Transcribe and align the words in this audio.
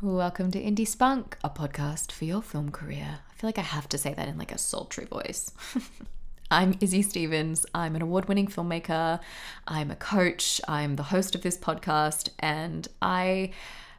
Welcome 0.00 0.52
to 0.52 0.62
Indie 0.62 0.86
Spunk, 0.86 1.36
a 1.42 1.50
podcast 1.50 2.12
for 2.12 2.24
your 2.24 2.40
film 2.40 2.70
career. 2.70 3.18
I 3.28 3.34
feel 3.34 3.48
like 3.48 3.58
I 3.58 3.62
have 3.62 3.88
to 3.88 3.98
say 3.98 4.14
that 4.14 4.28
in 4.28 4.38
like 4.38 4.52
a 4.52 4.58
sultry 4.58 5.06
voice. 5.06 5.50
I'm 6.52 6.76
Izzy 6.80 7.02
Stevens. 7.02 7.66
I'm 7.74 7.96
an 7.96 8.02
award 8.02 8.28
winning 8.28 8.46
filmmaker. 8.46 9.18
I'm 9.66 9.90
a 9.90 9.96
coach. 9.96 10.60
I'm 10.68 10.94
the 10.94 11.02
host 11.02 11.34
of 11.34 11.42
this 11.42 11.58
podcast. 11.58 12.28
And 12.38 12.86
I, 13.02 13.50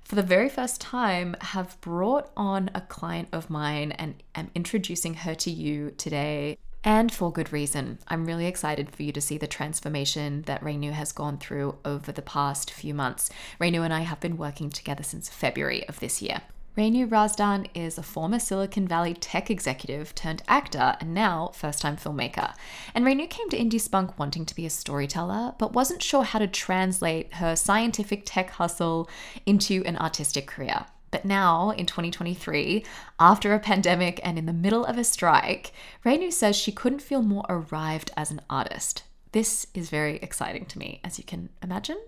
for 0.05 0.15
the 0.15 0.23
very 0.23 0.47
first 0.47 0.79
time, 0.79 1.35
have 1.41 1.75
brought 1.81 2.31
on 2.37 2.69
a 2.73 2.79
client 2.79 3.27
of 3.33 3.49
mine 3.49 3.91
and 3.91 4.23
am 4.35 4.51
introducing 4.55 5.15
her 5.15 5.35
to 5.35 5.51
you 5.51 5.91
today. 5.97 6.57
And 6.83 7.11
for 7.11 7.31
good 7.31 7.51
reason. 7.51 7.99
I'm 8.07 8.25
really 8.25 8.45
excited 8.45 8.89
for 8.95 9.03
you 9.03 9.11
to 9.11 9.19
see 9.19 9.37
the 9.37 9.47
transformation 9.47 10.43
that 10.43 10.61
Renu 10.61 10.91
has 10.93 11.11
gone 11.11 11.37
through 11.37 11.77
over 11.83 12.11
the 12.11 12.21
past 12.21 12.71
few 12.71 12.93
months. 12.93 13.29
Renu 13.59 13.83
and 13.83 13.93
I 13.93 14.01
have 14.01 14.21
been 14.21 14.37
working 14.37 14.69
together 14.69 15.03
since 15.03 15.27
February 15.27 15.87
of 15.89 15.99
this 15.99 16.21
year. 16.21 16.41
Renu 16.77 17.09
Razdan 17.09 17.67
is 17.73 17.97
a 17.97 18.03
former 18.03 18.39
Silicon 18.39 18.87
Valley 18.87 19.13
tech 19.13 19.51
executive 19.51 20.15
turned 20.15 20.41
actor 20.47 20.95
and 21.01 21.13
now 21.13 21.51
first 21.53 21.81
time 21.81 21.97
filmmaker. 21.97 22.53
And 22.95 23.05
Renu 23.05 23.29
came 23.29 23.49
to 23.49 23.57
Indie 23.57 23.81
Spunk 23.81 24.17
wanting 24.17 24.45
to 24.45 24.55
be 24.55 24.65
a 24.65 24.69
storyteller, 24.69 25.55
but 25.57 25.73
wasn't 25.73 26.01
sure 26.01 26.23
how 26.23 26.39
to 26.39 26.47
translate 26.47 27.33
her 27.33 27.57
scientific 27.57 28.21
tech 28.23 28.51
hustle 28.51 29.09
into 29.45 29.83
an 29.85 29.97
artistic 29.97 30.47
career. 30.47 30.85
But 31.11 31.25
now, 31.25 31.71
in 31.71 31.85
2023, 31.85 32.83
after 33.19 33.53
a 33.53 33.59
pandemic 33.59 34.19
and 34.23 34.37
in 34.37 34.45
the 34.45 34.53
middle 34.53 34.85
of 34.85 34.97
a 34.97 35.03
strike, 35.03 35.71
Renu 36.05 36.31
says 36.31 36.55
she 36.55 36.71
couldn't 36.71 37.01
feel 37.01 37.21
more 37.21 37.45
arrived 37.49 38.11
as 38.15 38.31
an 38.31 38.41
artist. 38.49 39.03
This 39.31 39.67
is 39.75 39.91
very 39.91 40.15
exciting 40.17 40.65
to 40.65 40.79
me, 40.79 41.01
as 41.03 41.19
you 41.19 41.23
can 41.23 41.49
imagine, 41.61 41.99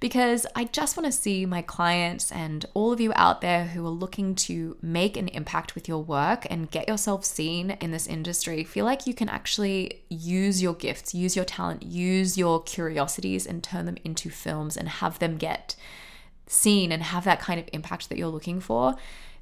because 0.00 0.46
I 0.54 0.64
just 0.64 0.98
want 0.98 1.06
to 1.06 1.12
see 1.12 1.46
my 1.46 1.62
clients 1.62 2.30
and 2.30 2.66
all 2.74 2.92
of 2.92 3.00
you 3.00 3.10
out 3.16 3.40
there 3.40 3.64
who 3.64 3.86
are 3.86 3.90
looking 3.90 4.34
to 4.34 4.76
make 4.82 5.16
an 5.16 5.28
impact 5.28 5.74
with 5.74 5.88
your 5.88 6.02
work 6.02 6.46
and 6.50 6.70
get 6.70 6.86
yourself 6.86 7.24
seen 7.24 7.70
in 7.80 7.90
this 7.90 8.06
industry 8.06 8.64
feel 8.64 8.84
like 8.84 9.06
you 9.06 9.14
can 9.14 9.30
actually 9.30 10.02
use 10.10 10.60
your 10.60 10.74
gifts, 10.74 11.14
use 11.14 11.34
your 11.34 11.46
talent, 11.46 11.84
use 11.84 12.36
your 12.36 12.62
curiosities 12.62 13.46
and 13.46 13.64
turn 13.64 13.86
them 13.86 13.96
into 14.04 14.28
films 14.28 14.76
and 14.76 14.90
have 14.90 15.18
them 15.20 15.38
get 15.38 15.74
seen 16.48 16.92
and 16.92 17.02
have 17.02 17.24
that 17.24 17.40
kind 17.40 17.60
of 17.60 17.68
impact 17.72 18.08
that 18.08 18.18
you're 18.18 18.28
looking 18.28 18.60
for, 18.60 18.96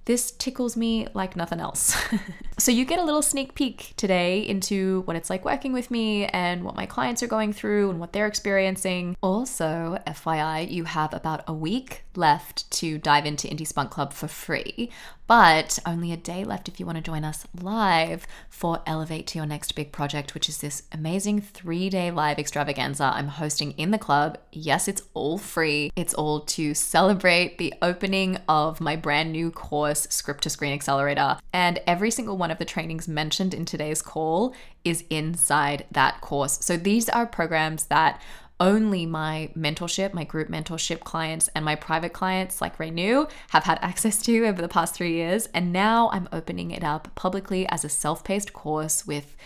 this 0.06 0.30
tickles 0.30 0.76
me 0.76 1.08
like 1.14 1.34
nothing 1.34 1.60
else. 1.60 1.96
so, 2.58 2.70
you 2.70 2.84
get 2.84 2.98
a 2.98 3.02
little 3.02 3.22
sneak 3.22 3.54
peek 3.54 3.92
today 3.96 4.40
into 4.40 5.02
what 5.02 5.16
it's 5.16 5.28
like 5.28 5.44
working 5.44 5.72
with 5.72 5.90
me 5.90 6.26
and 6.26 6.62
what 6.62 6.76
my 6.76 6.86
clients 6.86 7.22
are 7.22 7.26
going 7.26 7.52
through 7.52 7.90
and 7.90 7.98
what 7.98 8.12
they're 8.12 8.28
experiencing. 8.28 9.16
Also, 9.20 9.98
FYI, 10.06 10.70
you 10.70 10.84
have 10.84 11.12
about 11.12 11.42
a 11.48 11.52
week 11.52 12.04
left 12.16 12.70
to 12.72 12.98
dive 12.98 13.26
into 13.26 13.48
Indie 13.48 13.66
Spunk 13.66 13.90
Club 13.90 14.12
for 14.12 14.28
free, 14.28 14.90
but 15.26 15.78
only 15.84 16.12
a 16.12 16.16
day 16.16 16.44
left 16.44 16.68
if 16.68 16.78
you 16.78 16.86
want 16.86 16.96
to 16.96 17.02
join 17.02 17.24
us 17.24 17.46
live 17.60 18.26
for 18.48 18.80
Elevate 18.86 19.26
to 19.28 19.38
Your 19.38 19.46
Next 19.46 19.72
Big 19.72 19.90
Project, 19.92 20.34
which 20.34 20.48
is 20.48 20.58
this 20.58 20.84
amazing 20.92 21.40
three 21.40 21.90
day 21.90 22.10
live 22.10 22.38
extravaganza 22.38 23.04
I'm 23.04 23.28
hosting 23.28 23.72
in 23.72 23.90
the 23.90 23.98
club. 23.98 24.38
Yes, 24.52 24.88
it's 24.88 25.02
all 25.14 25.38
free. 25.38 25.90
It's 25.96 26.14
all 26.14 26.40
to 26.40 26.74
celebrate 26.74 27.58
the 27.58 27.74
opening 27.82 28.38
of 28.48 28.80
my 28.80 28.96
brand 28.96 29.32
new 29.32 29.50
course, 29.50 30.06
Script 30.10 30.42
to 30.44 30.50
Screen 30.50 30.72
Accelerator. 30.72 31.38
And 31.52 31.80
every 31.86 32.10
single 32.10 32.36
one 32.36 32.50
of 32.50 32.58
the 32.58 32.64
trainings 32.64 33.08
mentioned 33.08 33.54
in 33.54 33.64
today's 33.64 34.02
call 34.02 34.54
is 34.84 35.04
inside 35.10 35.86
that 35.90 36.20
course. 36.20 36.58
So 36.64 36.76
these 36.76 37.08
are 37.08 37.26
programs 37.26 37.86
that 37.86 38.20
only 38.58 39.06
my 39.06 39.50
mentorship, 39.56 40.14
my 40.14 40.24
group 40.24 40.48
mentorship 40.48 41.00
clients, 41.00 41.48
and 41.54 41.64
my 41.64 41.74
private 41.74 42.12
clients 42.12 42.60
like 42.60 42.78
Renu 42.78 43.30
have 43.50 43.64
had 43.64 43.78
access 43.82 44.22
to 44.22 44.46
over 44.46 44.62
the 44.62 44.68
past 44.68 44.94
three 44.94 45.12
years. 45.12 45.46
And 45.54 45.72
now 45.72 46.10
I'm 46.12 46.28
opening 46.32 46.70
it 46.70 46.84
up 46.84 47.14
publicly 47.14 47.68
as 47.68 47.84
a 47.84 47.88
self 47.88 48.24
paced 48.24 48.52
course 48.52 49.06
with 49.06 49.36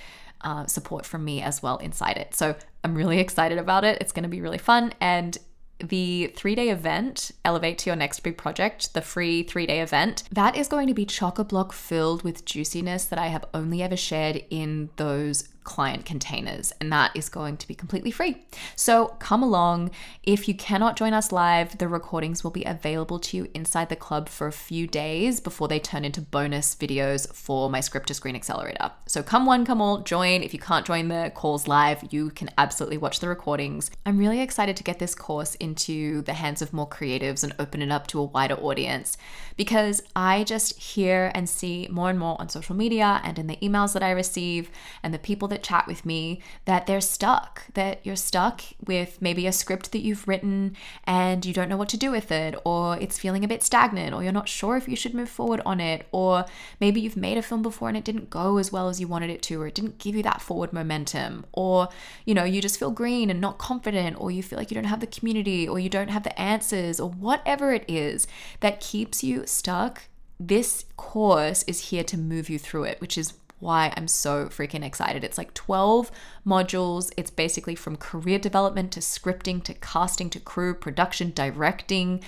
uh, 0.42 0.66
support 0.66 1.04
from 1.04 1.24
me 1.24 1.42
as 1.42 1.62
well 1.62 1.76
inside 1.78 2.16
it. 2.16 2.34
So 2.34 2.54
I'm 2.82 2.94
really 2.94 3.18
excited 3.18 3.58
about 3.58 3.84
it. 3.84 3.98
It's 4.00 4.12
going 4.12 4.22
to 4.22 4.28
be 4.28 4.40
really 4.40 4.58
fun. 4.58 4.94
And 5.00 5.36
the 5.78 6.32
three 6.36 6.54
day 6.54 6.70
event, 6.70 7.30
Elevate 7.44 7.78
to 7.78 7.90
Your 7.90 7.96
Next 7.96 8.20
Big 8.20 8.36
Project, 8.36 8.94
the 8.94 9.00
free 9.00 9.42
three 9.42 9.66
day 9.66 9.80
event, 9.80 10.24
that 10.30 10.56
is 10.56 10.68
going 10.68 10.86
to 10.88 10.94
be 10.94 11.06
chock 11.06 11.38
a 11.38 11.44
block 11.44 11.72
filled 11.72 12.22
with 12.22 12.44
juiciness 12.44 13.04
that 13.06 13.18
I 13.18 13.28
have 13.28 13.44
only 13.54 13.82
ever 13.82 13.96
shared 13.96 14.44
in 14.50 14.90
those 14.96 15.48
client 15.64 16.04
containers, 16.04 16.72
and 16.80 16.92
that 16.92 17.10
is 17.14 17.28
going 17.28 17.56
to 17.58 17.68
be 17.68 17.74
completely 17.74 18.10
free. 18.10 18.44
So 18.76 19.16
come 19.18 19.42
along. 19.42 19.90
If 20.22 20.48
you 20.48 20.54
cannot 20.54 20.96
join 20.96 21.12
us 21.12 21.32
live, 21.32 21.78
the 21.78 21.88
recordings 21.88 22.42
will 22.42 22.50
be 22.50 22.64
available 22.64 23.18
to 23.20 23.36
you 23.36 23.48
inside 23.54 23.88
the 23.88 23.96
club 23.96 24.28
for 24.28 24.46
a 24.46 24.52
few 24.52 24.86
days 24.86 25.40
before 25.40 25.68
they 25.68 25.78
turn 25.78 26.04
into 26.04 26.20
bonus 26.20 26.74
videos 26.74 27.32
for 27.34 27.70
my 27.70 27.80
script 27.80 28.08
to 28.08 28.14
screen 28.14 28.36
accelerator. 28.36 28.90
So 29.06 29.22
come 29.22 29.46
one, 29.46 29.64
come 29.64 29.80
all, 29.80 29.98
join. 29.98 30.42
If 30.42 30.52
you 30.54 30.60
can't 30.60 30.86
join 30.86 31.08
the 31.08 31.30
calls 31.34 31.68
live, 31.68 32.04
you 32.10 32.30
can 32.30 32.50
absolutely 32.58 32.98
watch 32.98 33.20
the 33.20 33.28
recordings. 33.28 33.90
I'm 34.06 34.18
really 34.18 34.40
excited 34.40 34.76
to 34.76 34.84
get 34.84 34.98
this 34.98 35.14
course 35.14 35.54
into 35.56 36.22
the 36.22 36.34
hands 36.34 36.62
of 36.62 36.72
more 36.72 36.88
creatives 36.88 37.44
and 37.44 37.54
open 37.58 37.82
it 37.82 37.92
up 37.92 38.06
to 38.08 38.20
a 38.20 38.24
wider 38.24 38.54
audience 38.54 39.16
because 39.56 40.02
I 40.16 40.44
just 40.44 40.78
hear 40.78 41.30
and 41.34 41.48
see 41.48 41.86
more 41.90 42.08
and 42.10 42.18
more 42.18 42.40
on 42.40 42.48
social 42.48 42.74
media 42.74 43.20
and 43.22 43.38
in 43.38 43.46
the 43.46 43.56
emails 43.56 43.92
that 43.92 44.02
I 44.02 44.10
receive 44.10 44.70
and 45.02 45.12
the 45.12 45.18
people 45.18 45.48
that 45.50 45.62
chat 45.62 45.86
with 45.86 46.06
me 46.06 46.40
that 46.64 46.86
they're 46.86 47.00
stuck, 47.00 47.72
that 47.74 48.00
you're 48.04 48.16
stuck 48.16 48.62
with 48.84 49.20
maybe 49.20 49.46
a 49.46 49.52
script 49.52 49.92
that 49.92 50.00
you've 50.00 50.26
written 50.26 50.76
and 51.04 51.44
you 51.44 51.52
don't 51.52 51.68
know 51.68 51.76
what 51.76 51.88
to 51.90 51.96
do 51.96 52.10
with 52.10 52.32
it, 52.32 52.54
or 52.64 52.96
it's 52.98 53.18
feeling 53.18 53.44
a 53.44 53.48
bit 53.48 53.62
stagnant, 53.62 54.14
or 54.14 54.22
you're 54.22 54.32
not 54.32 54.48
sure 54.48 54.76
if 54.76 54.88
you 54.88 54.96
should 54.96 55.14
move 55.14 55.28
forward 55.28 55.60
on 55.66 55.80
it, 55.80 56.06
or 56.12 56.46
maybe 56.80 57.00
you've 57.00 57.16
made 57.16 57.36
a 57.36 57.42
film 57.42 57.62
before 57.62 57.88
and 57.88 57.96
it 57.96 58.04
didn't 58.04 58.30
go 58.30 58.56
as 58.56 58.72
well 58.72 58.88
as 58.88 59.00
you 59.00 59.06
wanted 59.06 59.30
it 59.30 59.42
to, 59.42 59.60
or 59.60 59.66
it 59.66 59.74
didn't 59.74 59.98
give 59.98 60.16
you 60.16 60.22
that 60.22 60.40
forward 60.40 60.72
momentum, 60.72 61.44
or 61.52 61.88
you 62.24 62.34
know, 62.34 62.44
you 62.44 62.62
just 62.62 62.78
feel 62.78 62.90
green 62.90 63.30
and 63.30 63.40
not 63.40 63.58
confident, 63.58 64.20
or 64.20 64.30
you 64.30 64.42
feel 64.42 64.58
like 64.58 64.70
you 64.70 64.74
don't 64.74 64.84
have 64.84 65.00
the 65.00 65.06
community, 65.06 65.68
or 65.68 65.78
you 65.78 65.88
don't 65.88 66.08
have 66.08 66.22
the 66.22 66.40
answers, 66.40 66.98
or 66.98 67.10
whatever 67.10 67.72
it 67.72 67.84
is 67.88 68.26
that 68.60 68.80
keeps 68.80 69.22
you 69.22 69.46
stuck 69.46 70.02
this 70.42 70.86
course 70.96 71.62
is 71.64 71.90
here 71.90 72.02
to 72.02 72.16
move 72.16 72.48
you 72.48 72.58
through 72.58 72.84
it, 72.84 72.98
which 73.00 73.18
is 73.18 73.34
why 73.60 73.92
I'm 73.96 74.08
so 74.08 74.46
freaking 74.46 74.84
excited. 74.84 75.22
It's 75.22 75.38
like 75.38 75.54
12 75.54 76.10
modules. 76.46 77.12
It's 77.16 77.30
basically 77.30 77.74
from 77.74 77.96
career 77.96 78.38
development 78.38 78.90
to 78.92 79.00
scripting 79.00 79.62
to 79.64 79.74
casting 79.74 80.30
to 80.30 80.40
crew, 80.40 80.74
production, 80.74 81.32
directing, 81.34 82.22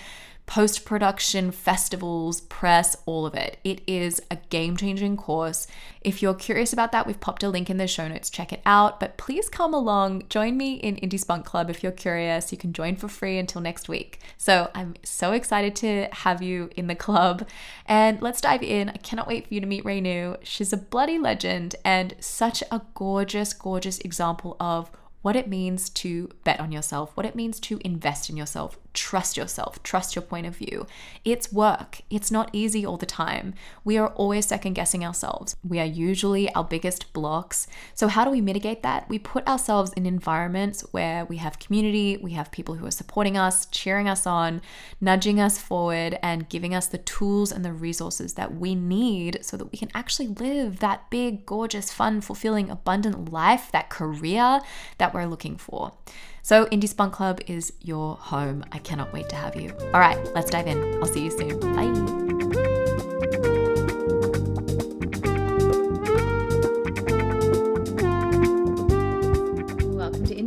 post 0.46 0.84
production, 0.84 1.50
festivals, 1.50 2.40
press, 2.42 2.96
all 3.06 3.24
of 3.24 3.34
it. 3.34 3.58
It 3.64 3.80
is 3.86 4.20
a 4.30 4.36
game 4.50 4.76
changing 4.76 5.16
course. 5.16 5.66
If 6.02 6.20
you're 6.20 6.34
curious 6.34 6.72
about 6.72 6.92
that, 6.92 7.06
we've 7.06 7.20
popped 7.20 7.42
a 7.42 7.48
link 7.48 7.70
in 7.70 7.76
the 7.76 7.86
show 7.86 8.08
notes. 8.08 8.28
Check 8.28 8.52
it 8.52 8.60
out. 8.66 9.00
But 9.00 9.16
please 9.16 9.48
come 9.48 9.72
along, 9.72 10.24
join 10.28 10.56
me 10.56 10.74
in 10.74 10.96
Indie 10.96 11.18
Spunk 11.18 11.44
Club 11.44 11.70
if 11.70 11.82
you're 11.82 11.92
curious. 11.92 12.52
You 12.52 12.58
can 12.58 12.72
join 12.72 12.96
for 12.96 13.08
free 13.08 13.38
until 13.38 13.60
next 13.60 13.88
week. 13.88 14.20
So 14.36 14.70
I'm 14.74 14.94
so 15.04 15.32
excited 15.32 15.76
to 15.76 16.08
have 16.12 16.42
you 16.42 16.70
in 16.76 16.86
the 16.86 16.94
club. 16.94 17.48
And 17.86 18.20
let's 18.20 18.40
dive 18.40 18.62
in. 18.62 18.90
I 18.90 18.96
cannot 18.96 19.28
wait 19.28 19.46
for 19.46 19.54
you 19.54 19.60
to 19.60 19.66
meet 19.66 19.84
Renu. 19.84 20.36
She's 20.42 20.72
a 20.72 20.76
bloody 20.76 21.18
legend 21.18 21.76
and 21.84 22.14
such 22.20 22.62
a 22.70 22.82
gorgeous, 22.94 23.52
gorgeous 23.52 23.98
example 24.00 24.56
of 24.60 24.90
what 25.22 25.36
it 25.36 25.48
means 25.48 25.88
to 25.88 26.28
bet 26.44 26.60
on 26.60 26.72
yourself, 26.72 27.16
what 27.16 27.24
it 27.24 27.36
means 27.36 27.60
to 27.60 27.80
invest 27.84 28.28
in 28.28 28.36
yourself, 28.36 28.76
trust 28.94 29.36
yourself, 29.36 29.82
trust 29.82 30.14
your 30.14 30.22
point 30.22 30.46
of 30.46 30.56
view. 30.56 30.86
It's 31.24 31.52
work. 31.52 32.02
It's 32.10 32.30
not 32.30 32.50
easy 32.52 32.84
all 32.84 32.96
the 32.96 33.06
time. 33.06 33.54
We 33.84 33.96
are 33.98 34.08
always 34.08 34.46
second 34.46 34.74
guessing 34.74 35.04
ourselves. 35.04 35.56
We 35.66 35.80
are 35.80 35.86
usually 35.86 36.52
our 36.54 36.64
biggest 36.64 37.12
blocks. 37.12 37.66
So, 37.94 38.08
how 38.08 38.24
do 38.24 38.30
we 38.30 38.40
mitigate 38.40 38.82
that? 38.82 39.08
We 39.08 39.18
put 39.18 39.46
ourselves 39.46 39.92
in 39.94 40.06
environments 40.06 40.82
where 40.92 41.24
we 41.24 41.38
have 41.38 41.58
community, 41.58 42.18
we 42.20 42.32
have 42.32 42.50
people 42.50 42.74
who 42.74 42.86
are 42.86 42.90
supporting 42.90 43.36
us, 43.36 43.66
cheering 43.66 44.08
us 44.08 44.26
on, 44.26 44.60
nudging 45.00 45.40
us 45.40 45.58
forward, 45.58 46.18
and 46.22 46.48
giving 46.48 46.74
us 46.74 46.86
the 46.86 46.98
tools 46.98 47.52
and 47.52 47.64
the 47.64 47.72
resources 47.72 48.34
that 48.34 48.54
we 48.54 48.74
need 48.74 49.38
so 49.42 49.56
that 49.56 49.72
we 49.72 49.78
can 49.78 49.90
actually 49.94 50.28
live 50.28 50.80
that 50.80 51.10
big, 51.10 51.46
gorgeous, 51.46 51.92
fun, 51.92 52.20
fulfilling, 52.20 52.70
abundant 52.70 53.32
life, 53.32 53.70
that 53.72 53.90
career 53.90 54.60
that 54.98 55.14
we're 55.14 55.26
looking 55.26 55.56
for. 55.56 55.92
So, 56.42 56.66
Indie 56.66 56.88
Spunk 56.88 57.12
Club 57.12 57.40
is 57.46 57.72
your 57.80 58.16
home. 58.16 58.64
I 58.72 58.78
cannot 58.78 59.12
wait 59.12 59.28
to 59.28 59.36
have 59.36 59.54
you. 59.54 59.72
All 59.94 60.00
right, 60.00 60.18
let's 60.34 60.50
dive 60.50 60.66
in. 60.66 60.94
I'll 60.96 61.06
see 61.06 61.24
you 61.24 61.30
soon. 61.30 61.58
Bye. 61.60 62.41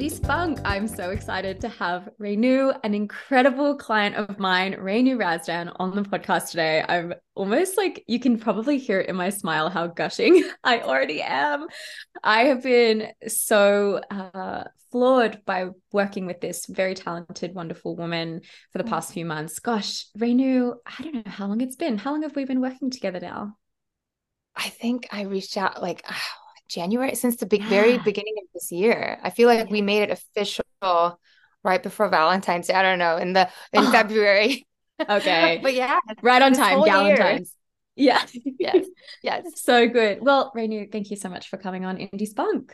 Spunk. 0.10 0.60
I'm 0.66 0.88
so 0.88 1.10
excited 1.10 1.62
to 1.62 1.70
have 1.70 2.10
Renu, 2.22 2.78
an 2.84 2.94
incredible 2.94 3.76
client 3.76 4.16
of 4.16 4.40
mine, 4.40 4.74
Renu 4.74 5.18
Razdan, 5.18 5.76
on 5.78 5.96
the 5.96 6.02
podcast 6.04 6.50
today. 6.52 6.84
I'm 6.88 7.14
almost 7.34 7.78
like 7.78 8.04
you 8.08 8.20
can 8.20 8.38
probably 8.38 8.78
hear 8.78 9.00
it 9.00 9.10
in 9.10 9.16
my 9.16 9.30
smile 9.30 9.70
how 9.70 9.88
gushing 9.88 10.44
I 10.64 10.82
already 10.82 11.22
am. 11.22 11.68
I 12.24 12.46
have 12.46 12.64
been 12.64 13.08
so 13.28 14.02
uh, 14.12 14.66
floored 14.92 15.42
by 15.46 15.70
working 15.92 16.26
with 16.26 16.42
this 16.42 16.66
very 16.68 16.94
talented, 16.94 17.56
wonderful 17.56 17.96
woman 17.96 18.42
for 18.72 18.78
the 18.78 18.90
past 18.90 19.14
few 19.14 19.26
months. 19.26 19.60
Gosh, 19.60 20.06
Renu, 20.18 20.76
I 20.86 21.04
don't 21.04 21.16
know 21.16 21.24
how 21.26 21.48
long 21.48 21.62
it's 21.62 21.76
been. 21.76 21.98
How 21.98 22.12
long 22.12 22.24
have 22.24 22.36
we 22.36 22.46
been 22.46 22.62
working 22.62 22.92
together 22.92 23.20
now? 23.20 23.58
I 24.56 24.70
think 24.70 25.08
I 25.12 25.24
reached 25.24 25.58
out 25.58 25.82
like 25.82 26.06
January 26.70 27.16
since 27.16 27.38
the 27.38 27.46
big, 27.46 27.62
yeah. 27.64 27.70
very 27.70 27.98
beginning 27.98 28.36
of 28.42 28.48
this 28.54 28.72
year. 28.72 29.20
I 29.22 29.30
feel 29.30 29.48
like 29.48 29.68
yeah. 29.68 29.72
we 29.72 29.82
made 29.82 30.04
it 30.04 30.12
official 30.12 30.66
right 31.64 31.82
before 31.82 32.10
Valentine's 32.10 32.68
Day. 32.68 32.74
I 32.74 32.82
don't 32.84 33.00
know 33.00 33.18
in 33.18 33.34
the 33.34 33.50
in 33.74 33.86
oh. 33.86 33.92
February. 33.92 34.66
Okay, 35.10 35.60
but 35.62 35.74
yeah, 35.74 36.00
right 36.22 36.42
on 36.42 36.54
time. 36.54 36.82
Valentine's. 36.82 37.54
Yeah. 37.98 38.26
yes. 38.58 38.86
Yes. 39.22 39.44
so 39.62 39.90
good. 39.90 40.20
Well, 40.22 40.54
Renu, 40.56 40.90
thank 40.90 41.12
you 41.12 41.18
so 41.18 41.28
much 41.28 41.50
for 41.50 41.58
coming 41.58 41.84
on 41.84 41.98
Indie 41.98 42.28
Spunk. 42.28 42.74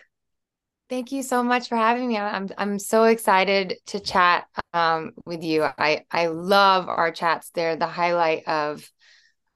Thank 0.87 1.11
you 1.11 1.23
so 1.23 1.41
much 1.41 1.67
for 1.67 1.77
having 1.77 2.07
me. 2.07 2.17
I'm 2.17 2.49
I'm 2.59 2.77
so 2.77 3.05
excited 3.05 3.77
to 3.87 3.99
chat 3.99 4.45
um, 4.71 5.13
with 5.25 5.41
you. 5.41 5.63
I 5.63 6.05
I 6.11 6.27
love 6.27 6.89
our 6.89 7.11
chats. 7.11 7.49
They're 7.51 7.75
the 7.75 7.87
highlight 7.87 8.47
of 8.47 8.87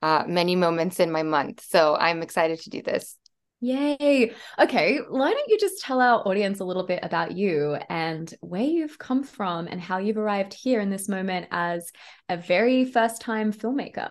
uh, 0.01 0.23
many 0.27 0.55
moments 0.55 0.99
in 0.99 1.11
my 1.11 1.23
month. 1.23 1.63
So 1.67 1.95
I'm 1.95 2.21
excited 2.21 2.61
to 2.61 2.69
do 2.69 2.81
this. 2.81 3.17
Yay. 3.61 4.33
Okay. 4.59 4.99
Why 5.09 5.31
don't 5.33 5.49
you 5.49 5.57
just 5.57 5.81
tell 5.81 6.01
our 6.01 6.27
audience 6.27 6.59
a 6.59 6.65
little 6.65 6.85
bit 6.85 6.99
about 7.01 7.31
you 7.31 7.77
and 7.89 8.31
where 8.41 8.63
you've 8.63 8.99
come 8.99 9.23
from 9.23 9.67
and 9.67 9.79
how 9.81 9.97
you've 9.97 10.17
arrived 10.17 10.53
here 10.53 10.79
in 10.79 10.89
this 10.89 11.09
moment 11.09 11.47
as 11.51 11.91
a 12.29 12.37
very 12.37 12.85
first 12.85 13.21
time 13.21 13.51
filmmaker? 13.51 14.09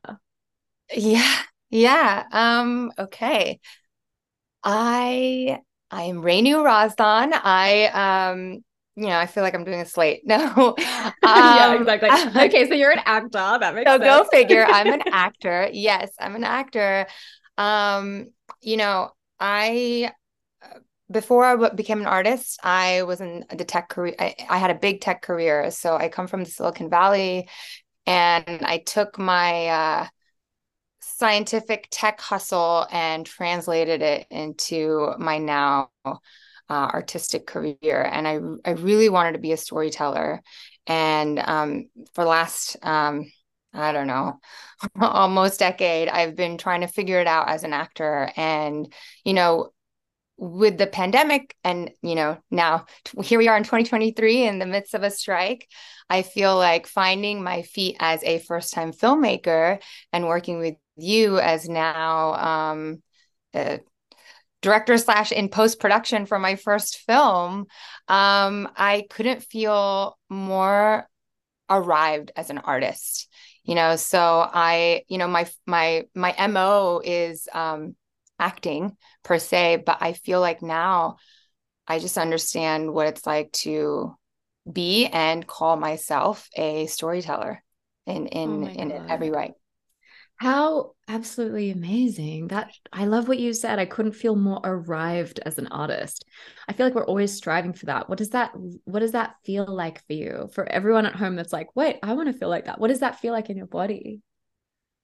Yeah. 0.95 1.37
Yeah. 1.71 2.25
Um, 2.33 2.93
okay. 2.99 3.61
I 4.63 5.61
I 5.91 6.03
am 6.05 6.23
Renu 6.23 6.65
Razdan. 6.65 7.33
I 7.43 8.31
um 8.31 8.65
you 8.97 9.09
know, 9.09 9.19
I 9.19 9.27
feel 9.27 9.43
like 9.43 9.55
I'm 9.55 9.65
doing 9.65 9.81
a 9.81 9.87
slate. 9.87 10.23
No. 10.27 10.77
Um, 11.27 11.57
yeah, 11.57 11.75
exactly. 11.75 12.11
Okay, 12.45 12.69
so 12.69 12.75
you're 12.75 12.91
an 12.93 13.01
actor. 13.05 13.59
That 13.59 13.75
makes 13.75 13.91
so 13.91 13.99
sense. 13.99 14.05
go 14.05 14.25
figure. 14.31 14.65
I'm 14.65 14.93
an 14.93 15.03
actor. 15.11 15.69
Yes, 15.73 16.11
I'm 16.21 16.37
an 16.37 16.45
actor. 16.45 17.07
Um, 17.57 18.27
you 18.61 18.77
know, 18.77 19.11
I 19.47 20.11
before 21.11 21.45
I 21.45 21.69
became 21.69 22.01
an 22.01 22.07
artist, 22.07 22.59
I 22.65 23.03
was 23.03 23.21
in 23.21 23.45
the 23.55 23.65
tech 23.65 23.91
career. 23.91 24.15
I, 24.19 24.35
I 24.49 24.57
had 24.57 24.71
a 24.71 24.75
big 24.75 25.03
tech 25.03 25.21
career. 25.21 25.71
So 25.71 25.97
I 25.97 26.09
come 26.09 26.27
from 26.27 26.45
the 26.45 26.51
Silicon 26.51 26.89
Valley 26.89 27.47
and 28.07 28.63
I 28.65 28.79
took 28.79 29.19
my 29.19 29.67
uh, 29.67 30.07
scientific 31.01 31.89
tech 31.91 32.23
hustle 32.23 32.87
and 32.91 33.27
translated 33.27 34.01
it 34.01 34.27
into 34.31 35.13
my 35.19 35.37
now 35.37 35.91
uh, 36.07 36.15
artistic 36.71 37.47
career. 37.47 38.09
And 38.11 38.27
I, 38.27 38.39
I 38.65 38.73
really 38.73 39.11
wanted 39.11 39.33
to 39.33 39.41
be 39.41 39.53
a 39.53 39.59
storyteller. 39.59 40.43
And 40.87 41.39
um, 41.39 41.91
for 42.15 42.25
last, 42.25 42.79
um, 42.83 43.31
I 43.75 43.93
don't 43.93 44.07
know, 44.07 44.39
almost 45.01 45.59
decade, 45.59 46.09
I've 46.09 46.37
been 46.37 46.59
trying 46.59 46.83
to 46.83 46.87
figure 46.87 47.21
it 47.21 47.27
out 47.27 47.49
as 47.49 47.65
an 47.65 47.73
actor. 47.73 48.31
And, 48.37 48.93
you 49.25 49.35
know, 49.35 49.71
with 50.37 50.79
the 50.79 50.87
pandemic 50.87 51.55
and, 51.63 51.91
you 52.03 52.15
know, 52.15 52.39
now 52.51 52.87
here 53.23 53.39
we 53.39 53.49
are 53.49 53.57
in 53.57 53.65
2023 53.65 54.47
in 54.47 54.59
the 54.59 54.67
midst 54.67 54.95
of 54.95 55.03
a 55.03 55.11
strike, 55.11 55.69
I 56.09 56.23
feel 56.23 56.57
like 56.57 56.87
finding 56.87 57.43
my 57.43 57.63
feet 57.63 57.97
as 58.01 58.23
a 58.23 58.39
first 58.39 58.73
time 58.73 58.93
filmmaker 58.93 59.81
and 60.13 60.27
working 60.27 60.59
with 60.59 60.75
you 60.97 61.39
as 61.39 61.69
now 61.69 62.35
um, 62.35 63.03
director 64.65 64.97
slash 64.97 65.31
in 65.31 65.51
post 65.51 65.79
production 65.79 66.25
for 66.27 66.39
my 66.39 66.57
first 66.57 66.99
film, 67.01 67.67
um, 68.09 68.69
I 68.77 69.05
couldn't 69.11 69.43
feel 69.43 70.19
more 70.31 71.07
arrived 71.69 72.33
as 72.35 72.51
an 72.51 72.59
artist 72.59 73.29
you 73.65 73.75
know 73.75 73.97
so 73.97 74.49
i 74.53 75.03
you 75.09 75.19
know 75.19 75.29
my 75.29 75.49
my 75.67 76.05
my 76.15 76.47
mo 76.47 77.01
is 77.05 77.49
um 77.53 77.97
acting 78.39 78.97
per 79.23 79.39
se 79.39 79.83
but 79.85 79.99
i 80.01 80.13
feel 80.13 80.41
like 80.41 80.63
now 80.63 81.17
i 81.87 81.99
just 81.99 82.19
understand 82.19 82.93
what 82.93 83.07
it's 83.07 83.27
like 83.27 83.51
to 83.53 84.15
be 84.71 85.07
and 85.07 85.47
call 85.47 85.77
myself 85.77 86.49
a 86.57 86.87
storyteller 86.87 87.63
in 88.07 88.27
in 88.27 88.65
oh 88.65 88.71
in 88.71 88.93
every 89.11 89.31
way. 89.31 89.55
How 90.37 90.94
absolutely 91.09 91.71
amazing. 91.71 92.49
That 92.49 92.73
I 92.93 93.07
love 93.07 93.29
what 93.29 93.39
you 93.39 93.53
said. 93.53 93.79
I 93.79 93.87
couldn't 93.87 94.13
feel 94.13 94.37
more 94.37 94.61
arrived 94.65 95.41
as 95.45 95.59
an 95.59 95.67
artist. 95.69 96.25
I 96.69 96.73
feel 96.73 96.87
like 96.87 96.95
we're 96.95 97.07
always 97.07 97.33
striving 97.33 97.73
for 97.73 97.87
that. 97.87 98.09
What 98.09 98.19
does 98.19 98.31
that 98.31 98.53
what 98.85 99.01
does 99.01 99.13
that 99.13 99.37
feel 99.45 99.67
like 99.67 100.05
for 100.07 100.13
you? 100.13 100.49
For 100.53 100.67
everyone 100.67 101.07
at 101.07 101.17
home 101.17 101.37
that's 101.37 101.53
like, 101.53 101.75
"Wait, 101.77 101.99
I 102.03 102.15
want 102.15 102.33
to 102.33 102.39
feel 102.39 102.49
like 102.49 102.67
that." 102.67 102.81
What 102.81 102.89
does 102.89 103.01
that 103.01 103.21
feel 103.21 103.33
like 103.33 103.51
in 103.51 103.57
your 103.57 103.67
body? 103.67 104.23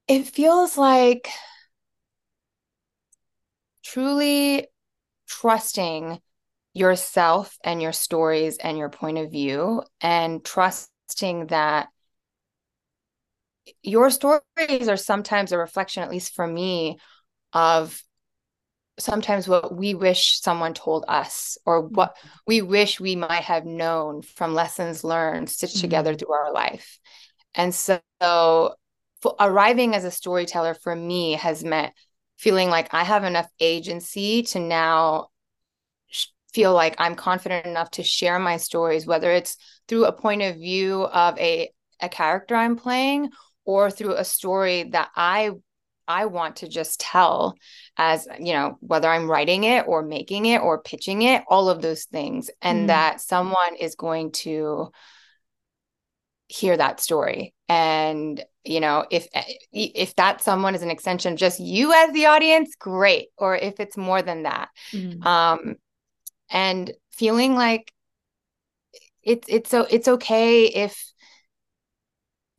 It 0.08 0.24
feels 0.24 0.76
like 0.76 1.28
truly 3.84 4.68
trusting 5.28 6.20
yourself 6.74 7.56
and 7.64 7.82
your 7.82 7.92
stories 7.92 8.58
and 8.58 8.78
your 8.78 8.88
point 8.88 9.18
of 9.18 9.30
view 9.30 9.82
and 10.00 10.44
trusting 10.44 11.46
that 11.48 11.88
your 13.82 14.10
stories 14.10 14.88
are 14.88 14.96
sometimes 14.96 15.52
a 15.52 15.58
reflection, 15.58 16.02
at 16.02 16.10
least 16.10 16.34
for 16.34 16.46
me, 16.46 16.98
of 17.52 18.02
sometimes 18.98 19.48
what 19.48 19.74
we 19.74 19.94
wish 19.94 20.40
someone 20.40 20.74
told 20.74 21.04
us 21.08 21.58
or 21.64 21.80
what 21.80 22.16
mm-hmm. 22.16 22.28
we 22.46 22.62
wish 22.62 23.00
we 23.00 23.16
might 23.16 23.44
have 23.44 23.64
known 23.64 24.22
from 24.22 24.54
lessons 24.54 25.02
learned 25.02 25.48
stitched 25.48 25.76
mm-hmm. 25.76 25.82
together 25.82 26.14
through 26.14 26.32
our 26.32 26.52
life. 26.52 26.98
And 27.54 27.74
so, 27.74 28.00
so 28.20 28.74
arriving 29.38 29.94
as 29.94 30.04
a 30.04 30.10
storyteller 30.10 30.74
for 30.74 30.94
me 30.94 31.32
has 31.32 31.64
meant 31.64 31.92
feeling 32.38 32.70
like 32.70 32.94
I 32.94 33.04
have 33.04 33.24
enough 33.24 33.48
agency 33.58 34.42
to 34.44 34.60
now 34.60 35.28
feel 36.52 36.72
like 36.72 36.96
I'm 36.98 37.14
confident 37.14 37.66
enough 37.66 37.90
to 37.92 38.02
share 38.02 38.38
my 38.38 38.56
stories, 38.56 39.06
whether 39.06 39.30
it's 39.30 39.56
through 39.88 40.06
a 40.06 40.12
point 40.12 40.42
of 40.42 40.56
view 40.56 41.04
of 41.04 41.38
a, 41.38 41.70
a 42.00 42.08
character 42.08 42.54
I'm 42.54 42.76
playing 42.76 43.30
or 43.64 43.90
through 43.90 44.14
a 44.14 44.24
story 44.24 44.84
that 44.84 45.10
I 45.14 45.50
I 46.08 46.26
want 46.26 46.56
to 46.56 46.68
just 46.68 46.98
tell 46.98 47.54
as 47.96 48.26
you 48.38 48.52
know 48.52 48.76
whether 48.80 49.08
I'm 49.08 49.30
writing 49.30 49.64
it 49.64 49.86
or 49.86 50.02
making 50.02 50.46
it 50.46 50.60
or 50.60 50.82
pitching 50.82 51.22
it 51.22 51.44
all 51.48 51.68
of 51.68 51.82
those 51.82 52.04
things 52.04 52.50
and 52.60 52.84
mm. 52.84 52.86
that 52.88 53.20
someone 53.20 53.76
is 53.78 53.94
going 53.94 54.32
to 54.32 54.90
hear 56.48 56.76
that 56.76 56.98
story 56.98 57.54
and 57.68 58.44
you 58.64 58.80
know 58.80 59.06
if 59.08 59.28
if 59.72 60.16
that 60.16 60.42
someone 60.42 60.74
is 60.74 60.82
an 60.82 60.90
extension 60.90 61.34
of 61.34 61.38
just 61.38 61.60
you 61.60 61.92
as 61.92 62.12
the 62.12 62.26
audience 62.26 62.74
great 62.74 63.28
or 63.38 63.56
if 63.56 63.78
it's 63.78 63.96
more 63.96 64.20
than 64.20 64.42
that 64.42 64.68
mm. 64.90 65.24
um 65.24 65.76
and 66.50 66.92
feeling 67.12 67.54
like 67.54 67.92
it's 69.22 69.46
it's 69.48 69.70
so 69.70 69.86
it's 69.88 70.08
okay 70.08 70.64
if 70.64 71.12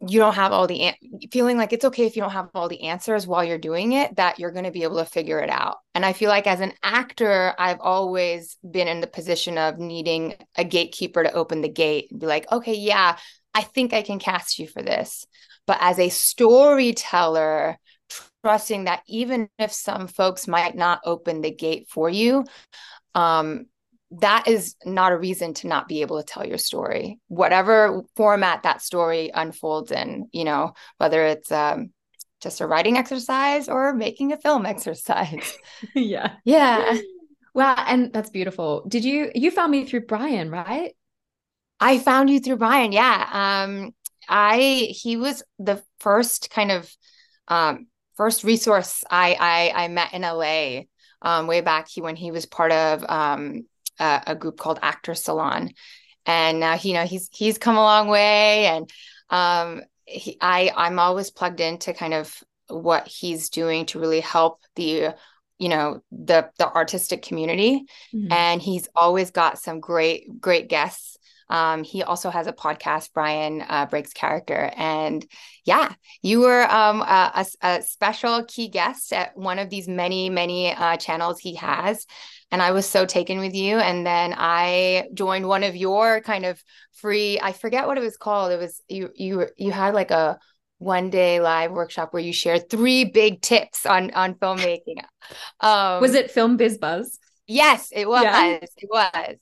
you 0.08 0.20
don't 0.20 0.34
have 0.34 0.52
all 0.52 0.68
the 0.68 0.82
an- 0.82 0.96
feeling 1.32 1.58
like 1.58 1.74
it's 1.74 1.86
okay 1.86 2.06
if 2.06 2.16
you 2.16 2.22
don't 2.22 2.32
have 2.32 2.50
all 2.56 2.68
the 2.68 2.84
answers 2.84 3.28
while 3.28 3.44
you're 3.44 3.58
doing 3.58 3.94
it 3.94 4.16
that 4.16 4.40
you're 4.40 4.52
going 4.52 4.66
to 4.66 4.72
be 4.72 4.84
able 4.84 4.98
to 4.98 5.06
figure 5.06 5.40
it 5.40 5.50
out. 5.50 5.78
And 5.94 6.06
i 6.06 6.14
feel 6.14 6.30
like 6.30 6.48
as 6.48 6.60
an 6.60 6.74
actor 6.82 7.54
i've 7.60 7.80
always 7.80 8.58
been 8.70 8.88
in 8.88 9.02
the 9.02 9.08
position 9.08 9.58
of 9.58 9.78
needing 9.78 10.36
a 10.56 10.64
gatekeeper 10.64 11.24
to 11.24 11.34
open 11.34 11.62
the 11.62 11.70
gate 11.70 12.08
and 12.12 12.20
be 12.20 12.26
like 12.26 12.52
okay 12.52 12.74
yeah 12.74 13.18
i 13.54 13.62
think 13.62 13.94
i 13.94 14.02
can 14.02 14.20
cast 14.20 14.60
you 14.60 14.68
for 14.68 14.82
this. 14.82 15.26
But 15.68 15.78
as 15.82 16.00
a 16.00 16.10
storyteller 16.10 17.78
trusting 18.44 18.86
that 18.86 19.04
even 19.08 19.50
if 19.60 19.72
some 19.72 20.08
folks 20.08 20.48
might 20.48 20.76
not 20.76 21.02
open 21.06 21.42
the 21.42 21.52
gate 21.52 21.88
for 21.90 22.10
you 22.10 22.44
um 23.14 23.66
that 24.20 24.48
is 24.48 24.76
not 24.86 25.14
a 25.14 25.18
reason 25.18 25.54
to 25.54 25.68
not 25.68 25.88
be 25.88 26.02
able 26.02 26.18
to 26.18 26.26
tell 26.26 26.46
your 26.46 26.58
story. 26.58 27.20
Whatever 27.28 28.04
format 28.16 28.64
that 28.64 28.82
story 28.82 29.32
unfolds 29.34 29.92
in 29.92 30.28
you 30.32 30.44
know 30.44 30.74
whether 30.98 31.26
it's 31.26 31.52
um, 31.52 31.92
just 32.42 32.62
a 32.62 32.68
writing 32.68 32.98
exercise 32.98 33.70
or 33.70 33.94
making 33.94 34.34
a 34.34 34.38
film 34.38 34.66
exercise. 34.76 35.58
Yeah. 35.96 36.34
Yeah. 36.44 36.98
Wow 37.54 37.76
and 37.86 38.14
that's 38.14 38.30
beautiful. 38.30 38.86
Did 38.88 39.04
you 39.04 39.30
you 39.36 39.52
found 39.52 39.74
me 39.74 39.84
through 39.84 40.06
brian 40.06 40.50
right? 40.50 40.96
I 41.82 42.00
found 42.00 42.30
you 42.30 42.40
through 42.40 42.56
brian 42.56 42.94
yeah. 42.94 43.66
Um 43.66 43.94
i 44.30 44.88
he 44.92 45.18
was 45.18 45.44
the 45.60 45.84
first 46.00 46.50
kind 46.50 46.72
of 46.72 46.90
um 47.50 47.88
first 48.16 48.46
resource 48.46 49.04
i 49.10 49.36
i 49.38 49.84
i 49.84 49.88
met 49.90 50.14
in 50.14 50.22
la 50.22 50.84
um, 51.22 51.48
way 51.48 51.62
back 51.62 51.88
he, 51.90 52.02
when 52.02 52.16
he 52.16 52.32
was 52.32 52.46
part 52.46 52.72
of 52.72 53.04
um, 53.10 53.66
a, 54.02 54.24
a 54.28 54.36
group 54.36 54.58
called 54.58 54.80
Actor 54.82 55.16
Salon. 55.16 55.70
and 56.26 56.60
now 56.60 56.76
you 56.76 56.94
know 56.94 57.06
he's 57.06 57.30
he's 57.32 57.58
come 57.58 57.78
a 57.78 57.82
long 57.82 58.08
way 58.08 58.66
and 58.66 58.90
um 59.30 59.82
he, 60.06 60.38
I 60.42 60.72
I'm 60.76 61.00
always 61.00 61.32
plugged 61.32 61.62
into 61.62 61.94
kind 61.94 62.14
of 62.14 62.36
what 62.68 63.08
he's 63.08 63.50
doing 63.50 63.86
to 63.88 64.00
really 64.00 64.20
help 64.20 64.60
the 64.76 65.16
you 65.58 65.70
know 65.70 66.02
the 66.12 66.50
the 66.58 66.68
artistic 66.68 67.22
community 67.22 67.86
mm-hmm. 68.14 68.32
and 68.32 68.62
he's 68.62 68.88
always 68.96 69.32
got 69.32 69.60
some 69.60 69.80
great 69.80 70.42
great 70.42 70.68
guests 70.68 71.18
um, 71.52 71.84
he 71.84 72.02
also 72.02 72.30
has 72.30 72.48
a 72.48 72.54
podcast, 72.54 73.10
Brian 73.14 73.62
uh, 73.68 73.86
Breaks 73.86 74.14
Character. 74.14 74.72
And 74.78 75.26
yeah, 75.66 75.94
you 76.22 76.40
were 76.40 76.64
um, 76.64 77.02
a, 77.02 77.46
a, 77.62 77.82
special 77.82 78.46
key 78.46 78.70
guest 78.70 79.12
at 79.12 79.36
one 79.36 79.60
of 79.60 79.70
these 79.70 79.90
many, 79.90 80.30
many 80.30 80.74
uh, 80.74 80.96
channels 80.96 81.40
he 81.40 81.56
has. 81.56 82.06
And 82.52 82.62
I 82.62 82.72
was 82.72 82.88
so 82.88 83.06
taken 83.06 83.40
with 83.40 83.54
you. 83.54 83.78
And 83.80 84.08
then 84.08 84.34
I 84.38 85.10
joined 85.14 85.46
one 85.46 85.64
of 85.64 85.76
your 85.76 86.22
kind 86.22 86.46
of 86.46 86.64
free, 86.94 87.38
I 87.42 87.52
forget 87.52 87.86
what 87.86 87.98
it 87.98 88.02
was 88.02 88.16
called. 88.16 88.54
It 88.54 88.58
was 88.60 88.82
you, 88.88 89.10
you, 89.14 89.48
you 89.58 89.72
had 89.72 89.94
like 89.94 90.12
a, 90.12 90.40
one 90.78 91.12
day 91.12 91.40
live 91.40 91.72
workshop 91.72 92.12
where 92.12 92.24
you 92.24 92.34
shared 92.34 92.68
three 92.68 93.06
big 93.06 93.40
tips 93.40 93.86
on 93.86 94.10
on 94.12 94.34
filmmaking. 94.34 94.96
Um, 95.62 96.02
was 96.02 96.16
it 96.16 96.32
Film 96.32 96.58
Biz 96.58 96.80
Buzz? 96.80 97.20
Yes, 97.46 97.90
it 97.94 98.10
was. 98.10 98.24
Yeah. 98.24 98.58
It 98.62 98.90
was 98.90 99.38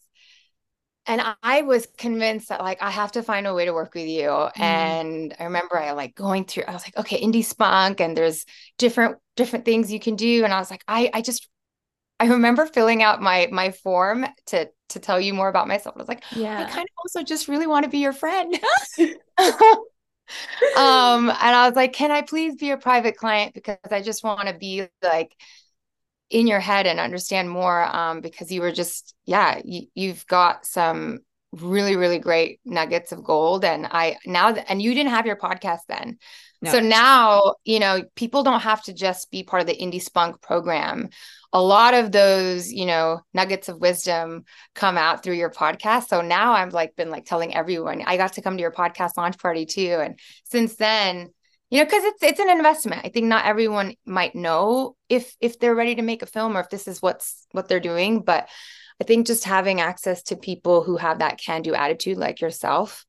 and 1.09 1.35
I 1.41 1.63
was 1.63 1.87
convinced 1.97 2.49
that 2.49 2.61
like 2.61 2.81
I 2.81 2.91
have 2.91 3.11
to 3.13 3.23
find 3.23 3.47
a 3.47 3.53
way 3.53 3.65
to 3.65 3.73
work 3.73 3.95
with 3.95 4.07
you. 4.07 4.29
Mm. 4.29 4.59
And 4.59 5.35
I 5.39 5.45
remember 5.45 5.75
I 5.75 5.91
like 5.91 6.13
going 6.13 6.45
through, 6.45 6.65
I 6.67 6.71
was 6.71 6.83
like, 6.83 6.95
okay, 6.97 7.19
indie 7.19 7.43
spunk, 7.43 7.99
and 7.99 8.15
there's 8.15 8.45
different 8.77 9.17
different 9.35 9.65
things 9.65 9.91
you 9.91 9.99
can 9.99 10.15
do. 10.15 10.43
And 10.43 10.53
I 10.53 10.59
was 10.59 10.69
like, 10.69 10.83
I 10.87 11.09
I 11.11 11.21
just 11.21 11.49
I 12.19 12.27
remember 12.27 12.67
filling 12.67 13.01
out 13.01 13.23
my 13.23 13.49
my 13.51 13.71
form 13.71 14.27
to 14.47 14.69
to 14.89 14.99
tell 14.99 15.19
you 15.19 15.33
more 15.33 15.49
about 15.49 15.67
myself. 15.67 15.95
I 15.95 15.99
was 15.99 16.07
like, 16.07 16.23
yeah, 16.31 16.59
I 16.59 16.69
kind 16.69 16.87
of 16.87 16.95
also 16.99 17.23
just 17.23 17.47
really 17.47 17.67
want 17.67 17.85
to 17.85 17.89
be 17.89 17.97
your 17.97 18.13
friend. 18.13 18.57
um, 20.77 21.29
and 21.29 21.55
I 21.55 21.67
was 21.67 21.75
like, 21.75 21.93
can 21.93 22.11
I 22.11 22.21
please 22.21 22.55
be 22.55 22.69
a 22.69 22.77
private 22.77 23.17
client 23.17 23.55
because 23.55 23.77
I 23.89 24.03
just 24.03 24.23
want 24.23 24.47
to 24.47 24.53
be 24.53 24.85
like 25.01 25.35
in 26.29 26.47
your 26.47 26.59
head 26.59 26.85
and 26.85 26.99
understand 26.99 27.49
more 27.49 27.83
um, 27.83 28.21
because 28.21 28.51
you 28.51 28.61
were 28.61 28.71
just 28.71 29.15
yeah 29.25 29.59
you, 29.63 29.87
you've 29.95 30.25
got 30.27 30.65
some 30.65 31.19
really 31.51 31.95
really 31.95 32.19
great 32.19 32.59
nuggets 32.65 33.11
of 33.11 33.23
gold. 33.23 33.65
And 33.65 33.87
i 33.87 34.17
now 34.25 34.53
th- 34.53 34.65
and 34.69 34.81
you 34.81 34.93
didn't 34.93 35.11
have 35.11 35.25
your 35.25 35.37
podcast 35.37 35.81
then. 35.87 36.17
No. 36.61 36.71
so 36.71 36.79
now 36.81 37.55
you 37.63 37.79
know 37.79 38.03
people 38.15 38.43
don't 38.43 38.59
have 38.61 38.83
to 38.83 38.93
just 38.93 39.31
be 39.31 39.43
part 39.43 39.61
of 39.61 39.67
the 39.67 39.77
indie 39.77 40.01
spunk 40.01 40.41
program. 40.41 41.09
A 41.51 41.61
lot 41.61 41.95
of 41.95 42.11
those 42.11 42.71
you 42.71 42.85
know 42.85 43.21
nuggets 43.33 43.69
of 43.69 43.79
wisdom 43.79 44.43
come 44.75 44.97
out 44.97 45.23
through 45.23 45.35
your 45.35 45.49
podcast. 45.49 46.07
So 46.09 46.21
now 46.21 46.51
i've 46.51 46.73
like 46.73 46.95
been 46.95 47.09
like 47.09 47.25
telling 47.25 47.55
everyone 47.55 48.03
i 48.05 48.17
got 48.17 48.33
to 48.33 48.41
come 48.41 48.57
to 48.57 48.61
your 48.61 48.71
podcast 48.71 49.11
launch 49.17 49.39
party 49.39 49.65
too. 49.65 49.97
And 49.99 50.19
since 50.43 50.75
then 50.75 51.29
you 51.69 51.79
know 51.79 51.85
because 51.85 52.03
it's 52.03 52.23
it's 52.23 52.39
an 52.39 52.49
investment 52.49 53.01
i 53.05 53.09
think 53.09 53.27
not 53.27 53.45
everyone 53.45 53.95
might 54.05 54.35
know 54.35 54.95
if 55.07 55.35
if 55.39 55.59
they're 55.59 55.75
ready 55.75 55.95
to 55.95 56.01
make 56.01 56.21
a 56.21 56.27
film 56.27 56.55
or 56.55 56.61
if 56.61 56.69
this 56.69 56.87
is 56.87 57.01
what's 57.01 57.45
what 57.51 57.67
they're 57.67 57.79
doing 57.79 58.21
but 58.21 58.47
i 59.01 59.03
think 59.03 59.27
just 59.27 59.43
having 59.43 59.81
access 59.81 60.23
to 60.23 60.35
people 60.35 60.83
who 60.83 60.97
have 60.97 61.19
that 61.19 61.39
can 61.39 61.61
do 61.61 61.73
attitude 61.73 62.17
like 62.17 62.41
yourself 62.41 63.05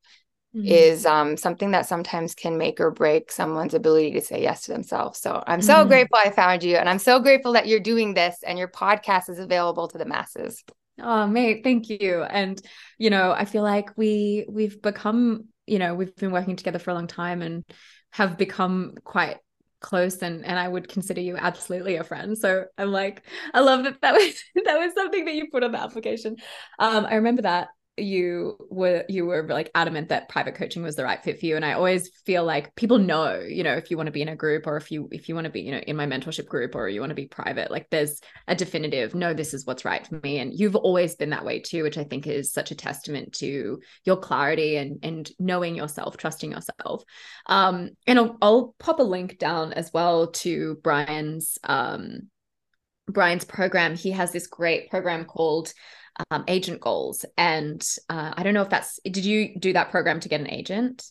mm-hmm. 0.54 0.66
is 0.66 1.06
um, 1.06 1.36
something 1.36 1.72
that 1.72 1.86
sometimes 1.86 2.34
can 2.34 2.58
make 2.58 2.80
or 2.80 2.90
break 2.90 3.32
someone's 3.32 3.74
ability 3.74 4.12
to 4.12 4.20
say 4.20 4.42
yes 4.42 4.62
to 4.62 4.72
themselves 4.72 5.18
so 5.18 5.42
i'm 5.46 5.62
so 5.62 5.76
mm-hmm. 5.76 5.88
grateful 5.88 6.18
i 6.24 6.30
found 6.30 6.62
you 6.62 6.76
and 6.76 6.88
i'm 6.88 6.98
so 6.98 7.20
grateful 7.20 7.52
that 7.52 7.66
you're 7.66 7.80
doing 7.80 8.14
this 8.14 8.36
and 8.46 8.58
your 8.58 8.68
podcast 8.68 9.28
is 9.28 9.38
available 9.38 9.88
to 9.88 9.98
the 9.98 10.06
masses 10.06 10.62
oh 11.00 11.26
mate 11.26 11.62
thank 11.64 11.88
you 11.88 12.22
and 12.22 12.60
you 12.98 13.08
know 13.08 13.32
i 13.32 13.44
feel 13.44 13.62
like 13.62 13.96
we 13.96 14.44
we've 14.48 14.82
become 14.82 15.46
you 15.66 15.78
know 15.78 15.94
we've 15.94 16.14
been 16.16 16.32
working 16.32 16.56
together 16.56 16.78
for 16.78 16.90
a 16.90 16.94
long 16.94 17.06
time 17.06 17.40
and 17.40 17.64
have 18.12 18.36
become 18.36 18.94
quite 19.04 19.38
close 19.80 20.18
and 20.18 20.44
and 20.44 20.58
I 20.58 20.68
would 20.68 20.88
consider 20.88 21.20
you 21.20 21.36
absolutely 21.36 21.96
a 21.96 22.04
friend. 22.04 22.36
So 22.36 22.66
I'm 22.76 22.92
like, 22.92 23.22
I 23.54 23.60
love 23.60 23.84
that 23.84 24.00
that 24.02 24.14
was 24.14 24.42
that 24.64 24.78
was 24.78 24.94
something 24.94 25.24
that 25.24 25.34
you 25.34 25.48
put 25.50 25.64
on 25.64 25.72
the 25.72 25.80
application. 25.80 26.36
Um, 26.78 27.06
I 27.06 27.14
remember 27.14 27.42
that 27.42 27.68
you 28.00 28.56
were 28.70 29.04
you 29.08 29.26
were 29.26 29.46
like 29.48 29.70
adamant 29.74 30.08
that 30.08 30.28
private 30.28 30.54
coaching 30.54 30.82
was 30.82 30.96
the 30.96 31.04
right 31.04 31.22
fit 31.22 31.38
for 31.38 31.46
you. 31.46 31.56
And 31.56 31.64
i 31.64 31.72
always 31.72 32.08
feel 32.26 32.44
like 32.44 32.74
people 32.74 32.98
know 32.98 33.40
you 33.40 33.62
know 33.62 33.74
if 33.74 33.90
you 33.90 33.96
want 33.96 34.06
to 34.06 34.12
be 34.12 34.22
in 34.22 34.28
a 34.28 34.36
group 34.36 34.66
or 34.66 34.76
if 34.76 34.90
you 34.90 35.08
if 35.12 35.28
you 35.28 35.34
want 35.34 35.44
to 35.44 35.50
be 35.50 35.60
you 35.60 35.72
know 35.72 35.78
in 35.78 35.96
my 35.96 36.06
mentorship 36.06 36.46
group 36.46 36.74
or 36.74 36.88
you 36.88 37.00
want 37.00 37.10
to 37.10 37.14
be 37.14 37.26
private 37.26 37.70
like 37.70 37.88
there's 37.90 38.20
a 38.48 38.54
definitive 38.54 39.14
no 39.14 39.34
this 39.34 39.54
is 39.54 39.66
what's 39.66 39.84
right 39.84 40.06
for 40.06 40.20
me. 40.22 40.38
And 40.38 40.52
you've 40.58 40.76
always 40.76 41.14
been 41.14 41.30
that 41.30 41.44
way 41.44 41.60
too 41.60 41.82
which 41.82 41.98
i 41.98 42.04
think 42.04 42.26
is 42.26 42.52
such 42.52 42.70
a 42.70 42.76
testament 42.76 43.34
to 43.34 43.80
your 44.04 44.16
clarity 44.16 44.76
and 44.76 44.98
and 45.02 45.30
knowing 45.38 45.74
yourself 45.74 46.16
trusting 46.16 46.52
yourself. 46.52 47.04
Um 47.46 47.90
and 48.06 48.18
i'll, 48.18 48.38
I'll 48.42 48.74
pop 48.78 48.98
a 48.98 49.04
link 49.04 49.38
down 49.38 49.72
as 49.72 49.90
well 49.92 50.28
to 50.32 50.78
brian's 50.82 51.58
um 51.64 52.30
brian's 53.10 53.44
program. 53.44 53.96
He 53.96 54.12
has 54.12 54.32
this 54.32 54.46
great 54.46 54.90
program 54.90 55.24
called 55.24 55.72
um, 56.30 56.44
agent 56.48 56.80
goals. 56.80 57.24
And 57.36 57.86
uh, 58.08 58.34
I 58.36 58.42
don't 58.42 58.54
know 58.54 58.62
if 58.62 58.70
that's, 58.70 58.98
did 59.04 59.24
you 59.24 59.58
do 59.58 59.72
that 59.72 59.90
program 59.90 60.20
to 60.20 60.28
get 60.28 60.40
an 60.40 60.50
agent? 60.50 61.04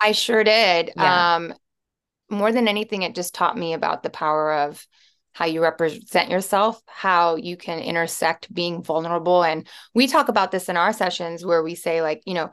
I 0.00 0.12
sure 0.12 0.44
did. 0.44 0.92
Yeah. 0.96 1.36
Um, 1.36 1.54
more 2.30 2.52
than 2.52 2.68
anything, 2.68 3.02
it 3.02 3.14
just 3.14 3.34
taught 3.34 3.56
me 3.56 3.74
about 3.74 4.02
the 4.02 4.10
power 4.10 4.52
of 4.52 4.86
how 5.32 5.46
you 5.46 5.62
represent 5.62 6.30
yourself, 6.30 6.82
how 6.86 7.36
you 7.36 7.56
can 7.56 7.78
intersect 7.78 8.52
being 8.52 8.82
vulnerable. 8.82 9.42
And 9.42 9.66
we 9.94 10.06
talk 10.06 10.28
about 10.28 10.50
this 10.50 10.68
in 10.68 10.76
our 10.76 10.92
sessions 10.92 11.44
where 11.44 11.62
we 11.62 11.74
say, 11.74 12.02
like, 12.02 12.22
you 12.26 12.34
know, 12.34 12.50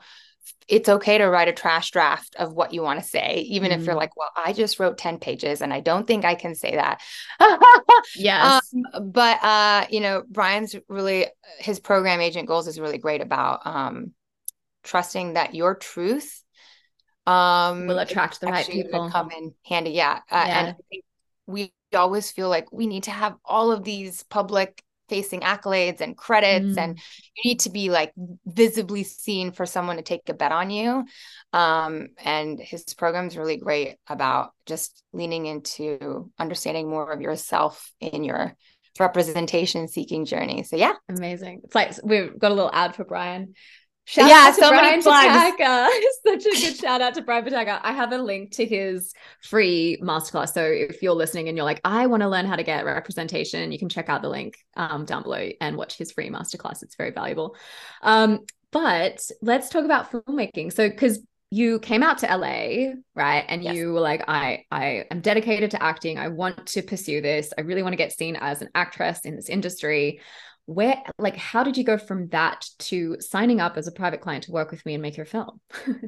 it's 0.68 0.88
okay 0.88 1.18
to 1.18 1.26
write 1.26 1.48
a 1.48 1.52
trash 1.52 1.90
draft 1.90 2.36
of 2.36 2.52
what 2.52 2.72
you 2.72 2.82
want 2.82 3.00
to 3.00 3.06
say, 3.06 3.44
even 3.48 3.70
mm-hmm. 3.70 3.80
if 3.80 3.86
you're 3.86 3.92
mm-hmm. 3.92 3.98
like, 3.98 4.16
well, 4.16 4.30
I 4.36 4.52
just 4.52 4.78
wrote 4.78 4.98
10 4.98 5.18
pages 5.18 5.62
and 5.62 5.72
I 5.72 5.80
don't 5.80 6.06
think 6.06 6.24
I 6.24 6.36
can 6.36 6.54
say 6.54 6.76
that. 6.76 7.00
yes. 8.16 8.72
Um, 8.72 9.10
but, 9.10 9.42
uh, 9.42 9.86
you 9.90 10.00
know, 10.00 10.22
Brian's 10.28 10.76
really, 10.88 11.26
his 11.58 11.80
program 11.80 12.20
Agent 12.20 12.46
Goals 12.46 12.68
is 12.68 12.78
really 12.78 12.98
great 12.98 13.20
about 13.20 13.66
um, 13.66 14.12
trusting 14.84 15.34
that 15.34 15.54
your 15.54 15.74
truth 15.74 16.42
um, 17.26 17.86
will 17.86 17.98
attract 17.98 18.40
the 18.40 18.46
right 18.46 18.66
people. 18.66 19.10
Come 19.10 19.30
in 19.30 19.54
handy. 19.64 19.90
Yeah. 19.90 20.20
Uh, 20.30 20.44
yeah. 20.46 20.66
And 20.66 20.76
we 21.46 21.72
always 21.94 22.30
feel 22.30 22.48
like 22.48 22.72
we 22.72 22.86
need 22.86 23.04
to 23.04 23.10
have 23.10 23.34
all 23.44 23.72
of 23.72 23.82
these 23.82 24.22
public 24.24 24.82
facing 25.10 25.40
accolades 25.40 26.00
and 26.00 26.16
credits 26.16 26.76
mm. 26.76 26.78
and 26.78 26.98
you 27.34 27.50
need 27.50 27.60
to 27.60 27.70
be 27.70 27.90
like 27.90 28.12
visibly 28.46 29.02
seen 29.02 29.50
for 29.50 29.66
someone 29.66 29.96
to 29.96 30.02
take 30.02 30.28
a 30.28 30.34
bet 30.34 30.52
on 30.52 30.70
you. 30.70 31.04
Um, 31.52 32.08
and 32.24 32.60
his 32.60 32.84
program 32.94 33.26
is 33.26 33.36
really 33.36 33.56
great 33.56 33.96
about 34.08 34.52
just 34.64 35.02
leaning 35.12 35.46
into 35.46 36.30
understanding 36.38 36.88
more 36.88 37.10
of 37.10 37.20
yourself 37.20 37.92
in 38.00 38.22
your 38.22 38.56
representation 39.00 39.88
seeking 39.88 40.24
journey. 40.24 40.62
So 40.62 40.76
yeah. 40.76 40.94
Amazing. 41.08 41.62
It's 41.64 41.74
like 41.74 41.92
we've 42.04 42.38
got 42.38 42.52
a 42.52 42.54
little 42.54 42.70
ad 42.72 42.94
for 42.94 43.04
brian 43.04 43.54
Shout 44.10 44.28
yeah, 44.28 44.46
out 44.48 44.54
to 44.56 44.60
so 44.60 44.70
Brian 44.70 45.00
Patacca. 45.00 45.88
Such 46.26 46.46
a 46.46 46.60
good 46.60 46.76
shout 46.80 47.00
out 47.00 47.14
to 47.14 47.22
Brian 47.22 47.44
Patacca. 47.44 47.78
I 47.84 47.92
have 47.92 48.10
a 48.10 48.18
link 48.18 48.50
to 48.56 48.66
his 48.66 49.14
free 49.40 49.98
masterclass. 50.02 50.52
So 50.52 50.64
if 50.64 51.00
you're 51.00 51.14
listening 51.14 51.46
and 51.46 51.56
you're 51.56 51.64
like, 51.64 51.80
I 51.84 52.08
want 52.08 52.24
to 52.24 52.28
learn 52.28 52.44
how 52.44 52.56
to 52.56 52.64
get 52.64 52.84
representation, 52.84 53.70
you 53.70 53.78
can 53.78 53.88
check 53.88 54.08
out 54.08 54.20
the 54.20 54.28
link 54.28 54.56
um, 54.76 55.04
down 55.04 55.22
below 55.22 55.50
and 55.60 55.76
watch 55.76 55.96
his 55.96 56.10
free 56.10 56.28
masterclass. 56.28 56.82
It's 56.82 56.96
very 56.96 57.12
valuable. 57.12 57.54
Um, 58.02 58.40
but 58.72 59.24
let's 59.42 59.68
talk 59.68 59.84
about 59.84 60.10
filmmaking. 60.10 60.72
So 60.72 60.88
because 60.88 61.20
you 61.52 61.78
came 61.78 62.02
out 62.02 62.18
to 62.18 62.26
LA, 62.26 62.94
right? 63.14 63.44
And 63.46 63.62
yes. 63.62 63.76
you 63.76 63.92
were 63.92 64.00
like, 64.00 64.24
I 64.26 64.64
I 64.72 65.04
am 65.12 65.20
dedicated 65.20 65.70
to 65.72 65.82
acting. 65.82 66.18
I 66.18 66.28
want 66.28 66.66
to 66.66 66.82
pursue 66.82 67.20
this. 67.20 67.52
I 67.56 67.60
really 67.60 67.84
want 67.84 67.92
to 67.92 67.96
get 67.96 68.12
seen 68.12 68.34
as 68.34 68.60
an 68.60 68.70
actress 68.74 69.20
in 69.20 69.36
this 69.36 69.48
industry 69.48 70.20
where 70.70 71.02
like 71.18 71.36
how 71.36 71.64
did 71.64 71.76
you 71.76 71.82
go 71.82 71.98
from 71.98 72.28
that 72.28 72.68
to 72.78 73.16
signing 73.18 73.60
up 73.60 73.76
as 73.76 73.88
a 73.88 73.92
private 73.92 74.20
client 74.20 74.44
to 74.44 74.52
work 74.52 74.70
with 74.70 74.86
me 74.86 74.94
and 74.94 75.02
make 75.02 75.16
your 75.16 75.26
film? 75.26 75.60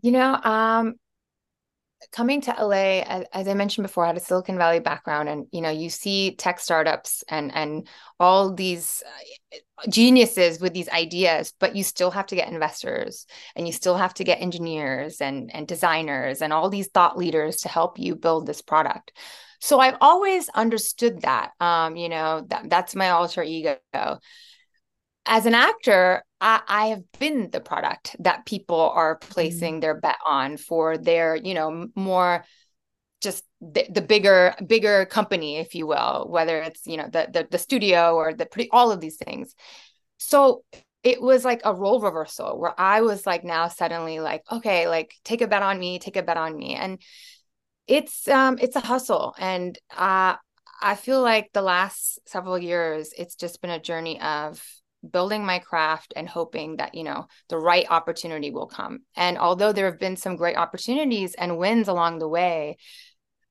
You 0.00 0.12
know 0.12 0.34
um 0.44 0.94
coming 2.12 2.40
to 2.42 2.52
LA 2.52 3.02
as, 3.32 3.48
I 3.48 3.54
mentioned 3.54 3.84
before 3.84 4.04
I 4.04 4.08
had 4.08 4.16
a 4.16 4.20
Silicon 4.20 4.56
Valley 4.56 4.78
background 4.78 5.28
and 5.28 5.46
you 5.50 5.60
know 5.60 5.70
you 5.70 5.90
see 5.90 6.36
tech 6.36 6.60
startups 6.60 7.24
and 7.28 7.52
and 7.52 7.88
all 8.20 8.54
these 8.54 9.02
uh, 9.04 9.90
geniuses 9.90 10.60
with 10.60 10.72
these 10.72 10.88
ideas 10.90 11.52
but 11.58 11.74
you 11.74 11.82
still 11.82 12.12
have 12.12 12.26
to 12.26 12.36
get 12.36 12.48
investors 12.48 13.26
and 13.56 13.66
you 13.66 13.72
still 13.72 13.96
have 13.96 14.14
to 14.14 14.24
get 14.24 14.40
engineers 14.40 15.20
and 15.20 15.52
and 15.52 15.66
designers 15.66 16.40
and 16.40 16.52
all 16.52 16.70
these 16.70 16.86
thought 16.86 17.18
leaders 17.18 17.56
to 17.56 17.68
help 17.68 17.98
you 17.98 18.14
build 18.14 18.46
this 18.46 18.62
product 18.62 19.12
so 19.60 19.80
I've 19.80 19.96
always 20.00 20.48
understood 20.50 21.22
that. 21.22 21.52
Um, 21.60 21.96
you 21.96 22.08
know, 22.08 22.44
that, 22.48 22.68
that's 22.70 22.94
my 22.94 23.10
alter 23.10 23.42
ego. 23.42 23.78
As 25.26 25.46
an 25.46 25.54
actor, 25.54 26.22
I, 26.40 26.60
I 26.66 26.86
have 26.86 27.02
been 27.18 27.50
the 27.50 27.60
product 27.60 28.16
that 28.20 28.46
people 28.46 28.80
are 28.80 29.16
placing 29.16 29.74
mm-hmm. 29.74 29.80
their 29.80 30.00
bet 30.00 30.16
on 30.26 30.56
for 30.56 30.96
their, 30.96 31.36
you 31.36 31.54
know, 31.54 31.88
more 31.94 32.44
just 33.20 33.44
the, 33.60 33.84
the, 33.90 34.00
bigger 34.00 34.54
bigger 34.64 35.04
company 35.04 35.56
if 35.56 35.74
you 35.74 35.88
will 35.88 36.28
whether 36.30 36.62
it's 36.62 36.86
you 36.86 36.96
know 36.96 37.08
the 37.12 37.28
the, 37.32 37.48
the 37.50 37.58
studio 37.58 38.14
or 38.14 38.32
the 38.32 38.46
pretty 38.46 38.70
all 38.70 38.92
of 38.92 39.00
these 39.00 39.16
things 39.16 39.56
so 40.18 40.62
it 41.02 41.20
was 41.20 41.44
like 41.44 41.60
a 41.64 41.74
role 41.74 42.00
reversal 42.00 42.58
where 42.58 42.78
I 42.78 43.02
was 43.02 43.26
like 43.26 43.44
now 43.44 43.68
suddenly 43.68 44.20
like, 44.20 44.42
okay, 44.50 44.88
like 44.88 45.14
take 45.24 45.40
a 45.42 45.46
bet 45.46 45.62
on 45.62 45.78
me, 45.78 45.98
take 45.98 46.16
a 46.16 46.22
bet 46.22 46.36
on 46.36 46.56
me. 46.56 46.74
And 46.74 47.00
it's 47.88 48.28
um 48.28 48.58
it's 48.60 48.76
a 48.76 48.80
hustle. 48.80 49.34
And 49.38 49.78
uh 49.96 50.36
I 50.80 50.94
feel 50.94 51.22
like 51.22 51.50
the 51.52 51.62
last 51.62 52.20
several 52.28 52.56
years, 52.58 53.12
it's 53.18 53.34
just 53.34 53.60
been 53.60 53.70
a 53.70 53.80
journey 53.80 54.20
of 54.20 54.62
building 55.10 55.44
my 55.44 55.58
craft 55.58 56.12
and 56.16 56.28
hoping 56.28 56.76
that 56.76 56.94
you 56.94 57.04
know 57.04 57.26
the 57.48 57.58
right 57.58 57.86
opportunity 57.88 58.50
will 58.50 58.66
come 58.66 59.00
and 59.14 59.38
although 59.38 59.72
there 59.72 59.86
have 59.86 60.00
been 60.00 60.16
some 60.16 60.34
great 60.34 60.56
opportunities 60.56 61.34
and 61.34 61.56
wins 61.56 61.86
along 61.86 62.18
the 62.18 62.26
way 62.26 62.76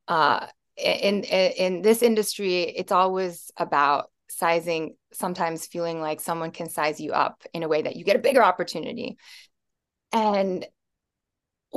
uh 0.09 0.45
in 0.75 1.23
in, 1.23 1.51
in 1.51 1.81
this 1.81 2.01
industry 2.01 2.63
it's 2.63 2.91
always 2.91 3.49
about 3.55 4.11
sizing 4.29 4.95
sometimes 5.13 5.67
feeling 5.67 6.01
like 6.01 6.19
someone 6.19 6.51
can 6.51 6.69
size 6.69 6.99
you 6.99 7.13
up 7.13 7.41
in 7.53 7.63
a 7.63 7.67
way 7.67 7.81
that 7.81 7.95
you 7.95 8.03
get 8.03 8.17
a 8.17 8.19
bigger 8.19 8.43
opportunity 8.43 9.17
and 10.11 10.65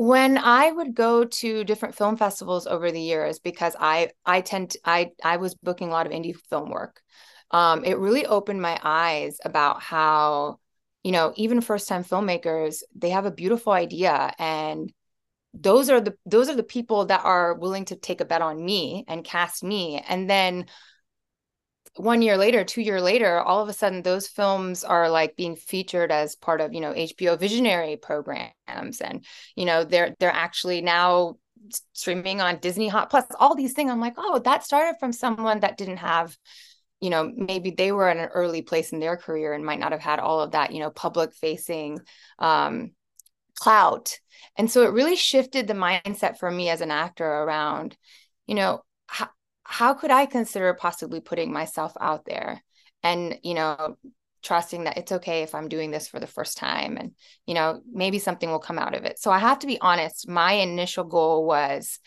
when 0.00 0.38
i 0.38 0.71
would 0.71 0.95
go 0.95 1.25
to 1.25 1.62
different 1.64 1.95
film 1.95 2.16
festivals 2.16 2.66
over 2.66 2.90
the 2.90 3.00
years 3.00 3.38
because 3.38 3.76
i 3.78 4.09
i 4.25 4.40
tend 4.40 4.71
to, 4.71 4.78
i 4.85 5.11
i 5.23 5.37
was 5.37 5.54
booking 5.54 5.88
a 5.88 5.92
lot 5.92 6.07
of 6.07 6.12
indie 6.12 6.35
film 6.49 6.71
work 6.71 7.02
um, 7.52 7.85
it 7.85 7.99
really 7.99 8.25
opened 8.26 8.62
my 8.62 8.78
eyes 8.83 9.38
about 9.45 9.83
how 9.83 10.59
you 11.02 11.12
know 11.12 11.33
even 11.37 11.61
first 11.61 11.88
time 11.88 12.04
filmmakers 12.04 12.83
they 12.95 13.11
have 13.11 13.26
a 13.26 13.30
beautiful 13.30 13.73
idea 13.73 14.33
and 14.38 14.90
those 15.54 15.90
are 15.90 16.00
the 16.00 16.14
those 16.26 16.49
are 16.49 16.54
the 16.54 16.62
people 16.62 17.07
that 17.07 17.25
are 17.25 17.54
willing 17.54 17.85
to 17.87 17.97
take 17.97 18.21
a 18.21 18.25
bet 18.25 18.42
on 18.42 18.64
me 18.64 19.04
and 19.09 19.25
cast 19.25 19.64
me. 19.64 20.02
And 20.09 20.30
then 20.30 20.66
one 21.97 22.23
year 22.23 22.37
later 22.37 22.65
two 22.65 22.83
year 22.83 23.01
later 23.01 23.41
all 23.41 23.63
of 23.63 23.69
a 23.69 23.73
sudden 23.73 24.03
those 24.03 24.29
films 24.29 24.85
are 24.85 25.11
like 25.11 25.37
being 25.37 25.57
featured 25.57 26.13
as 26.13 26.37
part 26.37 26.61
of 26.61 26.73
you 26.73 26.81
know 26.81 26.93
hbo 26.93 27.39
visionary 27.39 27.97
programs. 27.97 29.01
And 29.01 29.25
you 29.57 29.65
know 29.65 29.85
they're 29.85 30.15
they're 30.19 30.33
actually 30.33 30.81
now 30.83 31.37
streaming 31.93 32.41
on 32.41 32.59
disney 32.59 32.89
hot 32.89 33.11
plus 33.11 33.25
all 33.39 33.55
these 33.55 33.73
things. 33.73 33.91
I'm 33.91 34.01
like 34.01 34.15
oh 34.17 34.39
that 34.41 34.65
started 34.65 34.99
from 34.99 35.13
someone 35.13 35.61
that 35.61 35.77
didn't 35.77 35.99
have 35.99 36.37
you 37.01 37.11
know 37.11 37.31
maybe 37.35 37.71
they 37.71 37.93
were 37.93 38.09
at 38.09 38.17
an 38.17 38.29
early 38.35 38.63
place 38.63 38.93
in 38.93 39.01
their 39.01 39.17
career 39.17 39.53
and 39.53 39.65
might 39.65 39.81
not 39.81 39.93
have 39.93 40.01
had 40.01 40.21
all 40.21 40.41
of 40.41 40.53
that 40.53 40.73
you 40.73 40.81
know 40.81 40.91
public 40.91 41.35
facing 41.35 41.99
um 42.39 42.93
clout. 43.57 44.19
And 44.57 44.71
so 44.71 44.85
it 44.85 44.93
really 44.93 45.17
shifted 45.17 45.67
the 45.67 45.75
mindset 45.75 46.39
for 46.39 46.51
me 46.51 46.71
as 46.71 46.81
an 46.81 46.91
actor 46.91 47.27
around 47.27 47.97
you 48.47 48.55
know 48.55 48.83
how, 49.07 49.29
how 49.71 49.95
could 49.95 50.11
i 50.11 50.27
consider 50.27 50.75
possibly 50.75 51.21
putting 51.21 51.53
myself 51.53 51.93
out 52.00 52.25
there 52.25 52.62
and 53.03 53.39
you 53.43 53.55
know 53.55 53.97
trusting 54.43 54.85
that 54.85 54.97
it's 54.97 55.12
okay 55.12 55.43
if 55.43 55.55
i'm 55.55 55.69
doing 55.69 55.91
this 55.91 56.09
for 56.09 56.19
the 56.19 56.27
first 56.27 56.57
time 56.57 56.97
and 56.97 57.12
you 57.47 57.55
know 57.55 57.81
maybe 57.93 58.19
something 58.19 58.50
will 58.50 58.59
come 58.59 58.79
out 58.79 58.95
of 58.95 59.05
it 59.05 59.19
so 59.19 59.31
i 59.31 59.39
have 59.39 59.59
to 59.59 59.67
be 59.67 59.81
honest 59.81 60.29
my 60.29 60.53
initial 60.55 61.05
goal 61.05 61.47
was 61.47 62.00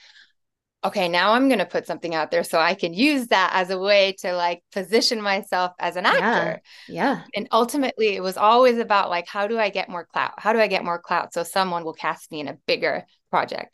okay, 0.85 1.07
now 1.07 1.33
I'm 1.33 1.47
going 1.47 1.59
to 1.59 1.65
put 1.65 1.87
something 1.87 2.13
out 2.13 2.29
there 2.29 2.43
so 2.43 2.59
I 2.59 2.73
can 2.73 2.93
use 2.93 3.27
that 3.27 3.51
as 3.53 3.69
a 3.69 3.79
way 3.79 4.15
to 4.19 4.33
like 4.33 4.63
position 4.71 5.21
myself 5.21 5.71
as 5.79 5.95
an 5.95 6.05
actor. 6.05 6.61
Yeah. 6.89 6.95
yeah. 7.15 7.21
And 7.35 7.47
ultimately, 7.51 8.09
it 8.09 8.21
was 8.21 8.37
always 8.37 8.77
about 8.77 9.09
like, 9.09 9.27
how 9.27 9.47
do 9.47 9.57
I 9.57 9.69
get 9.69 9.89
more 9.89 10.05
clout? 10.05 10.33
How 10.37 10.51
do 10.51 10.59
I 10.59 10.67
get 10.67 10.83
more 10.83 10.99
clout 10.99 11.33
so 11.33 11.43
someone 11.43 11.85
will 11.85 11.93
cast 11.93 12.31
me 12.31 12.41
in 12.41 12.49
a 12.49 12.57
bigger 12.67 13.05
project? 13.29 13.73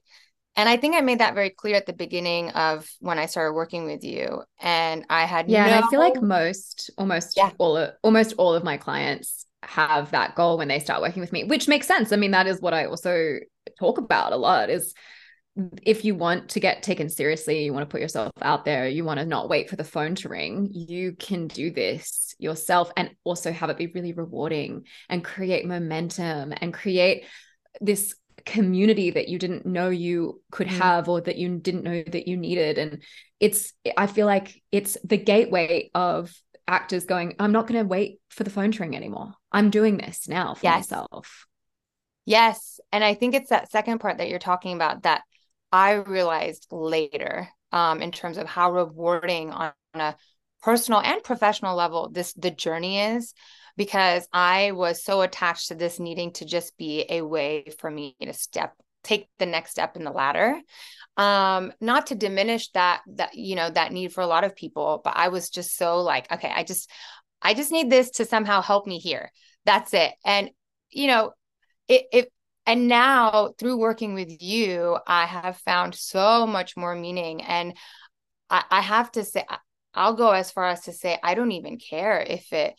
And 0.56 0.68
I 0.68 0.78
think 0.78 0.96
I 0.96 1.02
made 1.02 1.20
that 1.20 1.36
very 1.36 1.52
clear 1.52 1.76
at 1.76 1.86
the 1.86 1.94
beginning 1.94 2.50
of 2.52 2.90
when 3.00 3.18
I 3.18 3.28
started 3.28 3.54
working 3.54 3.86
with 3.86 4.04
you. 4.04 4.44
And 4.60 5.06
I 5.10 5.26
had 5.26 5.50
yeah, 5.50 5.66
no... 5.66 5.72
and 5.72 5.86
I 5.86 5.90
feel 5.90 6.00
like 6.00 6.22
most, 6.22 6.92
almost 6.98 7.38
yeah. 7.38 7.52
all, 7.58 7.78
of, 7.78 7.94
almost 8.04 8.34
all 8.38 8.54
of 8.54 8.64
my 8.64 8.78
clients 8.78 9.46
have 9.64 10.12
that 10.12 10.36
goal 10.36 10.58
when 10.58 10.68
they 10.68 10.80
start 10.80 11.02
working 11.02 11.22
with 11.22 11.32
me, 11.32 11.44
which 11.44 11.68
makes 11.68 11.88
sense. 11.88 12.12
I 12.12 12.18
mean, 12.18 12.32
that 12.32 12.48
is 12.48 12.62
what 12.62 12.74
I 12.74 12.86
also 12.86 13.40
talk 13.80 13.98
about 13.98 14.34
a 14.34 14.38
lot. 14.38 14.70
Is 14.70 14.94
if 15.84 16.06
you 16.06 16.16
want 16.16 16.50
to 16.50 16.60
get 16.60 16.84
taken 16.84 17.10
seriously, 17.10 17.64
you 17.64 17.74
want 17.74 17.88
to 17.88 17.92
put 17.92 18.02
yourself 18.02 18.32
out 18.42 18.66
there, 18.66 18.88
you 18.88 19.04
want 19.04 19.20
to 19.20 19.26
not 19.26 19.50
wait 19.50 19.70
for 19.70 19.76
the 19.76 19.84
phone 19.84 20.16
to 20.16 20.30
ring, 20.30 20.70
you 20.72 21.14
can 21.14 21.48
do 21.48 21.72
this 21.72 22.36
yourself 22.38 22.92
and 22.96 23.12
also 23.24 23.52
have 23.52 23.70
it 23.70 23.78
be 23.78 23.88
really 23.88 24.14
rewarding 24.14 24.86
and 25.10 25.24
create 25.24 25.66
momentum 25.66 26.54
and 26.56 26.74
create 26.74 27.26
this 27.82 28.16
community 28.46 29.12
that 29.12 29.28
you 29.28 29.40
didn't 29.40 29.66
know 29.66 29.90
you 29.90 30.42
could 30.52 30.68
mm. 30.68 30.78
have 30.78 31.10
or 31.10 31.22
that 31.22 31.38
you 31.38 31.58
didn't 31.58 31.84
know 31.84 32.04
that 32.04 32.28
you 32.28 32.38
needed. 32.38 32.78
And 32.78 33.04
it's 33.40 33.74
i 33.98 34.08
feel 34.08 34.26
like 34.26 34.62
it's 34.72 34.98
the 35.04 35.18
gateway 35.18 35.90
of 35.96 36.34
actors 36.68 37.06
going 37.06 37.36
i'm 37.40 37.52
not 37.52 37.68
going 37.68 37.80
to 37.80 37.88
wait 37.88 38.20
for 38.30 38.44
the 38.44 38.50
phone 38.50 38.72
to 38.72 38.80
ring 38.80 38.96
anymore. 38.96 39.34
I'm 39.52 39.70
doing 39.70 39.98
this 39.98 40.28
now 40.28 40.54
for 40.54 40.66
yes. 40.66 40.92
myself. 40.92 41.46
Yes. 42.26 42.80
And 42.92 43.04
i 43.04 43.14
think 43.14 43.34
it's 43.34 43.50
that 43.50 43.72
second 43.72 44.00
part 44.00 44.18
that 44.18 44.30
you're 44.30 44.40
talking 44.40 44.76
about 44.76 45.04
that 45.04 45.22
I 45.72 45.94
realized 45.94 46.68
later 46.72 47.48
um, 47.72 48.02
in 48.02 48.12
terms 48.12 48.38
of 48.38 48.48
how 48.48 48.72
rewarding 48.72 49.52
on 49.52 49.74
a 49.94 50.16
personal 50.62 51.00
and 51.00 51.24
professional 51.24 51.76
level 51.76 52.10
this 52.10 52.34
the 52.34 52.52
journey 52.52 53.00
is 53.00 53.34
because 53.80 54.28
I 54.34 54.74
was 54.74 55.02
so 55.06 55.22
attached 55.22 55.70
to 55.70 55.76
this 55.76 56.02
needing 56.02 56.34
to 56.34 56.46
just 56.46 56.78
be 56.78 57.06
a 57.10 57.22
way 57.22 57.72
for 57.80 57.90
me 57.90 58.14
to 58.22 58.34
step 58.34 58.76
take 59.06 59.30
the 59.40 59.46
next 59.46 59.72
step 59.72 59.96
in 59.96 60.04
the 60.04 60.12
ladder. 60.12 60.60
Um 61.16 61.72
not 61.80 62.08
to 62.08 62.16
diminish 62.16 62.70
that 62.72 63.04
that 63.16 63.36
you 63.36 63.56
know 63.56 63.70
that 63.70 63.94
need 63.94 64.12
for 64.12 64.20
a 64.20 64.28
lot 64.28 64.44
of 64.44 64.54
people 64.54 65.00
but 65.02 65.16
I 65.16 65.30
was 65.30 65.50
just 65.50 65.78
so 65.78 66.02
like 66.02 66.30
okay 66.30 66.52
I 66.54 66.64
just 66.64 66.92
I 67.42 67.54
just 67.54 67.72
need 67.72 67.90
this 67.90 68.10
to 68.12 68.26
somehow 68.26 68.62
help 68.62 68.86
me 68.86 69.00
here. 69.00 69.32
That's 69.64 69.94
it. 69.94 70.12
And 70.26 70.50
you 70.90 71.08
know 71.08 71.32
it, 71.88 72.06
it 72.12 72.34
and 72.66 72.90
now 72.90 73.54
through 73.58 73.78
working 73.78 74.14
with 74.14 74.42
you 74.42 74.98
i 75.08 75.26
have 75.26 75.56
found 75.58 75.96
so 75.96 76.46
much 76.46 76.76
more 76.76 76.96
meaning. 76.96 77.42
And 77.44 77.78
i, 78.50 78.62
I 78.70 78.82
have 78.82 79.10
to 79.14 79.24
say 79.24 79.46
i'll 79.94 80.16
go 80.16 80.32
as 80.32 80.52
far 80.52 80.66
as 80.66 80.82
to 80.82 80.92
say 80.92 81.18
i 81.24 81.34
don't 81.34 81.54
even 81.54 81.78
care 81.78 82.20
if 82.20 82.52
it 82.52 82.76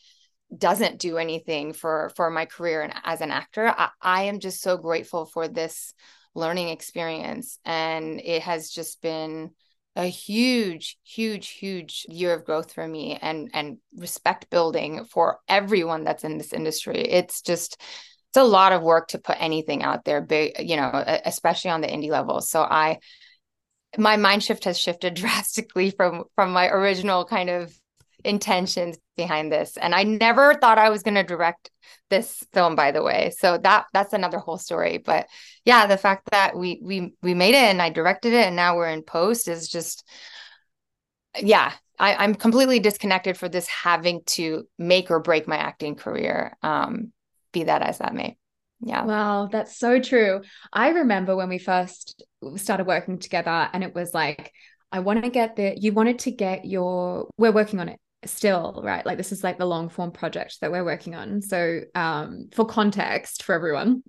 doesn't 0.56 0.98
do 0.98 1.16
anything 1.18 1.72
for 1.72 2.10
for 2.16 2.30
my 2.30 2.44
career 2.44 2.82
and 2.82 2.92
as 3.04 3.20
an 3.20 3.30
actor 3.30 3.72
I, 3.76 3.90
I 4.00 4.22
am 4.24 4.40
just 4.40 4.60
so 4.60 4.76
grateful 4.76 5.26
for 5.26 5.46
this 5.46 5.94
learning 6.34 6.68
experience. 6.68 7.58
And 7.64 8.20
it 8.20 8.42
has 8.42 8.70
just 8.70 9.02
been 9.02 9.50
a 9.96 10.04
huge 10.04 10.98
huge 11.02 11.48
huge 11.48 12.06
year 12.08 12.32
of 12.32 12.44
growth 12.44 12.72
for 12.72 12.86
me 12.86 13.18
and 13.20 13.50
and 13.52 13.78
respect 13.96 14.48
building 14.48 15.04
for 15.04 15.40
everyone 15.48 16.04
that's 16.04 16.22
in 16.24 16.38
this 16.38 16.52
industry. 16.52 17.00
It's 17.00 17.42
just 17.42 17.80
it's 18.28 18.36
a 18.36 18.44
lot 18.44 18.72
of 18.72 18.82
work 18.82 19.08
to 19.08 19.18
put 19.18 19.36
anything 19.40 19.82
out 19.82 20.04
there 20.04 20.20
big 20.20 20.52
you 20.60 20.76
know 20.76 20.90
especially 21.24 21.72
on 21.72 21.80
the 21.80 21.88
indie 21.88 22.10
level. 22.10 22.40
So 22.40 22.62
i 22.62 22.98
my 23.98 24.16
mind 24.16 24.44
shift 24.44 24.64
has 24.64 24.78
shifted 24.78 25.14
drastically 25.22 25.90
from 25.90 26.24
from 26.36 26.52
my 26.52 26.68
original 26.68 27.24
kind 27.24 27.50
of 27.50 27.74
intentions 28.24 28.96
behind 29.20 29.52
this 29.52 29.76
and 29.76 29.94
i 29.94 30.02
never 30.02 30.54
thought 30.54 30.78
i 30.78 30.90
was 30.90 31.02
going 31.02 31.14
to 31.14 31.22
direct 31.22 31.70
this 32.08 32.44
film 32.52 32.74
by 32.74 32.90
the 32.90 33.02
way 33.02 33.30
so 33.36 33.58
that 33.58 33.86
that's 33.92 34.12
another 34.12 34.38
whole 34.38 34.58
story 34.58 34.98
but 34.98 35.26
yeah 35.64 35.86
the 35.86 35.96
fact 35.96 36.30
that 36.30 36.56
we 36.56 36.80
we 36.82 37.14
we 37.22 37.34
made 37.34 37.54
it 37.54 37.70
and 37.70 37.82
i 37.82 37.90
directed 37.90 38.32
it 38.32 38.46
and 38.46 38.56
now 38.56 38.76
we're 38.76 38.88
in 38.88 39.02
post 39.02 39.48
is 39.48 39.68
just 39.68 40.06
yeah 41.40 41.72
I, 41.98 42.14
i'm 42.16 42.34
completely 42.34 42.80
disconnected 42.80 43.36
for 43.36 43.48
this 43.48 43.68
having 43.68 44.22
to 44.26 44.66
make 44.78 45.10
or 45.10 45.20
break 45.20 45.46
my 45.46 45.56
acting 45.56 45.94
career 45.94 46.56
um 46.62 47.12
be 47.52 47.64
that 47.64 47.82
as 47.82 47.98
that 47.98 48.14
may. 48.14 48.36
Yeah. 48.80 49.04
Wow, 49.04 49.48
that's 49.50 49.76
so 49.76 50.00
true. 50.00 50.42
I 50.72 50.90
remember 50.90 51.36
when 51.36 51.48
we 51.48 51.58
first 51.58 52.24
started 52.56 52.86
working 52.86 53.18
together, 53.18 53.68
and 53.72 53.84
it 53.84 53.94
was 53.94 54.14
like, 54.14 54.52
I 54.90 55.00
want 55.00 55.22
to 55.22 55.30
get 55.30 55.56
the, 55.56 55.76
you 55.78 55.92
wanted 55.92 56.20
to 56.20 56.30
get 56.30 56.64
your, 56.64 57.28
we're 57.36 57.52
working 57.52 57.80
on 57.80 57.88
it 57.88 58.00
still, 58.24 58.80
right? 58.84 59.04
Like, 59.04 59.16
this 59.16 59.32
is 59.32 59.44
like 59.44 59.58
the 59.58 59.66
long 59.66 59.88
form 59.88 60.12
project 60.12 60.60
that 60.60 60.72
we're 60.72 60.84
working 60.84 61.14
on. 61.14 61.42
So, 61.42 61.80
um, 61.94 62.48
for 62.52 62.64
context 62.64 63.42
for 63.42 63.54
everyone 63.54 64.02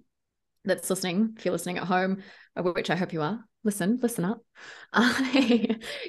that's 0.65 0.89
listening, 0.89 1.35
if 1.37 1.45
you're 1.45 1.53
listening 1.53 1.77
at 1.77 1.85
home, 1.85 2.23
which 2.55 2.89
I 2.89 2.95
hope 2.95 3.13
you 3.13 3.21
are, 3.21 3.43
listen, 3.63 3.99
listen 4.01 4.25
up. 4.25 4.41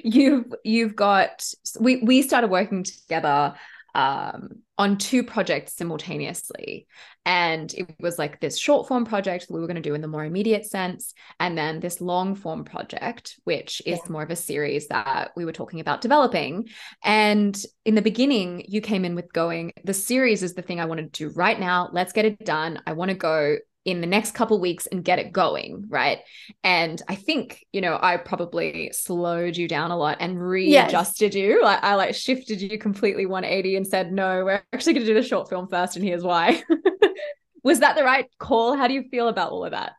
you've 0.03 0.53
you've 0.63 0.95
got 0.95 1.45
we 1.79 1.97
we 1.97 2.21
started 2.21 2.49
working 2.49 2.83
together 2.83 3.55
um, 3.95 4.59
on 4.77 4.97
two 4.97 5.23
projects 5.23 5.75
simultaneously. 5.75 6.87
And 7.25 7.73
it 7.73 7.95
was 7.99 8.17
like 8.17 8.39
this 8.39 8.57
short 8.57 8.87
form 8.87 9.05
project 9.05 9.47
that 9.47 9.53
we 9.53 9.59
were 9.59 9.67
going 9.67 9.75
to 9.75 9.81
do 9.81 9.93
in 9.93 10.01
the 10.01 10.07
more 10.07 10.25
immediate 10.25 10.65
sense. 10.65 11.13
And 11.39 11.57
then 11.57 11.79
this 11.79 12.01
long 12.01 12.35
form 12.35 12.63
project, 12.63 13.39
which 13.43 13.81
is 13.85 13.99
yeah. 14.03 14.11
more 14.11 14.23
of 14.23 14.31
a 14.31 14.35
series 14.35 14.87
that 14.87 15.31
we 15.35 15.45
were 15.45 15.51
talking 15.51 15.79
about 15.79 16.01
developing. 16.01 16.69
And 17.03 17.61
in 17.85 17.95
the 17.95 18.01
beginning, 18.01 18.65
you 18.67 18.81
came 18.81 19.05
in 19.05 19.15
with 19.15 19.31
going, 19.31 19.73
the 19.83 19.93
series 19.93 20.43
is 20.43 20.53
the 20.53 20.61
thing 20.61 20.79
I 20.79 20.85
want 20.85 20.99
to 20.99 21.05
do 21.05 21.33
right 21.33 21.59
now. 21.59 21.89
Let's 21.91 22.13
get 22.13 22.25
it 22.25 22.43
done. 22.43 22.81
I 22.87 22.93
want 22.93 23.09
to 23.09 23.15
go 23.15 23.57
in 23.85 24.01
the 24.01 24.07
next 24.07 24.31
couple 24.31 24.59
weeks 24.59 24.85
and 24.87 25.03
get 25.03 25.19
it 25.19 25.31
going 25.31 25.85
right? 25.89 26.19
And 26.63 27.01
i 27.07 27.15
think 27.15 27.65
you 27.73 27.81
know 27.81 27.97
i 28.01 28.17
probably 28.17 28.91
slowed 28.93 29.57
you 29.57 29.67
down 29.67 29.91
a 29.91 29.97
lot 29.97 30.17
and 30.19 30.41
readjusted 30.41 31.33
yes. 31.33 31.41
you. 31.43 31.61
Like 31.63 31.83
i 31.83 31.95
like 31.95 32.15
shifted 32.15 32.61
you 32.61 32.77
completely 32.77 33.25
180 33.25 33.75
and 33.75 33.87
said 33.87 34.11
no 34.11 34.45
we're 34.45 34.63
actually 34.73 34.93
going 34.93 35.05
to 35.05 35.13
do 35.13 35.19
the 35.19 35.27
short 35.27 35.49
film 35.49 35.67
first 35.67 35.95
and 35.95 36.05
here's 36.05 36.23
why. 36.23 36.63
Was 37.63 37.79
that 37.79 37.95
the 37.95 38.03
right 38.03 38.27
call? 38.39 38.75
How 38.75 38.87
do 38.87 38.93
you 38.93 39.03
feel 39.09 39.29
about 39.29 39.51
all 39.51 39.63
of 39.63 39.71
that? 39.71 39.93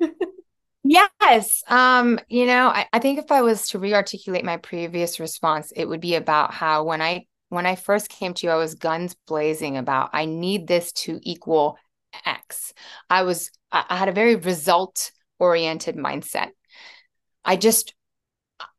Yes. 0.82 1.62
Um, 1.68 2.18
you 2.28 2.46
know, 2.46 2.68
I, 2.68 2.86
I 2.92 2.98
think 2.98 3.18
if 3.18 3.30
I 3.30 3.42
was 3.42 3.68
to 3.68 3.78
re-articulate 3.78 4.44
my 4.44 4.56
previous 4.56 5.20
response, 5.20 5.72
it 5.76 5.84
would 5.84 6.00
be 6.00 6.16
about 6.16 6.52
how 6.52 6.82
when 6.82 7.00
I 7.00 7.26
when 7.48 7.66
I 7.66 7.76
first 7.76 8.08
came 8.08 8.34
to 8.34 8.46
you, 8.46 8.52
I 8.52 8.56
was 8.56 8.74
guns 8.74 9.14
blazing 9.26 9.76
about 9.76 10.10
I 10.12 10.24
need 10.24 10.66
this 10.66 10.92
to 10.92 11.20
equal 11.22 11.78
X. 12.24 12.72
I 13.08 13.22
was 13.22 13.50
I 13.72 13.96
had 13.96 14.08
a 14.08 14.12
very 14.12 14.36
result 14.36 15.12
oriented 15.38 15.96
mindset. 15.96 16.50
I 17.44 17.56
just 17.56 17.94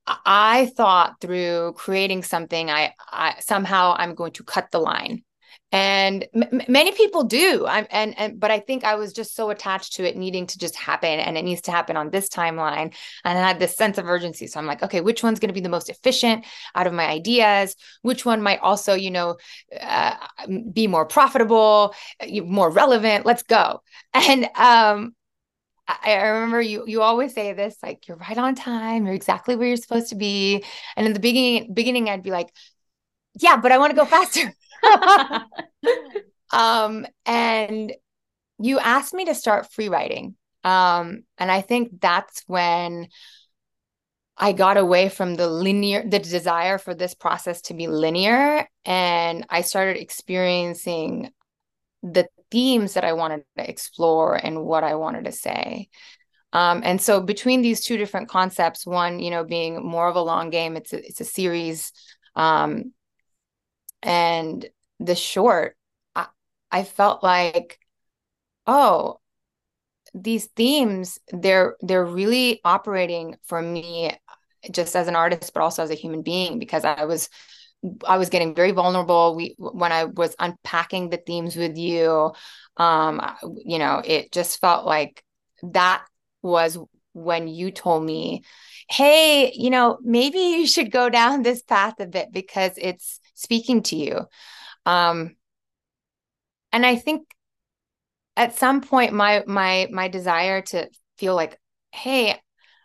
I 0.08 0.72
thought 0.76 1.22
through 1.22 1.74
creating 1.78 2.24
something 2.24 2.70
I, 2.70 2.94
I 3.12 3.36
somehow 3.40 3.96
I'm 3.98 4.16
going 4.16 4.34
to 4.34 4.44
cut 4.44 4.72
the 4.72 4.80
line 4.80 5.24
and 5.72 6.28
m- 6.34 6.62
many 6.68 6.92
people 6.92 7.24
do. 7.24 7.66
I'm, 7.68 7.88
and 7.92 8.18
and 8.18 8.40
but 8.40 8.52
i 8.52 8.60
think 8.60 8.84
i 8.84 8.96
was 8.96 9.14
just 9.14 9.36
so 9.36 9.50
attached 9.50 9.94
to 9.94 10.08
it 10.08 10.18
needing 10.18 10.48
to 10.48 10.58
just 10.58 10.76
happen 10.76 11.20
and 11.20 11.38
it 11.38 11.44
needs 11.44 11.62
to 11.62 11.72
happen 11.72 11.96
on 11.98 12.10
this 12.10 12.30
timeline 12.30 12.94
and 13.24 13.38
i 13.38 13.48
had 13.48 13.60
this 13.60 13.76
sense 13.76 13.98
of 13.98 14.06
urgency. 14.08 14.48
So 14.48 14.60
i'm 14.60 14.66
like 14.66 14.84
okay 14.84 15.02
which 15.02 15.24
one's 15.24 15.40
going 15.40 15.50
to 15.50 15.54
be 15.54 15.62
the 15.62 15.70
most 15.70 15.90
efficient 15.90 16.46
out 16.76 16.88
of 16.88 16.94
my 16.94 17.08
ideas? 17.08 17.76
Which 18.02 18.26
one 18.26 18.42
might 18.42 18.60
also 18.60 18.94
you 18.94 19.12
know 19.12 19.38
uh, 19.80 20.16
be 20.74 20.88
more 20.88 21.06
profitable 21.06 21.94
more 22.44 22.70
relevant? 22.70 23.26
Let's 23.26 23.44
go. 23.44 23.82
And 24.14 24.50
um 24.56 25.16
I 25.88 26.16
remember 26.16 26.62
you 26.62 26.86
you 26.88 27.02
always 27.02 27.34
say 27.34 27.54
this 27.54 27.76
like 27.84 28.08
you're 28.08 28.18
right 28.18 28.38
on 28.38 28.56
time. 28.56 29.06
You're 29.06 29.16
exactly 29.16 29.56
where 29.56 29.68
you're 29.68 29.78
supposed 29.78 30.10
to 30.10 30.16
be. 30.16 30.64
And 30.96 31.06
in 31.08 31.14
the 31.14 31.20
beginning 31.20 31.74
beginning 31.74 32.10
I'd 32.10 32.24
be 32.24 32.32
like 32.32 32.50
yeah 33.40 33.58
but 33.58 33.72
I 33.72 33.78
want 33.78 33.92
to 33.92 33.96
go 33.96 34.06
faster 34.06 34.54
um, 36.52 37.06
and 37.26 37.94
you 38.60 38.80
asked 38.80 39.14
me 39.14 39.26
to 39.26 39.36
start 39.36 39.72
free 39.72 39.90
writing. 39.90 40.36
Um, 40.64 41.24
and 41.38 41.52
I 41.52 41.62
think 41.62 42.00
that's 42.00 42.44
when 42.48 43.08
I 44.38 44.54
got 44.54 44.78
away 44.78 45.10
from 45.10 45.36
the 45.36 45.48
linear, 45.48 46.04
the 46.08 46.20
desire 46.20 46.78
for 46.78 46.94
this 46.94 47.14
process 47.14 47.62
to 47.64 47.74
be 47.74 47.88
linear. 47.88 48.68
And 48.86 49.46
I 49.50 49.62
started 49.62 49.98
experiencing 49.98 51.32
the 52.04 52.28
themes 52.50 52.94
that 52.94 53.06
I 53.06 53.14
wanted 53.14 53.44
to 53.58 53.70
explore 53.70 54.36
and 54.36 54.64
what 54.64 54.84
I 54.84 54.96
wanted 54.96 55.26
to 55.26 55.32
say. 55.32 55.90
Um, 56.54 56.82
and 56.84 57.02
so 57.02 57.22
between 57.22 57.62
these 57.62 57.84
two 57.84 57.98
different 57.98 58.30
concepts, 58.30 58.86
one, 58.86 59.20
you 59.20 59.32
know, 59.32 59.44
being 59.44 59.86
more 59.86 60.08
of 60.08 60.16
a 60.16 60.22
long 60.22 60.50
game, 60.50 60.76
it's 60.76 60.92
a, 60.92 60.98
it's 60.98 61.22
a 61.22 61.26
series 61.26 61.94
um, 62.36 62.94
and 64.04 64.66
the 65.00 65.16
short 65.16 65.76
I, 66.16 66.28
I 66.72 66.84
felt 66.84 67.24
like 67.24 67.80
oh 68.68 69.20
these 70.14 70.48
themes 70.48 71.20
they're 71.32 71.76
they're 71.82 72.06
really 72.06 72.60
operating 72.64 73.36
for 73.46 73.62
me 73.62 74.12
just 74.72 74.96
as 74.96 75.08
an 75.08 75.16
artist 75.16 75.54
but 75.54 75.64
also 75.64 75.84
as 75.84 75.90
a 75.90 75.96
human 75.96 76.22
being 76.22 76.60
because 76.60 76.84
i 76.84 77.06
was 77.06 77.30
i 78.08 78.18
was 78.18 78.30
getting 78.30 78.54
very 78.54 78.72
vulnerable. 78.72 79.36
We 79.36 79.56
when 79.58 79.92
i 79.92 80.06
was 80.06 80.36
unpacking 80.38 81.10
the 81.10 81.18
themes 81.18 81.56
with 81.56 81.78
you 81.78 82.32
um 82.78 83.22
you 83.66 83.80
know 83.80 84.02
it 84.06 84.32
just 84.32 84.60
felt 84.62 84.86
like 84.86 85.24
that 85.64 86.04
was 86.42 86.78
when 87.14 87.48
you 87.48 87.72
told 87.72 88.04
me 88.04 88.44
hey 88.92 89.52
you 89.56 89.70
know 89.70 89.98
maybe 90.04 90.40
you 90.40 90.68
should 90.68 90.92
go 90.92 91.10
down 91.10 91.42
this 91.42 91.62
path 91.62 92.00
a 92.00 92.06
bit 92.06 92.32
because 92.32 92.74
it's 92.78 93.20
speaking 93.36 93.82
to 93.84 93.96
you. 93.96 94.26
Um 94.86 95.36
and 96.72 96.86
i 96.86 96.96
think 96.96 97.34
at 98.38 98.58
some 98.58 98.82
point 98.82 99.14
my 99.14 99.44
my 99.48 99.88
my 99.92 100.08
desire 100.08 100.62
to 100.62 100.90
feel 101.18 101.36
like 101.36 101.60
hey 101.92 102.40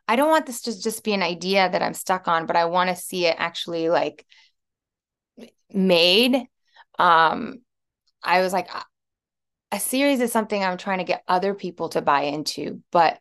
i 0.08 0.16
don't 0.16 0.30
want 0.30 0.46
this 0.46 0.62
to 0.62 0.80
just 0.80 1.04
be 1.04 1.12
an 1.12 1.22
idea 1.22 1.68
that 1.68 1.82
i'm 1.82 1.94
stuck 1.94 2.28
on 2.28 2.46
but 2.46 2.56
i 2.56 2.64
want 2.66 2.90
to 2.90 2.96
see 2.96 3.26
it 3.26 3.36
actually 3.38 3.88
like 3.88 4.26
made. 5.72 6.46
Um 6.98 7.58
i 8.22 8.40
was 8.40 8.52
like 8.52 8.68
a 9.72 9.80
series 9.80 10.20
is 10.20 10.32
something 10.32 10.62
i'm 10.62 10.78
trying 10.78 10.98
to 10.98 11.04
get 11.04 11.22
other 11.28 11.54
people 11.54 11.88
to 11.90 12.00
buy 12.00 12.22
into 12.22 12.82
but 12.90 13.18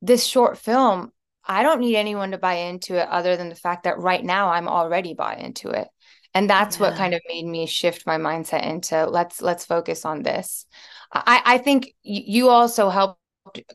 this 0.00 0.24
short 0.24 0.58
film 0.58 1.12
i 1.46 1.62
don't 1.62 1.80
need 1.80 1.96
anyone 1.96 2.30
to 2.30 2.38
buy 2.38 2.54
into 2.54 2.96
it 2.96 3.08
other 3.08 3.36
than 3.36 3.48
the 3.48 3.54
fact 3.54 3.84
that 3.84 3.98
right 3.98 4.24
now 4.24 4.50
i'm 4.50 4.68
already 4.68 5.14
bought 5.14 5.38
into 5.38 5.70
it. 5.70 5.88
And 6.34 6.48
that's 6.48 6.76
yeah. 6.76 6.88
what 6.88 6.96
kind 6.96 7.14
of 7.14 7.20
made 7.28 7.46
me 7.46 7.66
shift 7.66 8.06
my 8.06 8.16
mindset 8.16 8.66
into 8.66 9.06
let's 9.06 9.42
let's 9.42 9.64
focus 9.64 10.04
on 10.04 10.22
this. 10.22 10.66
I 11.12 11.42
i 11.44 11.58
think 11.58 11.94
you 12.02 12.48
also 12.48 12.88
helped 12.88 13.18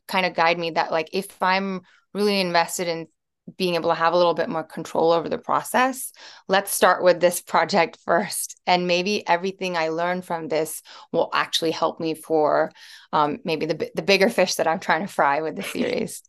kind 0.07 0.25
of 0.25 0.33
guide 0.33 0.57
me 0.57 0.71
that 0.71 0.91
like 0.91 1.09
if 1.13 1.41
i'm 1.41 1.81
really 2.13 2.39
invested 2.39 2.87
in 2.87 3.07
being 3.57 3.75
able 3.75 3.89
to 3.89 3.95
have 3.95 4.11
a 4.11 4.17
little 4.17 4.33
bit 4.33 4.49
more 4.49 4.63
control 4.63 5.11
over 5.11 5.29
the 5.29 5.37
process 5.37 6.11
let's 6.47 6.73
start 6.73 7.03
with 7.03 7.19
this 7.21 7.41
project 7.53 7.97
first. 8.03 8.59
And 8.65 8.87
maybe 8.87 9.27
everything 9.27 9.77
i 9.77 9.89
learn 9.89 10.21
from 10.21 10.47
this 10.47 10.81
will 11.11 11.29
actually 11.33 11.71
help 11.71 11.99
me 11.99 12.15
for 12.15 12.71
um, 13.13 13.39
maybe 13.43 13.65
the, 13.65 13.91
the 13.93 14.01
bigger 14.01 14.29
fish 14.29 14.55
that 14.55 14.67
i'm 14.67 14.79
trying 14.79 15.05
to 15.05 15.13
fry 15.13 15.41
with 15.41 15.55
the 15.55 15.63
series 15.75 16.23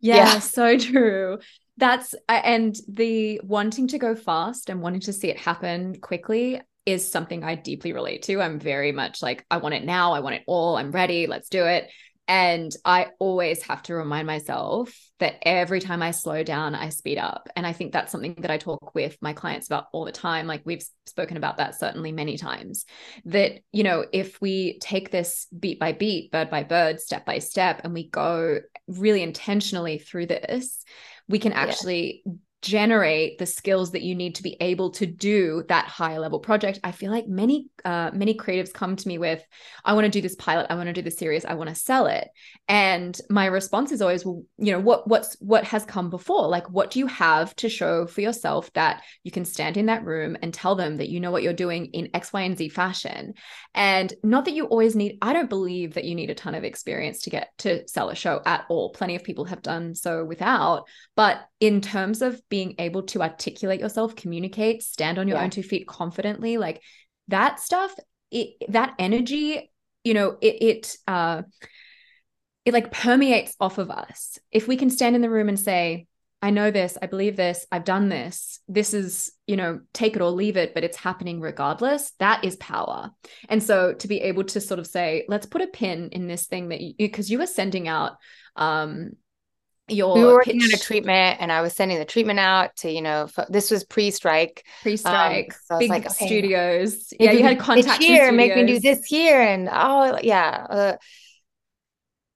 yeah, 0.00 0.16
yeah, 0.16 0.38
so 0.38 0.76
true 0.78 1.38
that's 1.78 2.14
and 2.28 2.76
the 2.88 3.40
wanting 3.44 3.86
to 3.88 3.98
go 3.98 4.14
fast 4.14 4.68
and 4.68 4.82
wanting 4.82 5.00
to 5.00 5.12
see 5.12 5.28
it 5.28 5.38
happen 5.38 5.98
quickly 6.00 6.60
is 6.88 7.08
something 7.08 7.44
I 7.44 7.54
deeply 7.54 7.92
relate 7.92 8.22
to. 8.22 8.40
I'm 8.40 8.58
very 8.58 8.92
much 8.92 9.22
like, 9.22 9.44
I 9.50 9.58
want 9.58 9.74
it 9.74 9.84
now. 9.84 10.12
I 10.12 10.20
want 10.20 10.36
it 10.36 10.42
all. 10.46 10.76
I'm 10.76 10.90
ready. 10.90 11.26
Let's 11.26 11.50
do 11.50 11.66
it. 11.66 11.90
And 12.28 12.70
I 12.84 13.08
always 13.18 13.62
have 13.62 13.82
to 13.84 13.94
remind 13.94 14.26
myself 14.26 14.94
that 15.18 15.36
every 15.42 15.80
time 15.80 16.02
I 16.02 16.10
slow 16.10 16.42
down, 16.42 16.74
I 16.74 16.90
speed 16.90 17.16
up. 17.16 17.48
And 17.56 17.66
I 17.66 17.72
think 17.72 17.90
that's 17.90 18.12
something 18.12 18.34
that 18.38 18.50
I 18.50 18.58
talk 18.58 18.94
with 18.94 19.16
my 19.22 19.32
clients 19.32 19.66
about 19.66 19.86
all 19.92 20.04
the 20.04 20.12
time. 20.12 20.46
Like 20.46 20.60
we've 20.66 20.84
spoken 21.06 21.38
about 21.38 21.56
that 21.56 21.80
certainly 21.80 22.12
many 22.12 22.36
times. 22.36 22.84
That, 23.24 23.60
you 23.72 23.82
know, 23.82 24.04
if 24.12 24.40
we 24.42 24.78
take 24.80 25.10
this 25.10 25.46
beat 25.58 25.80
by 25.80 25.92
beat, 25.92 26.30
bird 26.30 26.50
by 26.50 26.64
bird, 26.64 27.00
step 27.00 27.24
by 27.24 27.38
step, 27.38 27.80
and 27.82 27.94
we 27.94 28.08
go 28.08 28.60
really 28.86 29.22
intentionally 29.22 29.98
through 29.98 30.26
this, 30.26 30.84
we 31.28 31.38
can 31.38 31.54
actually 31.54 32.22
yeah 32.26 32.32
generate 32.60 33.38
the 33.38 33.46
skills 33.46 33.92
that 33.92 34.02
you 34.02 34.16
need 34.16 34.34
to 34.34 34.42
be 34.42 34.56
able 34.60 34.90
to 34.90 35.06
do 35.06 35.62
that 35.68 35.84
higher 35.84 36.18
level 36.18 36.40
project. 36.40 36.80
I 36.82 36.90
feel 36.90 37.12
like 37.12 37.28
many 37.28 37.66
uh, 37.84 38.10
many 38.12 38.34
creatives 38.34 38.72
come 38.72 38.96
to 38.96 39.08
me 39.08 39.16
with 39.18 39.42
i 39.84 39.92
want 39.92 40.04
to 40.04 40.10
do 40.10 40.20
this 40.20 40.34
pilot 40.34 40.66
i 40.68 40.74
want 40.74 40.88
to 40.88 40.92
do 40.92 41.00
this 41.00 41.16
series 41.16 41.44
i 41.44 41.54
want 41.54 41.68
to 41.68 41.76
sell 41.76 42.06
it. 42.06 42.28
And 42.66 43.18
my 43.30 43.46
response 43.46 43.92
is 43.92 44.02
always 44.02 44.24
well 44.24 44.42
you 44.58 44.72
know 44.72 44.80
what 44.80 45.08
what's 45.08 45.36
what 45.40 45.64
has 45.64 45.84
come 45.84 46.10
before? 46.10 46.48
Like 46.48 46.68
what 46.68 46.90
do 46.90 46.98
you 46.98 47.06
have 47.06 47.54
to 47.56 47.68
show 47.68 48.06
for 48.06 48.20
yourself 48.20 48.72
that 48.72 49.02
you 49.22 49.30
can 49.30 49.44
stand 49.44 49.76
in 49.76 49.86
that 49.86 50.04
room 50.04 50.36
and 50.42 50.52
tell 50.52 50.74
them 50.74 50.96
that 50.96 51.08
you 51.08 51.20
know 51.20 51.30
what 51.30 51.42
you're 51.42 51.52
doing 51.52 51.86
in 51.86 52.10
x 52.14 52.32
y 52.32 52.42
and 52.42 52.58
z 52.58 52.68
fashion? 52.68 53.34
And 53.74 54.12
not 54.24 54.44
that 54.46 54.54
you 54.54 54.66
always 54.66 54.96
need 54.96 55.18
i 55.22 55.32
don't 55.32 55.48
believe 55.48 55.94
that 55.94 56.04
you 56.04 56.16
need 56.16 56.30
a 56.30 56.34
ton 56.34 56.56
of 56.56 56.64
experience 56.64 57.22
to 57.22 57.30
get 57.30 57.50
to 57.58 57.86
sell 57.86 58.10
a 58.10 58.16
show 58.16 58.42
at 58.44 58.64
all. 58.68 58.90
Plenty 58.90 59.14
of 59.14 59.22
people 59.22 59.44
have 59.44 59.62
done 59.62 59.94
so 59.94 60.24
without 60.24 60.86
but 61.18 61.40
in 61.60 61.80
terms 61.80 62.22
of 62.22 62.40
being 62.48 62.74
able 62.78 63.02
to 63.02 63.22
articulate 63.22 63.80
yourself, 63.80 64.14
communicate, 64.14 64.82
stand 64.82 65.18
on 65.18 65.26
your 65.26 65.38
yeah. 65.38 65.44
own 65.44 65.50
two 65.50 65.62
feet 65.62 65.86
confidently, 65.88 66.56
like 66.56 66.82
that 67.28 67.58
stuff, 67.58 67.92
it, 68.30 68.50
that 68.68 68.94
energy, 68.98 69.70
you 70.04 70.14
know, 70.14 70.36
it, 70.40 70.62
it, 70.62 70.96
uh, 71.08 71.42
it 72.64 72.72
like 72.72 72.92
permeates 72.92 73.56
off 73.58 73.78
of 73.78 73.90
us. 73.90 74.38
If 74.52 74.68
we 74.68 74.76
can 74.76 74.90
stand 74.90 75.16
in 75.16 75.22
the 75.22 75.30
room 75.30 75.48
and 75.48 75.58
say, 75.58 76.06
I 76.40 76.50
know 76.50 76.70
this, 76.70 76.96
I 77.02 77.06
believe 77.06 77.34
this, 77.34 77.66
I've 77.72 77.84
done 77.84 78.08
this. 78.08 78.60
This 78.68 78.94
is, 78.94 79.32
you 79.48 79.56
know, 79.56 79.80
take 79.92 80.14
it 80.14 80.22
or 80.22 80.30
leave 80.30 80.56
it, 80.56 80.72
but 80.72 80.84
it's 80.84 80.96
happening 80.96 81.40
regardless. 81.40 82.12
That 82.20 82.44
is 82.44 82.54
power. 82.56 83.10
And 83.48 83.60
so 83.60 83.94
to 83.94 84.06
be 84.06 84.20
able 84.20 84.44
to 84.44 84.60
sort 84.60 84.78
of 84.78 84.86
say, 84.86 85.24
let's 85.28 85.46
put 85.46 85.62
a 85.62 85.66
pin 85.66 86.10
in 86.12 86.28
this 86.28 86.46
thing 86.46 86.68
that 86.68 86.80
you, 86.80 86.94
because 86.96 87.28
you 87.28 87.38
were 87.38 87.46
sending 87.46 87.88
out 87.88 88.12
um 88.54 89.10
your 89.88 90.14
we 90.14 90.24
were 90.24 90.34
working 90.34 90.60
pitch. 90.60 90.72
on 90.72 90.74
a 90.74 90.82
treatment 90.82 91.38
and 91.40 91.50
I 91.50 91.60
was 91.60 91.72
sending 91.72 91.98
the 91.98 92.04
treatment 92.04 92.38
out 92.38 92.76
to, 92.76 92.90
you 92.90 93.02
know, 93.02 93.28
this 93.48 93.70
was 93.70 93.84
pre-strike. 93.84 94.64
Pre-strike. 94.82 95.52
Um, 95.52 95.58
so 95.66 95.78
Big 95.78 95.90
like, 95.90 96.06
okay, 96.06 96.26
studios. 96.26 97.12
Yeah, 97.18 97.32
you 97.32 97.42
had 97.42 97.58
contact 97.58 98.02
here, 98.02 98.30
make 98.32 98.54
me 98.54 98.66
do 98.66 98.80
this 98.80 99.04
here. 99.04 99.40
And 99.40 99.68
oh 99.70 100.18
yeah. 100.22 100.66
Uh, 100.68 100.96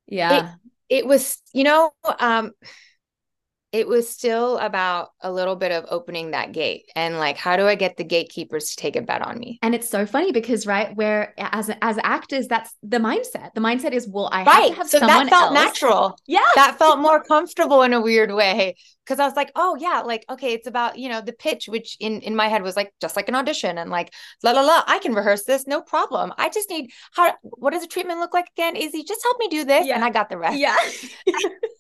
yeah. 0.07 0.55
It, 0.88 0.99
it 0.99 1.07
was, 1.07 1.38
you 1.53 1.65
know, 1.65 1.91
um 2.19 2.53
it 3.72 3.88
was 3.88 4.08
still 4.08 4.58
about 4.58 5.08
a 5.22 5.32
little 5.32 5.56
bit 5.56 5.72
of 5.72 5.87
opening 5.90 6.32
that 6.32 6.52
gate 6.52 6.85
and 6.94 7.18
like 7.18 7.38
how 7.38 7.56
do 7.56 7.66
i 7.66 7.74
get 7.74 7.96
the 7.96 8.04
gatekeepers 8.04 8.70
to 8.70 8.76
take 8.76 8.96
a 8.96 9.02
bet 9.02 9.22
on 9.22 9.38
me? 9.38 9.58
And 9.62 9.74
it's 9.74 9.88
so 9.88 10.04
funny 10.06 10.30
because 10.30 10.66
right 10.66 10.94
where 10.94 11.35
as 11.38 11.70
as 11.80 11.98
actors 12.02 12.48
that's 12.48 12.74
the 12.82 12.98
mindset. 12.98 13.54
The 13.54 13.61
mindset 13.61 13.92
is 13.92 14.06
well 14.06 14.28
i 14.30 14.44
right. 14.44 14.74
have 14.74 14.74
to 14.74 14.76
have 14.76 14.88
so 14.88 14.98
that 15.00 15.28
felt 15.28 15.52
else. 15.52 15.54
natural. 15.54 16.18
Yeah. 16.26 16.40
That 16.54 16.78
felt 16.78 16.98
more 16.98 17.24
comfortable 17.24 17.82
in 17.82 17.92
a 17.92 18.00
weird 18.00 18.32
way. 18.32 18.76
Because 19.04 19.18
i 19.18 19.24
was 19.24 19.35
like 19.35 19.50
oh 19.56 19.76
yeah 19.80 20.02
like 20.02 20.24
okay 20.30 20.52
it's 20.52 20.68
about 20.68 20.96
you 20.96 21.08
know 21.08 21.20
the 21.20 21.32
pitch 21.32 21.66
which 21.66 21.96
in 21.98 22.20
in 22.20 22.37
my 22.37 22.46
head 22.46 22.62
was 22.62 22.76
like 22.76 22.94
just 23.00 23.16
like 23.16 23.28
an 23.28 23.35
audition 23.35 23.76
and 23.76 23.90
like 23.90 24.12
la 24.44 24.52
la 24.52 24.61
la 24.61 24.85
i 24.87 25.00
can 25.00 25.12
rehearse 25.12 25.42
this 25.42 25.66
no 25.66 25.80
problem. 25.82 26.32
I 26.38 26.48
just 26.50 26.70
need 26.70 26.90
how 27.12 27.35
what 27.42 27.72
does 27.72 27.82
the 27.82 27.88
treatment 27.88 28.20
look 28.20 28.32
like 28.32 28.46
again? 28.56 28.76
Izzy 28.76 29.02
just 29.02 29.22
help 29.24 29.38
me 29.40 29.48
do 29.48 29.64
this. 29.64 29.87
Yeah. 29.87 29.96
and 29.96 30.04
i 30.04 30.11
got 30.11 30.28
the 30.28 30.38
rest. 30.38 30.58
Yeah 30.58 30.76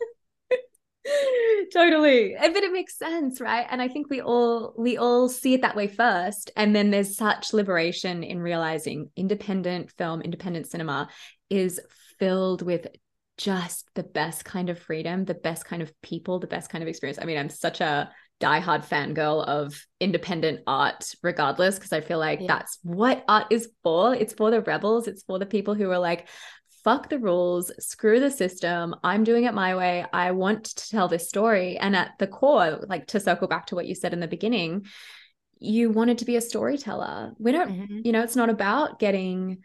totally. 1.72 2.34
And- 2.34 2.54
but 2.54 2.62
it 2.62 2.72
makes 2.72 2.96
sense 2.98 3.40
right? 3.40 3.66
And 3.70 3.80
i 3.82 3.88
think 3.88 4.08
we 4.10 4.20
all 4.20 4.74
we 4.76 4.96
all 4.98 5.28
see 5.28 5.54
it 5.54 5.62
that 5.62 5.76
way 5.76 5.86
first 5.88 6.50
and 6.56 6.74
then 6.74 6.90
there's 6.90 7.16
such 7.16 7.52
liberation 7.52 8.22
in 8.22 8.40
realizing 8.40 9.10
independent 9.16 9.90
film 9.98 10.20
independent 10.22 10.66
cinema 10.68 11.08
is 11.50 11.80
filled 12.18 12.62
with 12.62 12.86
just 13.38 13.88
the 13.94 14.02
best 14.02 14.44
kind 14.44 14.68
of 14.70 14.78
freedom 14.78 15.24
the 15.24 15.34
best 15.34 15.64
kind 15.64 15.82
of 15.82 15.92
people 16.02 16.38
the 16.38 16.46
best 16.46 16.70
kind 16.70 16.82
of 16.82 16.88
experience. 16.88 17.18
I 17.20 17.24
mean 17.24 17.38
i'm 17.38 17.48
such 17.48 17.80
a 17.80 18.10
diehard 18.40 18.84
fangirl 18.86 19.46
of 19.46 19.86
independent 20.00 20.60
art 20.66 21.04
regardless 21.22 21.76
because 21.76 21.92
i 21.92 22.00
feel 22.00 22.18
like 22.18 22.40
Yeah. 22.40 22.48
that's 22.48 22.78
what 22.82 23.24
art 23.28 23.46
is 23.50 23.68
for. 23.82 24.14
It's 24.14 24.34
for 24.34 24.50
the 24.50 24.60
rebels. 24.60 25.06
It's 25.08 25.22
for 25.22 25.38
the 25.38 25.46
people 25.46 25.74
who 25.74 25.90
are 25.90 25.98
like 25.98 26.28
fuck 26.84 27.08
the 27.08 27.18
rules, 27.18 27.70
screw 27.78 28.20
the 28.20 28.30
system. 28.30 28.94
I'm 29.04 29.24
doing 29.24 29.44
it 29.44 29.54
my 29.54 29.76
way. 29.76 30.04
I 30.12 30.32
want 30.32 30.64
to 30.64 30.90
tell 30.90 31.08
this 31.08 31.28
story. 31.28 31.78
And 31.78 31.94
at 31.94 32.18
the 32.18 32.26
core, 32.26 32.80
like 32.88 33.06
to 33.08 33.20
circle 33.20 33.48
back 33.48 33.66
to 33.66 33.74
what 33.74 33.86
you 33.86 33.94
said 33.94 34.12
in 34.12 34.20
the 34.20 34.28
beginning, 34.28 34.86
you 35.58 35.90
wanted 35.90 36.18
to 36.18 36.24
be 36.24 36.36
a 36.36 36.40
storyteller. 36.40 37.32
We 37.38 37.52
don't, 37.52 37.70
Mhm. 37.70 38.04
you 38.04 38.12
know, 38.12 38.22
it's 38.22 38.36
not 38.36 38.50
about 38.50 38.98
getting 38.98 39.58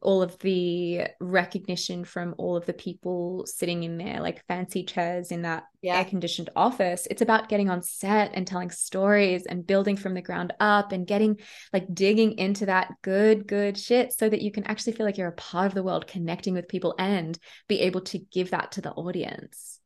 all 0.00 0.22
of 0.22 0.38
the 0.38 1.02
recognition 1.20 2.04
from 2.04 2.34
all 2.38 2.56
of 2.56 2.66
the 2.66 2.72
people 2.72 3.44
sitting 3.46 3.82
in 3.82 3.98
there, 3.98 4.20
like 4.20 4.44
fancy 4.46 4.82
chairs 4.84 5.30
in 5.30 5.42
that 5.42 5.64
Yeah. 5.82 5.94
air 5.94 6.04
conditioned 6.04 6.50
office. 6.56 7.06
It's 7.10 7.22
about 7.22 7.48
getting 7.48 7.68
on 7.70 7.82
set 7.82 8.32
and 8.34 8.46
telling 8.46 8.70
stories 8.70 9.46
and 9.46 9.66
building 9.66 9.96
from 9.96 10.14
the 10.14 10.22
ground 10.22 10.52
up 10.58 10.92
and 10.92 11.06
getting 11.06 11.38
like 11.72 11.86
digging 11.94 12.38
into 12.38 12.66
that 12.66 12.92
good, 13.02 13.46
good 13.46 13.78
shit 13.78 14.12
so 14.12 14.28
that 14.28 14.42
you 14.42 14.50
can 14.50 14.64
actually 14.64 14.94
feel 14.94 15.06
like 15.06 15.18
you're 15.18 15.28
a 15.28 15.32
part 15.32 15.66
of 15.66 15.74
the 15.74 15.82
world, 15.82 16.06
connecting 16.06 16.54
with 16.54 16.68
people 16.68 16.94
and 16.98 17.38
be 17.68 17.80
able 17.80 18.00
to 18.02 18.18
give 18.18 18.50
that 18.50 18.72
to 18.72 18.80
the 18.80 18.92
audience. 18.92 19.80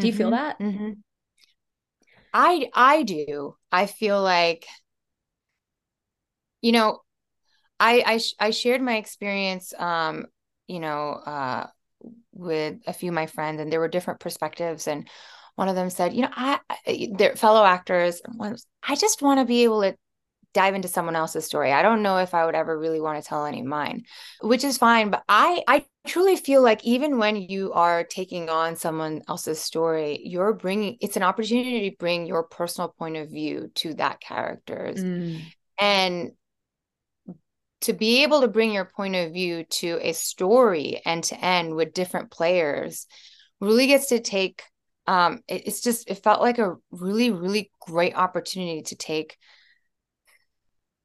Do 0.00 0.06
you 0.06 0.12
feel 0.12 0.30
Mhm. 0.30 0.32
that? 0.32 0.58
Mhm. 0.60 1.02
I 2.34 2.68
I 2.74 3.02
do. 3.04 3.56
I 3.70 3.86
feel 3.86 4.22
like 4.22 4.66
you 6.60 6.72
know, 6.72 7.01
I 7.82 8.02
I 8.06 8.18
sh- 8.18 8.34
I 8.38 8.50
shared 8.50 8.82
my 8.82 8.96
experience 8.96 9.72
um, 9.78 10.26
you 10.68 10.80
know, 10.80 11.10
uh 11.34 11.66
with 12.32 12.76
a 12.86 12.92
few 12.92 13.10
of 13.10 13.14
my 13.14 13.26
friends 13.26 13.60
and 13.60 13.70
there 13.72 13.80
were 13.80 13.88
different 13.88 14.20
perspectives 14.20 14.88
and 14.88 15.08
one 15.56 15.68
of 15.68 15.76
them 15.76 15.90
said, 15.90 16.14
you 16.14 16.22
know, 16.22 16.30
I, 16.34 16.60
I 16.70 17.08
their 17.16 17.36
fellow 17.36 17.64
actors, 17.64 18.20
was, 18.34 18.66
I 18.88 18.96
just 18.96 19.22
want 19.22 19.40
to 19.40 19.44
be 19.46 19.64
able 19.64 19.82
to 19.82 19.94
dive 20.54 20.74
into 20.74 20.88
someone 20.88 21.16
else's 21.16 21.44
story. 21.46 21.72
I 21.72 21.82
don't 21.82 22.02
know 22.02 22.18
if 22.18 22.34
I 22.34 22.44
would 22.46 22.54
ever 22.54 22.78
really 22.78 23.00
want 23.00 23.22
to 23.22 23.28
tell 23.28 23.46
any 23.46 23.60
of 23.60 23.66
mine, 23.66 24.04
which 24.42 24.64
is 24.64 24.78
fine, 24.78 25.10
but 25.10 25.22
I 25.28 25.62
I 25.68 25.84
truly 26.06 26.36
feel 26.36 26.62
like 26.62 26.84
even 26.84 27.18
when 27.18 27.36
you 27.36 27.72
are 27.72 28.04
taking 28.04 28.48
on 28.50 28.76
someone 28.76 29.22
else's 29.28 29.60
story, 29.60 30.20
you're 30.24 30.52
bringing 30.54 30.96
it's 31.00 31.16
an 31.16 31.22
opportunity 31.22 31.90
to 31.90 31.96
bring 31.96 32.26
your 32.26 32.42
personal 32.44 32.88
point 32.98 33.16
of 33.16 33.30
view 33.30 33.70
to 33.76 33.94
that 33.94 34.20
character's 34.20 35.04
Mm. 35.04 35.52
and 35.78 36.32
to 37.82 37.92
be 37.92 38.22
able 38.22 38.40
to 38.40 38.48
bring 38.48 38.72
your 38.72 38.84
point 38.84 39.14
of 39.16 39.32
view 39.32 39.64
to 39.64 39.98
a 40.02 40.12
story 40.12 41.00
end 41.04 41.24
to 41.24 41.44
end 41.44 41.74
with 41.74 41.92
different 41.94 42.30
players 42.30 43.06
really 43.60 43.86
gets 43.86 44.06
to 44.08 44.20
take 44.20 44.62
um 45.06 45.40
it- 45.48 45.66
it's 45.66 45.80
just 45.80 46.08
it 46.10 46.22
felt 46.22 46.40
like 46.40 46.58
a 46.58 46.76
really 46.90 47.30
really 47.30 47.70
great 47.80 48.16
opportunity 48.16 48.82
to 48.82 48.96
take 48.96 49.36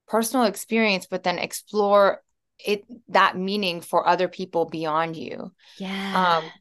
personal 0.08 0.46
experience 0.46 1.08
but 1.10 1.24
then 1.24 1.38
explore 1.38 2.22
it 2.66 2.84
that 3.10 3.38
meaning 3.38 3.82
for 3.82 4.08
other 4.08 4.28
people 4.28 4.66
beyond 4.66 5.16
you 5.16 5.52
Yeah. 5.78 6.18
um 6.18 6.52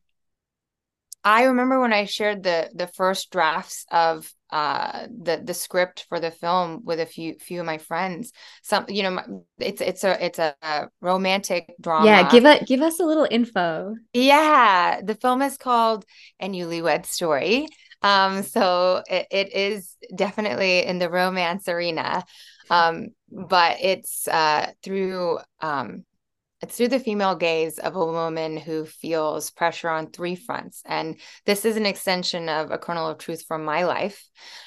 I 1.26 1.42
remember 1.46 1.80
when 1.80 1.92
I 1.92 2.04
shared 2.04 2.44
the 2.44 2.70
the 2.72 2.86
first 2.86 3.32
drafts 3.32 3.84
of 3.90 4.32
uh 4.50 5.08
the 5.10 5.42
the 5.42 5.54
script 5.54 6.06
for 6.08 6.20
the 6.20 6.30
film 6.30 6.82
with 6.84 7.00
a 7.00 7.04
few 7.04 7.34
few 7.40 7.58
of 7.58 7.66
my 7.66 7.78
friends. 7.78 8.32
Some 8.62 8.86
you 8.88 9.02
know 9.02 9.44
it's 9.58 9.80
it's 9.80 10.04
a 10.04 10.24
it's 10.24 10.38
a, 10.38 10.54
romantic 11.00 11.74
drama. 11.80 12.06
yeah, 12.06 12.30
give 12.30 12.46
it 12.46 12.64
give 12.68 12.80
us 12.80 13.00
a 13.00 13.04
little 13.04 13.26
info. 13.28 13.96
Yeah, 14.14 15.00
the 15.02 15.16
film 15.16 15.42
is 15.42 15.56
called 15.56 16.04
A 16.38 16.48
Newlywed 16.48 17.06
Story. 17.06 17.66
Um, 18.02 18.44
so 18.44 19.02
it, 19.10 19.26
it 19.32 19.52
is 19.52 19.96
definitely 20.14 20.86
in 20.86 21.00
the 21.00 21.10
romance 21.10 21.66
arena. 21.66 22.22
Um, 22.70 23.08
but 23.32 23.78
it's 23.80 24.28
uh 24.28 24.70
through 24.80 25.40
um 25.60 26.04
it's 26.62 26.76
through 26.76 26.88
the 26.88 26.98
female 26.98 27.36
gaze 27.36 27.78
of 27.78 27.96
a 27.96 28.04
woman 28.04 28.56
who 28.56 28.86
feels 28.86 29.50
pressure 29.50 29.90
on 29.90 30.10
three 30.10 30.36
fronts. 30.36 30.82
And 30.86 31.20
this 31.44 31.64
is 31.64 31.76
an 31.76 31.86
extension 31.86 32.48
of 32.48 32.70
a 32.70 32.78
kernel 32.78 33.08
of 33.08 33.18
truth 33.18 33.44
from 33.46 33.64
my 33.64 33.84
life 33.84 34.24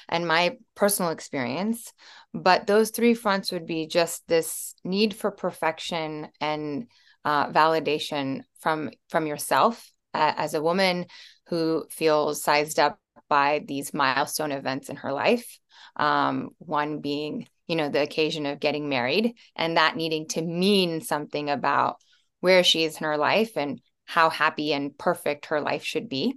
and 0.08 0.28
my 0.28 0.58
personal 0.76 1.12
experience. 1.12 1.92
But 2.34 2.68
those 2.68 2.92
three 2.92 3.16
fronts 3.16 3.52
would 3.52 3.66
be 3.66 3.88
just 3.88 4.28
this 4.28 4.76
need 4.84 5.16
for 5.16 5.32
perfection 5.32 6.30
and 6.40 6.88
uh, 7.26 7.52
validation 7.52 8.44
from 8.60 8.92
from 9.10 9.28
yourself 9.28 9.92
uh, 10.14 10.34
as 10.38 10.54
a 10.54 10.62
woman 10.62 11.06
who 11.48 11.86
feels 11.90 12.44
sized 12.44 12.80
up 12.80 13.00
by 13.30 13.64
these 13.66 13.94
milestone 13.94 14.52
events 14.52 14.90
in 14.90 14.98
her 14.98 15.14
life. 15.14 15.60
Um, 15.96 16.50
one 16.58 17.00
being 17.00 17.48
you 17.70 17.76
know, 17.76 17.88
the 17.88 18.02
occasion 18.02 18.48
of 18.48 18.60
getting 18.60 18.90
married 18.90 19.36
and 19.56 19.78
that 19.78 19.96
needing 19.96 20.28
to 20.28 20.42
mean 20.42 21.02
something 21.02 21.52
about 21.52 21.98
where 22.40 22.64
she 22.64 22.84
is 22.84 22.98
in 22.98 23.04
her 23.04 23.16
life 23.16 23.58
and 23.58 23.80
how 24.06 24.32
happy 24.32 24.74
and 24.74 24.98
perfect 24.98 25.46
her 25.46 25.62
life 25.62 25.84
should 25.84 26.10
be. 26.10 26.34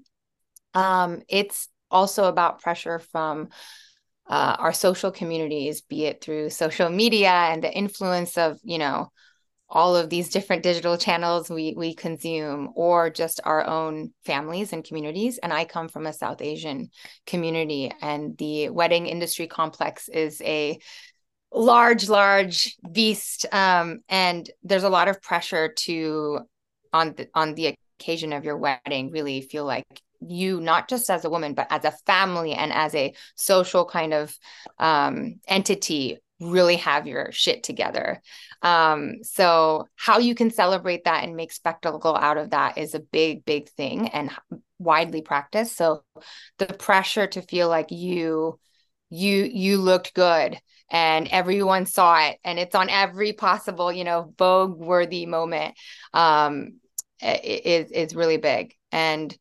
Um, 0.75 1.23
it's 1.29 1.69
also 1.91 2.25
about 2.25 2.61
pressure 2.61 2.99
from 2.99 3.49
uh, 4.29 4.57
our 4.59 4.75
social 4.75 5.11
communities, 5.11 5.81
be 5.81 6.05
it 6.05 6.23
through 6.23 6.51
social 6.51 6.91
media 6.91 7.31
and 7.31 7.65
the 7.65 7.73
influence 7.73 8.37
of, 8.37 8.59
you 8.63 8.77
know, 8.77 9.11
all 9.75 9.97
of 9.97 10.11
these 10.11 10.29
different 10.29 10.63
digital 10.63 10.99
channels 10.99 11.49
we 11.49 11.75
we 11.77 11.95
consume 11.95 12.71
or 12.75 13.09
just 13.09 13.41
our 13.45 13.67
own 13.67 14.13
families 14.25 14.73
and 14.73 14.85
communities. 14.85 15.39
And 15.39 15.53
i 15.53 15.65
come 15.65 15.89
from 15.89 16.07
a 16.07 16.13
south 16.13 16.43
asian 16.43 16.91
community 17.27 17.91
and 18.03 18.37
the 18.37 18.69
wedding 18.69 19.07
industry 19.07 19.47
complex 19.47 20.09
is 20.09 20.41
a 20.43 20.79
large 21.55 22.09
large 22.09 22.77
beast. 22.91 23.47
Um, 23.53 24.01
and 24.09 24.49
there's 24.63 24.85
a 24.85 24.91
lot 24.91 25.09
of 25.09 25.23
pressure 25.23 25.73
to 25.85 26.41
on 26.93 27.15
the 27.17 27.29
on 27.35 27.55
the 27.55 27.75
occasion 27.99 28.33
of 28.33 28.45
your 28.45 28.59
wedding 28.59 29.11
really 29.11 29.41
feel 29.41 29.65
like 29.65 29.87
you 30.21 30.61
not 30.61 30.89
just 30.89 31.11
as 31.11 31.25
a 31.25 31.31
woman 31.31 31.55
but 31.55 31.67
as 31.71 31.85
a 31.85 31.97
family 32.07 32.53
and 32.53 32.73
as 32.73 32.95
a 32.95 33.15
social 33.35 33.85
kind 33.85 34.13
of 34.13 34.37
um, 34.79 35.41
entity 35.49 36.19
really 36.41 36.77
have 36.77 37.07
your 37.07 37.31
shit 37.33 37.63
together. 37.63 38.21
Um, 38.63 39.23
so 39.23 39.89
how 39.97 40.19
you 40.19 40.35
can 40.35 40.51
celebrate 40.51 41.05
that 41.05 41.25
and 41.25 41.37
make 41.37 41.53
spectacle 41.53 42.17
out 42.17 42.37
of 42.37 42.51
that 42.51 42.79
is 42.79 42.95
a 42.95 43.01
big 43.01 43.45
big 43.45 43.69
thing 43.71 44.09
and 44.09 44.31
widely 44.79 45.23
practiced. 45.23 45.77
So 45.77 46.03
the 46.59 46.67
pressure 46.67 47.27
to 47.29 47.43
feel 47.43 47.69
like 47.69 47.91
you 47.91 48.59
you 49.11 49.45
you 49.45 49.79
looked 49.79 50.15
good 50.15 50.59
and 50.91 51.29
everyone 51.29 51.87
saw 51.87 52.27
it 52.27 52.39
and 52.45 52.59
it's 52.59 52.75
on 52.75 52.89
every 52.89 53.33
possible 53.33 53.93
you 53.93 54.05
know 54.05 54.33
vogue 54.39 54.77
worthy 54.77 55.27
moment 55.27 55.75
um 56.13 56.75
is 57.23 57.91
is 57.91 58.15
really 58.15 58.37
big. 58.37 58.75
And 58.91 59.37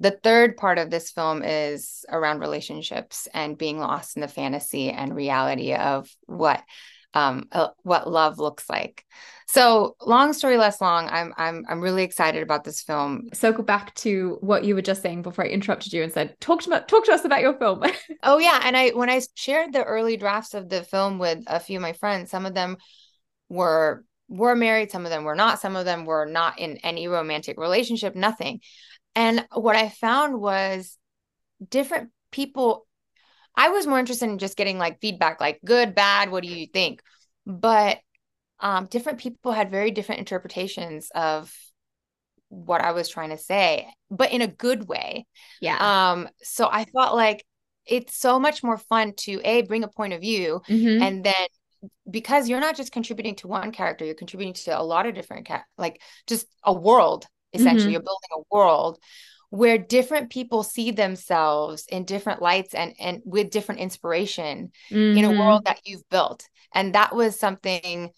the 0.00 0.10
third 0.10 0.56
part 0.56 0.78
of 0.78 0.90
this 0.90 1.10
film 1.10 1.42
is 1.42 2.04
around 2.08 2.40
relationships 2.40 3.26
and 3.34 3.58
being 3.58 3.78
lost 3.78 4.16
in 4.16 4.22
the 4.22 4.28
fantasy 4.28 4.90
and 4.90 5.14
reality 5.14 5.74
of 5.74 6.08
what 6.26 6.62
um 7.14 7.48
uh, 7.52 7.68
what 7.82 8.10
love 8.10 8.38
looks 8.38 8.68
like. 8.68 9.04
So 9.46 9.96
long 10.02 10.34
story 10.34 10.58
less 10.58 10.78
long 10.80 11.08
i'm 11.08 11.32
i'm 11.38 11.64
i'm 11.68 11.80
really 11.80 12.02
excited 12.02 12.42
about 12.42 12.64
this 12.64 12.82
film. 12.82 13.30
Circle 13.32 13.64
back 13.64 13.94
to 13.96 14.36
what 14.40 14.64
you 14.64 14.74
were 14.74 14.82
just 14.82 15.02
saying 15.02 15.22
before 15.22 15.44
I 15.46 15.48
interrupted 15.48 15.92
you 15.92 16.02
and 16.02 16.12
said, 16.12 16.38
talk 16.38 16.62
to, 16.62 16.84
talk 16.86 17.04
to 17.06 17.12
us 17.12 17.24
about 17.24 17.40
your 17.40 17.54
film. 17.54 17.82
oh 18.22 18.38
yeah 18.38 18.60
and 18.62 18.76
i 18.76 18.90
when 18.90 19.10
i 19.10 19.20
shared 19.34 19.72
the 19.72 19.82
early 19.82 20.16
drafts 20.16 20.54
of 20.54 20.68
the 20.68 20.82
film 20.82 21.18
with 21.18 21.42
a 21.46 21.60
few 21.60 21.78
of 21.78 21.82
my 21.82 21.94
friends 21.94 22.30
some 22.30 22.44
of 22.44 22.54
them 22.54 22.76
were 23.48 24.04
were 24.28 24.54
married 24.54 24.90
some 24.90 25.06
of 25.06 25.10
them 25.10 25.24
were 25.24 25.34
not 25.34 25.58
some 25.58 25.76
of 25.76 25.86
them 25.86 26.04
were 26.04 26.26
not 26.26 26.58
in 26.58 26.76
any 26.78 27.08
romantic 27.08 27.58
relationship 27.58 28.14
nothing 28.14 28.60
and 29.18 29.46
what 29.52 29.76
i 29.76 29.88
found 29.88 30.40
was 30.40 30.96
different 31.76 32.10
people 32.30 32.86
I 33.58 33.70
was 33.70 33.88
more 33.88 33.98
interested 33.98 34.28
in 34.30 34.38
just 34.38 34.56
getting 34.56 34.78
like 34.78 35.00
feedback, 35.00 35.40
like 35.40 35.58
good, 35.64 35.92
bad, 35.92 36.30
what 36.30 36.44
do 36.44 36.48
you 36.48 36.68
think? 36.68 37.02
But 37.44 37.98
um, 38.60 38.86
different 38.86 39.18
people 39.18 39.50
had 39.50 39.68
very 39.68 39.90
different 39.90 40.20
interpretations 40.20 41.10
of 41.12 41.52
what 42.50 42.80
I 42.80 42.92
was 42.92 43.08
trying 43.08 43.30
to 43.30 43.36
say, 43.36 43.88
but 44.10 44.30
in 44.30 44.42
a 44.42 44.46
good 44.46 44.86
way. 44.86 45.26
Yeah. 45.60 45.76
Um, 46.12 46.28
so 46.40 46.68
I 46.70 46.84
felt 46.84 47.16
like 47.16 47.44
it's 47.84 48.16
so 48.16 48.38
much 48.38 48.62
more 48.62 48.78
fun 48.78 49.14
to 49.24 49.40
a 49.44 49.62
bring 49.62 49.82
a 49.82 49.88
point 49.88 50.12
of 50.12 50.20
view 50.20 50.62
Mhm. 50.68 51.02
and 51.02 51.24
then 51.24 51.46
because 52.08 52.48
you're 52.48 52.60
not 52.60 52.76
just 52.76 52.92
contributing 52.92 53.34
to 53.36 53.48
one 53.48 53.72
character, 53.72 54.04
you're 54.04 54.14
contributing 54.14 54.54
to 54.54 54.78
a 54.78 54.82
lot 54.82 55.06
of 55.06 55.14
different 55.16 55.48
ca- 55.48 55.64
like 55.76 56.00
just 56.28 56.46
a 56.62 56.72
world 56.72 57.26
essentially. 57.52 57.92
Mhm. 57.92 57.92
You're 57.92 58.02
building 58.02 58.30
a 58.36 58.54
world 58.54 58.98
where 59.50 59.78
different 59.78 60.30
people 60.30 60.62
see 60.62 60.90
themselves 60.90 61.86
in 61.88 62.04
different 62.04 62.42
lights 62.42 62.74
and 62.74 62.94
and 63.00 63.22
with 63.24 63.50
different 63.50 63.80
inspiration 63.80 64.72
in 65.14 65.24
a 65.24 65.30
Mhm. 65.30 65.32
world 65.32 65.62
that 65.64 65.80
you've 65.86 66.08
built. 66.10 66.44
And 66.74 66.94
that 66.94 67.14
was 67.14 67.38
something 67.38 68.10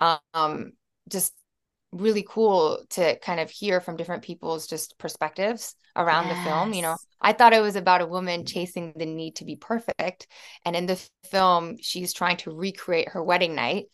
um 0.00 0.72
just 1.08 1.32
really 1.92 2.24
cool 2.28 2.84
to 2.90 3.18
kind 3.18 3.40
of 3.40 3.50
hear 3.50 3.80
from 3.80 3.96
different 3.96 4.22
people's 4.22 4.66
just 4.68 4.96
perspectives 4.98 5.74
around 5.96 6.28
the 6.28 6.36
film 6.36 6.72
you 6.72 6.82
know 6.82 6.96
i 7.20 7.32
thought 7.32 7.52
it 7.52 7.60
was 7.60 7.74
about 7.74 8.00
a 8.00 8.06
woman 8.06 8.44
chasing 8.44 8.92
the 8.96 9.06
need 9.06 9.34
to 9.36 9.44
be 9.44 9.56
perfect 9.56 10.28
and 10.64 10.76
in 10.76 10.86
the 10.86 11.00
film 11.30 11.76
she's 11.80 12.12
trying 12.12 12.36
to 12.36 12.52
recreate 12.52 13.08
her 13.08 13.22
wedding 13.24 13.56
night 13.56 13.86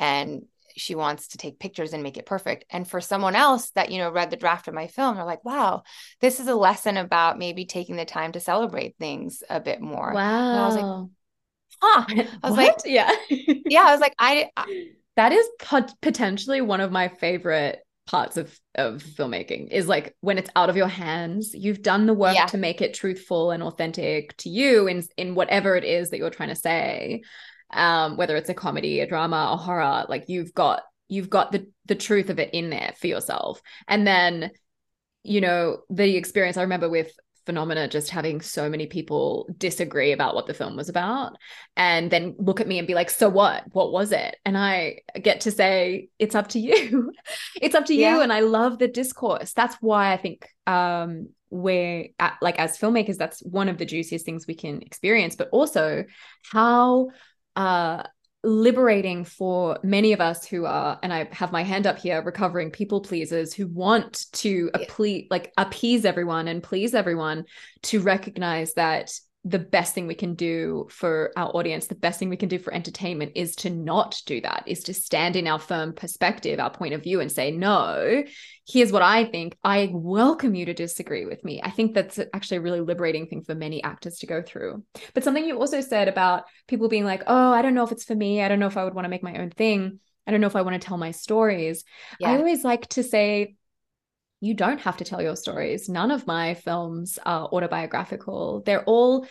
and 0.00 0.42
she 0.76 0.94
wants 0.94 1.28
to 1.28 1.38
take 1.38 1.58
pictures 1.58 1.92
and 1.92 2.02
make 2.02 2.16
it 2.16 2.26
perfect 2.26 2.64
and 2.70 2.86
for 2.88 3.00
someone 3.00 3.34
else 3.34 3.70
that 3.70 3.90
you 3.90 3.98
know 3.98 4.10
read 4.10 4.30
the 4.30 4.36
draft 4.36 4.68
of 4.68 4.74
my 4.74 4.86
film 4.86 5.16
they're 5.16 5.24
like 5.24 5.44
wow 5.44 5.82
this 6.20 6.38
is 6.40 6.48
a 6.48 6.54
lesson 6.54 6.96
about 6.96 7.38
maybe 7.38 7.64
taking 7.64 7.96
the 7.96 8.04
time 8.04 8.32
to 8.32 8.40
celebrate 8.40 8.96
things 8.98 9.42
a 9.48 9.60
bit 9.60 9.80
more 9.80 10.10
and 10.10 10.18
i 10.18 10.66
was 10.66 10.74
like 10.76 10.84
Wow. 10.84 11.10
huh 11.82 12.04
I 12.42 12.48
was 12.50 12.56
like- 12.56 12.76
yeah. 12.84 13.10
yeah 13.30 13.82
i 13.82 13.92
was 13.92 14.00
like 14.00 14.14
i, 14.18 14.50
I 14.56 14.88
That 15.16 15.32
is 15.32 15.46
pot- 15.60 15.94
potentially 16.02 16.60
one 16.60 16.80
of 16.80 16.92
my 16.92 17.08
favorite 17.08 17.80
parts 18.06 18.36
of 18.36 18.56
of 18.76 19.02
filmmaking 19.02 19.68
is 19.72 19.88
like 19.88 20.14
when 20.20 20.38
it's 20.38 20.50
out 20.54 20.70
of 20.70 20.76
your 20.76 20.86
hands 20.86 21.52
you've 21.54 21.82
done 21.82 22.06
the 22.06 22.14
work 22.14 22.36
Yeah. 22.36 22.46
to 22.46 22.56
make 22.58 22.80
it 22.80 22.94
truthful 22.94 23.50
and 23.50 23.62
authentic 23.64 24.36
to 24.38 24.48
you 24.48 24.86
in 24.86 25.02
in 25.16 25.34
whatever 25.34 25.74
it 25.74 25.82
is 25.84 26.10
that 26.10 26.18
you're 26.18 26.30
trying 26.30 26.50
to 26.50 26.54
say 26.54 27.22
um 27.76 28.16
whether 28.16 28.36
it's 28.36 28.48
a 28.48 28.54
comedy 28.54 29.00
a 29.00 29.06
drama 29.06 29.50
a 29.52 29.56
horror 29.56 30.04
like 30.08 30.24
you've 30.28 30.52
got 30.54 30.82
you've 31.08 31.30
got 31.30 31.52
the 31.52 31.66
the 31.84 31.94
truth 31.94 32.30
of 32.30 32.38
it 32.38 32.50
in 32.52 32.70
there 32.70 32.92
for 33.00 33.06
yourself. 33.06 33.60
And 33.86 34.06
then 34.06 34.50
you 35.22 35.40
know 35.40 35.78
the 35.90 36.16
experience 36.16 36.56
i 36.56 36.62
remember 36.62 36.88
with 36.88 37.10
phenomena 37.46 37.86
just 37.88 38.10
having 38.10 38.40
so 38.40 38.68
many 38.68 38.86
people 38.86 39.48
disagree 39.56 40.10
about 40.12 40.34
what 40.34 40.46
the 40.46 40.54
film 40.54 40.76
was 40.76 40.88
about 40.88 41.36
and 41.76 42.10
then 42.10 42.34
look 42.38 42.60
at 42.60 42.66
me 42.66 42.78
and 42.78 42.88
be 42.88 42.94
like 42.94 43.08
so 43.08 43.28
what? 43.28 43.62
What 43.72 43.92
was 43.92 44.10
it? 44.12 44.36
And 44.44 44.58
i 44.58 44.98
get 45.22 45.42
to 45.42 45.52
say 45.52 46.08
it's 46.18 46.34
up 46.34 46.48
to 46.48 46.58
you. 46.60 47.12
It's 47.60 47.74
up 47.76 47.86
to 47.86 47.94
Yeah. 47.94 48.16
you 48.16 48.20
and 48.22 48.32
i 48.32 48.40
love 48.40 48.78
the 48.78 48.88
discourse. 48.88 49.52
That's 49.52 49.76
why 49.80 50.12
i 50.12 50.16
think 50.16 50.48
um 50.66 51.28
we're 51.50 52.08
at, 52.18 52.34
like 52.42 52.58
as 52.58 52.76
filmmakers 52.76 53.16
that's 53.16 53.40
one 53.40 53.68
of 53.68 53.78
the 53.78 53.86
juiciest 53.86 54.24
things 54.26 54.46
we 54.48 54.54
can 54.56 54.82
experience 54.82 55.36
but 55.36 55.48
also 55.52 56.04
how 56.50 57.08
uh 57.56 58.02
liberating 58.44 59.24
for 59.24 59.78
many 59.82 60.12
of 60.12 60.20
us 60.20 60.46
who 60.46 60.66
are 60.66 60.98
and 61.02 61.12
i 61.12 61.28
have 61.32 61.50
my 61.50 61.64
hand 61.64 61.84
up 61.84 61.98
here 61.98 62.22
recovering 62.22 62.70
people 62.70 63.00
pleasers 63.00 63.52
who 63.52 63.66
want 63.66 64.26
to 64.32 64.70
Yeah. 64.72 64.82
appease 64.82 65.26
like 65.30 65.52
appease 65.56 66.04
everyone 66.04 66.46
and 66.46 66.62
please 66.62 66.94
everyone 66.94 67.44
to 67.84 68.00
recognize 68.00 68.74
that 68.74 69.10
the 69.48 69.58
best 69.58 69.94
thing 69.94 70.06
we 70.06 70.14
can 70.14 70.34
do 70.34 70.86
for 70.90 71.32
our 71.36 71.54
audience 71.56 71.86
the 71.86 71.94
best 71.94 72.18
thing 72.18 72.28
we 72.28 72.36
can 72.36 72.48
do 72.48 72.58
for 72.58 72.74
entertainment 72.74 73.32
is 73.34 73.54
to 73.56 73.70
not 73.70 74.20
do 74.26 74.40
that 74.40 74.64
is 74.66 74.82
to 74.82 74.92
stand 74.92 75.36
in 75.36 75.46
our 75.46 75.58
firm 75.58 75.92
perspective 75.92 76.58
our 76.58 76.70
point 76.70 76.94
of 76.94 77.02
view 77.02 77.20
and 77.20 77.30
say 77.30 77.50
no 77.50 78.24
here's 78.66 78.92
what 78.92 79.02
i 79.02 79.24
think 79.24 79.56
i 79.62 79.88
welcome 79.92 80.54
you 80.54 80.66
to 80.66 80.74
disagree 80.74 81.24
with 81.24 81.44
me 81.44 81.60
i 81.62 81.70
think 81.70 81.94
that's 81.94 82.18
actually 82.34 82.58
a 82.58 82.60
really 82.60 82.80
liberating 82.80 83.26
thing 83.26 83.42
for 83.42 83.54
many 83.54 83.82
actors 83.82 84.18
to 84.18 84.26
go 84.26 84.42
through 84.42 84.82
but 85.14 85.24
something 85.24 85.44
you 85.44 85.58
also 85.58 85.80
said 85.80 86.08
about 86.08 86.44
people 86.66 86.88
being 86.88 87.04
like, 87.04 87.22
oh, 87.26 87.52
I 87.52 87.62
don't 87.62 87.74
know 87.74 87.84
if 87.84 87.92
it's 87.92 88.04
for 88.04 88.14
me. 88.14 88.42
I 88.42 88.48
don't 88.48 88.58
know 88.58 88.66
if 88.66 88.76
I 88.76 88.84
would 88.84 88.94
want 88.94 89.04
to 89.04 89.10
make 89.10 89.22
my 89.22 89.38
own 89.38 89.50
thing. 89.50 90.00
I 90.26 90.30
don't 90.30 90.40
know 90.40 90.46
if 90.46 90.56
I 90.56 90.62
want 90.62 90.80
to 90.80 90.86
tell 90.86 90.98
my 90.98 91.12
stories. 91.12 91.84
I 92.34 92.36
always 92.38 92.64
like 92.64 92.88
to 92.90 93.02
say, 93.02 93.54
you 94.40 94.54
don't 94.54 94.80
have 94.80 94.98
to 94.98 95.04
tell 95.04 95.22
your 95.22 95.36
stories. 95.36 95.88
None 95.88 96.10
of 96.10 96.26
my 96.26 96.54
films 96.54 97.18
are 97.24 97.46
autobiographical. 97.46 98.62
They're 98.64 98.84
all 98.84 99.26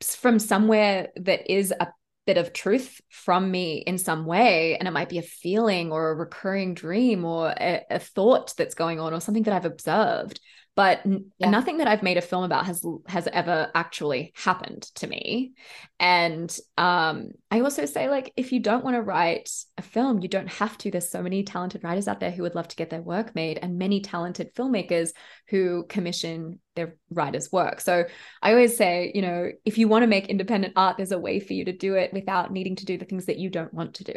from 0.00 0.38
somewhere 0.38 1.08
that 1.16 1.50
is 1.50 1.72
a 1.78 1.88
bit 2.26 2.38
of 2.38 2.52
truth 2.52 3.00
from 3.08 3.50
me 3.50 3.76
in 3.78 3.98
some 3.98 4.26
way. 4.26 4.76
And 4.76 4.88
it 4.88 4.92
might 4.92 5.08
be 5.08 5.18
a 5.18 5.22
feeling 5.22 5.92
or 5.92 6.10
a 6.10 6.14
recurring 6.14 6.74
dream 6.74 7.24
or 7.24 7.48
a, 7.50 7.82
a 7.88 7.98
thought 7.98 8.54
that's 8.56 8.74
going 8.74 8.98
on 8.98 9.14
or 9.14 9.20
something 9.20 9.44
that 9.44 9.54
I've 9.54 9.64
observed. 9.64 10.40
But 10.76 11.00
Yeah. 11.38 11.50
nothing 11.50 11.78
that 11.78 11.88
I've 11.88 12.02
made 12.02 12.18
a 12.18 12.20
film 12.22 12.44
about 12.44 12.66
has 12.66 12.84
has 13.08 13.26
ever 13.32 13.70
actually 13.74 14.32
happened 14.36 14.82
to 14.96 15.06
me. 15.06 15.54
And 15.98 16.54
um, 16.76 17.30
I 17.50 17.60
also 17.60 17.86
say, 17.86 18.10
like, 18.10 18.34
if 18.36 18.52
you 18.52 18.60
don't 18.60 18.84
want 18.84 18.94
to 18.94 19.00
write 19.02 19.50
a 19.78 19.82
film, 19.82 20.20
you 20.20 20.28
don't 20.28 20.50
have 20.50 20.76
to. 20.78 20.90
There's 20.90 21.08
so 21.10 21.22
many 21.22 21.44
talented 21.44 21.82
writers 21.82 22.08
out 22.08 22.20
there 22.20 22.30
who 22.30 22.42
would 22.42 22.54
love 22.54 22.68
to 22.68 22.76
get 22.76 22.90
their 22.90 23.00
work 23.00 23.34
made, 23.34 23.58
and 23.60 23.78
many 23.78 24.02
talented 24.02 24.54
filmmakers 24.54 25.12
who 25.48 25.86
commission 25.88 26.60
their 26.74 26.96
writers' 27.10 27.50
work. 27.50 27.80
So 27.80 28.04
I 28.42 28.50
always 28.50 28.76
say, 28.76 29.12
you 29.14 29.22
know, 29.22 29.50
if 29.64 29.78
you 29.78 29.88
want 29.88 30.02
to 30.02 30.08
make 30.08 30.28
independent 30.28 30.74
art, 30.76 30.98
there's 30.98 31.10
a 31.10 31.18
way 31.18 31.40
for 31.40 31.54
you 31.54 31.64
to 31.64 31.72
do 31.72 31.94
it 31.94 32.12
without 32.12 32.52
needing 32.52 32.76
to 32.76 32.84
do 32.84 32.98
the 32.98 33.06
things 33.06 33.26
that 33.26 33.38
you 33.38 33.48
don't 33.48 33.72
want 33.72 33.94
to 33.94 34.04
do. 34.04 34.14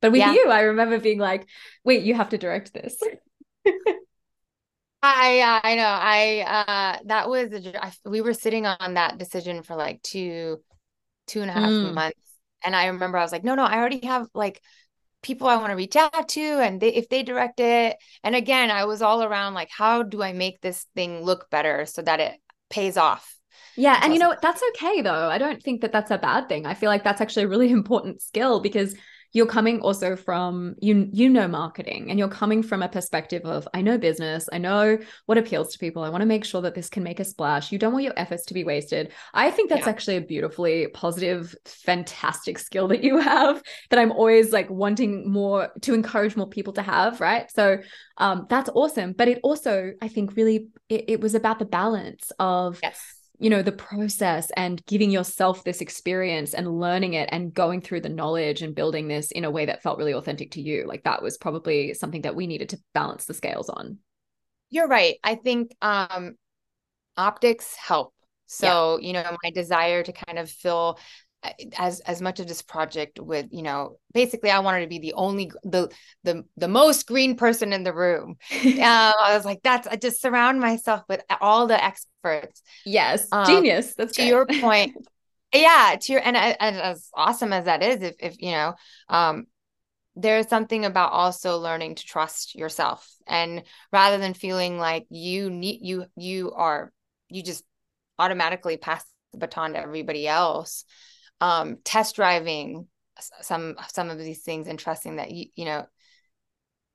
But 0.00 0.10
with 0.10 0.20
Yeah. 0.20 0.32
you, 0.32 0.50
I 0.50 0.62
remember 0.62 0.98
being 0.98 1.20
like, 1.20 1.46
wait, 1.84 2.02
you 2.02 2.14
have 2.14 2.30
to 2.30 2.38
direct 2.38 2.74
this. 2.74 2.96
I 5.04 5.60
I 5.64 5.74
know 5.76 5.84
I 5.86 6.40
uh 6.98 6.98
that 7.06 7.28
was 7.28 7.52
a, 7.52 7.92
we 8.08 8.20
were 8.20 8.34
sitting 8.34 8.66
on 8.66 8.94
that 8.94 9.18
decision 9.18 9.62
for 9.62 9.76
like 9.76 10.02
two 10.02 10.62
two 11.26 11.42
and 11.42 11.50
a 11.50 11.54
half 11.54 11.80
Mm. 11.80 11.94
months 11.94 12.18
and 12.64 12.76
I 12.76 12.86
remember 12.88 13.18
I 13.18 13.22
was 13.22 13.32
like 13.32 13.44
no 13.44 13.54
no 13.54 13.64
I 13.64 13.76
already 13.78 14.06
have 14.06 14.28
like 14.34 14.62
people 15.22 15.48
I 15.48 15.56
want 15.56 15.70
to 15.70 15.76
reach 15.76 15.96
out 15.96 16.28
to 16.30 16.40
and 16.42 16.80
they, 16.80 16.94
if 16.94 17.08
they 17.08 17.22
direct 17.24 17.60
it 17.60 17.96
and 18.24 18.34
again 18.36 18.70
I 18.70 18.86
was 18.86 19.02
all 19.02 19.22
around 19.24 19.54
like 19.54 19.70
how 19.70 20.02
do 20.04 20.22
I 20.22 20.32
make 20.32 20.60
this 20.60 20.86
thing 20.96 21.22
look 21.24 21.50
better 21.50 21.86
so 21.86 22.02
that 22.02 22.20
it 22.20 22.40
pays 22.70 22.96
off 22.96 23.38
Yeah, 23.76 23.98
and 24.02 24.12
you 24.12 24.20
know? 24.20 24.36
That's 24.40 24.62
okay 24.70 25.02
though. 25.02 25.28
I 25.28 25.38
don't 25.38 25.62
think 25.62 25.80
that 25.80 25.92
that's 25.92 26.10
a 26.10 26.18
bad 26.18 26.48
thing. 26.48 26.64
I 26.66 26.74
feel 26.74 26.88
like 26.90 27.02
that's 27.04 27.20
actually 27.20 27.44
a 27.44 27.48
really 27.48 27.70
important 27.72 28.22
skill 28.22 28.60
because 28.60 28.94
you're 29.34 29.46
coming 29.46 29.80
also 29.82 30.16
from 30.16 30.76
you 30.80 31.10
you 31.12 31.28
know 31.28 31.46
marketing 31.46 32.08
and 32.08 32.18
you're 32.18 32.28
coming 32.28 32.62
from 32.62 32.82
a 32.82 32.88
perspective 32.88 33.42
of 33.44 33.68
I 33.74 33.82
know 33.82 33.98
business, 33.98 34.48
I 34.52 34.58
know 34.58 34.98
what 35.26 35.36
appeals 35.38 35.72
to 35.72 35.78
people. 35.78 36.02
I 36.02 36.08
want 36.08 36.22
to 36.22 36.26
make 36.26 36.44
sure 36.46 36.62
that 36.62 36.74
this 36.74 36.88
can 36.88 37.02
make 37.02 37.20
a 37.20 37.24
splash. 37.24 37.70
You 37.72 37.78
don't 37.78 37.92
want 37.92 38.04
your 38.04 38.14
efforts 38.16 38.46
to 38.46 38.54
be 38.54 38.64
wasted. 38.64 39.12
I 39.34 39.50
think 39.50 39.68
that's 39.68 39.86
Yeah. 39.86 39.90
actually 39.90 40.16
a 40.16 40.22
beautifully 40.22 40.86
positive, 40.94 41.54
fantastic 41.66 42.58
skill 42.58 42.88
that 42.88 43.04
you 43.04 43.18
have 43.18 43.62
that 43.90 43.98
I'm 43.98 44.12
always 44.12 44.52
like 44.52 44.70
wanting 44.70 45.30
more 45.30 45.70
to 45.82 45.94
encourage 45.94 46.36
more 46.36 46.48
people 46.48 46.72
to 46.74 46.82
have, 46.82 47.20
right? 47.20 47.50
So 47.50 47.78
um 48.18 48.46
that's 48.48 48.70
awesome. 48.74 49.12
But 49.12 49.28
it 49.28 49.40
also, 49.42 49.92
I 50.00 50.08
think, 50.08 50.36
really 50.36 50.68
it, 50.88 51.04
it 51.08 51.20
was 51.20 51.34
about 51.34 51.58
the 51.58 51.64
balance 51.66 52.30
of 52.38 52.80
yes 52.82 53.13
you 53.38 53.50
know 53.50 53.62
the 53.62 53.72
process 53.72 54.50
and 54.56 54.84
giving 54.86 55.10
yourself 55.10 55.64
this 55.64 55.80
experience 55.80 56.54
and 56.54 56.80
learning 56.80 57.14
it 57.14 57.28
and 57.32 57.52
going 57.52 57.80
through 57.80 58.00
the 58.00 58.08
knowledge 58.08 58.62
and 58.62 58.74
building 58.74 59.08
this 59.08 59.30
in 59.32 59.44
a 59.44 59.50
way 59.50 59.66
that 59.66 59.82
felt 59.82 59.98
really 59.98 60.14
authentic 60.14 60.52
to 60.52 60.60
you 60.60 60.84
like 60.86 61.02
that 61.04 61.22
was 61.22 61.36
probably 61.36 61.94
something 61.94 62.22
that 62.22 62.36
we 62.36 62.46
needed 62.46 62.68
to 62.68 62.78
balance 62.92 63.24
the 63.24 63.34
scales 63.34 63.68
on 63.68 63.98
You're 64.70 64.88
right. 64.88 65.16
I 65.22 65.34
think 65.34 65.74
um 65.82 66.36
optics 67.16 67.74
help. 67.76 68.12
So, 68.46 68.98
you 69.00 69.12
know, 69.12 69.36
my 69.42 69.50
desire 69.50 70.02
to 70.02 70.12
kind 70.12 70.38
of 70.38 70.50
fill 70.50 70.98
as 71.78 72.00
as 72.00 72.20
much 72.22 72.40
of 72.40 72.46
this 72.48 72.62
project 72.62 73.18
with, 73.20 73.46
you 73.50 73.62
know, 73.62 73.98
basically 74.12 74.50
I 74.50 74.60
wanted 74.60 74.80
to 74.80 74.86
be 74.88 74.98
the 74.98 75.14
only 75.14 75.50
the 75.62 75.90
the 76.22 76.44
the 76.56 76.68
most 76.68 77.06
green 77.06 77.36
person 77.36 77.72
in 77.72 77.82
the 77.84 77.94
room. 77.94 78.36
Um, 78.74 79.12
I 79.20 79.34
was 79.34 79.44
like, 79.44 79.60
that's 79.62 79.86
I 79.86 79.96
just 79.96 80.20
surround 80.20 80.60
myself 80.60 81.02
with 81.08 81.22
all 81.40 81.66
the 81.66 81.82
experts. 81.82 82.62
yes 82.84 83.28
Um, 83.32 83.44
genius 83.44 83.94
that's 83.94 84.12
to 84.12 84.22
great. 84.22 84.28
your 84.28 84.46
point, 84.60 84.92
yeah, 85.52 85.96
to 86.00 86.12
your 86.12 86.22
and, 86.24 86.36
and 86.36 86.76
as 86.76 87.08
awesome 87.14 87.52
as 87.52 87.66
that 87.66 87.82
is, 87.82 88.02
if 88.02 88.14
if 88.18 88.40
you 88.40 88.52
know, 88.52 88.74
um, 89.08 89.46
there's 90.16 90.48
something 90.48 90.84
about 90.84 91.12
also 91.12 91.58
learning 91.58 91.96
to 91.96 92.04
trust 92.04 92.54
yourself 92.54 93.08
and 93.26 93.64
rather 93.92 94.18
than 94.18 94.34
feeling 94.34 94.78
like 94.78 95.06
you 95.10 95.50
need 95.50 95.80
you 95.82 96.06
you 96.16 96.52
are 96.52 96.92
you 97.28 97.42
just 97.42 97.64
automatically 98.18 98.76
pass 98.76 99.04
the 99.32 99.38
baton 99.38 99.72
to 99.72 99.78
everybody 99.80 100.28
else 100.28 100.84
um 101.40 101.78
test 101.84 102.16
driving 102.16 102.86
some 103.42 103.76
some 103.88 104.10
of 104.10 104.18
these 104.18 104.42
things 104.42 104.66
and 104.66 104.78
trusting 104.78 105.16
that 105.16 105.30
you 105.30 105.46
you 105.54 105.64
know 105.64 105.86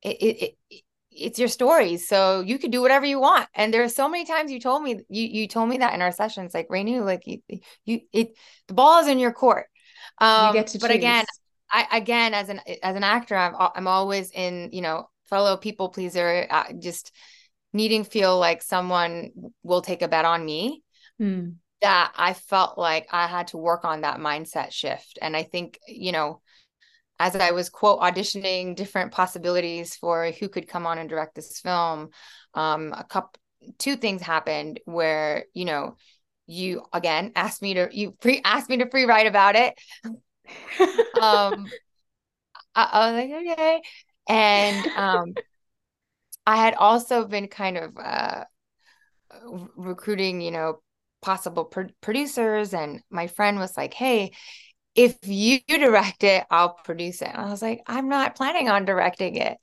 it 0.01 0.17
it, 0.21 0.55
it 0.69 0.83
it's 1.11 1.39
your 1.39 1.47
story. 1.47 1.97
So 1.97 2.41
you 2.41 2.59
could 2.59 2.71
do 2.71 2.81
whatever 2.81 3.05
you 3.05 3.19
want. 3.19 3.47
And 3.53 3.73
there 3.73 3.83
are 3.83 3.89
so 3.89 4.07
many 4.07 4.25
times 4.25 4.51
you 4.51 4.59
told 4.59 4.83
me 4.83 5.01
you 5.09 5.23
you 5.27 5.47
told 5.47 5.69
me 5.69 5.79
that 5.79 5.93
in 5.93 6.01
our 6.01 6.11
sessions 6.11 6.53
like 6.53 6.67
Renu 6.69 7.03
like 7.03 7.23
you, 7.25 7.41
you 7.85 8.01
it 8.13 8.33
the 8.67 8.73
ball 8.73 9.01
is 9.01 9.07
in 9.07 9.19
your 9.19 9.33
court. 9.33 9.67
Um 10.19 10.47
you 10.47 10.61
get 10.61 10.67
to 10.67 10.79
but 10.79 10.91
again 10.91 11.25
I 11.71 11.87
again 11.91 12.33
as 12.33 12.49
an 12.49 12.61
as 12.83 12.95
an 12.95 13.03
actor 13.03 13.35
I'm 13.35 13.55
I'm 13.57 13.87
always 13.87 14.31
in 14.31 14.69
you 14.71 14.81
know 14.81 15.09
fellow 15.29 15.57
people 15.57 15.89
pleaser 15.89 16.47
uh, 16.49 16.73
just 16.79 17.11
needing 17.71 18.03
feel 18.03 18.39
like 18.39 18.63
someone 18.63 19.31
will 19.63 19.81
take 19.81 20.01
a 20.01 20.07
bet 20.07 20.25
on 20.25 20.43
me. 20.43 20.83
Mm. 21.21 21.55
That 21.81 22.13
I 22.15 22.33
felt 22.33 22.77
like 22.77 23.07
I 23.11 23.27
had 23.27 23.47
to 23.47 23.57
work 23.57 23.85
on 23.85 24.01
that 24.01 24.19
mindset 24.19 24.71
shift 24.71 25.19
and 25.21 25.35
I 25.35 25.43
think 25.43 25.79
you 25.87 26.11
know 26.11 26.41
as 27.19 27.35
I 27.35 27.51
was 27.51 27.69
quote 27.69 27.99
auditioning 27.99 28.75
different 28.75 29.11
possibilities 29.11 29.95
for 29.95 30.31
who 30.31 30.47
could 30.47 30.69
come 30.69 30.87
on 30.87 30.97
and 30.97 31.09
direct 31.09 31.35
this 31.35 31.59
film, 31.59 32.09
um, 32.53 32.93
a 32.95 33.03
couple 33.03 33.33
two 33.77 33.97
things 33.97 34.21
happened 34.21 34.79
where 34.85 35.45
you 35.53 35.65
know 35.65 35.97
you 36.47 36.81
again 36.93 37.33
asked 37.35 37.61
me 37.61 37.73
to 37.73 37.89
you 37.91 38.11
pre 38.11 38.41
asked 38.45 38.69
me 38.69 38.77
to 38.77 38.89
free 38.89 39.03
write 39.03 39.27
about 39.27 39.55
it. 39.55 39.77
um, 41.19 41.67
I, 42.75 42.83
I, 42.83 43.11
was 43.11 43.15
like 43.15 43.51
okay, 43.51 43.81
and 44.29 44.87
um, 44.87 45.33
I 46.45 46.55
had 46.55 46.75
also 46.75 47.27
been 47.27 47.47
kind 47.47 47.77
of 47.77 47.97
uh, 47.97 48.45
recruiting, 49.75 50.41
you 50.41 50.51
know, 50.51 50.81
possible 51.21 51.65
pro- 51.65 51.87
producers, 52.01 52.73
and 52.73 53.01
my 53.09 53.27
friend 53.27 53.59
was 53.59 53.75
like, 53.77 53.93
hey 53.93 54.31
if 54.95 55.17
you 55.23 55.59
direct 55.67 56.23
it, 56.23 56.45
I'll 56.49 56.73
produce 56.83 57.21
it. 57.21 57.29
And 57.29 57.37
I 57.37 57.49
was 57.49 57.61
like, 57.61 57.81
I'm 57.87 58.09
not 58.09 58.35
planning 58.35 58.69
on 58.69 58.85
directing 58.85 59.35
it. 59.35 59.57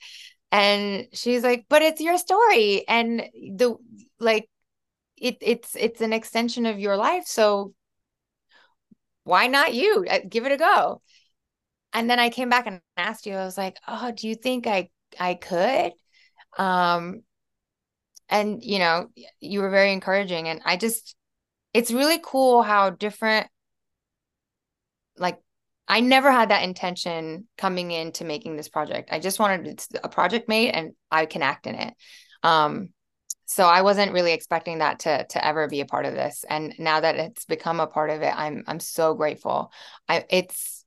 And 0.53 1.09
she's 1.13 1.43
like, 1.43 1.67
but 1.69 1.83
it's 1.83 2.01
your 2.01 2.19
story. 2.19 2.85
And 2.89 3.23
the 3.35 3.77
like 4.19 4.49
it 5.17 5.39
it's 5.41 5.77
it's 5.77 6.01
an 6.01 6.13
extension 6.13 6.67
of 6.67 6.79
your 6.79 6.97
life. 6.97 7.27
So 7.27 7.75
why 9.25 9.49
not 9.49 9.75
you? 9.75 10.07
Uh, 10.09 10.21
give 10.29 10.47
it 10.47 10.53
a 10.53 10.57
go. 10.57 11.03
And 11.93 12.09
then 12.09 12.21
I 12.21 12.31
came 12.31 12.49
back 12.49 12.67
and 12.67 12.81
asked 12.97 13.27
you, 13.27 13.35
I 13.35 13.45
was 13.45 13.59
like, 13.59 13.77
oh, 13.89 14.13
do 14.13 14.29
you 14.29 14.35
think 14.35 14.67
I 14.67 14.91
I 15.19 15.35
could? 15.35 15.93
Um 16.59 17.23
and 18.29 18.63
you 18.63 18.79
know, 18.79 19.09
you 19.41 19.61
were 19.61 19.71
very 19.71 19.93
encouraging. 19.93 20.49
And 20.49 20.61
I 20.65 20.77
just 20.77 21.17
it's 21.77 21.93
really 21.93 22.19
cool 22.25 22.63
how 22.63 22.89
different 22.89 23.49
like 25.19 25.39
I 25.87 26.01
never 26.01 26.33
had 26.33 26.49
that 26.49 26.65
intention 26.65 27.47
coming 27.59 27.91
into 27.91 28.25
making 28.25 28.57
this 28.57 28.71
project. 28.71 29.11
I 29.13 29.19
just 29.19 29.39
wanted 29.39 29.85
a 30.03 30.09
project 30.09 30.49
made 30.49 30.71
and 30.71 30.93
I 31.11 31.27
can 31.27 31.43
act 31.43 31.67
in 31.67 31.75
it. 31.75 31.95
Um, 32.43 32.89
so 33.45 33.67
I 33.67 33.83
wasn't 33.83 34.15
really 34.15 34.33
expecting 34.33 34.79
that 34.79 35.01
to 35.01 35.27
to 35.27 35.45
ever 35.45 35.69
be 35.69 35.83
a 35.83 35.87
part 35.87 36.07
of 36.07 36.15
this. 36.15 36.47
And 36.49 36.75
now 36.79 37.01
that 37.01 37.17
it's 37.17 37.45
become 37.45 37.79
a 37.79 37.87
part 37.87 38.09
of 38.09 38.23
it, 38.23 38.33
I'm 38.35 38.65
I'm 38.67 38.81
so 38.81 39.13
grateful. 39.13 39.71
I 40.09 40.25
it's 40.31 40.83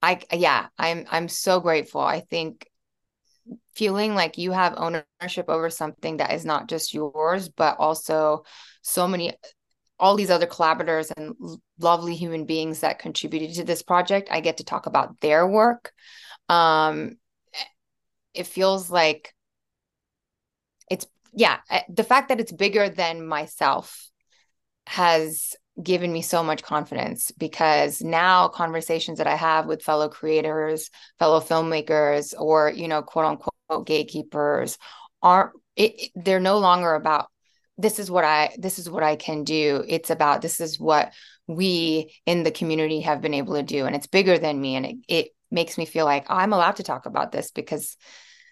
I 0.00 0.20
yeah, 0.32 0.68
I'm 0.78 1.04
I'm 1.10 1.28
so 1.28 1.60
grateful. 1.60 2.00
I 2.00 2.20
think 2.20 2.66
feeling 3.74 4.14
like 4.14 4.38
you 4.38 4.52
have 4.52 4.74
ownership 4.76 5.48
over 5.48 5.68
something 5.68 6.16
that 6.16 6.32
is 6.32 6.44
not 6.44 6.66
just 6.66 6.94
yours, 6.94 7.48
but 7.50 7.76
also 7.78 8.44
so 8.82 9.06
many 9.06 9.34
all 9.98 10.16
these 10.16 10.30
other 10.30 10.46
collaborators 10.46 11.10
and 11.10 11.34
lovely 11.78 12.14
human 12.14 12.44
beings 12.44 12.80
that 12.80 12.98
contributed 12.98 13.54
to 13.56 13.64
this 13.64 13.82
project. 13.82 14.28
I 14.30 14.40
get 14.40 14.58
to 14.58 14.64
talk 14.64 14.86
about 14.86 15.20
their 15.20 15.46
work. 15.46 15.92
Um, 16.48 17.16
it 18.34 18.46
feels 18.46 18.90
like 18.90 19.34
it's, 20.90 21.06
yeah, 21.32 21.58
eh, 21.70 21.82
the 21.88 22.04
fact 22.04 22.28
that 22.28 22.40
it's 22.40 22.52
bigger 22.52 22.88
than 22.88 23.26
myself 23.26 24.10
has 24.86 25.56
given 25.82 26.12
me 26.12 26.22
so 26.22 26.42
much 26.42 26.62
confidence 26.62 27.32
because 27.32 28.02
now 28.02 28.48
conversations 28.48 29.18
that 29.18 29.26
I 29.26 29.36
have 29.36 29.66
with 29.66 29.82
fellow 29.82 30.08
creators, 30.08 30.90
fellow 31.18 31.40
filmmakers, 31.40 32.34
or, 32.38 32.70
you 32.70 32.88
know, 32.88 33.02
quote 33.02 33.26
unquote 33.26 33.86
gatekeepers 33.86 34.78
aren't, 35.22 35.52
it, 35.74 36.10
they're 36.14 36.40
no 36.40 36.58
longer 36.58 36.94
about 36.94 37.26
this 37.78 37.98
is 37.98 38.10
what 38.10 38.24
i 38.24 38.54
this 38.58 38.78
is 38.78 38.88
what 38.88 39.02
i 39.02 39.16
can 39.16 39.44
do 39.44 39.84
it's 39.86 40.10
about 40.10 40.42
this 40.42 40.60
is 40.60 40.80
what 40.80 41.12
we 41.46 42.12
in 42.26 42.42
the 42.42 42.50
community 42.50 43.00
have 43.00 43.20
been 43.20 43.34
able 43.34 43.54
to 43.54 43.62
do 43.62 43.86
and 43.86 43.94
it's 43.94 44.06
bigger 44.06 44.38
than 44.38 44.60
me 44.60 44.76
and 44.76 44.86
it, 44.86 44.96
it 45.08 45.28
makes 45.50 45.78
me 45.78 45.84
feel 45.84 46.04
like 46.04 46.26
i'm 46.28 46.52
allowed 46.52 46.76
to 46.76 46.82
talk 46.82 47.06
about 47.06 47.32
this 47.32 47.50
because 47.50 47.96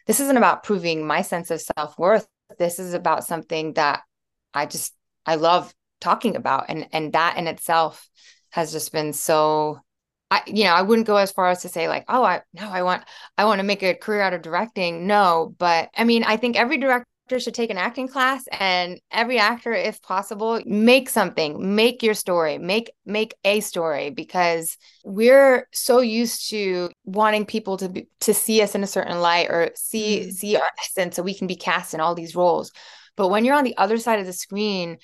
this 0.07 0.21
isn't 0.21 0.37
about 0.37 0.63
proving 0.63 1.07
my 1.07 1.23
sense 1.23 1.51
of 1.51 1.61
self-worth 1.61 2.27
this 2.59 2.79
is 2.79 2.95
about 2.95 3.25
something 3.25 3.73
that 3.75 4.03
i 4.53 4.67
just 4.67 4.95
i 5.27 5.35
love 5.35 5.73
talking 6.01 6.37
about 6.37 6.67
and 6.69 6.87
and 6.93 7.13
that 7.13 7.37
in 7.39 7.47
itself 7.47 8.09
has 8.51 8.73
just 8.73 8.93
been 8.93 9.13
so 9.13 9.81
I, 10.31 10.43
you 10.47 10.65
know, 10.65 10.73
I 10.73 10.83
wouldn't 10.83 11.07
go 11.07 11.17
as 11.17 11.31
far 11.31 11.51
as 11.51 11.63
to 11.63 11.69
say 11.69 11.87
like, 11.87 12.07
oh, 12.09 12.25
I 12.25 12.43
no, 12.55 12.69
I 12.69 12.83
want, 12.83 13.05
I 13.39 13.45
want 13.45 13.61
to 13.61 13.65
make 13.65 13.85
a 13.85 13.95
career 13.95 14.21
out 14.21 14.33
of 14.33 14.43
directing. 14.43 15.07
No, 15.07 15.55
but 15.59 15.91
I 15.97 16.03
mean, 16.03 16.25
I 16.25 16.39
think 16.39 16.57
every 16.57 16.79
director 16.79 17.07
should 17.39 17.55
take 17.55 17.71
an 17.71 17.79
acting 17.79 18.07
class 18.07 18.45
and 18.53 19.01
every 19.11 19.39
actor 19.39 19.73
if 19.73 20.01
possible 20.03 20.61
make 20.67 21.09
something 21.09 21.75
make 21.75 22.03
your 22.03 22.15
story 22.15 22.59
make 22.59 22.93
make 23.07 23.35
a 23.45 23.61
story 23.61 24.11
because 24.11 24.77
we're 25.05 25.67
so 25.73 26.01
used 26.01 26.51
to 26.51 26.91
wanting 27.05 27.47
people 27.47 27.79
to 27.79 27.89
be, 27.89 28.07
to 28.21 28.35
see 28.35 28.61
us 28.61 28.75
in 28.75 28.83
a 28.83 28.87
certain 28.87 29.21
light 29.21 29.49
or 29.49 29.71
see 29.75 30.21
mm-hmm. 30.21 30.31
see 30.31 30.57
our 30.57 30.71
essence 30.79 31.17
so 31.17 31.23
we 31.23 31.35
can 31.35 31.47
be 31.47 31.57
cast 31.57 31.95
in 31.95 32.01
all 32.01 32.15
these 32.15 32.37
roles 32.37 32.71
but 33.17 33.29
when 33.29 33.45
you're 33.45 33.57
on 33.57 33.65
the 33.65 33.77
other 33.79 33.97
side 33.97 34.21
of 34.21 34.27
the 34.27 34.33
screen 34.33 34.99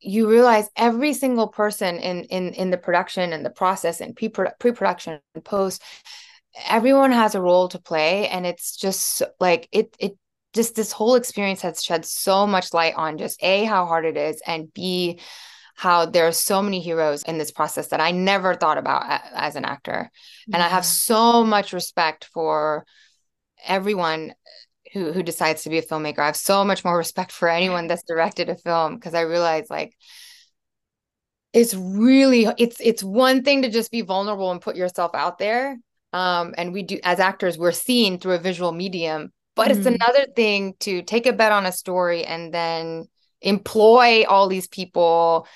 you 0.00 0.28
realize 0.28 0.68
every 0.76 1.12
single 1.12 1.48
person 1.48 1.98
in 1.98 2.24
in 2.24 2.52
in 2.54 2.70
the 2.70 2.78
production 2.78 3.32
and 3.32 3.46
the 3.46 3.50
process 3.50 4.00
and 4.00 4.16
pre 4.16 4.28
pre-production 4.28 5.20
and 5.34 5.44
post 5.44 5.82
everyone 6.66 7.12
has 7.12 7.34
a 7.34 7.40
role 7.40 7.68
to 7.68 7.78
play 7.78 8.26
and 8.28 8.44
it's 8.44 8.76
just 8.76 9.22
like 9.38 9.68
it 9.70 9.94
it 9.98 10.18
just 10.54 10.74
this 10.74 10.92
whole 10.92 11.14
experience 11.14 11.62
has 11.62 11.82
shed 11.82 12.04
so 12.04 12.46
much 12.46 12.74
light 12.74 12.94
on 12.96 13.18
just 13.18 13.42
a 13.42 13.64
how 13.64 13.86
hard 13.86 14.04
it 14.04 14.16
is 14.16 14.42
and 14.46 14.72
b 14.74 15.20
how 15.80 16.04
there 16.04 16.26
are 16.26 16.32
so 16.32 16.60
many 16.60 16.78
heroes 16.80 17.22
in 17.22 17.38
this 17.38 17.50
process 17.50 17.88
that 17.88 18.00
I 18.00 18.10
never 18.10 18.54
thought 18.54 18.76
about 18.76 19.22
as 19.32 19.56
an 19.56 19.64
actor. 19.64 20.10
Yeah. 20.46 20.56
And 20.56 20.62
I 20.62 20.68
have 20.68 20.84
so 20.84 21.42
much 21.42 21.72
respect 21.72 22.26
for 22.34 22.84
everyone 23.64 24.34
who 24.92 25.10
who 25.12 25.22
decides 25.22 25.62
to 25.62 25.70
be 25.70 25.78
a 25.78 25.82
filmmaker. 25.82 26.18
I 26.18 26.26
have 26.26 26.36
so 26.36 26.64
much 26.64 26.84
more 26.84 26.98
respect 26.98 27.32
for 27.32 27.48
anyone 27.48 27.86
that's 27.86 28.02
directed 28.02 28.50
a 28.50 28.56
film 28.56 28.96
because 28.96 29.14
I 29.14 29.22
realize 29.22 29.70
like 29.70 29.96
it's 31.54 31.74
really 31.74 32.46
it's 32.58 32.76
it's 32.80 33.02
one 33.02 33.42
thing 33.42 33.62
to 33.62 33.70
just 33.70 33.90
be 33.90 34.02
vulnerable 34.02 34.50
and 34.50 34.60
put 34.60 34.76
yourself 34.76 35.12
out 35.14 35.38
there. 35.38 35.78
Um, 36.12 36.54
and 36.58 36.74
we 36.74 36.82
do 36.82 36.98
as 37.04 37.20
actors, 37.20 37.56
we're 37.56 37.72
seen 37.72 38.18
through 38.18 38.34
a 38.34 38.38
visual 38.38 38.72
medium, 38.72 39.32
but 39.60 39.68
mm-hmm. 39.68 39.78
it's 39.78 39.86
another 39.86 40.24
thing 40.34 40.74
to 40.80 41.02
take 41.02 41.26
a 41.26 41.34
bet 41.34 41.52
on 41.52 41.66
a 41.66 41.72
story 41.72 42.24
and 42.24 42.50
then 42.52 43.06
employ 43.42 44.24
all 44.26 44.48
these 44.48 44.66
people, 44.66 45.46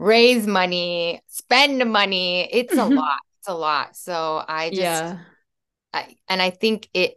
raise 0.00 0.48
money, 0.48 1.22
spend 1.28 1.78
money. 1.92 2.48
It's 2.52 2.76
a 2.76 2.84
lot. 2.84 3.20
It's 3.38 3.46
a 3.46 3.54
lot. 3.54 3.96
So 3.96 4.42
I 4.48 4.70
just, 4.70 4.80
yeah. 4.80 5.18
I, 5.94 6.16
and 6.28 6.42
I 6.42 6.50
think 6.50 6.88
it, 6.92 7.14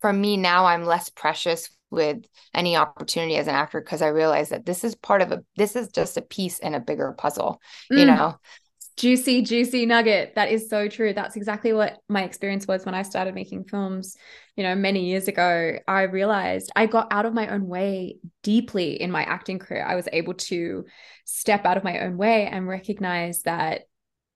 for 0.00 0.12
me 0.12 0.36
now, 0.36 0.66
I'm 0.66 0.84
less 0.84 1.08
precious 1.08 1.68
with 1.90 2.18
any 2.54 2.76
opportunity 2.76 3.34
as 3.34 3.48
an 3.48 3.56
actor 3.56 3.80
because 3.80 4.02
I 4.02 4.08
realize 4.08 4.50
that 4.50 4.64
this 4.64 4.84
is 4.84 4.94
part 4.94 5.20
of 5.20 5.32
a, 5.32 5.42
this 5.56 5.74
is 5.74 5.88
just 5.88 6.16
a 6.16 6.22
piece 6.22 6.60
in 6.60 6.74
a 6.74 6.80
bigger 6.80 7.12
puzzle, 7.12 7.60
mm. 7.92 7.98
you 7.98 8.04
know? 8.04 8.38
Juicy, 8.96 9.42
juicy 9.42 9.86
nugget. 9.86 10.34
That 10.34 10.50
is 10.50 10.68
so 10.68 10.88
true. 10.88 11.12
That's 11.12 11.36
exactly 11.36 11.72
what 11.72 11.98
my 12.08 12.22
experience 12.22 12.66
was 12.66 12.84
when 12.84 12.94
I 12.94 13.02
started 13.02 13.34
making 13.34 13.64
films, 13.64 14.16
you 14.56 14.62
know, 14.62 14.74
many 14.74 15.06
years 15.06 15.28
ago. 15.28 15.78
I 15.88 16.02
realized 16.02 16.70
I 16.76 16.86
got 16.86 17.08
out 17.10 17.26
of 17.26 17.34
my 17.34 17.48
own 17.48 17.66
way 17.66 18.18
deeply 18.42 19.00
in 19.00 19.10
my 19.10 19.22
acting 19.22 19.58
career. 19.58 19.84
I 19.84 19.96
was 19.96 20.08
able 20.12 20.34
to 20.34 20.84
step 21.24 21.64
out 21.64 21.76
of 21.76 21.84
my 21.84 22.00
own 22.00 22.16
way 22.16 22.46
and 22.46 22.68
recognize 22.68 23.42
that 23.42 23.82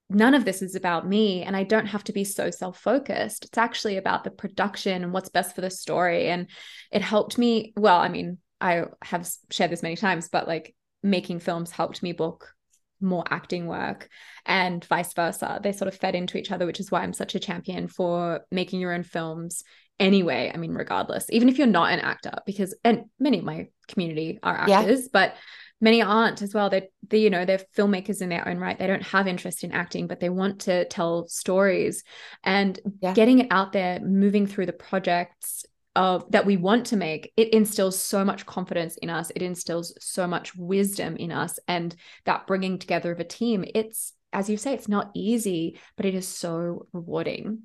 none 0.09 0.33
of 0.33 0.43
this 0.43 0.61
is 0.61 0.75
about 0.75 1.07
me 1.07 1.43
and 1.43 1.55
I 1.55 1.63
don't 1.63 1.85
have 1.85 2.03
to 2.05 2.13
be 2.13 2.23
so 2.23 2.49
self-focused. 2.49 3.45
It's 3.45 3.57
actually 3.57 3.97
about 3.97 4.23
the 4.23 4.31
production 4.31 5.03
and 5.03 5.13
what's 5.13 5.29
best 5.29 5.55
for 5.55 5.61
the 5.61 5.69
story 5.69 6.27
and 6.27 6.47
it 6.91 7.01
helped 7.01 7.37
me 7.37 7.73
well, 7.77 7.99
I 7.99 8.09
mean, 8.09 8.39
I 8.59 8.85
have 9.03 9.29
shared 9.51 9.71
this 9.71 9.83
many 9.83 9.95
times, 9.95 10.27
but 10.27 10.47
like 10.47 10.75
making 11.03 11.39
films 11.39 11.71
helped 11.71 12.03
me 12.03 12.11
book 12.11 12.53
more 13.01 13.23
acting 13.29 13.67
work 13.67 14.09
and 14.45 14.83
vice 14.85 15.13
versa. 15.13 15.59
They 15.61 15.71
sort 15.71 15.87
of 15.87 15.95
fed 15.95 16.15
into 16.15 16.37
each 16.37 16.51
other, 16.51 16.65
which 16.65 16.79
is 16.79 16.91
why 16.91 17.01
I'm 17.01 17.13
such 17.13 17.35
a 17.35 17.39
champion 17.39 17.87
for 17.87 18.41
making 18.51 18.79
your 18.79 18.93
own 18.93 19.03
films 19.03 19.63
anyway. 19.99 20.51
I 20.53 20.57
mean, 20.57 20.73
regardless, 20.73 21.25
even 21.29 21.49
if 21.49 21.57
you're 21.57 21.67
not 21.67 21.91
an 21.91 21.99
actor, 21.99 22.33
because, 22.45 22.75
and 22.83 23.05
many 23.19 23.39
of 23.39 23.45
my 23.45 23.67
community 23.87 24.39
are 24.43 24.55
actors, 24.55 25.01
yeah. 25.03 25.07
but 25.11 25.35
many 25.81 26.01
aren't 26.01 26.41
as 26.41 26.53
well. 26.53 26.69
They, 26.69 26.89
they, 27.07 27.19
you 27.19 27.29
know, 27.29 27.45
they're 27.45 27.61
filmmakers 27.77 28.21
in 28.21 28.29
their 28.29 28.47
own 28.47 28.57
right. 28.57 28.77
They 28.77 28.87
don't 28.87 29.03
have 29.03 29.27
interest 29.27 29.63
in 29.63 29.71
acting, 29.71 30.07
but 30.07 30.19
they 30.19 30.29
want 30.29 30.61
to 30.61 30.85
tell 30.85 31.27
stories 31.27 32.03
and 32.43 32.79
yeah. 33.01 33.13
getting 33.13 33.39
it 33.39 33.47
out 33.51 33.71
there, 33.71 33.99
moving 33.99 34.47
through 34.47 34.65
the 34.65 34.73
projects 34.73 35.65
of 35.99 36.31
that 36.31 36.45
we 36.45 36.55
want 36.55 36.85
to 36.87 36.95
make, 36.95 37.33
it 37.35 37.49
instills 37.49 38.01
so 38.01 38.23
much 38.23 38.45
confidence 38.45 38.95
in 38.97 39.09
us. 39.09 39.33
It 39.35 39.41
instills 39.41 39.93
so 39.99 40.27
much 40.27 40.55
wisdom 40.55 41.17
in 41.17 41.29
us. 41.29 41.59
And 41.67 41.93
that 42.23 42.47
bringing 42.47 42.79
together 42.79 43.11
of 43.11 43.19
a 43.19 43.25
team, 43.25 43.65
it's, 43.75 44.13
as 44.31 44.49
you 44.49 44.55
say, 44.55 44.73
it's 44.73 44.87
not 44.87 45.11
easy, 45.13 45.77
but 45.97 46.05
it 46.05 46.15
is 46.15 46.25
so 46.25 46.87
rewarding. 46.93 47.63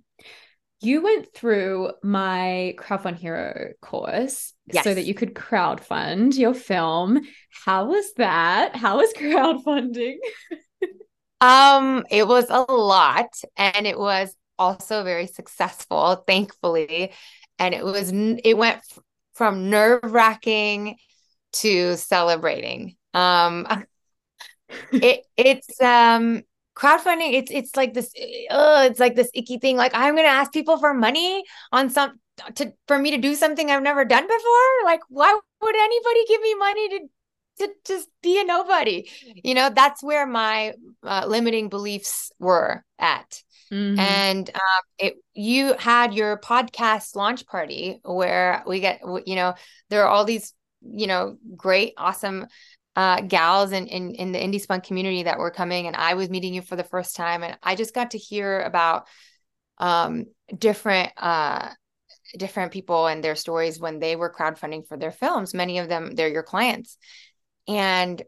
You 0.81 1.01
went 1.01 1.33
through 1.33 1.93
my 2.03 2.75
crowdfund 2.77 3.19
hero 3.19 3.73
course 3.81 4.53
yes. 4.67 4.83
so 4.83 4.93
that 4.93 5.05
you 5.05 5.15
could 5.15 5.35
crowdfund 5.35 6.37
your 6.37 6.55
film. 6.55 7.21
How 7.65 7.87
was 7.87 8.15
that? 8.17 8.75
How 8.75 8.97
was 8.97 9.13
crowdfunding? 9.17 10.17
um, 11.41 12.05
it 12.11 12.27
was 12.27 12.47
a 12.51 12.63
lot 12.63 13.29
and 13.57 13.87
it 13.87 13.97
was 13.97 14.35
also 14.59 15.05
very 15.05 15.29
successful, 15.29 16.25
thankfully. 16.27 17.13
And 17.59 17.75
it 17.75 17.85
was 17.85 18.11
it 18.13 18.57
went 18.57 18.81
from 19.35 19.71
nerve-wracking 19.71 20.97
to 21.55 21.97
celebrating. 21.97 22.97
Um 23.13 23.67
it 24.93 25.25
it's 25.37 25.81
um 25.81 26.43
crowdfunding 26.77 27.35
it's 27.35 27.51
it's 27.51 27.77
like 27.77 27.95
this 27.95 28.13
uh, 28.51 28.89
it's 28.91 29.01
like 29.01 29.15
this 29.15 29.31
icky 29.35 29.59
thing. 29.59 29.77
Like 29.77 29.93
i'm 29.95 30.17
gonna 30.17 30.29
ask 30.29 30.53
people 30.53 30.79
for 30.79 30.95
money 30.95 31.45
on 31.73 31.91
some 31.91 32.19
to 32.57 32.73
for 32.89 32.99
me 32.99 33.13
to 33.13 33.19
do 33.19 33.35
something 33.35 33.71
i've 33.71 33.83
never 33.83 34.05
done 34.05 34.25
before. 34.25 34.85
Like 34.85 35.01
why 35.09 35.39
would 35.63 35.77
anybody 35.77 36.25
give 36.29 36.41
me 36.41 36.55
money 36.57 36.89
to 36.89 37.01
to 37.59 37.73
just 37.85 38.09
be 38.23 38.41
a 38.41 38.45
nobody? 38.45 39.09
You 39.43 39.55
know 39.55 39.71
that's 39.71 40.03
where 40.03 40.27
my 40.27 40.75
uh, 41.05 41.25
limiting 41.29 41.69
beliefs 41.69 42.33
were 42.39 42.85
at 42.99 43.43
mm-hmm. 43.75 43.99
and 43.99 44.51
um, 44.55 44.83
it 44.99 45.17
you 45.35 45.75
had 45.75 46.15
your 46.15 46.39
podcast 46.39 47.17
launch 47.17 47.47
party 47.47 48.01
where 48.05 48.63
we 48.67 48.81
get 48.81 49.01
you 49.27 49.35
know 49.35 49.55
there 49.91 50.05
are 50.05 50.09
all 50.09 50.25
these 50.25 50.55
you 50.83 51.07
know 51.07 51.37
great 51.57 51.95
awesome 51.97 52.47
uh, 52.97 53.21
gals 53.23 53.73
in, 53.73 53.87
in 53.89 54.15
in 54.15 54.33
the 54.33 54.39
indie 54.39 54.61
spunk 54.61 54.85
community 54.85 55.25
that 55.25 55.39
were 55.39 55.51
coming, 55.51 55.87
and 55.87 55.97
I 55.97 56.15
was 56.15 56.31
meeting 56.31 56.55
you 56.55 56.63
for 56.63 56.77
the 56.77 56.85
first 56.85 57.17
time, 57.17 57.43
and 57.43 57.59
I 57.63 57.75
just 57.75 57.95
got 57.95 58.13
to 58.13 58.19
hear 58.19 58.61
about 58.61 59.09
um, 59.79 60.27
different 60.57 61.13
uh, 61.17 61.71
different 62.39 62.73
people 62.73 63.07
and 63.07 63.23
their 63.23 63.35
stories 63.35 63.81
when 63.81 63.99
they 63.99 64.15
were 64.15 64.33
crowdfunding 64.33 64.87
for 64.87 64.97
their 64.97 65.11
films. 65.11 65.55
Many 65.55 65.79
of 65.79 65.89
them, 65.89 66.15
they're 66.15 66.29
your 66.29 66.45
clients, 66.45 66.97
and 67.67 68.23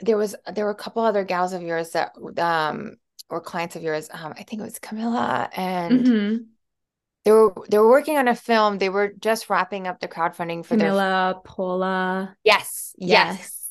there 0.00 0.16
was 0.16 0.36
there 0.54 0.64
were 0.64 0.70
a 0.70 0.76
couple 0.76 1.02
other 1.02 1.24
gals 1.24 1.52
of 1.52 1.62
yours 1.62 1.90
that 1.90 2.12
um 2.38 2.96
or 3.32 3.40
clients 3.40 3.74
of 3.74 3.82
yours. 3.82 4.08
Um, 4.12 4.34
I 4.38 4.44
think 4.44 4.60
it 4.60 4.64
was 4.64 4.78
Camilla 4.78 5.50
and. 5.54 6.00
Mm-hmm 6.00 6.36
they 7.24 7.30
were 7.30 7.54
they 7.68 7.78
were 7.78 7.88
working 7.88 8.16
on 8.16 8.28
a 8.28 8.34
film. 8.34 8.78
They 8.78 8.88
were 8.88 9.12
just 9.20 9.48
wrapping 9.48 9.86
up 9.86 10.00
the 10.00 10.08
crowdfunding 10.08 10.64
for 10.64 10.76
Camilla, 10.76 11.34
their... 11.34 11.42
Paula. 11.44 12.36
Yes, 12.42 12.94
yes. 12.98 13.38
yes. 13.38 13.70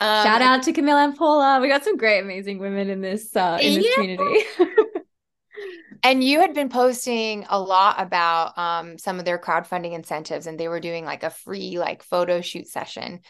Um, 0.00 0.24
Shout 0.24 0.42
out 0.42 0.62
to 0.64 0.72
Camilla 0.72 1.04
and 1.04 1.16
Paula. 1.16 1.60
We 1.60 1.68
got 1.68 1.84
some 1.84 1.96
great, 1.96 2.20
amazing 2.20 2.58
women 2.58 2.90
in 2.90 3.00
this 3.00 3.36
uh, 3.36 3.58
in 3.60 3.74
this 3.74 3.86
yeah. 3.86 3.94
community. 3.94 4.44
and 6.02 6.24
you 6.24 6.40
had 6.40 6.54
been 6.54 6.68
posting 6.68 7.46
a 7.48 7.60
lot 7.60 8.02
about 8.02 8.58
um, 8.58 8.98
some 8.98 9.20
of 9.20 9.24
their 9.24 9.38
crowdfunding 9.38 9.92
incentives, 9.92 10.48
and 10.48 10.58
they 10.58 10.66
were 10.66 10.80
doing 10.80 11.04
like 11.04 11.22
a 11.22 11.30
free 11.30 11.78
like 11.78 12.02
photo 12.02 12.40
shoot 12.40 12.66
session. 12.66 13.20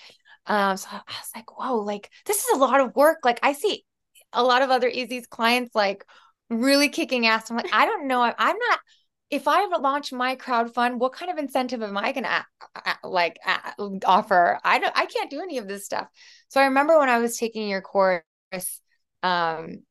Um, 0.47 0.79
so 0.79 0.89
I 0.91 0.97
was 1.07 1.31
like, 1.35 1.59
whoa, 1.59 1.77
like 1.77 2.11
this 2.25 2.43
is 2.43 2.57
a 2.57 2.59
lot 2.59 2.81
of 2.81 2.97
work. 2.97 3.19
Like 3.23 3.41
I 3.43 3.53
see 3.53 3.85
a 4.33 4.43
lot 4.43 4.63
of 4.63 4.71
other 4.71 4.89
Izzy's 4.89 5.27
clients 5.27 5.75
like 5.75 6.05
really 6.51 6.89
kicking 6.89 7.27
ass. 7.27 7.51
I'm 7.51 7.57
like, 7.57 7.73
I 7.73 7.87
don't 7.87 8.07
know. 8.07 8.23
I'm 8.23 8.57
not 8.57 8.81
if 9.33 9.49
I 9.49 9.65
launch 9.65 10.13
my 10.13 10.35
crowd 10.35 10.75
fund, 10.75 11.01
what 11.01 11.15
kind 11.15 11.31
of 11.31 11.39
incentive 11.39 11.83
am 11.83 11.97
I 11.97 12.13
going 12.13 12.25
to 12.25 12.45
like 13.03 13.39
offer? 14.05 14.61
I 14.63 14.79
don't, 14.79 14.93
I 14.95 15.07
can't 15.07 15.31
do 15.31 15.41
any 15.41 15.57
of 15.57 15.67
this 15.67 15.87
stuff. 15.87 16.07
So 16.49 16.61
I 16.61 16.65
remember 16.65 16.99
when 16.99 17.09
I 17.09 17.19
was 17.19 17.39
taking 17.39 17.67
your 17.67 17.81
course, 17.81 18.23
um, 19.23 19.85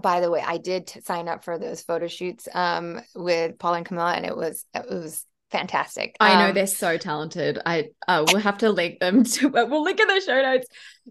by 0.00 0.20
the 0.20 0.30
way, 0.30 0.44
I 0.46 0.58
did 0.58 0.88
sign 1.04 1.26
up 1.26 1.42
for 1.42 1.58
those 1.58 1.82
photo 1.82 2.06
shoots 2.06 2.46
um, 2.54 3.00
with 3.16 3.58
Paul 3.58 3.74
and 3.74 3.84
Camilla, 3.86 4.12
and 4.12 4.24
it 4.24 4.36
was 4.36 4.64
it 4.72 4.86
was 4.88 5.24
fantastic. 5.50 6.16
I 6.20 6.40
know 6.40 6.48
um, 6.48 6.54
they're 6.54 6.66
so 6.66 6.96
talented. 6.96 7.58
I 7.64 7.90
uh, 8.08 8.24
we'll 8.26 8.40
have 8.40 8.58
to 8.58 8.70
link 8.70 9.00
them 9.00 9.24
to. 9.34 9.48
We'll 9.48 9.82
link 9.82 10.00
in 10.00 10.08
the 10.08 10.20
show 10.20 10.40
notes. 10.42 10.66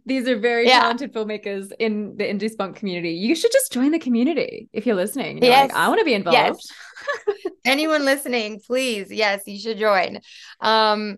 These 0.05 0.27
are 0.27 0.37
very 0.37 0.67
yeah. 0.67 0.81
talented 0.81 1.13
filmmakers 1.13 1.71
in 1.79 2.17
the 2.17 2.23
indie 2.23 2.49
spunk 2.49 2.75
community. 2.75 3.11
You 3.11 3.35
should 3.35 3.51
just 3.51 3.71
join 3.71 3.91
the 3.91 3.99
community 3.99 4.69
if 4.73 4.85
you're 4.85 4.95
listening. 4.95 5.37
You're 5.37 5.47
yes, 5.47 5.69
like, 5.69 5.77
I 5.77 5.87
want 5.87 5.99
to 5.99 6.05
be 6.05 6.13
involved. 6.13 6.37
Yes. 6.37 7.51
Anyone 7.65 8.05
listening, 8.05 8.59
please, 8.65 9.11
yes, 9.11 9.43
you 9.45 9.59
should 9.59 9.77
join. 9.77 10.19
Um, 10.59 11.17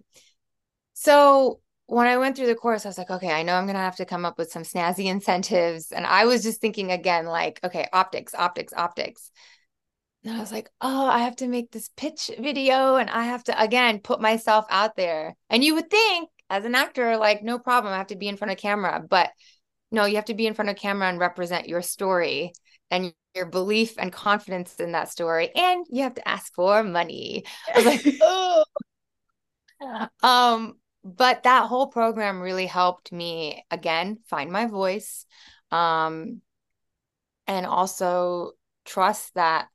so 0.94 1.60
when 1.88 2.08
I 2.08 2.18
went 2.18 2.36
through 2.36 2.48
the 2.48 2.56
course, 2.56 2.86
I 2.86 2.90
was 2.90 2.98
like, 2.98 3.10
okay, 3.10 3.32
I 3.32 3.44
know 3.44 3.56
I'm 3.56 3.66
gonna 3.66 3.80
have 3.80 3.96
to 3.98 4.06
come 4.06 4.26
up 4.26 4.38
with 4.38 4.52
some 4.52 4.64
snazzy 4.64 5.06
incentives, 5.06 5.92
and 5.92 6.06
I 6.06 6.26
was 6.26 6.44
just 6.44 6.62
thinking 6.62 6.92
again, 6.92 7.26
like, 7.26 7.60
okay, 7.64 7.88
optics, 7.94 8.36
optics, 8.36 8.74
optics. 8.76 9.32
And 10.28 10.36
I 10.36 10.42
was 10.42 10.52
like, 10.52 10.70
oh, 10.82 11.06
I 11.06 11.20
have 11.20 11.38
to 11.38 11.48
make 11.48 11.72
this 11.72 11.90
pitch 11.96 12.30
video 12.38 12.98
and 12.98 13.10
I 13.10 13.24
have 13.24 13.46
to, 13.46 13.64
again, 13.64 14.00
put 14.00 14.20
myself 14.20 14.66
out 14.70 14.98
there. 14.98 15.38
And 15.50 15.64
you 15.64 15.76
would 15.76 15.90
think 15.90 16.30
as 16.50 16.66
an 16.66 16.76
actor, 16.76 17.16
like, 17.16 17.44
no 17.44 17.60
problem, 17.60 17.94
I 17.94 17.98
have 17.98 18.08
to 18.08 18.18
be 18.18 18.28
in 18.28 18.36
front 18.36 18.52
of 18.52 18.58
camera. 18.58 19.02
But 19.10 19.30
no, 19.90 20.04
you 20.04 20.18
have 20.18 20.26
to 20.26 20.34
be 20.34 20.46
in 20.46 20.54
front 20.54 20.70
of 20.70 20.76
camera 20.76 21.08
and 21.08 21.18
represent 21.18 21.70
your 21.70 21.82
story 21.82 22.52
and 22.92 23.14
your 23.36 23.46
belief 23.46 23.94
and 23.98 24.12
confidence 24.12 24.76
in 24.82 24.92
that 24.92 25.10
story. 25.10 25.50
And 25.56 25.86
you 25.90 26.04
have 26.04 26.16
to 26.16 26.28
ask 26.28 26.54
for 26.54 26.84
money. 26.84 27.46
I 27.74 27.78
was 27.78 27.86
like, 27.86 28.16
oh. 28.22 28.66
Um, 30.22 30.74
but 31.06 31.44
that 31.44 31.68
whole 31.68 31.88
program 31.88 32.42
really 32.42 32.66
helped 32.66 33.14
me 33.14 33.64
again 33.72 34.18
find 34.28 34.52
my 34.52 34.66
voice. 34.66 35.26
Um, 35.72 36.42
and 37.48 37.66
also 37.66 38.52
trust 38.84 39.34
that 39.36 39.70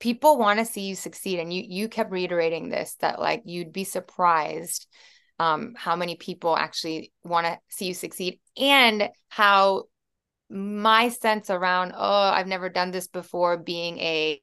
people 0.00 0.38
want 0.38 0.58
to 0.58 0.64
see 0.64 0.82
you 0.82 0.94
succeed 0.94 1.38
and 1.38 1.52
you 1.52 1.64
you 1.66 1.88
kept 1.88 2.10
reiterating 2.10 2.68
this 2.68 2.94
that 3.00 3.18
like 3.18 3.42
you'd 3.44 3.72
be 3.72 3.84
surprised 3.84 4.86
um 5.38 5.74
how 5.76 5.96
many 5.96 6.16
people 6.16 6.56
actually 6.56 7.12
want 7.24 7.46
to 7.46 7.58
see 7.68 7.86
you 7.86 7.94
succeed 7.94 8.38
and 8.56 9.08
how 9.28 9.84
my 10.50 11.08
sense 11.08 11.50
around 11.50 11.92
oh 11.96 12.30
I've 12.30 12.46
never 12.46 12.68
done 12.68 12.90
this 12.90 13.08
before 13.08 13.56
being 13.56 13.98
a 13.98 14.40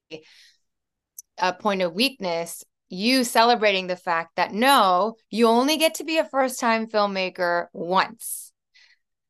a 1.38 1.54
point 1.54 1.82
of 1.82 1.94
weakness 1.94 2.64
you 2.90 3.24
celebrating 3.24 3.88
the 3.88 3.96
fact 3.96 4.36
that 4.36 4.54
no 4.54 5.16
you 5.30 5.48
only 5.48 5.78
get 5.78 5.96
to 5.96 6.04
be 6.04 6.18
a 6.18 6.26
first 6.26 6.60
time 6.60 6.88
filmmaker 6.88 7.68
once. 7.74 8.52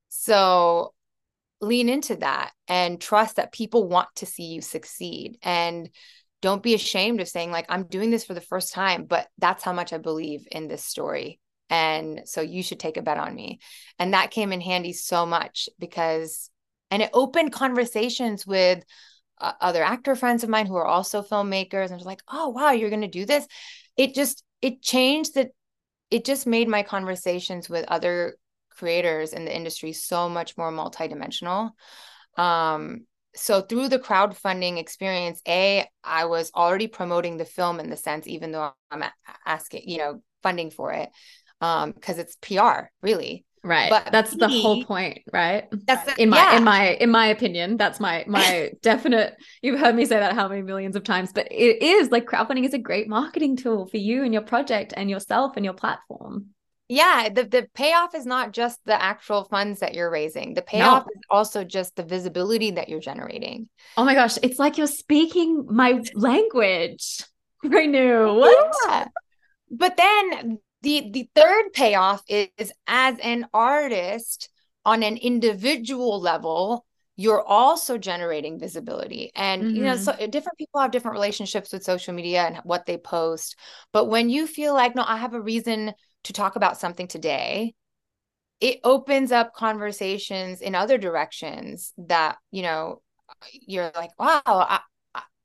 So 0.10 0.95
lean 1.62 1.90
into 1.90 2.16
that 2.18 2.52
and 2.68 3.00
trust 3.00 3.38
that 3.38 3.52
people 3.52 3.88
want 3.88 4.10
to 4.16 4.26
see 4.26 4.44
you 4.44 4.62
succeed. 4.62 5.38
And 5.42 5.90
don't 6.42 6.62
be 6.62 6.76
ashamed 6.76 7.22
of 7.22 7.28
saying 7.28 7.50
like 7.50 7.66
i'm 7.70 7.88
doing 7.88 8.12
this 8.12 8.24
for 8.24 8.36
the 8.36 8.42
first 8.42 8.72
time 8.72 9.06
but 9.06 9.28
that's 9.40 9.64
how 9.64 9.74
much 9.74 9.94
i 9.94 9.98
believe 9.98 10.48
in 10.52 10.68
this 10.68 10.84
story. 10.84 11.40
And 11.70 12.22
so 12.26 12.42
you 12.42 12.62
should 12.62 12.80
take 12.80 12.98
a 12.98 13.02
bet 13.02 13.18
on 13.18 13.34
me. 13.34 13.60
And 13.98 14.14
that 14.14 14.30
came 14.30 14.54
in 14.54 14.62
handy 14.62 14.94
so 14.94 15.26
much 15.26 15.70
because 15.80 16.52
and 16.92 17.02
it 17.02 17.10
opened 17.14 17.52
conversations 17.52 18.46
with 18.46 18.84
uh, 19.42 19.54
other 19.60 19.84
actor 19.84 20.16
friends 20.16 20.44
of 20.44 20.50
mine 20.50 20.68
who 20.68 20.76
are 20.76 20.86
also 20.86 21.24
filmmakers. 21.24 21.88
And 21.88 21.96
was 21.96 22.06
like 22.06 22.22
oh 22.32 22.50
wow 22.50 22.72
you're 22.72 22.92
going 22.92 23.02
to 23.02 23.08
do 23.08 23.26
this? 23.26 23.48
It 23.98 24.14
just 24.14 24.44
it 24.62 24.82
changed 24.84 25.36
that 25.36 25.50
it 26.12 26.26
just 26.26 26.46
made 26.46 26.68
my 26.68 26.84
conversations 26.84 27.68
with 27.68 27.86
other 27.88 28.36
creators 28.76 29.34
in 29.34 29.46
the 29.46 29.56
industry 29.56 29.94
so 29.94 30.30
much 30.30 30.58
more 30.58 30.72
multidimensional. 30.72 31.72
Um, 32.38 33.06
so 33.36 33.62
through 33.62 33.90
the 33.90 34.00
crowdfunding 34.00 34.78
experience, 34.78 35.42
a 35.48 35.88
I 36.04 36.26
was 36.26 36.52
already 36.56 36.88
promoting 36.88 37.38
the 37.38 37.46
film 37.46 37.80
in 37.80 37.90
the 37.90 37.98
sense, 37.98 38.28
even 38.28 38.52
though 38.52 38.72
I'm 38.90 39.04
asking, 39.46 39.84
you 39.86 39.98
know, 39.98 40.22
funding 40.42 40.72
for 40.72 40.94
it, 40.94 41.10
um, 41.62 41.92
because 41.92 42.18
it's 42.18 42.38
PR 42.38 42.90
really. 43.02 43.46
Right. 43.64 43.90
But 43.90 44.12
that's 44.12 44.36
the 44.36 44.48
whole 44.48 44.84
point, 44.84 45.24
right? 45.34 45.66
That's 45.88 46.06
the, 46.06 46.22
in 46.22 46.30
my 46.30 46.38
yeah. 46.38 46.58
in 46.58 46.64
my 46.64 46.90
in 46.90 47.10
my 47.10 47.28
opinion, 47.28 47.78
that's 47.78 48.00
my 48.00 48.24
my 48.28 48.72
definite 48.84 49.36
you've 49.64 49.80
heard 49.80 49.96
me 49.96 50.06
say 50.06 50.20
that 50.20 50.34
how 50.34 50.48
many 50.48 50.62
millions 50.62 50.96
of 50.96 51.04
times, 51.04 51.32
but 51.34 51.48
it 51.52 51.82
is 51.82 52.12
like 52.12 52.26
crowdfunding 52.26 52.64
is 52.64 52.76
a 52.76 52.80
great 52.80 53.08
marketing 53.08 53.58
tool 53.58 53.88
for 53.88 53.98
you 53.98 54.24
and 54.24 54.34
your 54.34 54.44
project 54.44 54.94
and 54.96 55.10
yourself 55.10 55.54
and 55.56 55.66
your 55.66 55.74
platform 55.74 56.52
yeah 56.88 57.30
the, 57.30 57.44
the 57.44 57.68
payoff 57.74 58.14
is 58.14 58.26
not 58.26 58.52
just 58.52 58.80
the 58.86 59.02
actual 59.02 59.44
funds 59.46 59.80
that 59.80 59.94
you're 59.94 60.10
raising 60.10 60.54
the 60.54 60.62
payoff 60.62 61.04
no. 61.06 61.12
is 61.16 61.22
also 61.30 61.64
just 61.64 61.96
the 61.96 62.04
visibility 62.04 62.72
that 62.72 62.90
you're 62.90 63.00
generating 63.00 63.68
oh 63.98 64.06
my 64.06 64.14
gosh 64.14 64.38
it's 64.44 64.60
like 64.60 64.78
you're 64.78 64.88
speaking 64.88 65.66
my 65.70 66.02
language 66.14 67.24
I 67.64 67.86
knew 67.86 68.34
what 68.34 68.74
yeah. 68.88 69.08
but 69.72 69.98
then 69.98 70.60
the 70.82 71.10
the 71.12 71.30
third 71.36 71.74
payoff 71.74 72.24
is 72.28 72.72
as 72.88 73.18
an 73.20 73.48
artist 73.54 74.50
on 74.86 75.02
an 75.02 75.18
individual 75.18 76.22
level 76.22 76.86
you're 77.18 77.44
also 77.44 77.98
generating 77.98 78.60
visibility 78.60 79.32
and 79.36 79.64
mm-hmm. 79.64 79.76
you 79.76 79.84
know 79.84 79.96
so 79.96 80.12
Mm-hmm. 80.12 80.30
different 80.30 80.58
people 80.58 80.82
have 80.82 80.92
different 80.92 81.16
relationships 81.16 81.74
with 81.74 81.84
social 81.84 82.14
media 82.14 82.44
and 82.44 82.58
what 82.64 82.86
they 82.86 82.98
post 82.98 83.56
but 83.92 84.06
when 84.06 84.30
you 84.30 84.46
feel 84.46 84.74
like 84.74 84.96
no 84.96 85.04
i 85.06 85.18
have 85.18 85.34
a 85.34 85.42
reason 85.42 85.94
to 86.26 86.34
talk 86.34 86.56
about 86.56 86.78
something 86.78 87.08
today 87.08 87.74
it 88.62 88.80
opens 88.84 89.32
up 89.32 89.54
conversations 89.54 90.62
in 90.62 90.76
other 90.76 90.98
directions 90.98 91.94
that 91.98 92.38
you 92.52 92.62
know 92.62 93.02
you're 93.52 93.92
like 93.96 94.12
wow 94.20 94.42
I, 94.46 94.80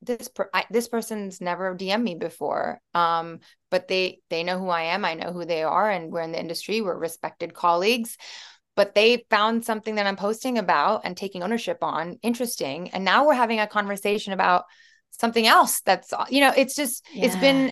this 0.02 0.28
per, 0.28 0.48
I, 0.52 0.64
this 0.70 0.88
person's 0.88 1.40
never 1.40 1.74
DM 1.76 2.02
me 2.02 2.14
before. 2.14 2.80
Um 2.94 3.40
but 3.70 3.88
they 3.88 4.20
they 4.30 4.42
know 4.42 4.58
who 4.58 4.68
I 4.68 4.82
am. 4.82 5.04
I 5.04 5.14
know 5.14 5.32
who 5.32 5.44
they 5.44 5.62
are 5.62 5.90
and 5.90 6.10
we're 6.10 6.22
in 6.22 6.32
the 6.32 6.40
industry. 6.40 6.80
We're 6.80 6.96
respected 6.96 7.54
colleagues. 7.54 8.16
But 8.76 8.94
they 8.94 9.26
found 9.28 9.64
something 9.64 9.96
that 9.96 10.06
I'm 10.06 10.16
posting 10.16 10.56
about 10.56 11.02
and 11.04 11.16
taking 11.16 11.42
ownership 11.42 11.78
on 11.82 12.18
interesting. 12.22 12.90
And 12.90 13.04
now 13.04 13.26
we're 13.26 13.34
having 13.34 13.60
a 13.60 13.66
conversation 13.66 14.32
about 14.32 14.64
something 15.10 15.46
else 15.46 15.80
that's 15.82 16.14
you 16.30 16.40
know 16.40 16.52
it's 16.56 16.74
just 16.74 17.04
yeah. 17.12 17.26
it's 17.26 17.36
been 17.36 17.70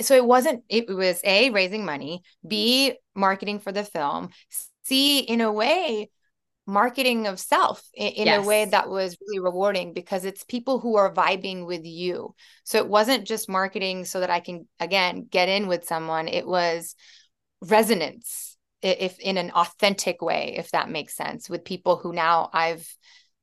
so 0.00 0.14
it 0.14 0.24
wasn't 0.24 0.62
it 0.68 0.88
was 0.88 1.20
a 1.24 1.50
raising 1.50 1.84
money 1.84 2.22
b 2.46 2.94
marketing 3.14 3.58
for 3.58 3.72
the 3.72 3.84
film 3.84 4.28
c 4.82 5.20
in 5.20 5.40
a 5.40 5.52
way 5.52 6.10
marketing 6.66 7.26
of 7.26 7.40
self 7.40 7.82
in, 7.94 8.08
in 8.08 8.26
yes. 8.26 8.44
a 8.44 8.48
way 8.48 8.64
that 8.64 8.88
was 8.88 9.16
really 9.20 9.40
rewarding 9.40 9.92
because 9.92 10.24
it's 10.24 10.44
people 10.44 10.78
who 10.78 10.96
are 10.96 11.12
vibing 11.12 11.66
with 11.66 11.84
you 11.84 12.34
so 12.64 12.78
it 12.78 12.88
wasn't 12.88 13.26
just 13.26 13.48
marketing 13.48 14.04
so 14.04 14.20
that 14.20 14.30
i 14.30 14.40
can 14.40 14.66
again 14.78 15.26
get 15.30 15.48
in 15.48 15.66
with 15.66 15.84
someone 15.84 16.28
it 16.28 16.46
was 16.46 16.94
resonance 17.62 18.56
if 18.82 19.18
in 19.18 19.36
an 19.36 19.50
authentic 19.50 20.22
way 20.22 20.54
if 20.56 20.70
that 20.70 20.88
makes 20.88 21.14
sense 21.14 21.50
with 21.50 21.64
people 21.64 21.96
who 21.96 22.12
now 22.12 22.48
i've 22.52 22.88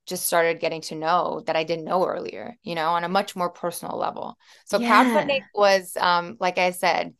just 0.08 0.26
started 0.26 0.60
getting 0.60 0.82
to 0.82 0.96
know 0.96 1.44
that 1.46 1.56
I 1.56 1.64
didn't 1.64 1.86
know 1.86 2.06
earlier, 2.06 2.56
you 2.64 2.76
know, 2.76 2.90
on 2.90 3.04
a 3.04 3.10
much 3.10 3.36
more 3.36 3.50
personal 3.50 3.98
level. 3.98 4.38
So 4.66 4.80
yeah. 4.80 5.04
crowdfunding 5.04 5.42
was, 5.54 5.96
um, 5.98 6.38
like 6.40 6.58
I 6.58 6.72
said, 6.72 7.14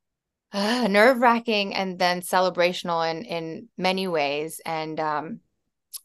uh, 0.52 0.88
nerve 0.88 1.18
wracking 1.18 1.74
and 1.74 1.98
then 1.98 2.22
celebrational 2.22 3.02
in 3.02 3.24
in 3.24 3.68
many 3.76 4.08
ways. 4.08 4.60
And 4.64 4.98
um, 4.98 5.40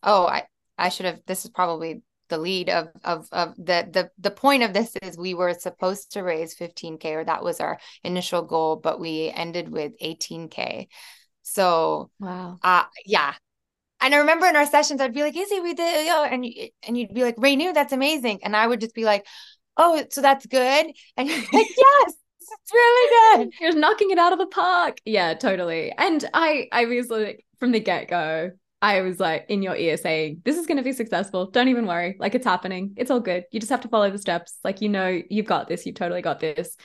oh, 0.02 0.26
I 0.26 0.48
I 0.78 0.90
should 0.90 1.06
have. 1.06 1.20
This 1.26 1.46
is 1.46 1.52
probably 1.52 2.02
the 2.30 2.38
lead 2.38 2.70
of 2.70 2.88
of 3.04 3.28
of 3.32 3.56
the 3.58 3.88
the 3.92 4.10
the 4.18 4.32
point 4.32 4.64
of 4.64 4.74
this 4.74 4.96
is 5.02 5.18
we 5.18 5.34
were 5.34 5.54
supposed 5.54 6.14
to 6.14 6.24
raise 6.24 6.56
15k 6.56 7.06
or 7.14 7.24
that 7.24 7.44
was 7.44 7.60
our 7.60 7.80
initial 8.04 8.42
goal, 8.42 8.76
but 8.78 9.00
we 9.00 9.30
ended 9.30 9.70
with 9.70 9.94
18k. 10.02 10.88
So 11.44 12.10
wow, 12.20 12.58
uh, 12.64 12.86
yeah, 13.06 13.34
and 14.04 14.14
I 14.14 14.18
remember 14.18 14.46
in 14.46 14.56
our 14.56 14.66
sessions, 14.66 15.02
I'd 15.02 15.14
be 15.14 15.22
like, 15.24 15.36
"Izzy, 15.36 15.60
we 15.60 15.74
did," 15.74 16.08
and 16.08 16.46
and 16.88 16.98
you'd 16.98 17.14
be 17.14 17.24
like, 17.24 17.36
"Renu, 17.38 17.74
that's 17.74 17.94
amazing," 17.94 18.40
and 18.44 18.56
I 18.56 18.68
would 18.68 18.82
just 18.82 18.96
be 18.96 19.06
like, 19.06 19.26
"Oh, 19.78 20.04
so 20.12 20.22
that's 20.22 20.46
good," 20.46 20.88
and 21.18 21.28
you're 21.30 21.38
like, 21.38 21.48
"Yes." 21.78 22.14
It's 22.62 22.74
really 22.74 23.46
good. 23.46 23.54
You're 23.62 23.76
knocking 23.76 24.12
it 24.12 24.20
out 24.20 24.34
of 24.34 24.38
the 24.38 24.46
park. 24.46 24.98
Yeah, 25.06 25.34
totally. 25.34 25.92
And 25.98 26.24
I, 26.34 26.68
I 26.72 26.86
was 26.86 27.10
like, 27.10 27.46
from 27.60 27.72
the 27.72 27.80
get 27.80 28.10
go, 28.10 28.52
I 28.84 29.00
was 29.00 29.18
like 29.18 29.46
in 29.48 29.62
your 29.62 29.78
ear 29.78 29.96
saying, 29.96 30.42
This 30.44 30.58
is 30.58 30.68
going 30.68 30.76
to 30.76 30.84
be 30.84 30.92
successful. 30.92 31.50
Don't 31.50 31.70
even 31.70 31.86
worry. 31.86 32.18
Like 32.20 32.36
it's 32.36 32.46
happening. 32.46 32.94
It's 32.98 33.10
all 33.10 33.22
good. 33.22 33.46
You 33.50 33.62
just 33.62 33.70
have 33.70 33.80
to 33.82 33.88
follow 33.88 34.12
the 34.12 34.18
steps. 34.18 34.58
Like, 34.62 34.82
you 34.82 34.90
know, 34.90 35.22
you've 35.30 35.46
got 35.46 35.70
this. 35.70 35.86
You've 35.86 35.96
totally 35.96 36.22
got 36.22 36.42
this. 36.42 36.76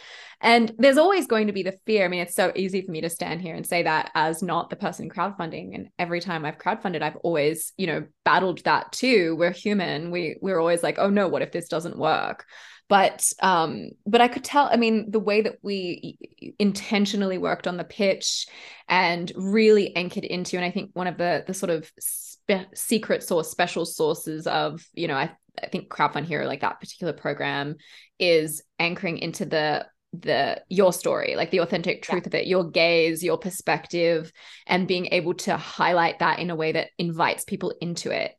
And 0.40 0.72
there's 0.78 0.96
always 0.96 1.26
going 1.26 1.48
to 1.48 1.52
be 1.52 1.64
the 1.64 1.76
fear. 1.86 2.04
I 2.04 2.08
mean, 2.08 2.20
it's 2.20 2.36
so 2.36 2.52
easy 2.54 2.82
for 2.82 2.92
me 2.92 3.00
to 3.00 3.10
stand 3.10 3.42
here 3.42 3.56
and 3.56 3.66
say 3.66 3.82
that 3.82 4.12
as 4.14 4.44
not 4.44 4.70
the 4.70 4.76
person 4.76 5.10
crowdfunding. 5.10 5.74
And 5.74 5.88
every 5.98 6.20
time 6.20 6.44
I've 6.44 6.58
crowdfunded, 6.58 7.02
I've 7.02 7.16
always, 7.16 7.72
you 7.76 7.88
know, 7.88 8.06
battled 8.24 8.62
that 8.62 8.92
too. 8.92 9.34
We're 9.36 9.50
human. 9.50 10.12
We 10.12 10.36
we're 10.40 10.60
always 10.60 10.84
like, 10.84 11.00
oh 11.00 11.10
no, 11.10 11.26
what 11.26 11.42
if 11.42 11.50
this 11.50 11.66
doesn't 11.66 11.98
work? 11.98 12.46
But 12.88 13.32
um 13.40 13.90
but 14.06 14.20
i 14.20 14.28
could 14.28 14.44
tell 14.44 14.68
i 14.72 14.76
mean 14.76 15.10
the 15.10 15.20
way 15.20 15.40
that 15.40 15.56
we 15.62 16.18
intentionally 16.58 17.38
worked 17.38 17.66
on 17.66 17.76
the 17.76 17.84
pitch 17.84 18.46
and 18.88 19.32
really 19.36 19.94
anchored 19.96 20.24
into 20.24 20.56
and 20.56 20.64
i 20.64 20.70
think 20.70 20.90
one 20.94 21.06
of 21.06 21.18
the 21.18 21.44
the 21.46 21.54
sort 21.54 21.70
of 21.70 21.90
spe- 21.98 22.74
secret 22.74 23.22
source 23.22 23.50
special 23.50 23.84
sources 23.84 24.46
of 24.46 24.84
you 24.94 25.06
know 25.06 25.16
i 25.16 25.30
i 25.62 25.66
think 25.66 25.88
crowdfund 25.88 26.24
hero 26.24 26.46
like 26.46 26.60
that 26.60 26.80
particular 26.80 27.12
program 27.12 27.76
is 28.18 28.62
anchoring 28.78 29.18
into 29.18 29.44
the 29.44 29.86
the 30.14 30.60
your 30.70 30.90
story 30.92 31.36
like 31.36 31.50
the 31.50 31.60
authentic 31.60 32.02
truth 32.02 32.22
yeah. 32.22 32.28
of 32.28 32.34
it 32.34 32.46
your 32.46 32.64
gaze 32.70 33.22
your 33.22 33.36
perspective 33.36 34.32
and 34.66 34.88
being 34.88 35.06
able 35.12 35.34
to 35.34 35.54
highlight 35.56 36.20
that 36.20 36.38
in 36.38 36.48
a 36.48 36.56
way 36.56 36.72
that 36.72 36.88
invites 36.96 37.44
people 37.44 37.74
into 37.82 38.10
it 38.10 38.32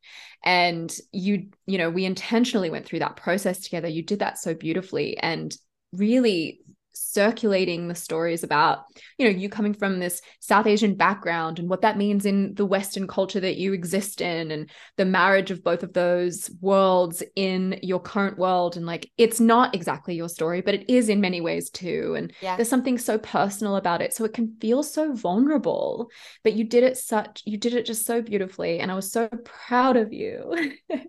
and 0.44 0.96
you 1.12 1.48
you 1.66 1.78
know 1.78 1.90
we 1.90 2.06
intentionally 2.06 2.70
went 2.70 2.86
through 2.86 3.00
that 3.00 3.16
process 3.16 3.60
together. 3.60 3.88
You 3.88 4.04
did 4.04 4.20
that 4.20 4.38
so 4.38 4.54
beautifully. 4.54 5.18
And 5.18 5.56
really 5.94 6.62
circulating 7.00 7.88
the 7.88 7.96
stories 7.96 8.44
about 8.44 8.86
you 9.18 9.26
know 9.26 9.38
you 9.38 9.50
coming 9.50 9.74
from 9.74 10.00
this 10.00 10.22
south 10.40 10.68
asian 10.68 10.96
background 10.96 11.60
and 11.60 11.70
what 11.70 11.82
that 11.82 11.98
means 11.98 12.26
in 12.26 12.54
the 12.56 12.66
western 12.66 13.08
culture 13.08 13.40
that 13.40 13.58
you 13.58 13.74
exist 13.74 14.22
in 14.22 14.52
and 14.52 14.70
the 14.98 15.06
marriage 15.06 15.52
of 15.52 15.64
both 15.64 15.84
of 15.84 15.94
those 15.94 16.50
worlds 16.62 17.24
in 17.36 17.80
your 17.82 18.00
current 18.00 18.38
world. 18.38 18.78
And 18.78 18.86
like 18.86 19.12
it's 19.18 19.40
not 19.40 19.76
exactly 19.76 20.16
your 20.16 20.30
story 20.30 20.62
but 20.62 20.74
it 20.74 20.90
is 20.90 21.10
in 21.10 21.22
many 21.22 21.42
ways 21.42 21.70
too. 21.70 22.16
And 22.18 22.34
yeah. 22.42 22.56
there's 22.56 22.70
something 22.70 22.98
so 22.98 23.18
personal 23.18 23.76
about 23.76 24.02
it. 24.02 24.14
So 24.14 24.26
it 24.26 24.34
can 24.34 24.56
feel 24.60 24.84
so 24.84 25.14
vulnerable 25.14 26.10
but 26.44 26.54
you 26.54 26.64
did 26.64 26.84
it 26.84 26.98
such 26.98 27.42
you 27.46 27.58
did 27.58 27.74
it 27.74 27.86
just 27.86 28.06
so 28.06 28.22
beautifully. 28.22 28.80
And 28.80 28.92
i 28.92 28.96
was 28.96 29.12
so 29.12 29.28
proud 29.44 29.98
of 29.98 30.14
you. 30.14 30.74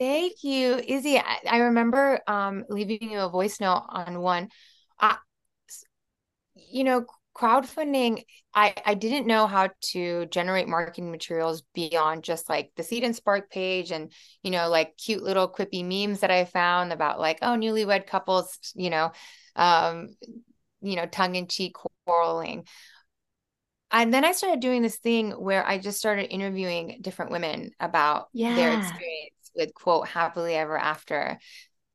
Thank 0.00 0.42
you, 0.42 0.80
Izzy. 0.86 1.18
I, 1.18 1.38
I 1.48 1.58
remember 1.58 2.20
um, 2.26 2.64
leaving 2.68 3.12
you 3.12 3.20
a 3.20 3.30
voice 3.30 3.60
note 3.60 3.84
on 3.88 4.20
one 4.20 4.48
I, 4.98 5.16
you 6.54 6.84
know, 6.84 7.04
crowdfunding, 7.36 8.24
I, 8.54 8.74
I 8.86 8.94
didn't 8.94 9.26
know 9.26 9.46
how 9.46 9.70
to 9.92 10.26
generate 10.26 10.68
marketing 10.68 11.10
materials 11.10 11.62
beyond 11.74 12.22
just 12.22 12.48
like 12.48 12.70
the 12.76 12.82
Seed 12.84 13.02
and 13.02 13.16
Spark 13.16 13.50
page 13.50 13.90
and, 13.90 14.12
you 14.42 14.50
know, 14.50 14.68
like 14.68 14.96
cute 14.96 15.22
little 15.22 15.48
quippy 15.48 15.84
memes 15.84 16.20
that 16.20 16.30
I 16.30 16.44
found 16.44 16.92
about 16.92 17.18
like, 17.18 17.38
oh, 17.42 17.56
newlywed 17.56 18.06
couples, 18.06 18.56
you 18.74 18.90
know, 18.90 19.10
um, 19.56 20.16
you 20.80 20.96
know, 20.96 21.06
tongue 21.06 21.34
in 21.34 21.48
cheek 21.48 21.74
quarreling. 22.06 22.66
And 23.90 24.12
then 24.12 24.24
I 24.24 24.32
started 24.32 24.60
doing 24.60 24.82
this 24.82 24.98
thing 24.98 25.30
where 25.30 25.66
I 25.66 25.78
just 25.78 25.98
started 25.98 26.32
interviewing 26.32 26.98
different 27.00 27.30
women 27.30 27.70
about 27.78 28.28
yeah. 28.32 28.54
their 28.54 28.78
experience 28.78 29.50
with 29.54 29.74
quote 29.74 30.08
happily 30.08 30.54
ever 30.54 30.76
after 30.76 31.38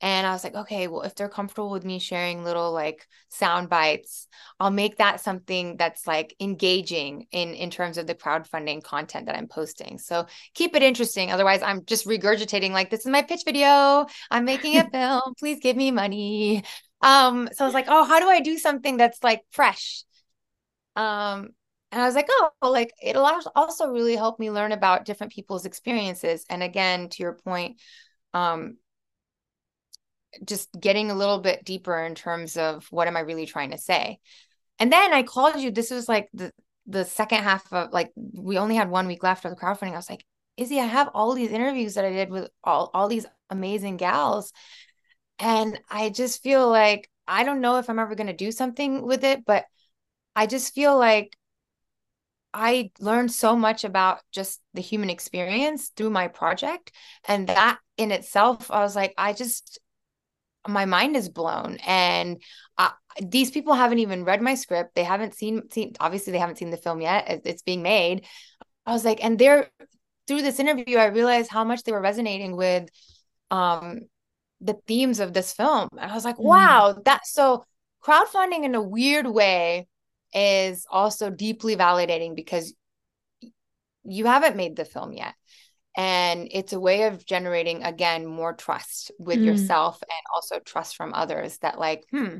and 0.02 0.26
I 0.26 0.32
was 0.32 0.45
like, 0.45 0.56
okay, 0.56 0.88
well, 0.88 1.02
if 1.02 1.14
they're 1.16 1.28
comfortable 1.28 1.72
with 1.72 1.84
me 1.84 2.00
sharing 2.00 2.43
little 2.43 2.72
like 2.72 3.06
sound 3.28 3.68
bites, 3.68 4.28
I'll 4.60 4.72
make 4.72 4.97
that 4.97 5.20
something 5.20 5.76
that's 5.76 6.08
like 6.08 6.34
engaging 6.39 7.28
in 7.32 7.54
in 7.54 7.70
terms 7.70 7.97
of 7.97 8.08
the 8.08 8.16
crowdfunding 8.16 8.82
content 8.82 9.26
that 9.26 9.36
I'm 9.38 9.47
posting. 9.47 9.97
So 9.97 10.28
keep 10.54 10.74
it 10.76 10.84
interesting. 10.84 11.32
Otherwise, 11.32 11.62
I'm 11.62 11.84
just 11.86 12.08
regurgitating 12.08 12.72
like 12.72 12.89
this 12.89 13.02
is 13.02 13.08
my 13.08 13.24
pitch 13.24 13.41
video. 13.43 14.06
I'm 14.32 14.45
making 14.45 14.78
a 14.78 14.89
film. 14.91 15.34
Please 15.38 15.60
give 15.62 15.76
me 15.76 15.91
money. 15.91 16.64
Um, 17.02 17.50
so 17.54 17.66
I 17.66 17.68
was 17.68 17.74
like, 17.74 17.88
oh, 17.89 18.06
how 18.06 18.20
do 18.20 18.30
I 18.30 18.39
do 18.39 18.58
something 18.58 18.95
that's 18.95 19.22
like 19.22 19.41
fresh? 19.52 20.04
Um, 20.95 21.50
and 21.91 22.02
I 22.02 22.06
was 22.06 22.16
like, 22.16 22.28
oh, 22.30 22.52
well, 22.62 22.72
like 22.72 22.93
it'll 23.04 23.30
also 23.56 23.88
really 23.88 24.16
help 24.16 24.39
me 24.39 24.50
learn 24.52 24.72
about 24.72 25.04
different 25.06 25.34
people's 25.34 25.66
experiences. 25.66 26.45
And 26.50 26.64
again, 26.64 27.10
to 27.10 27.24
your 27.24 27.34
point, 27.34 27.82
um, 28.34 28.78
just 30.45 30.69
getting 30.80 31.11
a 31.11 31.15
little 31.15 31.39
bit 31.39 31.65
deeper 31.65 31.97
in 31.99 32.15
terms 32.15 32.57
of 32.57 32.86
what 32.91 33.07
am 33.07 33.17
I 33.17 33.21
really 33.21 33.45
trying 33.45 33.71
to 33.71 33.77
say. 33.77 34.19
And 34.80 34.91
then 34.91 35.13
I 35.13 35.23
called 35.23 35.59
you. 35.59 35.71
This 35.71 35.91
was 35.91 36.07
like 36.07 36.30
the 36.34 36.51
the 36.86 37.05
second 37.05 37.43
half 37.43 37.71
of 37.71 37.91
like 37.91 38.11
we 38.15 38.57
only 38.57 38.75
had 38.75 38.89
one 38.89 39.07
week 39.07 39.23
left 39.23 39.45
of 39.45 39.51
the 39.51 39.57
crowdfunding. 39.57 39.93
I 39.93 39.97
was 39.97 40.09
like, 40.09 40.25
Izzy, 40.57 40.80
I 40.80 40.86
have 40.86 41.09
all 41.13 41.34
these 41.34 41.51
interviews 41.51 41.95
that 41.95 42.05
I 42.05 42.11
did 42.11 42.30
with 42.30 42.49
all 42.63 42.89
all 42.93 43.07
these 43.07 43.25
amazing 43.49 43.97
gals, 43.97 44.53
and 45.38 45.80
I 45.89 46.09
just 46.09 46.41
feel 46.43 46.69
like 46.69 47.09
I 47.27 47.43
don't 47.43 47.61
know 47.61 47.77
if 47.77 47.89
I'm 47.89 47.99
ever 47.99 48.15
going 48.15 48.27
to 48.27 48.34
do 48.34 48.51
something 48.51 49.03
with 49.05 49.23
it, 49.23 49.45
but 49.45 49.65
I 50.36 50.47
just 50.47 50.73
feel 50.73 50.97
like 50.97 51.38
I 52.53 52.91
learned 52.99 53.32
so 53.32 53.55
much 53.55 53.84
about 53.84 54.21
just 54.32 54.61
the 54.73 54.82
human 54.82 55.09
experience 55.09 55.89
through 55.89 56.09
my 56.09 56.27
project. 56.27 56.91
And 57.27 57.47
that 57.47 57.80
in 57.97 58.11
itself, 58.11 58.71
I 58.71 58.82
was 58.82 58.95
like, 58.95 59.13
I 59.17 59.34
just, 59.34 59.80
my 60.68 60.86
mind 60.86 61.16
is 61.16 61.30
blown. 61.30 61.78
And 61.86 62.41
uh, 62.78 62.91
these 63.22 63.51
people 63.51 63.74
haven't 63.74 63.99
even 63.99 64.26
read 64.26 64.41
my 64.41 64.55
script. 64.55 64.95
They 64.95 65.03
haven't 65.03 65.36
seen 65.36 65.70
seen 65.72 65.93
obviously 65.99 66.32
they 66.32 66.39
haven't 66.39 66.57
seen 66.57 66.72
the 66.72 66.78
film 66.78 67.01
yet. 67.01 67.41
It's 67.45 67.62
being 67.62 67.82
made. 67.82 68.26
I 68.86 68.93
was 68.93 69.05
like 69.05 69.24
and 69.24 69.38
they're 69.38 69.70
through 70.30 70.41
this 70.43 70.60
interview 70.60 70.97
i 70.97 71.07
realized 71.07 71.49
how 71.49 71.64
much 71.64 71.82
they 71.84 71.91
were 71.91 71.99
resonating 71.99 72.55
with 72.55 72.88
um 73.49 74.01
the 74.62 74.78
themes 74.88 75.20
of 75.20 75.34
this 75.34 75.53
film. 75.53 75.89
And 75.97 76.12
i 76.12 76.14
was 76.14 76.24
like 76.24 76.38
mm. 76.38 76.43
wow 76.43 76.95
that 77.05 77.26
so 77.26 77.66
crowdfunding 78.03 78.64
in 78.64 78.76
a 78.76 78.82
weird 78.82 79.28
way 79.28 79.88
is 80.34 80.86
also 80.89 81.30
deeply 81.30 81.76
validating 81.76 82.36
because 82.36 82.74
you 84.03 84.26
haven't 84.26 84.55
made 84.55 84.76
the 84.76 84.86
film 84.86 85.14
yet 85.14 85.34
and 85.97 86.47
it's 86.51 86.73
a 86.73 86.79
way 86.79 87.03
of 87.03 87.25
generating 87.25 87.83
again 87.83 88.25
more 88.25 88.53
trust 88.53 89.11
with 89.19 89.43
Mm. 89.43 89.45
yourself 89.45 90.01
and 90.01 90.21
also 90.33 90.59
trust 90.59 90.95
from 90.95 91.13
others 91.13 91.57
that 91.59 91.79
like 91.79 92.05
hmm 92.11 92.37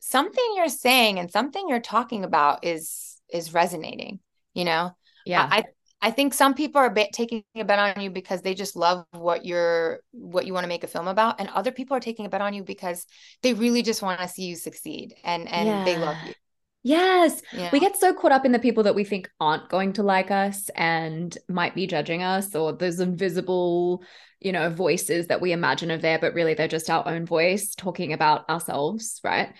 something 0.00 0.54
you're 0.56 0.68
saying 0.68 1.18
and 1.18 1.30
something 1.30 1.68
you're 1.68 1.80
talking 1.80 2.24
about 2.24 2.64
is 2.64 3.16
is 3.32 3.54
resonating 3.54 4.20
you 4.54 4.64
know 4.64 4.92
Yeah. 5.24 5.52
I 5.52 5.64
I 6.00 6.12
think 6.12 6.32
some 6.32 6.54
people 6.54 6.80
are 6.80 6.86
a 6.86 6.90
bit 6.94 7.12
taking 7.12 7.42
a 7.56 7.64
bet 7.64 7.78
on 7.80 8.00
you 8.02 8.10
because 8.10 8.42
they 8.42 8.54
just 8.54 8.76
love 8.76 9.04
what 9.12 9.44
you're 9.44 10.00
what 10.12 10.46
you 10.46 10.52
want 10.54 10.64
to 10.64 10.68
make 10.68 10.84
a 10.84 10.86
film 10.88 11.08
about, 11.08 11.40
and 11.40 11.48
other 11.48 11.72
people 11.72 11.96
are 11.96 12.00
taking 12.00 12.24
a 12.26 12.28
bet 12.28 12.40
on 12.40 12.54
you 12.54 12.62
because 12.62 13.04
they 13.42 13.52
really 13.54 13.82
just 13.82 14.02
want 14.02 14.20
to 14.20 14.28
see 14.28 14.44
you 14.44 14.56
succeed 14.56 15.14
and 15.24 15.48
and 15.48 15.84
they 15.84 15.98
love 15.98 16.18
you. 16.22 16.34
Yes. 16.82 17.42
know? 17.52 17.68
We 17.72 17.80
get 17.80 17.96
so 17.96 18.14
caught 18.14 18.32
up 18.32 18.44
in 18.44 18.52
the 18.52 18.58
people 18.58 18.84
that 18.84 18.94
we 18.94 19.04
think 19.04 19.28
aren't 19.40 19.68
going 19.68 19.94
to 19.94 20.02
like 20.02 20.30
us 20.30 20.70
and 20.74 21.36
might 21.48 21.74
be 21.74 21.86
judging 21.86 22.22
us, 22.22 22.54
or 22.54 22.72
those 22.72 23.00
invisible, 23.00 24.02
you 24.40 24.52
know, 24.52 24.70
voices 24.70 25.26
that 25.26 25.40
we 25.40 25.52
imagine 25.52 25.90
are 25.90 25.98
there, 25.98 26.18
but 26.18 26.34
really 26.34 26.54
they're 26.54 26.68
just 26.68 26.88
our 26.88 27.06
own 27.08 27.26
voice 27.26 27.74
talking 27.74 28.12
about 28.12 28.48
ourselves, 28.48 29.20
right? 29.24 29.52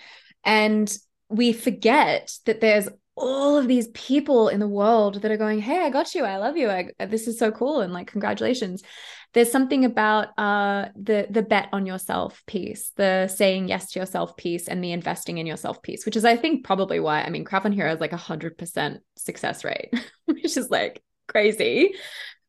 And 0.43 0.91
we 1.29 1.53
forget 1.53 2.31
that 2.45 2.61
there's 2.61 2.87
all 3.15 3.57
of 3.57 3.67
these 3.67 3.89
people 3.89 4.47
in 4.47 4.61
the 4.61 4.67
world 4.67 5.21
that 5.21 5.29
are 5.29 5.37
going, 5.37 5.59
"Hey, 5.59 5.79
I 5.83 5.89
got 5.89 6.15
you. 6.15 6.23
I 6.23 6.37
love 6.37 6.55
you. 6.55 6.69
I, 6.69 6.87
this 7.05 7.27
is 7.27 7.37
so 7.37 7.51
cool." 7.51 7.81
And 7.81 7.91
like, 7.91 8.07
congratulations. 8.07 8.81
There's 9.33 9.51
something 9.51 9.85
about 9.85 10.29
uh, 10.37 10.89
the 10.95 11.27
the 11.29 11.43
bet 11.43 11.69
on 11.71 11.85
yourself 11.85 12.41
piece, 12.47 12.91
the 12.95 13.27
saying 13.27 13.67
yes 13.67 13.91
to 13.91 13.99
yourself 13.99 14.35
piece, 14.37 14.67
and 14.67 14.83
the 14.83 14.91
investing 14.91 15.37
in 15.37 15.45
yourself 15.45 15.81
piece, 15.81 16.05
which 16.05 16.15
is, 16.15 16.25
I 16.25 16.35
think, 16.35 16.65
probably 16.65 16.99
why. 16.99 17.21
I 17.21 17.29
mean, 17.29 17.45
Crowdfund 17.45 17.73
Hero 17.73 17.93
is 17.93 17.99
like 17.99 18.13
a 18.13 18.17
hundred 18.17 18.57
percent 18.57 19.01
success 19.17 19.63
rate, 19.63 19.93
which 20.25 20.57
is 20.57 20.69
like 20.69 21.03
crazy, 21.27 21.93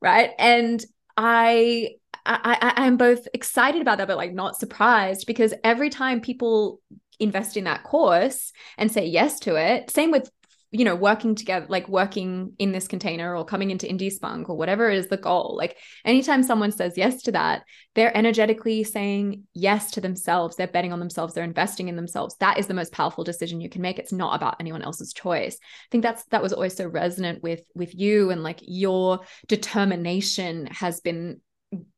right? 0.01 0.31
And 0.39 0.85
I 1.17 1.97
I, 2.25 2.59
I 2.77 2.87
I'm 2.87 2.97
both 2.97 3.27
excited 3.35 3.83
about 3.83 3.99
that, 3.99 4.09
but 4.09 4.17
like 4.17 4.33
not 4.33 4.57
surprised 4.57 5.27
because 5.27 5.55
every 5.65 5.91
time 5.91 6.21
people 6.21 6.81
invest 7.19 7.57
in 7.57 7.65
that 7.65 7.85
course 7.85 8.53
and 8.79 8.91
say 8.91 9.07
yes 9.07 9.41
to 9.41 9.57
it, 9.57 9.91
same 9.91 10.11
with 10.11 10.31
you 10.73 10.85
know 10.85 10.95
working 10.95 11.35
together 11.35 11.67
like 11.69 11.89
working 11.89 12.53
in 12.59 12.71
this 12.71 12.87
container 12.87 13.35
or 13.35 13.45
coming 13.45 13.71
into 13.71 13.87
indie 13.87 14.11
spunk 14.11 14.49
or 14.49 14.57
whatever 14.57 14.89
is 14.89 15.09
the 15.09 15.17
goal. 15.17 15.57
Like 15.57 15.77
anytime 16.05 16.43
someone 16.43 16.71
says 16.71 16.97
yes 16.97 17.23
to 17.23 17.33
that 17.33 17.63
they're 17.95 18.17
energetically 18.17 18.85
saying 18.85 19.45
yes 19.53 19.91
to 19.93 20.01
themselves. 20.01 20.57
They're 20.57 20.69
betting 20.69 20.93
on 20.93 21.01
themselves. 21.01 21.35
They're 21.35 21.43
investing 21.45 21.89
in 21.89 21.97
themselves. 21.97 22.37
That 22.39 22.59
is 22.59 22.69
the 22.69 22.75
most 22.75 22.93
powerful 22.93 23.25
decision 23.25 23.61
you 23.61 23.69
can 23.69 23.83
make. 23.83 23.99
It's 23.99 24.13
not 24.13 24.37
about 24.37 24.57
anyone 24.61 24.83
else's 24.83 25.13
choice. 25.13 25.57
I 25.61 25.89
think 25.91 26.03
that's 26.03 26.25
that 26.27 26.43
was 26.43 26.53
always 26.53 26.77
so 26.77 26.87
resonant 26.87 27.43
with 27.43 27.63
with 27.75 27.95
you 27.95 28.31
and 28.31 28.43
like 28.43 28.61
your 28.63 29.21
determination 29.49 30.67
has 30.67 31.01
been 31.01 31.41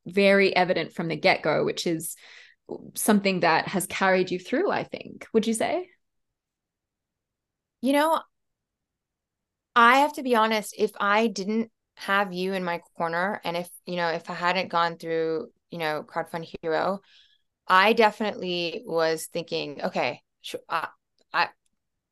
very 0.05 0.55
evident 0.55 0.93
from 0.93 1.07
the 1.07 1.15
get-go 1.15 1.65
which 1.65 1.87
is 1.87 2.15
something 2.93 3.39
that 3.39 3.67
has 3.67 3.87
carried 3.87 4.29
you 4.31 4.39
through 4.39 4.71
i 4.71 4.83
think. 4.83 5.27
Would 5.33 5.47
you 5.47 5.53
say? 5.53 5.89
You 7.81 7.93
know, 7.93 8.21
I 9.75 9.99
have 9.99 10.13
to 10.13 10.23
be 10.23 10.35
honest, 10.35 10.75
if 10.77 10.91
I 10.99 11.27
didn't 11.27 11.71
have 11.97 12.33
you 12.33 12.53
in 12.53 12.63
my 12.63 12.81
corner 12.97 13.41
and 13.43 13.57
if, 13.57 13.69
you 13.85 13.95
know, 13.95 14.09
if 14.09 14.29
I 14.29 14.33
hadn't 14.33 14.69
gone 14.69 14.97
through, 14.97 15.49
you 15.71 15.77
know, 15.79 16.03
Crowdfund 16.07 16.47
Hero, 16.61 17.01
I 17.67 17.93
definitely 17.93 18.83
was 18.85 19.27
thinking, 19.27 19.81
okay, 19.83 20.21
sure, 20.41 20.59
I, 20.69 20.87
I 21.33 21.49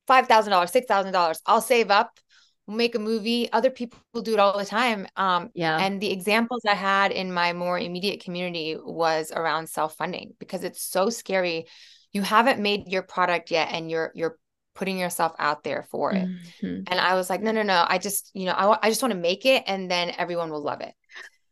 $5,000, 0.07 0.71
$6,000, 0.71 1.41
I'll 1.45 1.61
save 1.61 1.91
up, 1.91 2.19
we'll 2.65 2.77
make 2.77 2.95
a 2.95 2.99
movie. 2.99 3.51
Other 3.51 3.69
people 3.69 3.99
do 4.21 4.33
it 4.33 4.39
all 4.39 4.57
the 4.57 4.65
time. 4.65 5.07
Um, 5.15 5.49
yeah 5.53 5.77
and 5.79 6.01
the 6.01 6.11
examples 6.11 6.61
I 6.67 6.75
had 6.75 7.11
in 7.11 7.33
my 7.33 7.53
more 7.53 7.77
immediate 7.77 8.23
community 8.23 8.77
was 8.81 9.31
around 9.31 9.69
self-funding 9.69 10.33
because 10.39 10.63
it's 10.63 10.81
so 10.81 11.09
scary. 11.09 11.67
You 12.11 12.21
haven't 12.21 12.59
made 12.59 12.87
your 12.87 13.03
product 13.03 13.51
yet 13.51 13.69
and 13.71 13.89
you're 13.89 14.11
you're 14.15 14.37
putting 14.73 14.97
yourself 14.97 15.33
out 15.37 15.63
there 15.63 15.83
for 15.91 16.11
it. 16.13 16.27
Mhm. 16.27 16.89
And 16.89 16.99
I 16.99 17.15
was 17.15 17.29
like, 17.29 17.41
no, 17.41 17.51
no, 17.51 17.63
no. 17.63 17.85
I 17.87 17.97
just, 17.97 18.31
you 18.33 18.45
know, 18.45 18.53
I, 18.53 18.87
I 18.87 18.89
just 18.89 19.01
want 19.01 19.13
to 19.13 19.19
make 19.19 19.45
it 19.45 19.63
and 19.67 19.89
then 19.89 20.13
everyone 20.17 20.49
will 20.49 20.63
love 20.63 20.81
it. 20.81 20.93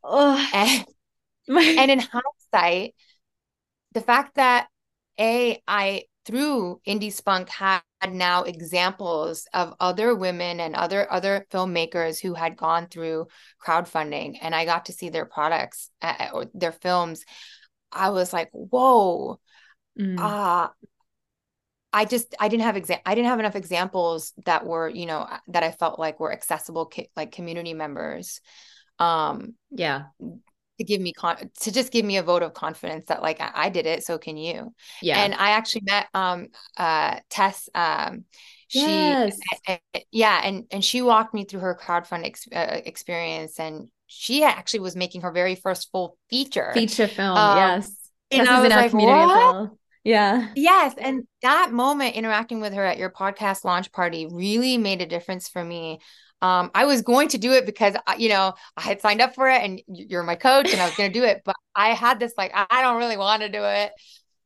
oh 0.03 0.49
And, 0.53 0.85
my 1.47 1.61
and 1.61 1.91
in 1.91 1.99
hindsight, 1.99 2.95
the 3.93 4.01
fact 4.01 4.35
that 4.35 4.67
A, 5.19 5.61
I 5.67 6.03
through 6.25 6.79
Indie 6.87 7.11
Spunk 7.11 7.49
had 7.49 7.81
now 8.07 8.43
examples 8.43 9.47
of 9.53 9.73
other 9.79 10.13
women 10.13 10.59
and 10.59 10.75
other 10.75 11.11
other 11.11 11.45
filmmakers 11.51 12.19
who 12.19 12.33
had 12.35 12.55
gone 12.55 12.87
through 12.87 13.27
crowdfunding 13.65 14.37
and 14.41 14.53
I 14.53 14.65
got 14.65 14.85
to 14.85 14.93
see 14.93 15.09
their 15.09 15.25
products 15.25 15.89
uh, 16.01 16.27
or 16.33 16.45
their 16.53 16.71
films. 16.71 17.23
I 17.91 18.11
was 18.11 18.31
like, 18.33 18.49
whoa, 18.51 19.39
Mm. 19.99 20.17
uh 20.17 20.69
I 21.91 22.05
just 22.05 22.35
I 22.39 22.49
didn't 22.49 22.63
have 22.63 22.75
exa- 22.75 23.01
I 23.05 23.15
didn't 23.15 23.29
have 23.29 23.39
enough 23.39 23.55
examples 23.55 24.33
that 24.45 24.65
were 24.65 24.87
you 24.89 25.05
know 25.05 25.27
that 25.47 25.63
I 25.63 25.71
felt 25.71 25.99
like 25.99 26.19
were 26.19 26.31
accessible 26.31 26.85
ki- 26.85 27.09
like 27.15 27.31
community 27.31 27.73
members 27.73 28.41
um 28.99 29.55
yeah. 29.71 30.03
to 30.77 30.83
give 30.83 31.01
me 31.01 31.13
con- 31.13 31.49
to 31.61 31.71
just 31.71 31.91
give 31.91 32.05
me 32.05 32.17
a 32.17 32.23
vote 32.23 32.43
of 32.43 32.53
confidence 32.53 33.05
that 33.07 33.21
like 33.21 33.41
I, 33.41 33.51
I 33.53 33.69
did 33.69 33.85
it 33.85 34.03
so 34.03 34.17
can 34.17 34.37
you. 34.37 34.73
Yeah. 35.01 35.17
And 35.23 35.33
I 35.33 35.51
actually 35.51 35.83
met 35.85 36.07
um 36.13 36.47
uh 36.77 37.19
Tess 37.29 37.69
um 37.73 38.25
she 38.67 38.81
yes. 38.81 39.39
yeah 40.11 40.41
and 40.43 40.65
and 40.71 40.85
she 40.85 41.01
walked 41.01 41.33
me 41.33 41.43
through 41.43 41.61
her 41.61 41.75
crowdfund 41.75 42.25
ex- 42.25 42.47
uh, 42.53 42.81
experience 42.85 43.59
and 43.59 43.89
she 44.05 44.43
actually 44.43 44.81
was 44.81 44.95
making 44.95 45.21
her 45.21 45.31
very 45.31 45.55
first 45.55 45.91
full 45.91 46.17
feature. 46.29 46.71
Feature 46.73 47.07
film 47.07 47.35
Um, 47.37 47.57
yes. 47.57 47.95
and 48.31 48.41
Tess 48.41 48.49
I 48.49 48.59
is 48.59 48.59
in 48.59 48.63
was 48.65 48.73
our 48.73 48.81
like, 48.81 48.91
community 48.91 49.21
as 49.21 49.27
"What?" 49.27 49.55
well 49.55 49.78
yeah 50.03 50.49
Yes, 50.55 50.95
and 50.97 51.23
that 51.41 51.71
moment 51.71 52.15
interacting 52.15 52.59
with 52.59 52.73
her 52.73 52.83
at 52.83 52.97
your 52.97 53.09
podcast 53.11 53.63
launch 53.63 53.91
party 53.91 54.27
really 54.29 54.77
made 54.77 55.01
a 55.01 55.05
difference 55.05 55.47
for 55.47 55.63
me. 55.63 55.99
Um, 56.41 56.71
I 56.73 56.85
was 56.85 57.01
going 57.01 57.29
to 57.29 57.37
do 57.37 57.53
it 57.53 57.65
because 57.65 57.95
you 58.17 58.29
know 58.29 58.53
I 58.75 58.81
had 58.81 59.01
signed 59.01 59.21
up 59.21 59.35
for 59.35 59.47
it, 59.49 59.61
and 59.61 59.81
you're 59.87 60.23
my 60.23 60.35
coach, 60.35 60.71
and 60.71 60.81
I 60.81 60.85
was 60.85 60.95
going 60.95 61.11
to 61.13 61.19
do 61.19 61.25
it. 61.25 61.41
But 61.45 61.55
I 61.75 61.89
had 61.89 62.19
this 62.19 62.33
like 62.37 62.51
I 62.53 62.81
don't 62.81 62.97
really 62.97 63.17
want 63.17 63.41
to 63.43 63.49
do 63.49 63.63
it 63.63 63.91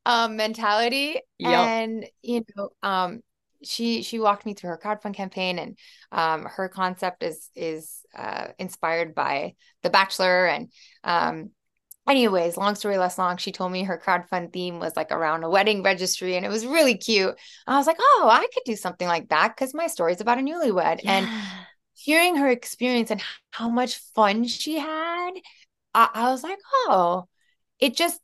um, 0.05 0.35
mentality, 0.35 1.19
Yep. 1.39 1.51
and 1.51 2.05
you 2.21 2.43
know, 2.55 2.69
um, 2.83 3.21
she 3.63 4.03
she 4.03 4.19
walked 4.19 4.45
me 4.45 4.53
through 4.53 4.71
her 4.71 4.79
crowdfund 4.83 5.15
campaign, 5.15 5.57
and 5.59 5.77
um, 6.11 6.43
her 6.45 6.67
concept 6.69 7.23
is 7.23 7.49
is 7.55 8.01
uh, 8.15 8.47
inspired 8.59 9.15
by 9.15 9.53
The 9.83 9.89
Bachelor, 9.89 10.47
and 10.47 10.71
um, 11.03 11.51
anyways, 12.07 12.57
long 12.57 12.75
story 12.75 12.97
less 12.97 13.17
long, 13.17 13.37
she 13.37 13.51
told 13.51 13.71
me 13.71 13.83
her 13.83 14.01
crowdfund 14.03 14.51
theme 14.53 14.79
was 14.79 14.95
like 14.95 15.11
around 15.11 15.43
a 15.43 15.49
wedding 15.49 15.83
registry 15.83 16.35
and 16.35 16.45
it 16.45 16.49
was 16.49 16.65
really 16.65 16.97
cute. 16.97 17.35
I 17.67 17.77
was 17.77 17.87
like, 17.87 17.97
oh, 17.99 18.29
I 18.31 18.47
could 18.53 18.63
do 18.65 18.75
something 18.75 19.07
like 19.07 19.29
that 19.29 19.55
because 19.55 19.73
my 19.73 19.87
story's 19.87 20.21
about 20.21 20.37
a 20.39 20.41
newlywed. 20.41 21.01
And 21.05 21.27
hearing 21.93 22.35
her 22.37 22.49
experience 22.49 23.11
and 23.11 23.21
how 23.51 23.69
much 23.69 23.97
fun 24.15 24.45
she 24.45 24.77
had, 24.79 25.31
I, 25.93 26.09
I 26.13 26.31
was 26.31 26.43
like, 26.43 26.59
oh, 26.87 27.27
it 27.79 27.95
just 27.95 28.19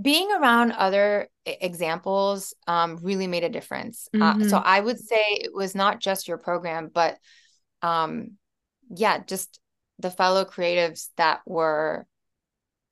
being 0.00 0.30
around 0.32 0.72
other 0.72 1.28
examples 1.46 2.54
um, 2.66 2.98
really 3.02 3.26
made 3.26 3.44
a 3.44 3.48
difference. 3.48 4.08
Uh, 4.12 4.34
so 4.44 4.58
Mhm. 4.58 4.62
I 4.64 4.80
would 4.80 4.98
say 4.98 5.22
it 5.30 5.54
was 5.54 5.74
not 5.74 6.00
just 6.00 6.28
your 6.28 6.38
program, 6.38 6.90
but 6.92 7.18
um, 7.82 8.32
yeah, 8.94 9.18
just 9.18 9.60
the 9.98 10.10
fellow 10.10 10.44
creatives 10.44 11.08
that 11.16 11.40
were 11.46 12.06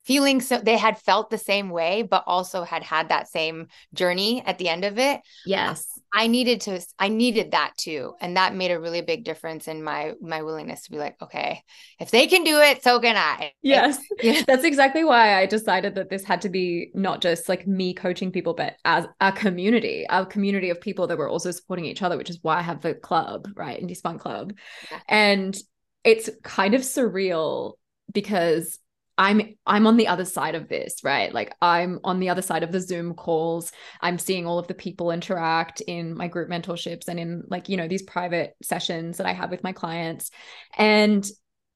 feeling 0.05 0.41
so 0.41 0.59
they 0.59 0.77
had 0.77 0.99
felt 0.99 1.31
the 1.31 1.39
same 1.39 1.71
way 1.71 2.03
but 2.03 2.25
also 2.27 2.63
had 2.63 2.83
had 2.83 3.09
that 3.09 3.29
same 3.29 3.67
journey 3.93 4.43
at 4.47 4.59
the 4.59 4.69
end 4.69 4.85
of 4.85 4.99
it 4.99 5.21
yes 5.47 5.87
i 6.13 6.27
needed 6.27 6.61
to 6.61 6.81
i 6.99 7.09
needed 7.09 7.53
that 7.53 7.73
too 7.77 8.15
and 8.21 8.37
that 8.37 8.55
made 8.55 8.71
a 8.71 8.81
really 8.81 9.03
big 9.03 9.25
difference 9.25 9.69
in 9.69 9.83
my 9.83 10.13
my 10.21 10.43
willingness 10.43 10.83
to 10.83 10.91
be 10.91 10.99
like 10.99 11.17
okay 11.23 11.63
if 11.99 12.11
they 12.11 12.27
can 12.27 12.45
do 12.45 12.61
it 12.61 12.83
so 12.83 13.01
can 13.01 13.17
i 13.17 13.53
Yes. 13.63 13.99
Yeah. 14.23 14.43
That's 14.47 14.65
exactly 14.65 15.05
why 15.05 15.39
I 15.39 15.47
decided 15.47 15.95
that 15.97 16.09
this 16.09 16.25
had 16.25 16.41
to 16.43 16.49
be 16.49 16.91
not 16.95 17.21
just 17.21 17.49
like 17.49 17.67
me 17.67 17.93
coaching 17.95 18.31
people, 18.31 18.55
but 18.55 18.77
as 18.85 19.07
a 19.21 19.33
community, 19.33 20.07
a 20.09 20.25
community 20.25 20.71
of 20.71 20.81
people 20.81 21.07
that 21.09 21.19
were 21.19 21.29
also 21.29 21.51
supporting 21.51 21.85
each 21.85 22.03
other, 22.03 22.17
which 22.17 22.31
is 22.31 22.39
why 22.43 22.59
I 22.59 22.63
have 22.63 22.81
the 22.81 22.95
club, 22.95 23.49
right? 23.55 23.81
Indie 23.83 23.97
Spunk 23.97 24.21
Club. 24.21 24.55
Yeah. 24.91 25.01
And 25.09 25.57
it's 26.05 26.31
kind 26.43 26.75
of 26.75 26.83
surreal 26.83 27.75
because 28.13 28.79
I'm 29.17 29.55
I'm 29.67 29.87
on 29.87 29.97
the 29.97 30.09
other 30.09 30.25
side 30.25 30.55
of 30.55 30.69
this, 30.69 30.97
right? 31.05 31.33
Like 31.33 31.55
I'm 31.63 32.01
on 32.03 32.19
the 32.19 32.31
other 32.31 32.43
side 32.43 32.63
of 32.63 32.73
the 32.73 32.81
Zoom 32.81 33.15
calls. 33.15 33.71
I'm 34.01 34.19
seeing 34.19 34.47
all 34.47 34.59
of 34.59 34.67
the 34.67 34.75
people 34.75 35.11
interact 35.11 35.81
in 35.83 36.17
my 36.17 36.27
group 36.29 36.49
mentorships 36.49 37.07
and 37.09 37.21
in 37.21 37.45
like, 37.49 37.69
you 37.69 37.77
know, 37.77 37.87
these 37.87 38.03
private 38.03 38.55
sessions 38.63 39.19
that 39.19 39.27
I 39.27 39.33
have 39.33 39.51
with 39.51 39.63
my 39.63 39.73
clients. 39.73 40.31
And 40.77 41.25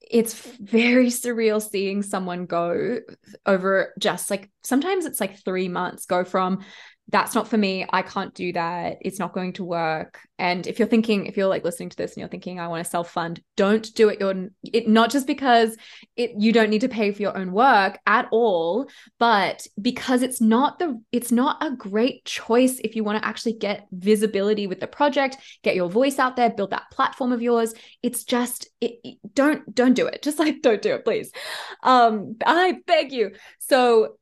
it's 0.00 0.34
very 0.58 1.08
surreal 1.08 1.62
seeing 1.62 2.02
someone 2.02 2.46
go 2.46 3.00
over 3.46 3.94
just 3.98 4.30
like 4.30 4.50
sometimes 4.62 5.04
it's 5.04 5.20
like 5.20 5.44
three 5.44 5.68
months 5.68 6.06
go 6.06 6.24
from 6.24 6.64
that's 7.10 7.34
not 7.34 7.48
for 7.48 7.56
me. 7.56 7.86
I 7.90 8.02
can't 8.02 8.34
do 8.34 8.52
that. 8.52 8.98
It's 9.00 9.18
not 9.18 9.32
going 9.32 9.54
to 9.54 9.64
work. 9.64 10.20
And 10.38 10.66
if 10.66 10.78
you're 10.78 10.88
thinking, 10.88 11.26
if 11.26 11.36
you're 11.36 11.48
like 11.48 11.64
listening 11.64 11.88
to 11.88 11.96
this 11.96 12.12
and 12.12 12.18
you're 12.18 12.28
thinking, 12.28 12.60
I 12.60 12.68
want 12.68 12.84
to 12.84 12.90
self 12.90 13.10
fund, 13.10 13.40
don't 13.56 13.94
do 13.94 14.10
it. 14.10 14.20
You're 14.20 14.50
it 14.62 14.88
not 14.88 15.10
just 15.10 15.26
because 15.26 15.76
it 16.16 16.32
you 16.38 16.52
don't 16.52 16.68
need 16.68 16.82
to 16.82 16.88
pay 16.88 17.10
for 17.12 17.22
your 17.22 17.36
own 17.36 17.52
work 17.52 17.98
at 18.06 18.28
all, 18.30 18.88
but 19.18 19.66
because 19.80 20.22
it's 20.22 20.40
not 20.40 20.78
the 20.78 21.00
it's 21.10 21.32
not 21.32 21.62
a 21.64 21.70
great 21.70 22.24
choice 22.26 22.78
if 22.84 22.94
you 22.94 23.04
want 23.04 23.20
to 23.20 23.26
actually 23.26 23.54
get 23.54 23.86
visibility 23.90 24.66
with 24.66 24.80
the 24.80 24.86
project, 24.86 25.38
get 25.62 25.74
your 25.74 25.88
voice 25.88 26.18
out 26.18 26.36
there, 26.36 26.50
build 26.50 26.70
that 26.70 26.90
platform 26.92 27.32
of 27.32 27.40
yours. 27.40 27.72
It's 28.02 28.24
just 28.24 28.68
it, 28.82 29.18
don't 29.34 29.74
don't 29.74 29.94
do 29.94 30.06
it. 30.06 30.22
Just 30.28 30.38
like 30.38 30.60
don't 30.60 30.82
do 30.82 30.94
it, 30.94 31.04
please. 31.04 31.32
Um, 31.82 32.36
I 32.44 32.80
beg 32.86 33.12
you. 33.12 33.30
So 33.60 34.18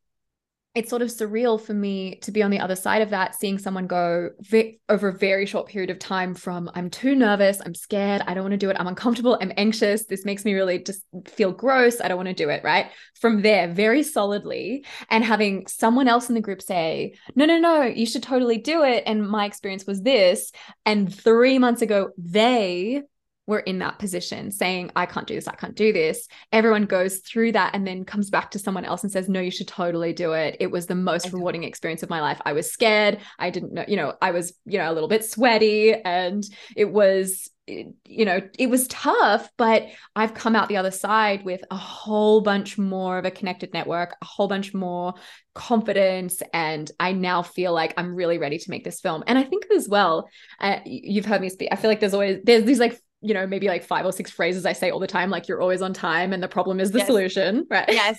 it's 0.77 0.91
sort 0.91 1.01
of 1.01 1.09
surreal 1.09 1.59
for 1.59 1.73
me 1.73 2.17
to 2.17 2.31
be 2.31 2.43
on 2.43 2.51
the 2.51 2.61
other 2.61 2.77
side 2.77 3.01
of 3.01 3.09
that, 3.09 3.35
seeing 3.35 3.59
someone 3.59 3.87
go 3.87 4.29
vi- 4.41 4.79
over 4.91 5.09
a 5.09 5.13
very 5.13 5.47
short 5.47 5.67
period 5.67 5.89
of 5.89 5.99
time 5.99 6.35
from 6.35 6.71
I'm 6.75 6.91
too 6.91 7.15
nervous, 7.15 7.63
I'm 7.65 7.75
scared, 7.75 8.23
I 8.27 8.35
don't 8.35 8.45
want 8.45 8.53
to 8.53 8.59
do 8.59 8.69
it, 8.69 8.77
I'm 8.79 8.87
uncomfortable, 8.87 9.39
I'm 9.41 9.53
anxious, 9.57 10.05
this 10.05 10.27
makes 10.27 10.45
me 10.45 10.53
really 10.53 10.79
just 10.79 11.03
feel 11.25 11.51
gross, 11.51 12.03
I 12.03 12.09
don't 12.09 12.19
want 12.19 12.29
to 12.29 12.35
do 12.35 12.51
it, 12.51 12.63
right? 12.63 12.91
From 13.19 13.41
there, 13.41 13.69
very 13.69 14.03
solidly, 14.03 14.85
and 15.09 15.25
having 15.25 15.67
someone 15.67 16.09
else 16.09 16.29
in 16.29 16.35
the 16.35 16.43
group 16.43 16.61
say, 16.61 17.15
No, 17.35 17.47
no, 17.47 17.59
no, 17.59 17.83
you 17.83 18.05
should 18.05 18.23
totally 18.23 18.59
do 18.59 18.85
it. 18.85 19.03
And 19.07 19.27
my 19.27 19.47
experience 19.47 19.87
was 19.87 20.03
this. 20.03 20.53
And 20.85 21.13
three 21.13 21.59
months 21.59 21.81
ago, 21.81 22.11
they 22.19 23.03
were 23.47 23.61
in 23.61 23.79
that 23.79 23.99
position 23.99 24.51
saying, 24.51 24.91
I 24.97 25.07
can't 25.07 25.27
do 25.27 25.35
this, 25.35 25.49
I 25.49 25.55
can't 25.55 25.75
do 25.75 25.93
this. 25.93 26.29
Everyone 26.53 26.85
goes 26.85 27.19
through 27.19 27.53
that 27.53 27.75
and 27.75 27.87
then 27.87 28.05
comes 28.05 28.31
back 28.31 28.51
to 28.53 28.59
someone 28.59 28.85
else 28.85 29.03
and 29.03 29.13
says, 29.13 29.29
No, 29.29 29.41
you 29.41 29.51
should 29.51 29.69
totally 29.69 30.13
do 30.13 30.33
it. 30.33 30.57
It 30.61 30.71
was 30.71 30.87
the 30.87 30.95
most 30.95 31.33
rewarding 31.33 31.65
experience 31.65 32.03
of 32.03 32.11
my 32.11 32.21
life. 32.21 32.41
I 32.45 32.53
was 32.53 32.71
scared. 32.71 33.19
I 33.39 33.51
didn't 33.51 33.73
know, 33.73 33.85
you 33.87 33.97
know, 33.97 34.15
I 34.21 34.33
was, 34.33 34.55
you 34.65 34.79
know, 34.79 34.91
a 34.91 34.95
little 34.95 35.09
bit 35.09 35.25
sweaty 35.25 35.95
and 35.95 36.45
it 36.75 36.91
was, 36.91 37.49
you 37.69 38.25
know, 38.25 38.41
it 38.59 38.71
was 38.71 38.87
tough, 38.87 39.51
but 39.57 39.87
I've 40.15 40.35
come 40.35 40.55
out 40.55 40.69
the 40.69 40.77
other 40.77 40.93
side 40.93 41.45
with 41.45 41.63
a 41.71 41.77
whole 41.77 42.41
bunch 42.41 42.79
more 42.79 43.19
of 43.19 43.25
a 43.25 43.31
connected 43.31 43.73
network, 43.73 44.15
a 44.23 44.25
whole 44.25 44.47
bunch 44.47 44.73
more 44.73 45.15
confidence. 45.55 46.43
And 46.53 46.89
I 47.01 47.13
now 47.13 47.43
feel 47.43 47.73
like 47.73 47.95
I'm 47.97 48.15
really 48.15 48.39
ready 48.39 48.59
to 48.59 48.71
make 48.71 48.85
this 48.85 49.01
film. 49.01 49.25
And 49.27 49.37
I 49.37 49.43
think 49.43 49.67
as 49.75 49.89
well, 49.89 50.29
uh, 50.61 50.79
you've 50.85 51.27
heard 51.27 51.41
me 51.41 51.49
speak, 51.49 51.71
I 51.73 51.77
feel 51.77 51.91
like 51.91 51.99
there's 51.99 52.15
always, 52.15 52.39
there's 52.45 52.65
these 52.65 52.79
like 52.79 53.01
you 53.21 53.35
know, 53.35 53.47
maybe 53.47 53.67
like 53.67 53.85
five 53.85 54.05
or 54.05 54.13
six 54.13 54.31
phrases 54.31 54.67
I 54.67 54.73
say 54.73 54.91
all 54.91 55.01
the 55.01 55.07
time, 55.07 55.31
like 55.31 55.49
you're 55.49 55.61
always 55.61 55.83
on 55.83 55.93
time 55.93 56.33
and 56.33 56.43
the 56.43 56.49
problem 56.49 56.81
is 56.81 56.93
the 56.93 56.99
yes. 56.99 57.07
solution, 57.07 57.67
right? 57.71 57.89
Yes. 57.89 58.19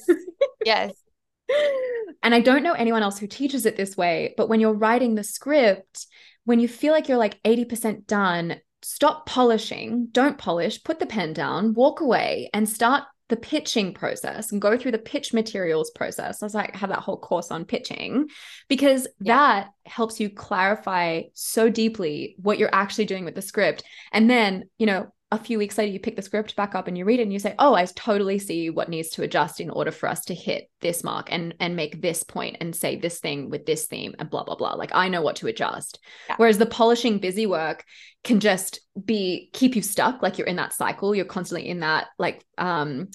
Yes. 0.66 0.92
and 2.24 2.34
I 2.36 2.40
don't 2.40 2.64
know 2.64 2.74
anyone 2.74 3.04
else 3.04 3.18
who 3.18 3.28
teaches 3.28 3.66
it 3.66 3.76
this 3.76 3.96
way, 3.96 4.34
but 4.38 4.50
when 4.50 4.60
you're 4.60 4.74
writing 4.74 5.16
the 5.16 5.24
script, 5.24 6.08
when 6.46 6.60
you 6.60 6.68
feel 6.68 6.94
like 6.94 7.08
you're 7.08 7.18
like 7.18 7.42
80% 7.44 8.08
done, 8.08 8.60
stop 8.82 9.26
polishing, 9.26 10.08
don't 10.12 10.38
polish, 10.38 10.84
put 10.84 11.00
the 11.00 11.06
pen 11.06 11.34
down, 11.34 11.74
walk 11.74 12.02
away 12.02 12.50
and 12.54 12.68
start 12.68 13.04
the 13.30 13.36
pitching 13.36 13.94
process 13.94 14.52
and 14.52 14.62
go 14.62 14.78
through 14.78 14.92
the 14.92 14.98
pitch 14.98 15.34
materials 15.34 15.92
process. 15.92 16.42
I 16.42 16.46
was 16.46 16.54
like, 16.54 16.76
have 16.76 16.90
that 16.90 17.00
whole 17.00 17.18
course 17.18 17.52
on 17.52 17.66
pitching 17.66 18.30
because 18.70 19.08
yeah. 19.20 19.36
that 19.38 19.70
helps 19.86 20.20
you 20.20 20.30
clarify 20.30 21.24
so 21.34 21.70
deeply 21.70 22.36
what 22.38 22.58
you're 22.58 22.74
actually 22.74 23.06
doing 23.06 23.26
with 23.26 23.36
the 23.36 23.42
script. 23.42 23.84
And 24.14 24.30
then, 24.30 24.70
you 24.78 24.86
know, 24.86 25.12
a 25.30 25.38
few 25.38 25.58
weeks 25.58 25.78
later, 25.78 25.92
you 25.92 26.00
pick 26.00 26.16
the 26.16 26.22
script 26.22 26.56
back 26.56 26.74
up 26.74 26.88
and 26.88 26.98
you 26.98 27.04
read 27.04 27.20
it 27.20 27.24
and 27.24 27.34
you 27.34 27.40
say, 27.40 27.54
Oh, 27.60 27.74
I 27.74 27.84
totally 27.86 28.40
see 28.40 28.70
what 28.70 28.88
needs 28.88 29.10
to 29.10 29.24
adjust 29.24 29.60
in 29.60 29.70
order 29.70 29.92
for 29.92 30.08
us 30.08 30.24
to 30.26 30.34
hit 30.34 30.70
this 30.80 31.04
mark 31.04 31.28
and 31.32 31.54
and 31.60 31.76
make 31.76 32.02
this 32.02 32.24
point 32.24 32.58
and 32.62 32.74
say 32.74 32.96
this 32.96 33.20
thing 33.20 33.50
with 33.50 33.66
this 33.66 33.88
theme 33.88 34.16
and 34.20 34.30
blah 34.30 34.44
blah 34.44 34.56
blah. 34.56 34.74
Like 34.74 34.92
I 34.94 35.10
know 35.10 35.22
what 35.22 35.36
to 35.38 35.48
adjust. 35.48 36.00
Yeah. 36.30 36.36
Whereas 36.38 36.58
the 36.58 36.66
polishing 36.66 37.20
busy 37.20 37.46
work 37.46 37.84
can 38.24 38.40
just 38.40 38.80
be 39.04 39.50
keep 39.52 39.76
you 39.76 39.82
stuck, 39.82 40.22
like 40.22 40.38
you're 40.38 40.48
in 40.48 40.56
that 40.56 40.74
cycle. 40.74 41.14
You're 41.14 41.26
constantly 41.26 41.68
in 41.68 41.82
that 41.82 42.08
like 42.18 42.46
um 42.58 43.10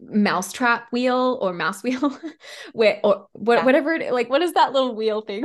mousetrap 0.00 0.90
wheel 0.92 1.38
or 1.42 1.52
mouse 1.52 1.82
wheel 1.82 2.18
where 2.72 3.00
or 3.04 3.26
what, 3.32 3.58
yeah. 3.58 3.64
whatever 3.66 3.92
it 3.92 4.12
like 4.14 4.30
what 4.30 4.40
is 4.40 4.54
that 4.54 4.72
little 4.72 4.94
wheel 4.94 5.20
thing 5.20 5.44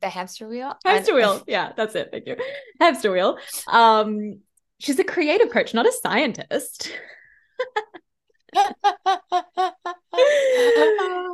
the 0.00 0.08
hamster 0.08 0.48
wheel 0.48 0.74
hamster 0.82 1.14
wheel 1.14 1.42
yeah 1.46 1.72
that's 1.76 1.94
it 1.94 2.08
thank 2.10 2.26
you 2.26 2.36
hamster 2.80 3.12
wheel 3.12 3.36
um 3.68 4.40
she's 4.82 4.98
a 4.98 5.04
creative 5.04 5.50
coach, 5.50 5.72
not 5.72 5.86
a 5.86 5.92
scientist. 5.92 6.92
you 8.54 8.60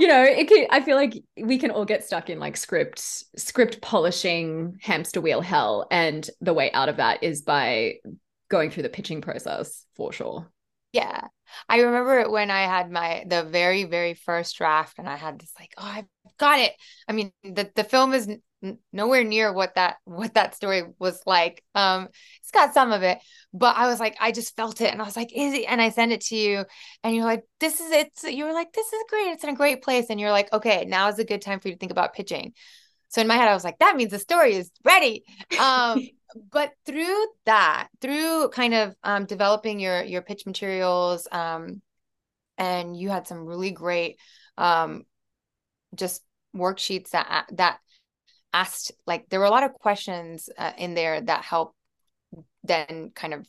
know, 0.07 0.23
it 0.23 0.49
can, 0.49 0.67
I 0.71 0.83
feel 0.85 0.97
like 0.97 1.21
we 1.37 1.59
can 1.59 1.71
all 1.71 1.85
get 1.85 2.05
stuck 2.05 2.31
in 2.31 2.39
like 2.39 2.57
script 2.57 3.01
script 3.37 3.81
polishing 3.81 4.79
hamster 4.83 5.21
wheel 5.21 5.41
hell 5.41 5.87
and 5.91 6.29
the 6.41 6.55
way 6.55 6.71
out 6.73 6.89
of 6.89 6.99
that 6.99 7.25
is 7.25 7.43
by 7.43 7.95
going 8.49 8.71
through 8.71 8.85
the 8.85 8.89
pitching 8.89 9.21
process 9.21 9.85
for 9.97 10.13
sure. 10.13 10.47
Yeah. 10.93 11.27
I 11.69 11.81
remember 11.81 12.31
when 12.31 12.51
I 12.51 12.63
had 12.63 12.91
my 12.91 13.25
the 13.27 13.43
very 13.43 13.85
very 13.85 14.15
first 14.15 14.57
draft 14.57 14.99
and 14.99 15.09
I 15.09 15.17
had 15.17 15.41
this 15.41 15.53
like, 15.59 15.73
oh, 15.79 15.85
I've 15.85 16.07
got 16.39 16.59
it. 16.59 16.73
I 17.09 17.13
mean, 17.13 17.33
the 17.43 17.71
the 17.75 17.85
film 17.85 18.15
is 18.15 18.29
nowhere 18.93 19.23
near 19.23 19.53
what 19.53 19.75
that 19.77 19.97
what 20.05 20.35
that 20.35 20.55
story 20.55 20.83
was 20.99 21.21
like. 21.27 21.63
Um 21.75 22.09
it's 22.41 22.51
got 22.51 22.75
some 22.75 22.93
of 22.93 23.03
it 23.03 23.19
but 23.53 23.77
i 23.77 23.87
was 23.87 24.01
like 24.01 24.17
i 24.21 24.33
just 24.33 24.57
felt 24.57 24.81
it 24.81 24.93
and 24.93 25.01
i 25.01 25.05
was 25.05 25.17
like 25.17 25.33
is 25.35 25.55
it? 25.55 25.65
And 25.69 25.81
i 25.81 25.91
sent 25.91 26.13
it 26.13 26.23
to 26.23 26.37
you 26.37 26.65
and 27.03 27.15
you're 27.15 27.25
like 27.25 27.45
this 27.61 27.81
is 27.81 27.91
it 27.93 28.11
you 28.25 28.45
were 28.45 28.53
like 28.53 28.73
this 28.73 28.93
is 28.93 29.05
great. 29.09 29.29
It's 29.29 29.45
in 29.45 29.51
a 29.51 29.55
great 29.55 29.83
place 29.83 30.07
and 30.11 30.19
you're 30.19 30.33
like 30.33 30.53
okay 30.53 30.85
now 30.87 31.09
is 31.09 31.19
a 31.19 31.25
good 31.25 31.43
time 31.43 31.61
for 31.61 31.69
you 31.69 31.75
to 31.75 31.79
think 31.79 31.93
about 31.93 32.15
pitching. 32.15 32.53
So 33.09 33.21
in 33.21 33.29
my 33.29 33.37
head 33.37 33.49
i 33.49 33.55
was 33.55 33.65
like 33.65 33.79
that 33.79 33.97
means 33.97 34.11
the 34.11 34.19
story 34.19 34.55
is 34.55 34.71
ready. 34.85 35.25
Um 35.59 36.07
but 36.51 36.73
through 36.85 37.27
that 37.47 37.89
through 38.01 38.49
kind 38.51 38.75
of 38.75 38.95
um 39.03 39.25
developing 39.25 39.81
your 39.81 40.03
your 40.03 40.21
pitch 40.21 40.45
materials 40.47 41.27
um 41.33 41.81
and 42.59 42.95
you 42.95 43.09
had 43.09 43.27
some 43.27 43.47
really 43.47 43.71
great 43.71 44.19
um 44.59 45.05
just 45.95 46.23
worksheets 46.59 47.11
that 47.11 47.47
that 47.53 47.79
asked 48.53 48.93
like 49.07 49.29
there 49.29 49.41
were 49.41 49.47
a 49.47 49.51
lot 49.51 49.65
of 49.65 49.75
questions 49.75 50.49
uh, 50.57 50.73
in 50.79 50.95
there 50.95 51.21
that 51.21 51.45
help 51.45 51.75
then 52.65 53.11
kind 53.15 53.35
of 53.35 53.47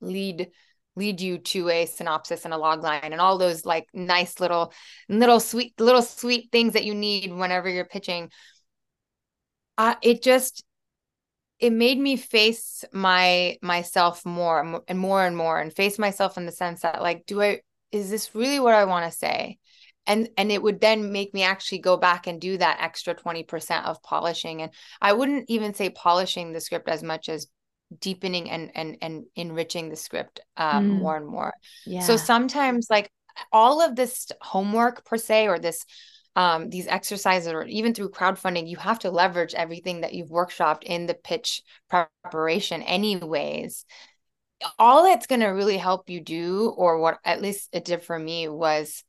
lead 0.00 0.48
lead 0.94 1.20
you 1.20 1.38
to 1.38 1.68
a 1.70 1.86
synopsis 1.86 2.44
and 2.44 2.52
a 2.52 2.58
log 2.58 2.82
line 2.82 3.12
and 3.12 3.20
all 3.20 3.38
those 3.38 3.64
like 3.64 3.86
nice 3.94 4.40
little 4.40 4.72
little 5.08 5.40
sweet 5.40 5.72
little 5.80 6.02
sweet 6.02 6.50
things 6.52 6.74
that 6.74 6.84
you 6.84 6.94
need 6.94 7.32
whenever 7.32 7.68
you're 7.68 7.84
pitching. 7.84 8.30
Uh, 9.78 9.94
it 10.02 10.22
just 10.22 10.64
it 11.58 11.72
made 11.72 11.98
me 11.98 12.16
face 12.16 12.84
my 12.92 13.56
myself 13.62 14.26
more 14.26 14.82
and 14.88 14.98
more 14.98 15.24
and 15.24 15.36
more 15.36 15.60
and 15.60 15.72
face 15.72 15.98
myself 15.98 16.36
in 16.36 16.44
the 16.44 16.52
sense 16.52 16.82
that 16.82 17.00
like 17.00 17.24
do 17.24 17.40
i 17.40 17.60
is 17.92 18.10
this 18.10 18.34
really 18.34 18.58
what 18.58 18.74
i 18.74 18.84
want 18.84 19.10
to 19.10 19.16
say 19.16 19.58
and 20.06 20.28
and 20.36 20.50
it 20.50 20.62
would 20.62 20.80
then 20.80 21.12
make 21.12 21.32
me 21.34 21.42
actually 21.42 21.78
go 21.78 21.96
back 21.96 22.26
and 22.26 22.40
do 22.40 22.56
that 22.56 22.78
extra 22.80 23.14
20% 23.14 23.84
of 23.84 24.02
polishing 24.02 24.62
and 24.62 24.72
i 25.00 25.12
wouldn't 25.12 25.44
even 25.48 25.74
say 25.74 25.90
polishing 25.90 26.52
the 26.52 26.60
script 26.60 26.88
as 26.88 27.02
much 27.02 27.28
as 27.28 27.46
deepening 28.00 28.50
and 28.50 28.70
and 28.74 28.96
and 29.02 29.24
enriching 29.36 29.88
the 29.88 29.96
script 29.96 30.40
um, 30.56 30.90
mm. 30.90 30.98
more 31.00 31.16
and 31.16 31.26
more 31.26 31.52
yeah. 31.86 32.00
so 32.00 32.16
sometimes 32.16 32.86
like 32.90 33.10
all 33.52 33.80
of 33.80 33.96
this 33.96 34.28
homework 34.40 35.04
per 35.04 35.16
se 35.16 35.48
or 35.48 35.58
this 35.58 35.84
um, 36.34 36.70
these 36.70 36.86
exercises 36.86 37.52
or 37.52 37.64
even 37.64 37.92
through 37.92 38.08
crowdfunding 38.08 38.68
you 38.68 38.78
have 38.78 38.98
to 39.00 39.10
leverage 39.10 39.54
everything 39.54 40.00
that 40.00 40.14
you've 40.14 40.30
workshopped 40.30 40.82
in 40.84 41.04
the 41.04 41.14
pitch 41.14 41.60
preparation 41.90 42.80
anyways 42.82 43.84
all 44.78 45.04
that's 45.04 45.26
going 45.26 45.40
to 45.40 45.48
really 45.48 45.76
help 45.76 46.08
you 46.08 46.20
do 46.20 46.72
or 46.76 46.98
what 46.98 47.18
at 47.24 47.42
least 47.42 47.68
it 47.72 47.84
did 47.84 48.02
for 48.02 48.18
me 48.18 48.48
was 48.48 49.04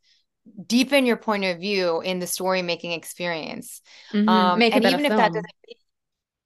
deepen 0.68 1.06
your 1.06 1.18
point 1.18 1.46
of 1.46 1.60
view 1.60 2.02
in 2.02 2.20
the 2.20 2.28
story 2.28 2.62
making 2.62 2.92
experience 2.92 3.82
mm-hmm. 4.12 4.28
um 4.28 4.60
Make 4.60 4.76
and 4.76 4.84
even 4.86 5.06
if 5.06 5.10
that 5.10 5.34
doesn't 5.34 5.46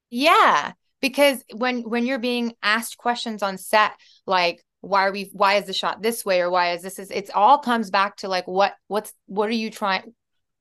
yeah 0.09 0.73
because 1.01 1.43
when 1.53 1.81
when 1.81 2.05
you're 2.05 2.19
being 2.19 2.53
asked 2.61 2.97
questions 2.97 3.41
on 3.43 3.57
set 3.57 3.93
like 4.25 4.63
why 4.81 5.07
are 5.07 5.11
we 5.11 5.29
why 5.33 5.55
is 5.55 5.65
the 5.65 5.73
shot 5.73 6.01
this 6.01 6.23
way 6.23 6.41
or 6.41 6.49
why 6.49 6.73
is 6.73 6.81
this 6.81 6.99
is 6.99 7.09
it's 7.11 7.31
all 7.33 7.57
comes 7.57 7.89
back 7.89 8.17
to 8.17 8.27
like 8.27 8.47
what 8.47 8.73
what's 8.87 9.13
what 9.25 9.49
are 9.49 9.53
you 9.53 9.69
trying 9.69 10.13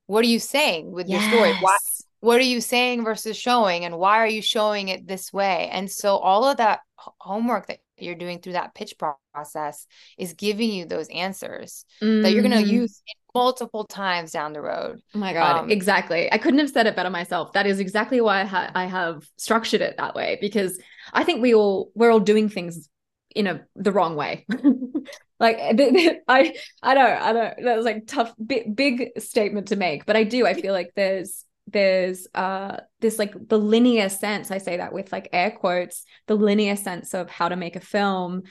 what 0.06 0.24
are 0.24 0.28
you 0.28 0.38
saying 0.38 0.90
with 0.90 1.08
yes. 1.08 1.22
your 1.22 1.30
story 1.32 1.52
why 1.60 1.76
what 2.20 2.38
are 2.38 2.44
you 2.44 2.60
saying 2.60 3.04
versus 3.04 3.36
showing 3.36 3.84
and 3.84 3.96
why 3.98 4.18
are 4.18 4.28
you 4.28 4.42
showing 4.42 4.88
it 4.88 5.06
this 5.06 5.32
way 5.32 5.68
and 5.70 5.90
so 5.90 6.16
all 6.16 6.44
of 6.44 6.56
that 6.56 6.80
homework 6.96 7.66
that 7.66 7.78
you're 7.98 8.14
doing 8.14 8.40
through 8.40 8.54
that 8.54 8.74
pitch 8.74 8.94
process 9.32 9.86
is 10.18 10.34
giving 10.34 10.70
you 10.70 10.84
those 10.84 11.08
answers 11.08 11.84
mm. 12.02 12.22
that 12.22 12.32
you're 12.32 12.42
going 12.42 12.52
to 12.52 12.62
mm-hmm. 12.62 12.82
use 12.82 13.02
multiple 13.34 13.84
times 13.84 14.32
down 14.32 14.52
the 14.52 14.60
road. 14.60 15.02
Oh 15.14 15.18
my 15.18 15.32
god, 15.32 15.64
um, 15.64 15.70
exactly. 15.70 16.32
I 16.32 16.38
couldn't 16.38 16.60
have 16.60 16.70
said 16.70 16.86
it 16.86 16.96
better 16.96 17.10
myself. 17.10 17.52
That 17.52 17.66
is 17.66 17.80
exactly 17.80 18.20
why 18.20 18.40
I, 18.40 18.44
ha- 18.44 18.70
I 18.74 18.86
have 18.86 19.28
structured 19.36 19.80
it 19.80 19.96
that 19.98 20.14
way 20.14 20.38
because 20.40 20.80
I 21.12 21.24
think 21.24 21.42
we 21.42 21.54
all 21.54 21.90
we're 21.94 22.10
all 22.10 22.20
doing 22.20 22.48
things 22.48 22.88
in 23.34 23.46
a 23.46 23.66
the 23.74 23.92
wrong 23.92 24.16
way. 24.16 24.46
like 25.40 25.58
I 26.28 26.54
I 26.82 26.94
don't 26.94 27.22
I 27.22 27.32
don't 27.32 27.64
that 27.64 27.76
was 27.76 27.84
like 27.84 28.06
tough 28.06 28.34
big 28.44 28.74
big 28.74 29.10
statement 29.18 29.68
to 29.68 29.76
make, 29.76 30.06
but 30.06 30.16
I 30.16 30.24
do 30.24 30.46
I 30.46 30.54
feel 30.54 30.72
like 30.72 30.92
there's 30.96 31.44
there's 31.68 32.28
uh 32.34 32.76
this 33.00 33.18
like 33.18 33.34
the 33.48 33.58
linear 33.58 34.08
sense 34.08 34.52
i 34.52 34.58
say 34.58 34.76
that 34.76 34.92
with 34.92 35.10
like 35.10 35.28
air 35.32 35.50
quotes 35.50 36.04
the 36.28 36.36
linear 36.36 36.76
sense 36.76 37.12
of 37.12 37.28
how 37.28 37.48
to 37.48 37.56
make 37.56 37.74
a 37.74 37.80
film 37.80 38.44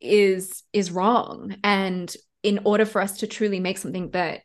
is 0.00 0.62
is 0.72 0.90
wrong. 0.90 1.56
And 1.62 2.14
in 2.42 2.60
order 2.64 2.86
for 2.86 3.00
us 3.00 3.18
to 3.18 3.26
truly 3.26 3.60
make 3.60 3.78
something 3.78 4.10
that 4.10 4.40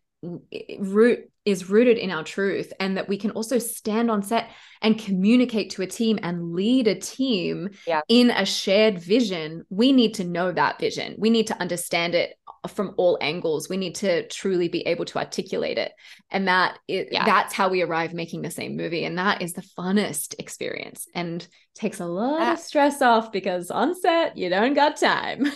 root 0.79 1.31
is 1.45 1.69
rooted 1.69 1.97
in 1.97 2.11
our 2.11 2.23
truth 2.23 2.73
and 2.79 2.97
that 2.97 3.07
we 3.07 3.17
can 3.17 3.31
also 3.31 3.59
stand 3.59 4.09
on 4.09 4.23
set 4.23 4.49
and 4.81 4.97
communicate 4.97 5.69
to 5.69 5.83
a 5.83 5.87
team 5.87 6.19
and 6.23 6.53
lead 6.53 6.87
a 6.87 6.95
team 6.95 7.69
yeah. 7.87 8.01
in 8.09 8.31
a 8.31 8.45
shared 8.45 8.99
vision 8.99 9.63
we 9.69 9.91
need 9.91 10.13
to 10.15 10.23
know 10.23 10.51
that 10.51 10.79
vision 10.79 11.15
we 11.17 11.29
need 11.29 11.47
to 11.47 11.59
understand 11.61 12.15
it 12.15 12.35
from 12.67 12.95
all 12.97 13.17
angles 13.21 13.69
we 13.69 13.77
need 13.77 13.93
to 13.93 14.27
truly 14.27 14.67
be 14.67 14.81
able 14.87 15.05
to 15.05 15.19
articulate 15.19 15.77
it 15.77 15.91
and 16.31 16.47
that 16.47 16.79
it, 16.87 17.09
yeah. 17.11 17.23
that's 17.23 17.53
how 17.53 17.69
we 17.69 17.83
arrive 17.83 18.11
making 18.11 18.41
the 18.41 18.49
same 18.49 18.75
movie 18.75 19.05
and 19.05 19.19
that 19.19 19.41
is 19.41 19.53
the 19.53 19.61
funnest 19.77 20.33
experience 20.39 21.07
and 21.13 21.47
takes 21.75 21.99
a 21.99 22.05
lot 22.05 22.53
of 22.53 22.59
stress 22.59 23.03
off 23.03 23.31
because 23.31 23.69
on 23.69 23.93
set 23.93 24.35
you 24.35 24.49
don't 24.49 24.73
got 24.73 24.97
time 24.97 25.45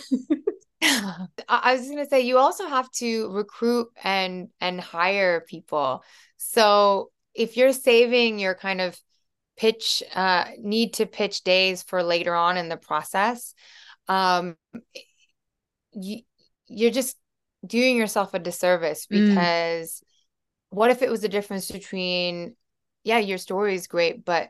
I 0.82 1.74
was 1.74 1.86
going 1.86 1.98
to 1.98 2.06
say 2.06 2.22
you 2.22 2.38
also 2.38 2.66
have 2.66 2.90
to 2.92 3.30
recruit 3.32 3.88
and 4.02 4.48
and 4.60 4.80
hire 4.80 5.42
people. 5.42 5.78
So 6.36 7.10
if 7.34 7.56
you're 7.56 7.72
saving 7.72 8.38
your 8.38 8.54
kind 8.54 8.80
of 8.80 8.98
pitch 9.56 10.02
uh, 10.14 10.46
need 10.58 10.94
to 10.94 11.06
pitch 11.06 11.42
days 11.42 11.82
for 11.82 12.02
later 12.02 12.34
on 12.34 12.56
in 12.56 12.68
the 12.68 12.76
process, 12.76 13.54
um, 14.08 14.56
you 15.92 16.20
you're 16.66 16.90
just 16.90 17.16
doing 17.66 17.96
yourself 17.96 18.32
a 18.34 18.38
disservice 18.38 19.06
mm. 19.06 19.28
because 19.28 20.00
mm. 20.00 20.02
what 20.70 20.90
if 20.90 21.02
it 21.02 21.10
was 21.10 21.20
the 21.20 21.28
difference 21.28 21.70
between 21.70 22.54
yeah 23.04 23.18
your 23.18 23.38
story 23.38 23.74
is 23.74 23.86
great 23.86 24.24
but 24.24 24.48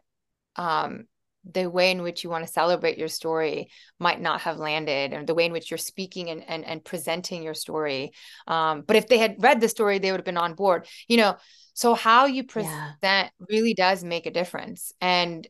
um 0.57 1.07
the 1.45 1.71
way 1.71 1.91
in 1.91 2.03
which 2.03 2.23
you 2.23 2.31
want 2.31 2.47
to 2.47 2.53
celebrate 2.53 2.99
your 2.99 3.09
story 3.09 3.71
might 3.99 4.21
not 4.21 4.43
have 4.43 4.59
landed 4.59 5.15
or 5.15 5.25
the 5.25 5.35
way 5.35 5.47
in 5.47 5.53
which 5.53 5.71
you're 5.71 5.79
speaking 5.79 6.29
and 6.31 6.45
and, 6.49 6.65
and 6.65 6.85
presenting 6.85 7.43
your 7.43 7.55
story. 7.55 8.13
Um, 8.47 8.83
but 8.83 8.97
if 8.97 9.09
they 9.09 9.19
had 9.19 9.37
read 9.39 9.61
the 9.61 9.69
story 9.69 9.99
they 9.99 10.11
would 10.11 10.21
have 10.21 10.25
been 10.25 10.37
on 10.37 10.55
board. 10.55 10.87
You 11.09 11.17
know 11.17 11.37
so 11.73 11.95
how 11.95 12.27
you 12.27 12.45
present 12.45 12.99
yeah. 13.03 13.29
really 13.49 13.73
does 13.73 14.05
make 14.05 14.27
a 14.27 14.31
difference. 14.31 14.93
And 15.01 15.49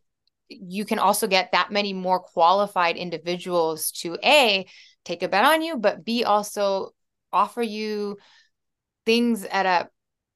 you 0.49 0.85
can 0.85 0.99
also 0.99 1.27
get 1.27 1.53
that 1.53 1.71
many 1.71 1.93
more 1.93 2.21
qualified 2.21 2.97
individuals 2.97 3.93
to 3.93 4.19
a 4.23 4.67
take 5.05 5.23
a 5.23 5.29
bet 5.29 5.45
on 5.45 5.63
you 5.63 5.77
but 5.77 6.05
b 6.05 6.25
also 6.25 6.91
offer 7.33 7.63
you 7.63 8.19
things 9.07 9.45
at 9.45 9.65
a 9.65 9.89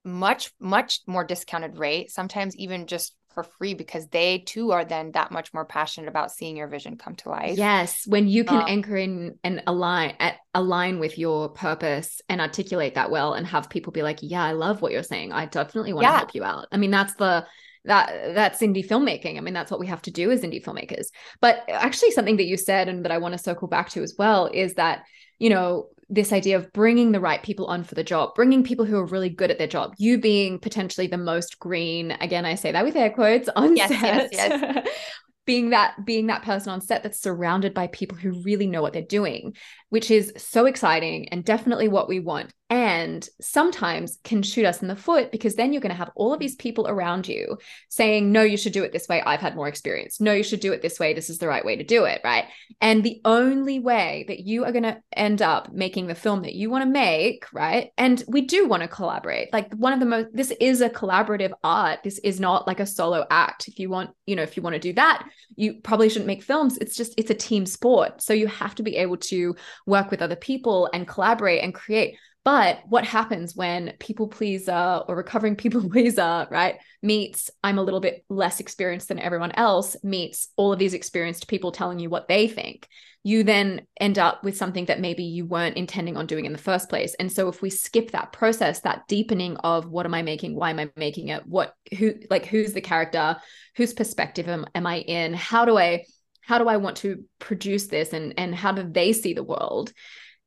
much 0.07 0.51
much 0.59 1.01
more 1.05 1.25
discounted 1.25 1.77
rate 1.77 2.11
sometimes 2.11 2.55
even 2.55 2.87
just 2.87 3.13
for 3.35 3.43
free 3.43 3.75
because 3.75 4.07
they 4.07 4.39
too 4.39 4.71
are 4.71 4.83
then 4.83 5.11
that 5.11 5.31
much 5.31 5.53
more 5.53 5.65
passionate 5.65 6.07
about 6.07 6.31
seeing 6.31 6.57
your 6.57 6.67
vision 6.67 6.97
come 6.97 7.15
to 7.17 7.29
life. 7.29 7.57
Yes, 7.57 8.07
when 8.07 8.27
you 8.27 8.43
can 8.43 8.61
um, 8.61 8.65
anchor 8.67 8.97
in 8.97 9.37
and 9.43 9.61
align 9.67 10.15
at, 10.19 10.37
align 10.55 10.97
with 10.99 11.19
your 11.19 11.49
purpose 11.49 12.21
and 12.27 12.41
articulate 12.41 12.95
that 12.95 13.11
well 13.11 13.33
and 13.33 13.45
have 13.45 13.69
people 13.69 13.93
be 13.93 14.01
like, 14.01 14.19
"Yeah, 14.21 14.43
I 14.43 14.53
love 14.53 14.81
what 14.81 14.91
you're 14.91 15.03
saying. 15.03 15.31
I 15.31 15.45
definitely 15.45 15.93
want 15.93 16.05
yeah. 16.05 16.11
to 16.11 16.17
help 16.17 16.33
you 16.33 16.43
out." 16.43 16.67
I 16.71 16.77
mean, 16.77 16.91
that's 16.91 17.13
the 17.13 17.45
that 17.85 18.33
that's 18.33 18.61
indie 18.61 18.87
filmmaking. 18.87 19.37
I 19.37 19.41
mean, 19.41 19.53
that's 19.53 19.71
what 19.71 19.79
we 19.79 19.87
have 19.87 20.01
to 20.03 20.11
do 20.11 20.31
as 20.31 20.41
indie 20.41 20.63
filmmakers. 20.63 21.07
But 21.41 21.63
actually 21.69 22.11
something 22.11 22.37
that 22.37 22.45
you 22.45 22.57
said 22.57 22.89
and 22.89 23.05
that 23.05 23.11
I 23.11 23.19
want 23.19 23.33
to 23.33 23.37
circle 23.37 23.67
back 23.67 23.89
to 23.91 24.03
as 24.03 24.15
well 24.17 24.49
is 24.51 24.75
that, 24.75 25.03
you 25.37 25.49
know, 25.49 25.89
this 26.09 26.31
idea 26.31 26.57
of 26.57 26.71
bringing 26.71 27.11
the 27.11 27.19
right 27.19 27.41
people 27.41 27.65
on 27.65 27.83
for 27.83 27.95
the 27.95 28.03
job, 28.03 28.35
bringing 28.35 28.63
people 28.63 28.85
who 28.85 28.97
are 28.97 29.05
really 29.05 29.29
good 29.29 29.51
at 29.51 29.57
their 29.57 29.67
job, 29.67 29.93
you 29.97 30.19
being 30.19 30.59
potentially 30.59 31.07
the 31.07 31.17
most 31.17 31.59
green. 31.59 32.11
Again, 32.11 32.45
I 32.45 32.55
say 32.55 32.71
that 32.71 32.85
with 32.85 32.95
air 32.95 33.09
quotes 33.09 33.49
on 33.55 33.75
yes, 33.75 33.89
set. 33.89 34.29
Yes, 34.31 34.51
yes. 34.51 34.87
being 35.45 35.69
that 35.69 35.93
being 36.03 36.27
that 36.27 36.41
person 36.41 36.71
on 36.71 36.81
set 36.81 37.03
that's 37.03 37.21
surrounded 37.21 37.73
by 37.73 37.87
people 37.87 38.17
who 38.17 38.41
really 38.41 38.65
know 38.65 38.81
what 38.81 38.93
they're 38.93 39.01
doing 39.03 39.55
which 39.89 40.09
is 40.09 40.33
so 40.37 40.65
exciting 40.65 41.29
and 41.29 41.45
definitely 41.45 41.87
what 41.87 42.09
we 42.09 42.19
want 42.19 42.51
and 42.69 43.27
sometimes 43.39 44.17
can 44.23 44.41
shoot 44.41 44.65
us 44.65 44.81
in 44.81 44.87
the 44.87 44.95
foot 44.95 45.31
because 45.31 45.55
then 45.55 45.71
you're 45.71 45.81
going 45.81 45.91
to 45.91 45.97
have 45.97 46.11
all 46.15 46.33
of 46.33 46.39
these 46.39 46.55
people 46.55 46.87
around 46.87 47.27
you 47.27 47.57
saying 47.89 48.31
no 48.31 48.41
you 48.41 48.57
should 48.57 48.73
do 48.73 48.83
it 48.83 48.91
this 48.91 49.07
way. 49.07 49.21
I've 49.21 49.39
had 49.39 49.55
more 49.55 49.67
experience. 49.67 50.19
No 50.19 50.33
you 50.33 50.43
should 50.43 50.61
do 50.61 50.73
it 50.73 50.81
this 50.81 50.99
way. 50.99 51.13
This 51.13 51.29
is 51.29 51.37
the 51.37 51.47
right 51.47 51.63
way 51.63 51.75
to 51.75 51.83
do 51.83 52.05
it 52.05 52.21
right? 52.23 52.45
And 52.81 53.03
the 53.03 53.21
only 53.23 53.79
way 53.79 54.25
that 54.27 54.39
you 54.39 54.65
are 54.65 54.71
going 54.71 54.83
to 54.83 54.99
end 55.15 55.43
up 55.43 55.71
making 55.73 56.07
the 56.07 56.15
film 56.15 56.41
that 56.41 56.55
you 56.55 56.71
want 56.71 56.83
to 56.83 56.89
make 56.89 57.45
right? 57.53 57.91
And 57.97 58.23
we 58.27 58.41
do 58.41 58.67
want 58.67 58.81
to 58.81 58.87
collaborate. 58.87 59.53
Like 59.53 59.71
one 59.75 59.93
of 59.93 59.99
the 59.99 60.07
most 60.07 60.27
this 60.33 60.51
is 60.59 60.81
a 60.81 60.89
collaborative 60.89 61.53
art. 61.63 61.99
This 62.03 62.17
is 62.19 62.39
not 62.39 62.65
like 62.65 62.79
a 62.79 62.87
solo 62.87 63.27
act. 63.29 63.67
If 63.67 63.77
you 63.77 63.89
want 63.89 64.09
you 64.25 64.35
know 64.35 64.43
if 64.43 64.57
you 64.57 64.63
want 64.63 64.73
to 64.73 64.79
do 64.79 64.93
that 64.93 65.27
you 65.55 65.75
probably 65.83 66.09
shouldn't 66.09 66.27
make 66.27 66.43
films. 66.43 66.77
It's 66.77 66.95
just 66.95 67.13
it's 67.17 67.29
a 67.29 67.35
team 67.35 67.67
sport. 67.67 68.21
So 68.21 68.33
you 68.33 68.47
have 68.47 68.73
to 68.75 68.83
be 68.83 68.97
able 68.97 69.17
to 69.17 69.55
work 69.85 70.09
with 70.09 70.21
other 70.21 70.35
people 70.35 70.89
and 70.93 71.07
collaborate 71.07 71.63
and 71.63 71.73
create 71.73 72.17
but 72.45 72.81
what 72.87 73.03
happens 73.03 73.55
when 73.55 73.93
people 73.99 74.27
pleaser 74.27 75.01
or 75.07 75.15
recovering 75.15 75.55
people 75.55 75.89
pleaser, 75.89 76.47
right, 76.51 76.75
meets 77.01 77.49
I'm 77.63 77.79
a 77.79 77.83
little 77.83 77.99
bit 77.99 78.23
less 78.29 78.59
experienced 78.59 79.07
than 79.07 79.19
everyone 79.19 79.51
else, 79.53 79.97
meets 80.03 80.49
all 80.55 80.71
of 80.71 80.77
these 80.77 80.93
experienced 80.93 81.47
people 81.47 81.71
telling 81.71 81.97
you 81.97 82.09
what 82.09 82.27
they 82.27 82.47
think? 82.47 82.87
You 83.23 83.43
then 83.43 83.87
end 83.99 84.19
up 84.19 84.43
with 84.43 84.55
something 84.55 84.85
that 84.85 84.99
maybe 85.01 85.23
you 85.23 85.47
weren't 85.47 85.77
intending 85.77 86.15
on 86.15 86.27
doing 86.27 86.45
in 86.45 86.51
the 86.51 86.59
first 86.59 86.87
place. 86.87 87.15
And 87.15 87.31
so 87.31 87.47
if 87.49 87.63
we 87.63 87.71
skip 87.71 88.11
that 88.11 88.31
process, 88.31 88.81
that 88.81 89.07
deepening 89.07 89.57
of 89.57 89.89
what 89.89 90.05
am 90.05 90.13
I 90.13 90.21
making? 90.21 90.55
Why 90.55 90.69
am 90.69 90.79
I 90.79 90.91
making 90.95 91.29
it? 91.29 91.47
What, 91.47 91.73
who, 91.97 92.13
like, 92.29 92.45
who's 92.45 92.73
the 92.73 92.81
character? 92.81 93.37
Whose 93.75 93.93
perspective 93.93 94.47
am, 94.47 94.67
am 94.75 94.85
I 94.85 94.99
in? 94.99 95.33
How 95.33 95.65
do 95.65 95.79
I, 95.79 96.05
how 96.41 96.59
do 96.59 96.67
I 96.67 96.77
want 96.77 96.97
to 96.97 97.23
produce 97.39 97.87
this 97.87 98.13
and 98.13 98.35
and 98.37 98.53
how 98.53 98.71
do 98.71 98.83
they 98.83 99.13
see 99.13 99.33
the 99.33 99.41
world? 99.41 99.91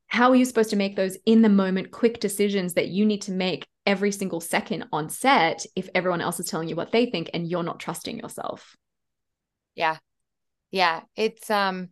How 0.08 0.30
are 0.30 0.36
you 0.36 0.44
supposed 0.44 0.70
to 0.70 0.76
make 0.76 0.96
those 0.96 1.16
in 1.26 1.42
the 1.42 1.48
moment 1.48 1.90
quick 1.90 2.20
decisions 2.20 2.74
that 2.74 2.88
you 2.88 3.06
need 3.06 3.22
to 3.22 3.32
make 3.32 3.66
every 3.86 4.10
single 4.10 4.40
second 4.40 4.84
on 4.92 5.08
set 5.08 5.64
if 5.76 5.88
everyone 5.94 6.20
else 6.20 6.40
is 6.40 6.46
telling 6.46 6.68
you 6.68 6.76
what 6.76 6.92
they 6.92 7.06
think 7.06 7.30
and 7.32 7.48
you're 7.48 7.62
not 7.62 7.80
trusting 7.80 8.18
yourself? 8.18 8.76
Yeah. 9.74 9.98
Yeah. 10.70 11.02
It's 11.16 11.50
um 11.50 11.90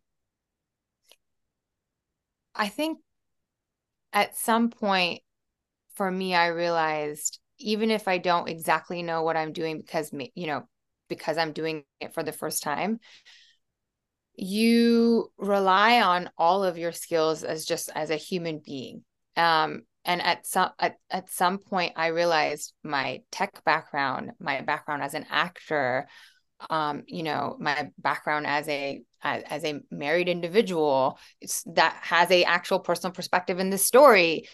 i 2.57 2.69
think 2.69 2.99
at 4.13 4.37
some 4.37 4.71
point 4.71 5.21
for 5.95 6.11
me 6.11 6.35
i 6.35 6.47
realized 6.47 7.39
even 7.59 7.91
if 7.91 8.09
i 8.09 8.19
don't 8.19 8.49
exactly 8.49 9.03
know 9.03 9.23
what 9.23 9.37
i'm 9.37 9.53
doing 9.53 9.79
because 9.79 10.11
you 10.35 10.47
know 10.47 10.67
because 11.09 11.39
i'm 11.39 11.53
doing 11.53 11.85
it 12.01 12.15
for 12.15 12.23
the 12.23 12.33
first 12.33 12.63
time 12.63 12.99
you 14.37 15.31
rely 15.39 16.01
on 16.01 16.31
all 16.37 16.65
of 16.65 16.79
your 16.79 16.93
skills 16.93 17.43
as 17.43 17.65
just 17.65 17.91
as 17.95 18.11
a 18.11 18.17
human 18.17 18.61
being. 18.65 19.05
Um, 19.37 19.83
and 20.05 20.23
at 20.23 20.47
some 20.47 20.71
at, 20.79 20.95
at 21.11 21.29
some 21.29 21.59
point 21.59 21.93
i 21.97 22.07
realized 22.07 22.73
my 22.85 23.23
tech 23.33 23.65
background 23.65 24.31
my 24.39 24.61
background 24.61 25.03
as 25.03 25.15
an 25.15 25.27
actor 25.29 26.07
um, 26.71 27.03
you 27.07 27.23
know 27.23 27.57
my 27.59 27.91
background 27.99 28.47
as 28.47 28.69
a 28.69 29.03
as, 29.23 29.43
as 29.49 29.65
a 29.65 29.81
married 29.91 30.29
individual 30.29 31.19
that 31.67 31.99
has 32.03 32.31
a 32.31 32.45
actual 32.45 32.79
personal 32.79 33.13
perspective 33.13 33.59
in 33.59 33.71
the 33.71 33.79
story. 33.79 34.49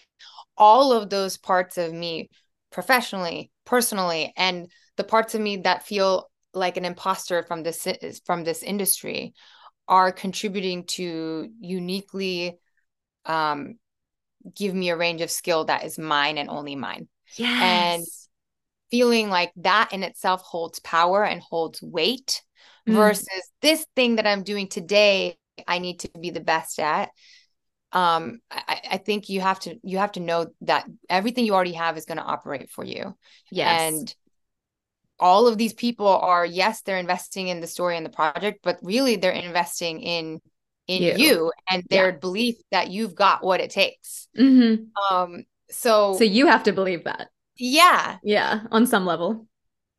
All 0.57 0.93
of 0.93 1.11
those 1.11 1.37
parts 1.37 1.79
of 1.79 1.93
me 1.93 2.31
professionally 2.71 3.51
personally 3.67 4.33
and 4.37 4.71
the 4.97 5.05
parts 5.05 5.35
of 5.35 5.41
me 5.41 5.59
that 5.59 5.87
feel 5.87 6.31
like 6.55 6.77
an 6.77 6.85
imposter 6.85 7.43
from 7.43 7.63
this 7.63 7.87
from 8.25 8.45
this 8.45 8.63
industry 8.63 9.35
are 9.89 10.13
contributing 10.13 10.85
to 10.85 11.51
uniquely 11.61 12.59
um, 13.25 13.79
give 14.55 14.75
me 14.75 14.91
a 14.91 14.97
range 14.97 15.21
of 15.21 15.31
skill 15.31 15.65
that 15.67 15.85
is 15.85 15.99
mine 15.99 16.39
and 16.39 16.49
only 16.49 16.77
mine. 16.77 17.09
Yes. 17.37 17.63
And 17.63 18.07
feeling 18.91 19.31
like 19.31 19.53
that 19.57 19.91
in 19.93 20.03
itself 20.03 20.43
holds 20.43 20.79
power 20.81 21.25
and 21.25 21.41
holds 21.41 21.83
weight 21.83 22.43
mm. 22.89 22.95
versus 22.95 23.51
this 23.61 23.87
thing 23.97 24.17
that 24.17 24.27
I'm 24.27 24.43
doing 24.43 24.69
today, 24.69 25.37
I 25.67 25.79
need 25.79 26.01
to 26.01 26.11
be 26.21 26.31
the 26.31 26.41
best 26.41 26.79
at. 26.79 27.11
Um, 27.93 28.41
I, 28.51 28.81
I 28.93 28.97
think 28.97 29.29
you 29.29 29.43
have 29.43 29.61
to 29.61 29.79
you 29.83 29.99
have 29.99 30.13
to 30.13 30.21
know 30.21 30.47
that 30.63 30.87
everything 31.11 31.45
you 31.45 31.55
already 31.55 31.75
have 31.75 31.99
is 31.99 32.07
going 32.07 32.19
to 32.19 32.25
operate 32.25 32.71
for 32.71 32.85
you. 32.85 33.15
Yes. 33.51 33.93
And 33.93 34.15
all 35.23 35.47
of 35.47 35.57
these 35.57 35.73
people 35.73 36.09
are 36.09 36.45
yes 36.45 36.83
they're 36.83 36.99
investing 36.99 37.49
in 37.49 37.61
the 37.61 37.67
story 37.67 37.97
and 37.97 38.05
the 38.05 38.11
project 38.11 38.59
but 38.63 38.79
really 38.83 39.17
they're 39.17 39.31
investing 39.31 40.01
in 40.01 40.41
in 40.89 41.03
you, 41.03 41.15
you 41.17 41.53
and 41.71 41.85
their 41.89 42.11
yeah. 42.11 42.19
belief 42.19 42.57
that 42.73 42.91
you've 42.91 43.15
got 43.15 43.45
what 43.45 43.61
it 43.61 43.71
takes. 43.71 44.29
Mm-hmm. 44.37 45.15
um 45.15 45.45
so 45.71 46.17
so 46.19 46.25
you 46.25 46.47
have 46.49 46.65
to 46.65 46.73
believe 46.73 47.05
that. 47.05 47.29
Yeah. 47.57 48.19
Yeah 48.23 48.63
on 48.71 48.87
some 48.87 49.07
level. 49.07 49.47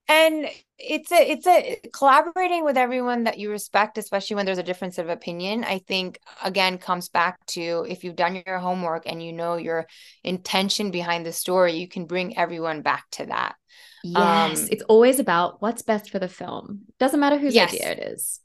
And 0.09 0.49
it's 0.78 1.11
a 1.13 1.32
it's 1.32 1.47
a 1.47 1.80
collaborating 1.93 2.65
with 2.65 2.78
everyone 2.78 3.24
that 3.24 3.39
you 3.39 3.49
respect 3.49 3.97
especially 3.97 4.36
when 4.36 4.45
there's 4.45 4.57
a 4.57 4.63
difference 4.63 4.97
of 4.97 5.07
opinion 5.07 5.63
i 5.63 5.78
think 5.78 6.19
again 6.43 6.78
comes 6.78 7.07
back 7.09 7.38
to 7.45 7.86
if 7.88 8.03
you've 8.03 8.15
done 8.15 8.41
your 8.45 8.57
homework 8.57 9.03
and 9.05 9.24
you 9.24 9.32
know 9.32 9.55
your 9.55 9.88
intention 10.24 10.91
behind 10.91 11.26
the 11.26 11.32
story 11.32 11.74
you 11.74 11.88
can 11.88 12.05
bring 12.05 12.38
everyone 12.38 12.82
back 12.82 13.05
to 13.11 13.26
that 13.28 13.55
yes 14.04 14.62
um, 14.64 14.68
it's 14.72 14.84
always 14.84 15.20
about 15.20 15.62
what's 15.62 15.82
best 15.82 16.10
for 16.10 16.20
the 16.20 16.28
film. 16.28 16.82
Doesn't 16.99 17.20
matter 17.20 17.38
whose 17.38 17.56
yes. 17.56 17.74
idea 17.74 17.91
it 17.91 17.99
is. 17.99 18.39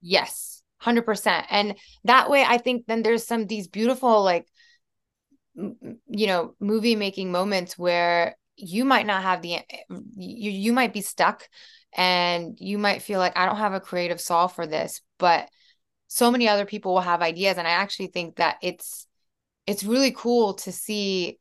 Yes 0.00 0.62
100% 0.82 1.46
and 1.48 1.76
that 2.04 2.28
way 2.28 2.44
i 2.46 2.58
think 2.58 2.84
then 2.86 3.02
there's 3.02 3.26
some 3.26 3.46
these 3.46 3.68
beautiful 3.68 4.22
like 4.22 4.46
you 5.54 6.26
know 6.26 6.54
movie 6.60 6.94
making 6.94 7.32
moments 7.32 7.78
where 7.78 8.36
you 8.56 8.84
might 8.84 9.06
not 9.06 9.22
have 9.22 9.40
the 9.40 9.60
you 10.14 10.50
you 10.50 10.72
might 10.74 10.92
be 10.92 11.00
stuck 11.00 11.48
and 11.96 12.58
you 12.60 12.76
might 12.76 13.00
feel 13.00 13.18
like 13.18 13.36
I 13.36 13.46
don't 13.46 13.56
have 13.56 13.72
a 13.72 13.80
creative 13.80 14.20
solve 14.20 14.52
for 14.52 14.66
this 14.66 15.00
but 15.18 15.48
so 16.14 16.30
many 16.30 16.48
other 16.48 16.64
people 16.64 16.94
will 16.94 17.00
have 17.00 17.22
ideas. 17.22 17.58
And 17.58 17.66
I 17.66 17.72
actually 17.72 18.06
think 18.06 18.36
that 18.36 18.58
it's 18.62 19.08
it's 19.66 19.82
really 19.82 20.12
cool 20.12 20.54
to 20.54 20.70
see 20.70 21.40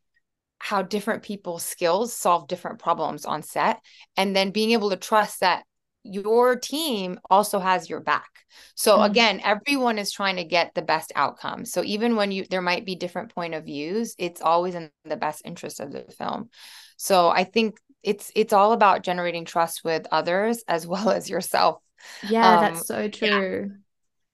how 0.64 0.82
different 0.82 1.24
people's 1.24 1.62
skills 1.62 2.16
solve 2.16 2.48
different 2.48 2.80
problems 2.80 3.26
on 3.26 3.44
set 3.44 3.82
and 4.16 4.34
then 4.34 4.50
being 4.50 4.72
able 4.72 4.92
to 4.92 4.96
trust 4.96 5.42
that 5.42 5.66
your 6.04 6.56
team 6.56 7.20
also 7.30 7.60
has 7.60 7.90
your 7.90 8.00
back. 8.00 8.30
So 8.74 8.96
mm-hmm. 8.96 9.12
again, 9.12 9.42
everyone 9.44 10.00
is 10.00 10.10
trying 10.10 10.38
to 10.38 10.46
get 10.46 10.74
the 10.74 10.82
best 10.82 11.12
outcome. 11.18 11.66
So 11.66 11.84
even 11.84 12.16
when 12.16 12.32
you 12.32 12.46
there 12.50 12.62
might 12.62 12.86
be 12.86 12.96
different 12.96 13.36
point 13.36 13.56
of 13.56 13.66
views, 13.66 14.16
it's 14.18 14.40
always 14.40 14.74
in 14.74 14.90
the 15.04 15.18
best 15.18 15.42
interest 15.44 15.82
of 15.82 15.92
the 15.92 16.06
film. 16.18 16.50
So 16.96 17.28
I 17.28 17.44
think 17.44 17.76
it's 18.02 18.32
it's 18.34 18.54
all 18.54 18.72
about 18.72 19.04
generating 19.04 19.44
trust 19.44 19.84
with 19.84 20.08
others 20.14 20.64
as 20.66 20.88
well 20.88 21.10
as 21.10 21.30
yourself. 21.30 21.82
Yeah, 22.26 22.60
um, 22.60 22.62
that's 22.62 22.88
so 22.88 23.10
true. 23.10 23.72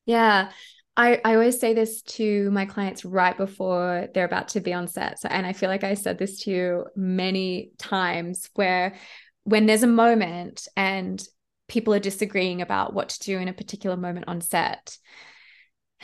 Yeah. 0.05 0.45
yeah. 0.45 0.51
I, 0.99 1.21
I 1.23 1.35
always 1.35 1.57
say 1.57 1.73
this 1.73 2.01
to 2.01 2.51
my 2.51 2.65
clients 2.65 3.05
right 3.05 3.37
before 3.37 4.09
they're 4.13 4.25
about 4.25 4.49
to 4.49 4.59
be 4.59 4.73
on 4.73 4.89
set. 4.89 5.17
So, 5.17 5.29
and 5.29 5.45
I 5.45 5.53
feel 5.53 5.69
like 5.69 5.85
I 5.85 5.93
said 5.93 6.17
this 6.17 6.43
to 6.43 6.51
you 6.51 6.85
many 6.93 7.71
times 7.77 8.49
where 8.55 8.95
when 9.45 9.65
there's 9.65 9.83
a 9.83 9.87
moment 9.87 10.67
and 10.75 11.23
people 11.69 11.93
are 11.93 11.99
disagreeing 11.99 12.61
about 12.61 12.93
what 12.93 13.09
to 13.09 13.19
do 13.19 13.37
in 13.37 13.47
a 13.47 13.53
particular 13.53 13.95
moment 13.95 14.25
on 14.27 14.41
set, 14.41 14.97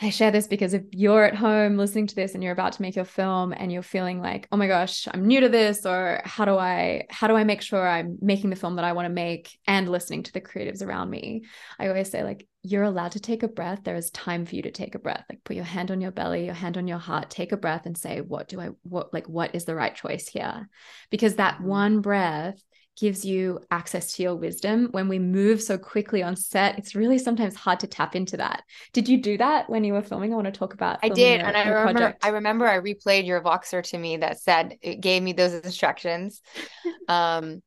I 0.00 0.08
share 0.08 0.30
this 0.30 0.46
because 0.46 0.72
if 0.72 0.84
you're 0.92 1.24
at 1.24 1.34
home 1.34 1.76
listening 1.76 2.06
to 2.06 2.14
this 2.14 2.34
and 2.34 2.42
you're 2.42 2.52
about 2.52 2.72
to 2.72 2.82
make 2.82 2.96
your 2.96 3.04
film 3.06 3.52
and 3.54 3.70
you're 3.70 3.82
feeling 3.82 4.20
like, 4.20 4.48
oh 4.50 4.56
my 4.56 4.66
gosh, 4.66 5.08
I'm 5.12 5.26
new 5.26 5.40
to 5.40 5.48
this, 5.50 5.84
or 5.84 6.20
how 6.24 6.44
do 6.46 6.56
I 6.56 7.04
how 7.10 7.28
do 7.28 7.34
I 7.34 7.44
make 7.44 7.62
sure 7.62 7.86
I'm 7.86 8.18
making 8.20 8.50
the 8.50 8.56
film 8.56 8.76
that 8.76 8.84
I 8.84 8.92
want 8.92 9.06
to 9.06 9.12
make 9.12 9.58
and 9.66 9.88
listening 9.88 10.22
to 10.24 10.32
the 10.32 10.40
creatives 10.40 10.82
around 10.82 11.08
me? 11.08 11.44
I 11.78 11.88
always 11.88 12.10
say, 12.10 12.24
like, 12.24 12.46
you're 12.66 12.82
allowed 12.82 13.12
to 13.12 13.20
take 13.20 13.42
a 13.42 13.48
breath. 13.48 13.80
There 13.84 13.94
is 13.94 14.10
time 14.10 14.44
for 14.44 14.56
you 14.56 14.62
to 14.62 14.72
take 14.72 14.94
a 14.94 14.98
breath. 14.98 15.24
Like 15.30 15.44
put 15.44 15.56
your 15.56 15.64
hand 15.64 15.90
on 15.90 16.00
your 16.00 16.10
belly, 16.10 16.44
your 16.44 16.54
hand 16.54 16.76
on 16.76 16.88
your 16.88 16.98
heart, 16.98 17.30
take 17.30 17.52
a 17.52 17.56
breath 17.56 17.86
and 17.86 17.96
say, 17.96 18.20
what 18.20 18.48
do 18.48 18.60
I 18.60 18.70
what 18.82 19.14
like 19.14 19.28
what 19.28 19.54
is 19.54 19.64
the 19.64 19.74
right 19.74 19.94
choice 19.94 20.26
here? 20.26 20.68
Because 21.10 21.36
that 21.36 21.54
mm-hmm. 21.54 21.66
one 21.66 22.00
breath 22.00 22.60
gives 22.98 23.24
you 23.24 23.60
access 23.70 24.14
to 24.14 24.22
your 24.22 24.34
wisdom. 24.34 24.88
When 24.90 25.08
we 25.08 25.18
move 25.18 25.62
so 25.62 25.78
quickly 25.78 26.22
on 26.22 26.34
set, 26.34 26.78
it's 26.78 26.94
really 26.94 27.18
sometimes 27.18 27.54
hard 27.54 27.80
to 27.80 27.86
tap 27.86 28.16
into 28.16 28.38
that. 28.38 28.64
Did 28.92 29.08
you 29.08 29.22
do 29.22 29.36
that 29.38 29.68
when 29.68 29.84
you 29.84 29.92
were 29.92 30.02
filming? 30.02 30.32
I 30.32 30.36
want 30.36 30.46
to 30.46 30.52
talk 30.52 30.74
about. 30.74 30.98
I 31.02 31.10
did, 31.10 31.40
your, 31.40 31.46
and 31.46 31.56
I 31.56 31.68
remember. 31.68 32.00
Project. 32.00 32.24
I 32.24 32.28
remember 32.30 32.66
I 32.66 32.80
replayed 32.80 33.26
your 33.26 33.42
Voxer 33.42 33.82
to 33.90 33.98
me 33.98 34.16
that 34.18 34.40
said 34.40 34.78
it 34.80 35.00
gave 35.00 35.22
me 35.22 35.34
those 35.34 35.52
instructions. 35.52 36.40
um, 37.08 37.62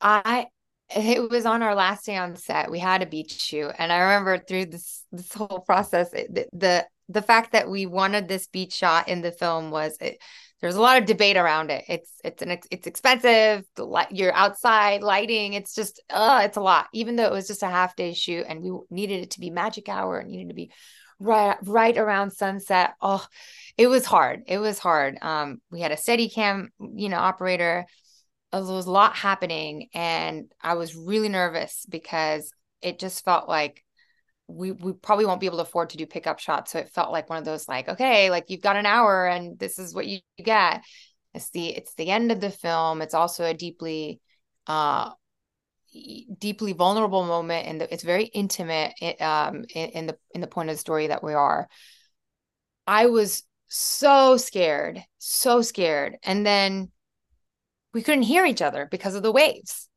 I 0.00 0.46
it 0.94 1.30
was 1.30 1.46
on 1.46 1.62
our 1.62 1.74
last 1.74 2.06
day 2.06 2.16
on 2.16 2.36
set. 2.36 2.70
We 2.70 2.78
had 2.78 3.02
a 3.02 3.06
beach 3.06 3.40
shoot, 3.40 3.72
and 3.78 3.92
I 3.92 3.98
remember 3.98 4.38
through 4.38 4.66
this 4.66 5.04
this 5.12 5.32
whole 5.32 5.60
process, 5.60 6.10
the 6.10 6.86
the, 7.08 7.22
fact 7.22 7.52
that 7.52 7.68
we 7.68 7.86
wanted 7.86 8.28
this 8.28 8.46
beach 8.46 8.72
shot 8.72 9.08
in 9.08 9.22
the 9.22 9.32
film 9.32 9.70
was. 9.70 9.96
It, 10.00 10.18
there's 10.60 10.74
a 10.74 10.80
lot 10.80 10.98
of 10.98 11.06
debate 11.06 11.36
around 11.36 11.70
it. 11.70 11.84
It's 11.88 12.10
it's 12.24 12.42
an 12.42 12.50
it's 12.50 12.86
expensive. 12.88 13.64
The 13.76 13.84
light, 13.84 14.10
you're 14.10 14.34
outside 14.34 15.02
lighting. 15.02 15.52
It's 15.52 15.72
just 15.72 16.02
uh 16.10 16.40
it's 16.44 16.56
a 16.56 16.60
lot. 16.60 16.88
Even 16.92 17.14
though 17.14 17.26
it 17.26 17.32
was 17.32 17.46
just 17.46 17.62
a 17.62 17.68
half 17.68 17.94
day 17.94 18.12
shoot 18.12 18.44
and 18.48 18.60
we 18.60 18.72
needed 18.90 19.22
it 19.22 19.30
to 19.32 19.40
be 19.40 19.50
magic 19.50 19.88
hour, 19.88 20.18
and 20.18 20.30
needed 20.30 20.48
to 20.48 20.54
be 20.54 20.72
right 21.20 21.56
right 21.64 21.96
around 21.96 22.32
sunset. 22.32 22.94
Oh, 23.00 23.24
it 23.76 23.86
was 23.86 24.04
hard. 24.04 24.42
It 24.46 24.58
was 24.58 24.78
hard. 24.78 25.18
Um, 25.22 25.60
we 25.70 25.80
had 25.80 25.92
a 25.92 25.96
steady 25.96 26.28
cam, 26.28 26.70
you 26.80 27.08
know, 27.08 27.18
operator. 27.18 27.86
There 28.52 28.62
was 28.62 28.86
a 28.86 28.90
lot 28.90 29.14
happening, 29.14 29.88
and 29.94 30.50
I 30.60 30.74
was 30.74 30.96
really 30.96 31.28
nervous 31.28 31.84
because 31.88 32.50
it 32.80 32.98
just 32.98 33.24
felt 33.24 33.48
like 33.48 33.84
we 34.48 34.72
we 34.72 34.94
probably 34.94 35.26
won't 35.26 35.40
be 35.40 35.46
able 35.46 35.58
to 35.58 35.62
afford 35.62 35.90
to 35.90 35.98
do 35.98 36.06
pickup 36.06 36.38
shots. 36.38 36.72
So 36.72 36.78
it 36.78 36.88
felt 36.88 37.12
like 37.12 37.28
one 37.28 37.38
of 37.38 37.44
those 37.44 37.68
like, 37.68 37.88
okay, 37.88 38.30
like 38.30 38.46
you've 38.48 38.62
got 38.62 38.76
an 38.76 38.86
hour 38.86 39.26
and 39.26 39.58
this 39.58 39.78
is 39.78 39.94
what 39.94 40.06
you 40.06 40.20
get. 40.42 40.82
It's 41.34 41.50
the 41.50 41.68
it's 41.68 41.94
the 41.94 42.10
end 42.10 42.32
of 42.32 42.40
the 42.40 42.50
film. 42.50 43.02
It's 43.02 43.14
also 43.14 43.44
a 43.44 43.54
deeply 43.54 44.20
uh 44.66 45.10
deeply 46.38 46.72
vulnerable 46.72 47.24
moment 47.24 47.66
and 47.66 47.82
it's 47.82 48.02
very 48.02 48.24
intimate 48.24 48.92
um 49.20 49.64
in, 49.74 49.90
in 49.90 50.06
the 50.06 50.18
in 50.34 50.40
the 50.40 50.46
point 50.46 50.70
of 50.70 50.76
the 50.76 50.80
story 50.80 51.08
that 51.08 51.22
we 51.22 51.34
are. 51.34 51.68
I 52.86 53.06
was 53.06 53.42
so 53.68 54.38
scared, 54.38 55.04
so 55.18 55.60
scared. 55.60 56.16
And 56.22 56.46
then 56.46 56.90
we 57.92 58.02
couldn't 58.02 58.22
hear 58.22 58.44
each 58.44 58.62
other 58.62 58.86
because 58.90 59.14
of 59.14 59.22
the 59.22 59.32
waves. 59.32 59.88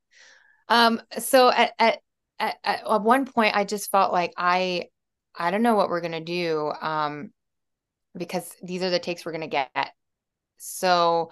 Um, 0.70 1.02
so 1.20 1.50
at, 1.50 1.74
at 1.78 2.00
at, 2.40 2.56
at, 2.64 3.04
one 3.04 3.26
point 3.26 3.56
I 3.56 3.66
just 3.66 3.92
felt 3.92 4.12
like 4.12 4.34
I 4.38 4.86
I 5.36 5.52
don't 5.52 5.62
know 5.62 5.76
what 5.76 5.90
we're 5.90 6.02
gonna 6.02 6.22
do 6.22 6.72
um 6.82 7.32
because 8.18 8.52
these 8.64 8.82
are 8.82 8.90
the 8.90 9.00
takes 9.00 9.26
we're 9.26 9.32
gonna 9.32 9.48
get. 9.48 9.92
So 10.58 11.32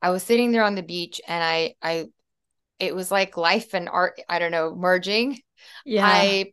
I 0.00 0.10
was 0.10 0.22
sitting 0.22 0.52
there 0.52 0.64
on 0.64 0.74
the 0.74 0.82
beach 0.82 1.20
and 1.26 1.42
I 1.42 1.74
I 1.82 2.06
it 2.78 2.94
was 2.94 3.10
like 3.10 3.36
life 3.36 3.74
and 3.74 3.88
art 3.88 4.20
I 4.28 4.38
don't 4.38 4.50
know 4.50 4.74
merging. 4.74 5.40
Yeah. 5.84 6.06
I 6.06 6.52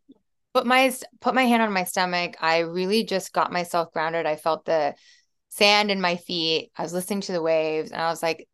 put 0.54 0.66
my 0.66 0.94
put 1.20 1.34
my 1.34 1.44
hand 1.44 1.64
on 1.64 1.74
my 1.74 1.84
stomach. 1.84 2.36
I 2.40 2.60
really 2.60 3.04
just 3.04 3.34
got 3.34 3.52
myself 3.52 3.92
grounded. 3.92 4.26
I 4.26 4.36
felt 4.36 4.66
the 4.66 4.96
sand 5.50 5.92
in 5.92 6.00
my 6.00 6.16
feet. 6.16 6.72
I 6.78 6.84
was 6.84 6.94
listening 6.94 7.22
to 7.22 7.32
the 7.32 7.42
waves 7.42 7.92
and 7.92 8.02
I 8.02 8.10
was 8.10 8.22
like 8.22 8.48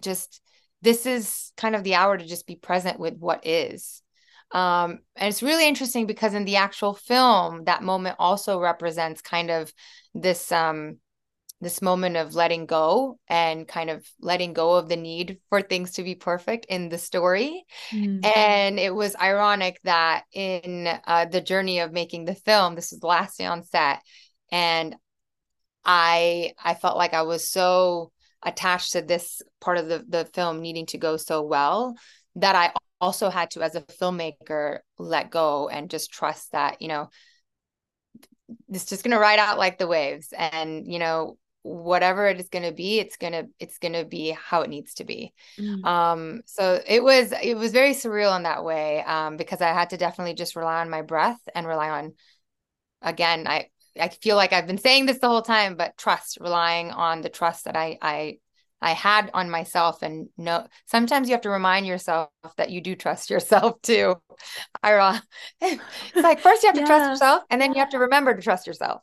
just 0.00 0.40
this 0.82 1.06
is 1.06 1.52
kind 1.56 1.76
of 1.76 1.84
the 1.84 1.94
hour 1.94 2.16
to 2.16 2.26
just 2.26 2.46
be 2.46 2.56
present 2.56 2.98
with 2.98 3.16
what 3.18 3.46
is 3.46 4.02
um, 4.52 4.98
and 5.16 5.28
it's 5.28 5.42
really 5.42 5.66
interesting 5.66 6.06
because 6.06 6.34
in 6.34 6.44
the 6.44 6.56
actual 6.56 6.94
film, 6.94 7.64
that 7.64 7.82
moment 7.82 8.16
also 8.18 8.60
represents 8.60 9.22
kind 9.22 9.50
of 9.50 9.72
this 10.14 10.52
um, 10.52 10.98
this 11.60 11.80
moment 11.80 12.16
of 12.16 12.34
letting 12.34 12.66
go 12.66 13.18
and 13.28 13.66
kind 13.66 13.88
of 13.88 14.04
letting 14.20 14.52
go 14.52 14.74
of 14.74 14.88
the 14.88 14.96
need 14.96 15.38
for 15.48 15.62
things 15.62 15.92
to 15.92 16.02
be 16.02 16.16
perfect 16.16 16.66
in 16.68 16.88
the 16.88 16.98
story. 16.98 17.64
Mm. 17.92 18.26
And 18.36 18.80
it 18.80 18.92
was 18.92 19.14
ironic 19.16 19.80
that 19.84 20.24
in 20.32 20.88
uh, 21.06 21.26
the 21.26 21.40
journey 21.40 21.78
of 21.78 21.92
making 21.92 22.24
the 22.24 22.34
film, 22.34 22.74
this 22.74 22.90
was 22.90 23.00
the 23.00 23.06
last 23.06 23.38
day 23.38 23.46
on 23.46 23.62
set, 23.62 24.02
and 24.50 24.94
I 25.84 26.52
I 26.62 26.74
felt 26.74 26.98
like 26.98 27.14
I 27.14 27.22
was 27.22 27.48
so 27.48 28.12
attached 28.42 28.92
to 28.92 29.02
this 29.02 29.42
part 29.60 29.78
of 29.78 29.88
the 29.88 30.04
the 30.08 30.24
film 30.34 30.60
needing 30.60 30.86
to 30.86 30.98
go 30.98 31.16
so 31.16 31.42
well 31.42 31.94
that 32.36 32.54
I 32.54 32.72
also 33.00 33.30
had 33.30 33.50
to 33.50 33.62
as 33.62 33.74
a 33.74 33.82
filmmaker 33.82 34.78
let 34.98 35.30
go 35.30 35.68
and 35.68 35.90
just 35.90 36.12
trust 36.12 36.52
that 36.52 36.80
you 36.80 36.88
know 36.88 37.08
it's 38.68 38.86
just 38.86 39.02
going 39.02 39.12
to 39.12 39.18
ride 39.18 39.38
out 39.38 39.58
like 39.58 39.78
the 39.78 39.86
waves 39.86 40.32
and 40.36 40.90
you 40.90 40.98
know 40.98 41.36
whatever 41.62 42.26
it 42.26 42.40
is 42.40 42.48
going 42.48 42.64
to 42.64 42.72
be 42.72 42.98
it's 42.98 43.16
going 43.16 43.32
to 43.32 43.46
it's 43.60 43.78
going 43.78 43.92
to 43.92 44.04
be 44.04 44.30
how 44.30 44.62
it 44.62 44.70
needs 44.70 44.94
to 44.94 45.04
be 45.04 45.32
mm. 45.58 45.84
um 45.84 46.40
so 46.44 46.80
it 46.86 47.02
was 47.02 47.32
it 47.40 47.56
was 47.56 47.70
very 47.70 47.92
surreal 47.92 48.36
in 48.36 48.42
that 48.42 48.64
way 48.64 49.02
um 49.04 49.36
because 49.36 49.60
i 49.60 49.68
had 49.68 49.90
to 49.90 49.96
definitely 49.96 50.34
just 50.34 50.56
rely 50.56 50.80
on 50.80 50.90
my 50.90 51.02
breath 51.02 51.38
and 51.54 51.66
rely 51.66 51.88
on 51.88 52.14
again 53.00 53.46
i 53.46 53.68
i 54.00 54.08
feel 54.08 54.36
like 54.36 54.52
i've 54.52 54.66
been 54.66 54.78
saying 54.78 55.06
this 55.06 55.18
the 55.18 55.28
whole 55.28 55.42
time 55.42 55.76
but 55.76 55.96
trust 55.96 56.38
relying 56.40 56.90
on 56.90 57.20
the 57.22 57.28
trust 57.28 57.64
that 57.64 57.76
i 57.76 57.98
i 58.02 58.36
I 58.82 58.92
had 58.94 59.30
on 59.32 59.48
myself 59.48 60.02
and 60.02 60.28
no 60.36 60.66
sometimes 60.86 61.28
you 61.28 61.34
have 61.34 61.42
to 61.42 61.50
remind 61.50 61.86
yourself 61.86 62.30
that 62.56 62.70
you 62.70 62.80
do 62.80 62.96
trust 62.96 63.30
yourself 63.30 63.80
too. 63.82 64.16
Ira. 64.82 65.22
It's 65.60 65.80
like 66.16 66.40
first 66.40 66.64
you 66.64 66.68
have 66.68 66.74
to 66.74 66.80
yeah. 66.80 66.86
trust 66.86 67.10
yourself 67.10 67.44
and 67.48 67.60
then 67.60 67.72
you 67.74 67.78
have 67.78 67.90
to 67.90 67.98
remember 67.98 68.34
to 68.34 68.42
trust 68.42 68.66
yourself. 68.66 69.02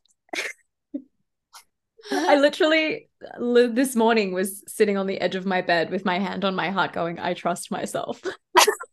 I 2.12 2.36
literally 2.36 3.10
this 3.40 3.96
morning 3.96 4.34
was 4.34 4.64
sitting 4.68 4.98
on 4.98 5.08
the 5.08 5.20
edge 5.22 5.36
of 5.36 5.46
my 5.46 5.62
bed 5.62 5.92
with 5.92 6.06
my 6.06 6.20
hand 6.20 6.44
on 6.44 6.56
my 6.56 6.72
heart 6.72 6.92
going 6.92 7.18
I 7.18 7.34
trust 7.34 7.72
myself. 7.72 8.22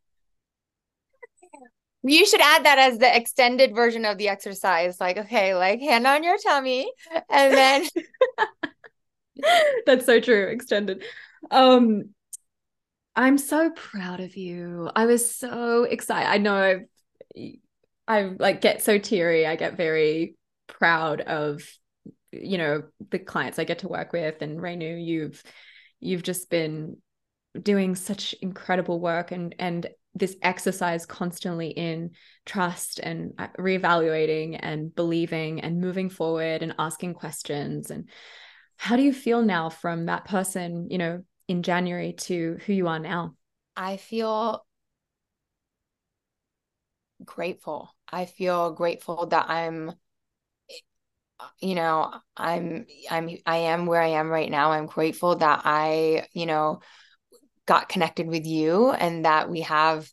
you 2.09 2.27
should 2.27 2.41
add 2.41 2.65
that 2.65 2.79
as 2.79 2.99
the 2.99 3.17
extended 3.17 3.75
version 3.75 4.05
of 4.05 4.19
the 4.19 4.29
exercise 4.29 5.01
like 5.01 5.17
okay 5.17 5.55
like 5.55 5.81
hand 5.81 6.07
on 6.07 6.23
your 6.23 6.39
tummy 6.39 6.91
and 7.29 7.53
then 7.55 7.89
That's 9.87 10.07
so 10.07 10.21
true. 10.21 10.49
Extended. 10.49 11.05
Um, 11.51 12.11
I'm 13.15 13.39
so 13.39 13.71
proud 13.71 14.21
of 14.21 14.37
you. 14.37 14.91
I 14.95 15.07
was 15.07 15.35
so 15.35 15.85
excited. 15.85 16.29
I 16.29 16.39
know 16.39 16.83
I, 17.37 17.53
I 18.09 18.23
like 18.39 18.61
get 18.61 18.83
so 18.83 18.99
teary. 18.99 19.47
I 19.47 19.57
get 19.57 19.77
very 19.77 20.37
proud 20.67 21.21
of 21.21 21.63
you 22.33 22.59
know 22.59 22.83
the 23.11 23.19
clients 23.19 23.59
I 23.59 23.65
get 23.65 23.79
to 23.81 23.89
work 23.89 24.13
with 24.13 24.43
and 24.43 24.59
Renu 24.59 25.03
you've 25.03 25.43
you've 26.01 26.25
just 26.25 26.51
been 26.51 26.99
doing 27.61 27.95
such 27.95 28.35
incredible 28.43 29.01
work 29.01 29.33
and 29.33 29.55
and 29.59 29.87
this 30.17 30.37
exercise 30.43 31.05
constantly 31.05 31.69
in 31.69 32.11
trust 32.47 33.01
and 33.01 33.35
uh, 33.39 33.49
reevaluating 33.59 34.59
and 34.61 34.95
believing 34.95 35.61
and 35.61 35.81
moving 35.81 36.09
forward 36.09 36.63
and 36.63 36.75
asking 36.79 37.15
questions. 37.15 37.91
And 37.91 38.09
how 38.77 38.97
do 38.97 39.03
you 39.03 39.13
feel 39.13 39.43
now 39.43 39.69
from 39.69 40.07
that 40.07 40.25
person 40.25 40.89
you 40.91 40.99
know 40.99 41.23
in 41.49 41.63
January 41.63 42.15
to 42.15 42.59
who 42.65 42.73
you 42.73 42.89
are 42.89 42.99
now? 42.99 43.35
I 43.77 43.99
feel 43.99 44.65
grateful. 47.25 47.95
I 48.11 48.25
feel 48.25 48.73
grateful 48.73 49.27
that 49.27 49.51
I'm 49.51 49.93
you 51.61 51.75
know 51.75 52.15
i'm 52.35 52.87
i'm 53.11 53.29
i 53.45 53.57
am 53.59 53.85
where 53.85 54.01
i 54.01 54.09
am 54.09 54.29
right 54.29 54.51
now. 54.51 54.73
I'm 54.73 54.87
grateful 54.87 55.37
that 55.37 55.63
i 55.65 56.27
you 56.33 56.47
know 56.47 56.81
got 57.67 57.89
connected 57.89 58.27
with 58.27 58.47
you 58.47 58.91
and 58.91 59.25
that 59.25 59.51
we 59.51 59.63
have 59.63 60.11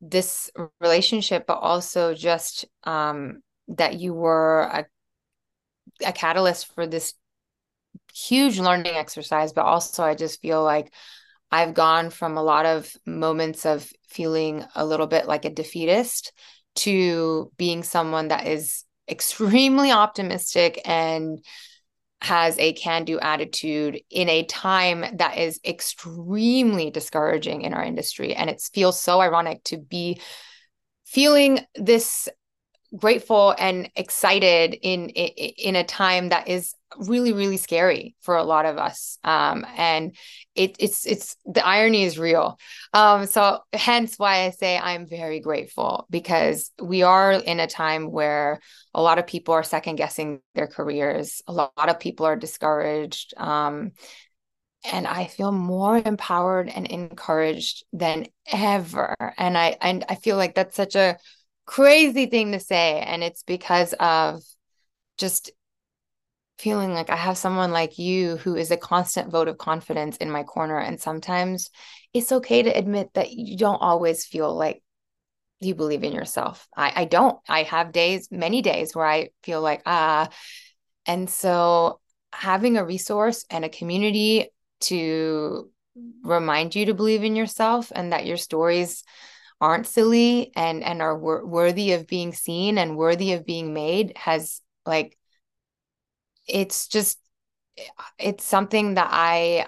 this 0.00 0.50
relationship 0.80 1.46
but 1.46 1.58
also 1.58 2.14
just 2.14 2.64
um 2.84 3.42
that 3.68 3.98
you 4.00 4.14
were 4.14 4.62
a 4.62 4.86
a 6.04 6.12
catalyst 6.12 6.72
for 6.74 6.86
this 6.86 7.14
huge 8.14 8.58
learning 8.58 8.94
exercise 8.94 9.52
but 9.52 9.64
also 9.64 10.02
i 10.02 10.14
just 10.14 10.40
feel 10.40 10.62
like 10.62 10.92
i've 11.50 11.74
gone 11.74 12.10
from 12.10 12.36
a 12.36 12.42
lot 12.42 12.66
of 12.66 12.92
moments 13.06 13.66
of 13.66 13.90
feeling 14.08 14.64
a 14.74 14.84
little 14.84 15.06
bit 15.06 15.26
like 15.26 15.44
a 15.44 15.50
defeatist 15.50 16.32
to 16.74 17.50
being 17.56 17.82
someone 17.82 18.28
that 18.28 18.46
is 18.46 18.84
extremely 19.08 19.90
optimistic 19.90 20.80
and 20.84 21.44
has 22.22 22.58
a 22.58 22.72
can 22.74 23.04
do 23.04 23.18
attitude 23.18 24.00
in 24.10 24.28
a 24.28 24.44
time 24.44 25.04
that 25.16 25.38
is 25.38 25.58
extremely 25.64 26.90
discouraging 26.90 27.62
in 27.62 27.72
our 27.72 27.82
industry. 27.82 28.34
And 28.34 28.50
it 28.50 28.62
feels 28.72 29.00
so 29.00 29.20
ironic 29.20 29.64
to 29.64 29.78
be 29.78 30.20
feeling 31.06 31.60
this 31.74 32.28
grateful 32.96 33.54
and 33.58 33.90
excited 33.94 34.74
in 34.74 35.10
in 35.10 35.76
a 35.76 35.84
time 35.84 36.30
that 36.30 36.48
is 36.48 36.74
really 36.98 37.32
really 37.32 37.56
scary 37.56 38.16
for 38.20 38.36
a 38.36 38.42
lot 38.42 38.66
of 38.66 38.78
us. 38.78 39.18
Um 39.22 39.64
and 39.76 40.16
it, 40.56 40.76
it's 40.80 41.06
it's 41.06 41.36
the 41.46 41.64
irony 41.64 42.02
is 42.02 42.18
real. 42.18 42.58
Um 42.92 43.26
so 43.26 43.60
hence 43.72 44.14
why 44.16 44.46
i 44.46 44.50
say 44.50 44.76
i'm 44.76 45.06
very 45.06 45.40
grateful 45.40 46.06
because 46.10 46.72
we 46.82 47.02
are 47.02 47.32
in 47.32 47.60
a 47.60 47.68
time 47.68 48.10
where 48.10 48.60
a 48.92 49.00
lot 49.00 49.18
of 49.18 49.26
people 49.26 49.54
are 49.54 49.62
second 49.62 49.96
guessing 49.96 50.40
their 50.54 50.66
careers. 50.66 51.42
A 51.46 51.52
lot 51.52 51.88
of 51.88 52.00
people 52.00 52.26
are 52.26 52.36
discouraged. 52.36 53.34
Um 53.36 53.92
and 54.90 55.06
i 55.06 55.26
feel 55.26 55.52
more 55.52 55.98
empowered 55.98 56.68
and 56.68 56.86
encouraged 56.86 57.84
than 57.92 58.26
ever. 58.50 59.14
And 59.38 59.56
i 59.56 59.76
and 59.80 60.04
i 60.08 60.16
feel 60.16 60.36
like 60.36 60.54
that's 60.56 60.74
such 60.74 60.96
a 60.96 61.18
crazy 61.66 62.26
thing 62.26 62.52
to 62.52 62.60
say. 62.60 63.00
And 63.00 63.22
it's 63.22 63.42
because 63.42 63.92
of 63.94 64.42
just 65.18 65.50
feeling 66.58 66.92
like 66.92 67.08
I 67.08 67.16
have 67.16 67.38
someone 67.38 67.72
like 67.72 67.98
you 67.98 68.36
who 68.36 68.54
is 68.54 68.70
a 68.70 68.76
constant 68.76 69.30
vote 69.30 69.48
of 69.48 69.56
confidence 69.56 70.18
in 70.18 70.30
my 70.30 70.42
corner. 70.42 70.78
And 70.78 71.00
sometimes 71.00 71.70
it's 72.12 72.32
okay 72.32 72.62
to 72.62 72.70
admit 72.70 73.10
that 73.14 73.32
you 73.32 73.56
don't 73.56 73.80
always 73.80 74.26
feel 74.26 74.54
like 74.54 74.82
you 75.60 75.74
believe 75.74 76.04
in 76.04 76.12
yourself. 76.12 76.68
I, 76.76 76.92
I 76.96 77.04
don't. 77.04 77.38
I 77.48 77.62
have 77.64 77.92
days, 77.92 78.28
many 78.30 78.62
days 78.62 78.94
where 78.94 79.06
I 79.06 79.30
feel 79.42 79.60
like, 79.62 79.82
ah. 79.86 80.28
And 81.06 81.28
so 81.30 82.00
having 82.32 82.76
a 82.76 82.84
resource 82.84 83.44
and 83.50 83.64
a 83.64 83.68
community 83.68 84.48
to 84.80 85.70
remind 86.22 86.74
you 86.74 86.86
to 86.86 86.94
believe 86.94 87.24
in 87.24 87.36
yourself 87.36 87.92
and 87.94 88.12
that 88.12 88.26
your 88.26 88.36
stories 88.36 89.02
aren't 89.60 89.86
silly 89.86 90.52
and 90.56 90.82
and 90.82 91.02
are 91.02 91.16
wor- 91.16 91.44
worthy 91.44 91.92
of 91.92 92.06
being 92.06 92.32
seen 92.32 92.78
and 92.78 92.96
worthy 92.96 93.32
of 93.32 93.44
being 93.44 93.74
made 93.74 94.16
has 94.16 94.60
like 94.86 95.18
it's 96.46 96.88
just 96.88 97.18
it's 98.18 98.44
something 98.44 98.94
that 98.94 99.08
i 99.10 99.66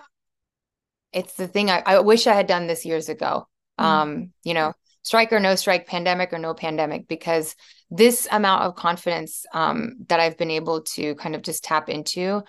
it's 1.12 1.35
the 1.35 1.47
thing 1.47 1.70
i, 1.70 1.82
I 1.85 2.01
wish 2.01 2.27
i 2.27 2.35
had 2.35 2.47
done 2.47 2.66
this 2.66 2.86
years 2.86 3.09
ago 3.09 3.47
mm. 3.78 3.85
um 3.85 4.32
you 4.44 4.55
know 4.55 4.73
strike 5.02 5.32
or 5.32 5.40
no 5.40 5.55
strike 5.56 5.86
pandemic 5.86 6.32
or 6.32 6.39
no 6.39 6.55
pandemic 6.55 7.06
because 7.06 7.55
this 7.90 8.27
amount 8.31 8.62
of 8.62 8.77
confidence 8.77 9.44
um 9.52 9.97
that 10.09 10.20
i've 10.20 10.39
been 10.39 10.51
able 10.51 10.82
to 10.82 11.14
kind 11.16 11.35
of 11.35 11.43
just 11.43 11.64
tap 11.64 11.90
into 11.90 12.43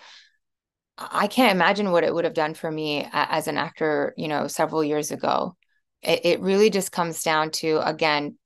i 0.98 1.28
can't 1.28 1.52
imagine 1.52 1.92
what 1.92 2.06
it 2.06 2.14
would 2.14 2.24
have 2.24 2.34
done 2.34 2.54
for 2.54 2.72
me 2.72 3.06
as 3.12 3.48
an 3.48 3.58
actor 3.58 4.14
you 4.16 4.30
know 4.30 4.48
several 4.48 4.84
years 4.84 5.12
ago 5.12 5.58
it, 6.04 6.26
it 6.26 6.40
really 6.42 6.70
just 6.70 6.92
comes 6.92 7.24
down 7.24 7.52
to 7.52 7.80
again 7.88 8.38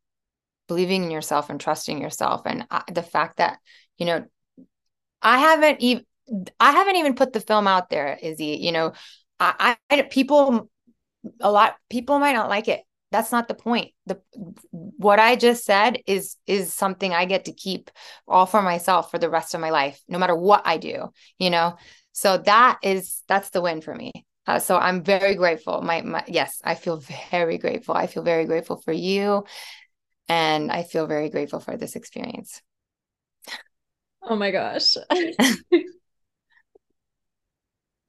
believing 0.68 1.04
in 1.04 1.12
yourself 1.12 1.50
and 1.50 1.60
trusting 1.60 2.02
yourself. 2.02 2.42
And 2.46 2.66
I, 2.70 2.84
the 2.92 3.04
fact 3.04 3.38
that 3.38 3.60
you 3.98 4.06
know 4.06 4.26
i 5.22 5.40
haven't 5.40 5.82
even 5.82 6.06
i 6.60 6.72
haven't 6.72 6.98
even 6.98 7.16
put 7.16 7.34
the 7.34 7.40
film 7.40 7.68
out 7.68 7.90
there 7.90 8.18
izzy. 8.22 8.58
You 8.62 8.72
know 8.72 8.94
I, 9.40 9.78
I 9.90 10.02
people 10.04 10.70
a 11.40 11.52
lot 11.52 11.76
people 11.90 12.20
might 12.20 12.34
not 12.34 12.50
like 12.50 12.68
it. 12.68 12.82
That's 13.12 13.32
not 13.32 13.48
the 13.48 13.54
point. 13.54 13.92
The 14.06 14.20
what 14.72 15.20
i 15.20 15.36
just 15.36 15.66
said 15.66 16.00
is 16.06 16.36
is 16.46 16.74
something 16.74 17.14
i 17.14 17.26
get 17.26 17.46
to 17.46 17.54
keep 17.54 17.90
all 18.28 18.46
for 18.46 18.62
myself 18.62 19.10
for 19.10 19.18
the 19.18 19.30
rest 19.30 19.54
of 19.54 19.62
my 19.62 19.70
life 19.70 20.02
no 20.08 20.20
matter 20.20 20.36
what 20.36 20.62
i 20.66 20.78
do 20.78 21.12
you 21.40 21.50
know? 21.50 21.76
So 22.12 22.40
that 22.40 22.80
is 22.82 23.22
that's 23.28 23.52
the 23.52 23.62
win 23.62 23.82
for 23.82 23.94
me 23.94 24.12
uh, 24.48 24.60
so 24.60 24.78
I'm 24.78 25.04
very 25.04 25.36
grateful. 25.36 25.82
My, 25.82 26.02
my 26.02 26.24
yes, 26.28 26.62
I 26.64 26.76
feel 26.76 26.98
very 27.32 27.58
grateful. 27.58 27.96
I 27.96 28.08
feel 28.08 28.24
very 28.24 28.46
grateful 28.46 28.78
for 28.78 28.94
you, 28.94 29.44
and 30.30 30.72
I 30.72 30.84
feel 30.84 31.08
very 31.08 31.30
grateful 31.30 31.60
for 31.60 31.78
this 31.78 31.96
experience. 31.96 32.62
Oh 34.24 34.36
my 34.36 34.52
gosh. 34.52 34.96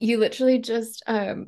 you 0.01 0.19
literally 0.19 0.59
just 0.59 1.03
um 1.07 1.47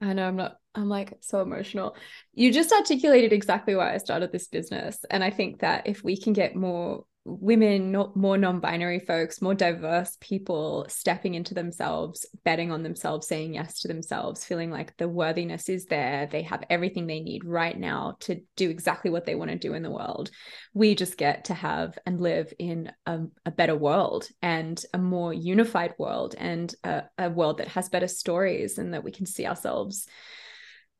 I 0.00 0.12
know 0.12 0.26
I'm 0.28 0.36
not 0.36 0.56
I'm 0.74 0.88
like 0.88 1.14
so 1.20 1.40
emotional. 1.40 1.96
You 2.32 2.52
just 2.52 2.72
articulated 2.72 3.32
exactly 3.32 3.74
why 3.74 3.94
I 3.94 3.98
started 3.98 4.30
this 4.30 4.46
business 4.46 5.04
and 5.10 5.24
I 5.24 5.30
think 5.30 5.60
that 5.60 5.86
if 5.86 6.04
we 6.04 6.16
can 6.16 6.32
get 6.32 6.54
more 6.54 7.04
women, 7.24 7.94
more 8.14 8.38
non-binary 8.38 9.00
folks, 9.00 9.42
more 9.42 9.54
diverse 9.54 10.16
people 10.20 10.86
stepping 10.88 11.34
into 11.34 11.54
themselves, 11.54 12.26
betting 12.44 12.72
on 12.72 12.82
themselves, 12.82 13.26
saying 13.26 13.54
yes 13.54 13.80
to 13.80 13.88
themselves, 13.88 14.44
feeling 14.44 14.70
like 14.70 14.96
the 14.96 15.08
worthiness 15.08 15.68
is 15.68 15.86
there. 15.86 16.26
They 16.26 16.42
have 16.42 16.64
everything 16.70 17.06
they 17.06 17.20
need 17.20 17.44
right 17.44 17.78
now 17.78 18.16
to 18.20 18.40
do 18.56 18.70
exactly 18.70 19.10
what 19.10 19.26
they 19.26 19.34
want 19.34 19.50
to 19.50 19.58
do 19.58 19.74
in 19.74 19.82
the 19.82 19.90
world. 19.90 20.30
We 20.72 20.94
just 20.94 21.18
get 21.18 21.46
to 21.46 21.54
have 21.54 21.98
and 22.06 22.20
live 22.20 22.52
in 22.58 22.92
a, 23.04 23.20
a 23.44 23.50
better 23.50 23.76
world 23.76 24.28
and 24.40 24.82
a 24.94 24.98
more 24.98 25.32
unified 25.34 25.94
world 25.98 26.34
and 26.38 26.74
a, 26.84 27.04
a 27.18 27.30
world 27.30 27.58
that 27.58 27.68
has 27.68 27.88
better 27.88 28.08
stories 28.08 28.78
and 28.78 28.94
that 28.94 29.04
we 29.04 29.12
can 29.12 29.26
see 29.26 29.46
ourselves 29.46 30.06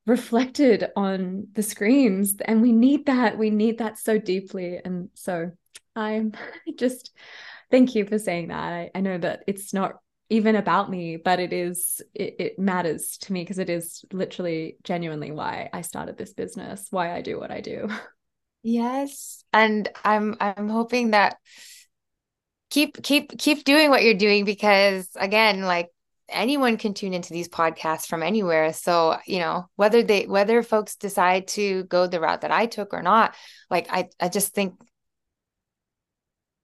reflected 0.06 0.88
on 0.96 1.46
the 1.52 1.62
screens 1.62 2.34
and 2.46 2.62
we 2.62 2.72
need 2.72 3.04
that 3.04 3.36
we 3.36 3.50
need 3.50 3.76
that 3.76 3.98
so 3.98 4.16
deeply 4.16 4.80
and 4.82 5.10
so 5.12 5.50
I'm 5.98 6.32
just 6.76 7.12
thank 7.70 7.94
you 7.94 8.06
for 8.06 8.18
saying 8.18 8.48
that. 8.48 8.72
I, 8.72 8.90
I 8.94 9.00
know 9.00 9.18
that 9.18 9.44
it's 9.46 9.74
not 9.74 9.96
even 10.30 10.56
about 10.56 10.90
me, 10.90 11.16
but 11.16 11.40
it 11.40 11.52
is 11.52 12.02
it, 12.14 12.36
it 12.38 12.58
matters 12.58 13.18
to 13.18 13.32
me 13.32 13.42
because 13.42 13.58
it 13.58 13.70
is 13.70 14.04
literally 14.12 14.76
genuinely 14.84 15.32
why 15.32 15.70
I 15.72 15.82
started 15.82 16.18
this 16.18 16.34
business, 16.34 16.86
why 16.90 17.14
I 17.14 17.22
do 17.22 17.38
what 17.38 17.50
I 17.50 17.60
do. 17.60 17.88
Yes. 18.64 19.44
And 19.52 19.88
I'm 20.04 20.36
I'm 20.40 20.68
hoping 20.68 21.12
that 21.12 21.36
keep 22.70 23.00
keep 23.04 23.38
keep 23.38 23.62
doing 23.62 23.88
what 23.88 24.02
you're 24.02 24.14
doing 24.14 24.44
because 24.44 25.08
again, 25.14 25.62
like 25.62 25.90
anyone 26.28 26.76
can 26.76 26.92
tune 26.94 27.14
into 27.14 27.32
these 27.32 27.48
podcasts 27.48 28.06
from 28.06 28.22
anywhere 28.22 28.72
so 28.72 29.16
you 29.26 29.38
know 29.38 29.66
whether 29.76 30.02
they 30.02 30.26
whether 30.26 30.62
folks 30.62 30.96
decide 30.96 31.48
to 31.48 31.84
go 31.84 32.06
the 32.06 32.20
route 32.20 32.42
that 32.42 32.50
i 32.50 32.66
took 32.66 32.92
or 32.92 33.02
not 33.02 33.34
like 33.70 33.86
i 33.90 34.08
i 34.20 34.28
just 34.28 34.54
think 34.54 34.74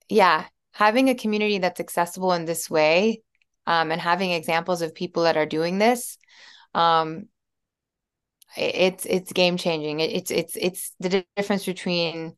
yeah, 0.08 0.46
having 0.72 1.08
a 1.08 1.14
community 1.14 1.58
that's 1.58 1.80
accessible 1.80 2.32
in 2.32 2.44
this 2.44 2.68
way 2.68 3.22
um, 3.66 3.90
and 3.90 4.00
having 4.00 4.32
examples 4.32 4.82
of 4.82 4.94
people 4.94 5.24
that 5.24 5.36
are 5.36 5.46
doing 5.46 5.78
this 5.78 6.18
um, 6.74 7.28
it's 8.56 9.04
it's 9.06 9.32
game 9.32 9.56
changing 9.56 10.00
it's 10.00 10.30
it's 10.30 10.56
it's 10.56 10.92
the 11.00 11.24
difference 11.36 11.64
between 11.64 12.34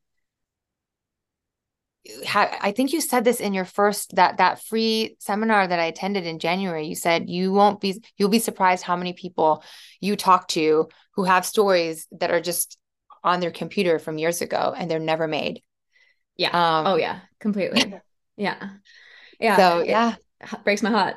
I 2.34 2.72
think 2.76 2.92
you 2.92 3.00
said 3.00 3.24
this 3.24 3.40
in 3.40 3.52
your 3.52 3.64
first 3.64 4.14
that 4.14 4.36
that 4.36 4.62
free 4.62 5.16
seminar 5.18 5.66
that 5.66 5.80
I 5.80 5.86
attended 5.86 6.24
in 6.24 6.38
January. 6.38 6.86
You 6.86 6.94
said 6.94 7.28
you 7.28 7.52
won't 7.52 7.80
be 7.80 8.00
you'll 8.16 8.28
be 8.28 8.38
surprised 8.38 8.84
how 8.84 8.96
many 8.96 9.12
people 9.12 9.64
you 10.00 10.14
talk 10.14 10.46
to 10.48 10.88
who 11.14 11.24
have 11.24 11.44
stories 11.44 12.06
that 12.12 12.30
are 12.30 12.40
just 12.40 12.78
on 13.24 13.40
their 13.40 13.50
computer 13.50 13.98
from 13.98 14.18
years 14.18 14.40
ago 14.40 14.72
and 14.76 14.88
they're 14.88 15.00
never 15.00 15.26
made. 15.26 15.62
Yeah. 16.36 16.48
Um, 16.48 16.86
oh 16.86 16.96
yeah, 16.96 17.20
completely. 17.40 17.94
yeah. 18.36 18.70
Yeah. 19.40 19.56
So 19.56 19.82
yeah, 19.82 20.16
breaks 20.64 20.82
my 20.82 20.90
heart. 20.90 21.16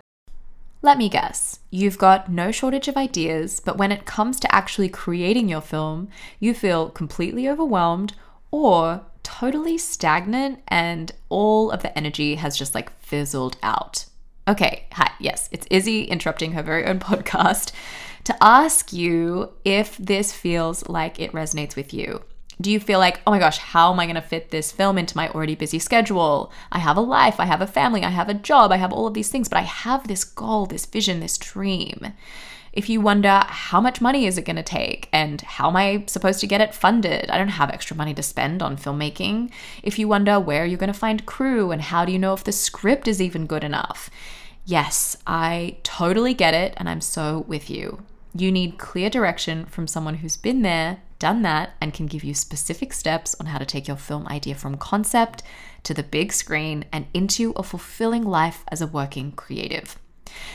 Let 0.82 0.98
me 0.98 1.10
guess, 1.10 1.60
you've 1.72 1.98
got 1.98 2.32
no 2.32 2.52
shortage 2.54 2.88
of 2.88 2.96
ideas, 2.96 3.60
but 3.60 3.78
when 3.78 3.92
it 3.92 4.06
comes 4.06 4.40
to 4.40 4.56
actually 4.56 4.88
creating 4.88 5.50
your 5.50 5.60
film, 5.60 6.08
you 6.40 6.54
feel 6.54 6.90
completely 6.90 7.50
overwhelmed 7.50 8.14
or 8.50 9.02
totally 9.22 9.78
stagnant 9.78 10.60
and 10.70 11.12
all 11.28 11.70
of 11.70 11.82
the 11.82 11.96
energy 11.98 12.36
has 12.36 12.58
just 12.58 12.74
like 12.74 12.98
fizzled 13.02 13.58
out. 13.62 14.06
Okay, 14.48 14.86
hi, 14.94 15.12
yes, 15.20 15.50
it's 15.52 15.68
Izzy 15.70 16.04
interrupting 16.04 16.54
her 16.54 16.64
very 16.64 16.86
own 16.86 17.00
podcast 17.12 17.74
to 18.24 18.36
ask 18.42 18.94
you 18.94 19.52
if 19.66 19.98
this 19.98 20.32
feels 20.32 20.88
like 20.88 21.20
it 21.20 21.34
resonates 21.34 21.76
with 21.76 21.94
you. 21.94 22.24
Do 22.62 22.70
you 22.70 22.80
feel 22.82 23.00
like, 23.00 23.22
oh 23.26 23.32
my 23.32 23.40
gosh, 23.40 23.58
how 23.58 23.94
am 23.94 24.00
I 24.02 24.06
going 24.06 24.16
to 24.16 24.22
fit 24.22 24.52
this 24.52 24.72
film 24.72 24.98
into 24.98 25.16
my 25.16 25.30
already 25.30 25.56
busy 25.56 25.80
schedule? 25.80 26.52
I 26.74 26.80
have 26.80 26.98
a 26.98 27.02
life, 27.02 27.40
I 27.40 27.46
have 27.46 27.62
a 27.62 27.68
family, 27.68 28.04
I 28.04 28.10
have 28.10 28.28
a 28.28 28.34
job, 28.34 28.74
I 28.74 28.78
have 28.78 28.92
all 28.92 29.08
of 29.08 29.14
these 29.14 29.30
things, 29.30 29.48
but 29.48 29.60
I 29.60 29.62
have 29.62 30.08
this 30.08 30.26
goal, 30.26 30.66
this 30.66 30.86
vision, 30.86 31.22
this 31.22 31.38
dream. 31.38 32.14
If 32.74 32.90
you 32.90 33.00
wonder 33.00 33.44
how 33.48 33.80
much 33.80 34.02
money 34.02 34.26
is 34.26 34.38
it 34.38 34.46
going 34.46 34.58
to 34.58 34.64
take 34.64 35.08
and 35.14 35.42
how 35.42 35.70
am 35.70 35.78
I 35.78 36.04
supposed 36.08 36.42
to 36.42 36.48
get 36.48 36.62
it 36.62 36.76
funded? 36.76 37.30
I 37.32 37.38
don't 37.38 37.48
have 37.48 37.70
extra 37.70 37.96
money 37.96 38.14
to 38.14 38.22
spend 38.22 38.62
on 38.62 38.78
filmmaking. 38.78 39.52
If 39.82 39.98
you 39.98 40.08
wonder 40.08 40.38
where 40.40 40.66
you're 40.66 40.78
going 40.78 40.94
to 40.94 41.00
find 41.00 41.26
crew 41.26 41.72
and 41.72 41.82
how 41.82 42.04
do 42.04 42.12
you 42.12 42.20
know 42.20 42.34
if 42.34 42.44
the 42.44 42.52
script 42.52 43.08
is 43.08 43.22
even 43.22 43.48
good 43.48 43.64
enough? 43.64 44.10
Yes, 44.66 45.18
I 45.26 45.78
totally 45.84 46.34
get 46.34 46.54
it 46.54 46.74
and 46.78 46.90
I'm 46.90 47.02
so 47.02 47.46
with 47.48 47.70
you. 47.70 48.04
You 48.36 48.52
need 48.52 48.78
clear 48.78 49.10
direction 49.10 49.66
from 49.66 49.88
someone 49.88 50.16
who's 50.16 50.38
been 50.38 50.62
there, 50.62 51.00
done 51.20 51.42
that, 51.44 51.74
and 51.80 51.94
can 51.94 52.08
give 52.08 52.24
you 52.24 52.34
specific 52.34 52.94
steps 52.94 53.36
on 53.40 53.48
how 53.48 53.58
to 53.58 53.66
take 53.66 53.88
your 53.88 53.98
film 53.98 54.28
idea 54.28 54.56
from 54.56 54.78
concept 54.78 55.44
to 55.84 55.94
the 55.94 56.04
big 56.04 56.34
screen 56.34 56.86
and 56.92 57.06
into 57.14 57.52
a 57.52 57.64
fulfilling 57.64 58.24
life 58.24 58.64
as 58.70 58.82
a 58.82 58.88
working 58.88 59.32
creative. 59.32 60.00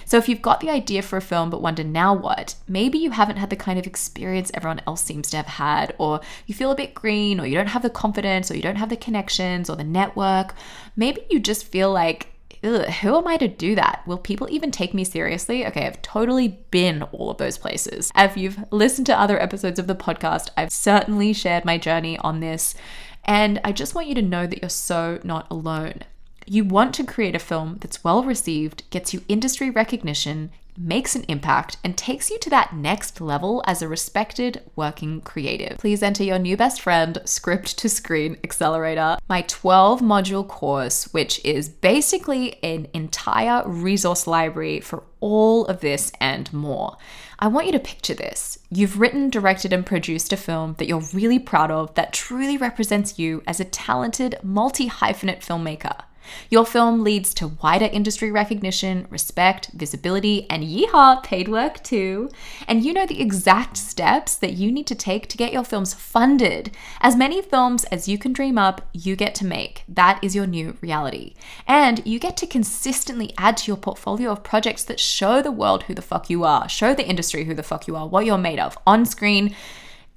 So, 0.04 0.18
if 0.18 0.28
you've 0.28 0.42
got 0.42 0.60
the 0.60 0.70
idea 0.70 1.02
for 1.02 1.16
a 1.16 1.22
film 1.22 1.50
but 1.50 1.62
wonder 1.62 1.84
now 1.84 2.14
what, 2.14 2.54
maybe 2.68 2.98
you 2.98 3.10
haven't 3.10 3.36
had 3.36 3.50
the 3.50 3.56
kind 3.56 3.78
of 3.78 3.86
experience 3.86 4.50
everyone 4.54 4.82
else 4.86 5.02
seems 5.02 5.30
to 5.30 5.36
have 5.36 5.46
had, 5.46 5.94
or 5.98 6.20
you 6.46 6.54
feel 6.54 6.70
a 6.70 6.76
bit 6.76 6.94
green, 6.94 7.40
or 7.40 7.46
you 7.46 7.56
don't 7.56 7.68
have 7.68 7.82
the 7.82 7.90
confidence, 7.90 8.50
or 8.50 8.56
you 8.56 8.62
don't 8.62 8.76
have 8.76 8.88
the 8.88 8.96
connections 8.96 9.68
or 9.68 9.76
the 9.76 9.84
network. 9.84 10.54
Maybe 10.96 11.22
you 11.30 11.40
just 11.40 11.66
feel 11.66 11.92
like 11.92 12.33
Who 12.64 13.18
am 13.18 13.26
I 13.26 13.36
to 13.36 13.46
do 13.46 13.74
that? 13.74 14.02
Will 14.06 14.16
people 14.16 14.48
even 14.50 14.70
take 14.70 14.94
me 14.94 15.04
seriously? 15.04 15.66
Okay, 15.66 15.86
I've 15.86 16.00
totally 16.00 16.48
been 16.70 17.02
all 17.02 17.30
of 17.30 17.36
those 17.36 17.58
places. 17.58 18.10
If 18.16 18.38
you've 18.38 18.58
listened 18.70 19.06
to 19.08 19.20
other 19.20 19.40
episodes 19.40 19.78
of 19.78 19.86
the 19.86 19.94
podcast, 19.94 20.48
I've 20.56 20.72
certainly 20.72 21.34
shared 21.34 21.66
my 21.66 21.76
journey 21.76 22.16
on 22.18 22.40
this. 22.40 22.74
And 23.24 23.60
I 23.64 23.72
just 23.72 23.94
want 23.94 24.06
you 24.06 24.14
to 24.14 24.22
know 24.22 24.46
that 24.46 24.62
you're 24.62 24.70
so 24.70 25.20
not 25.22 25.46
alone. 25.50 26.04
You 26.46 26.64
want 26.64 26.94
to 26.94 27.04
create 27.04 27.36
a 27.36 27.38
film 27.38 27.76
that's 27.80 28.02
well 28.02 28.24
received, 28.24 28.88
gets 28.88 29.12
you 29.12 29.22
industry 29.28 29.68
recognition, 29.68 30.50
makes 30.76 31.14
an 31.14 31.24
impact, 31.28 31.76
and 31.84 31.96
takes 31.96 32.30
you 32.30 32.38
to 32.40 32.50
that 32.50 32.74
next 32.74 33.20
level 33.20 33.62
as 33.66 33.82
a 33.82 33.88
respected 33.88 34.62
working 34.76 35.20
creative. 35.20 35.78
Please 35.78 36.02
enter 36.02 36.24
your 36.24 36.38
new 36.38 36.56
best 36.56 36.80
friend, 36.80 37.18
Script 37.24 37.78
to 37.78 37.88
Screen 37.88 38.36
Accelerator, 38.44 39.18
my 39.28 39.42
12 39.42 40.00
module 40.00 40.46
course, 40.46 41.12
which 41.12 41.44
is 41.44 41.68
basically 41.68 42.62
an 42.62 42.88
entire 42.92 43.62
resource 43.66 44.26
library 44.26 44.80
for 44.80 45.04
all 45.20 45.64
of 45.66 45.80
this 45.80 46.12
and 46.20 46.52
more. 46.52 46.96
I 47.38 47.48
want 47.48 47.66
you 47.66 47.72
to 47.72 47.78
picture 47.78 48.14
this. 48.14 48.58
You've 48.70 49.00
written, 49.00 49.30
directed, 49.30 49.72
and 49.72 49.84
produced 49.84 50.32
a 50.32 50.36
film 50.36 50.76
that 50.78 50.86
you're 50.86 51.02
really 51.12 51.38
proud 51.38 51.70
of 51.70 51.94
that 51.94 52.12
truly 52.12 52.56
represents 52.56 53.18
you 53.18 53.42
as 53.46 53.60
a 53.60 53.64
talented, 53.64 54.36
multi 54.42 54.88
hyphenate 54.88 55.44
filmmaker. 55.44 56.04
Your 56.50 56.64
film 56.64 57.02
leads 57.02 57.34
to 57.34 57.48
wider 57.62 57.86
industry 57.86 58.30
recognition, 58.30 59.06
respect, 59.10 59.70
visibility, 59.74 60.48
and 60.50 60.62
yeehaw, 60.62 61.22
paid 61.22 61.48
work 61.48 61.82
too. 61.82 62.30
And 62.66 62.84
you 62.84 62.92
know 62.92 63.06
the 63.06 63.20
exact 63.20 63.76
steps 63.76 64.34
that 64.36 64.54
you 64.54 64.70
need 64.70 64.86
to 64.86 64.94
take 64.94 65.28
to 65.28 65.36
get 65.36 65.52
your 65.52 65.64
films 65.64 65.94
funded. 65.94 66.70
As 67.00 67.16
many 67.16 67.42
films 67.42 67.84
as 67.84 68.08
you 68.08 68.18
can 68.18 68.32
dream 68.32 68.58
up, 68.58 68.88
you 68.92 69.16
get 69.16 69.34
to 69.36 69.46
make. 69.46 69.84
That 69.88 70.18
is 70.22 70.34
your 70.34 70.46
new 70.46 70.76
reality. 70.80 71.34
And 71.66 72.04
you 72.06 72.18
get 72.18 72.36
to 72.38 72.46
consistently 72.46 73.32
add 73.38 73.56
to 73.58 73.68
your 73.68 73.76
portfolio 73.76 74.30
of 74.30 74.42
projects 74.42 74.84
that 74.84 75.00
show 75.00 75.42
the 75.42 75.52
world 75.52 75.84
who 75.84 75.94
the 75.94 76.02
fuck 76.02 76.30
you 76.30 76.44
are, 76.44 76.68
show 76.68 76.94
the 76.94 77.06
industry 77.06 77.44
who 77.44 77.54
the 77.54 77.62
fuck 77.62 77.86
you 77.86 77.96
are, 77.96 78.06
what 78.06 78.26
you're 78.26 78.38
made 78.38 78.58
of, 78.58 78.78
on 78.86 79.04
screen 79.04 79.54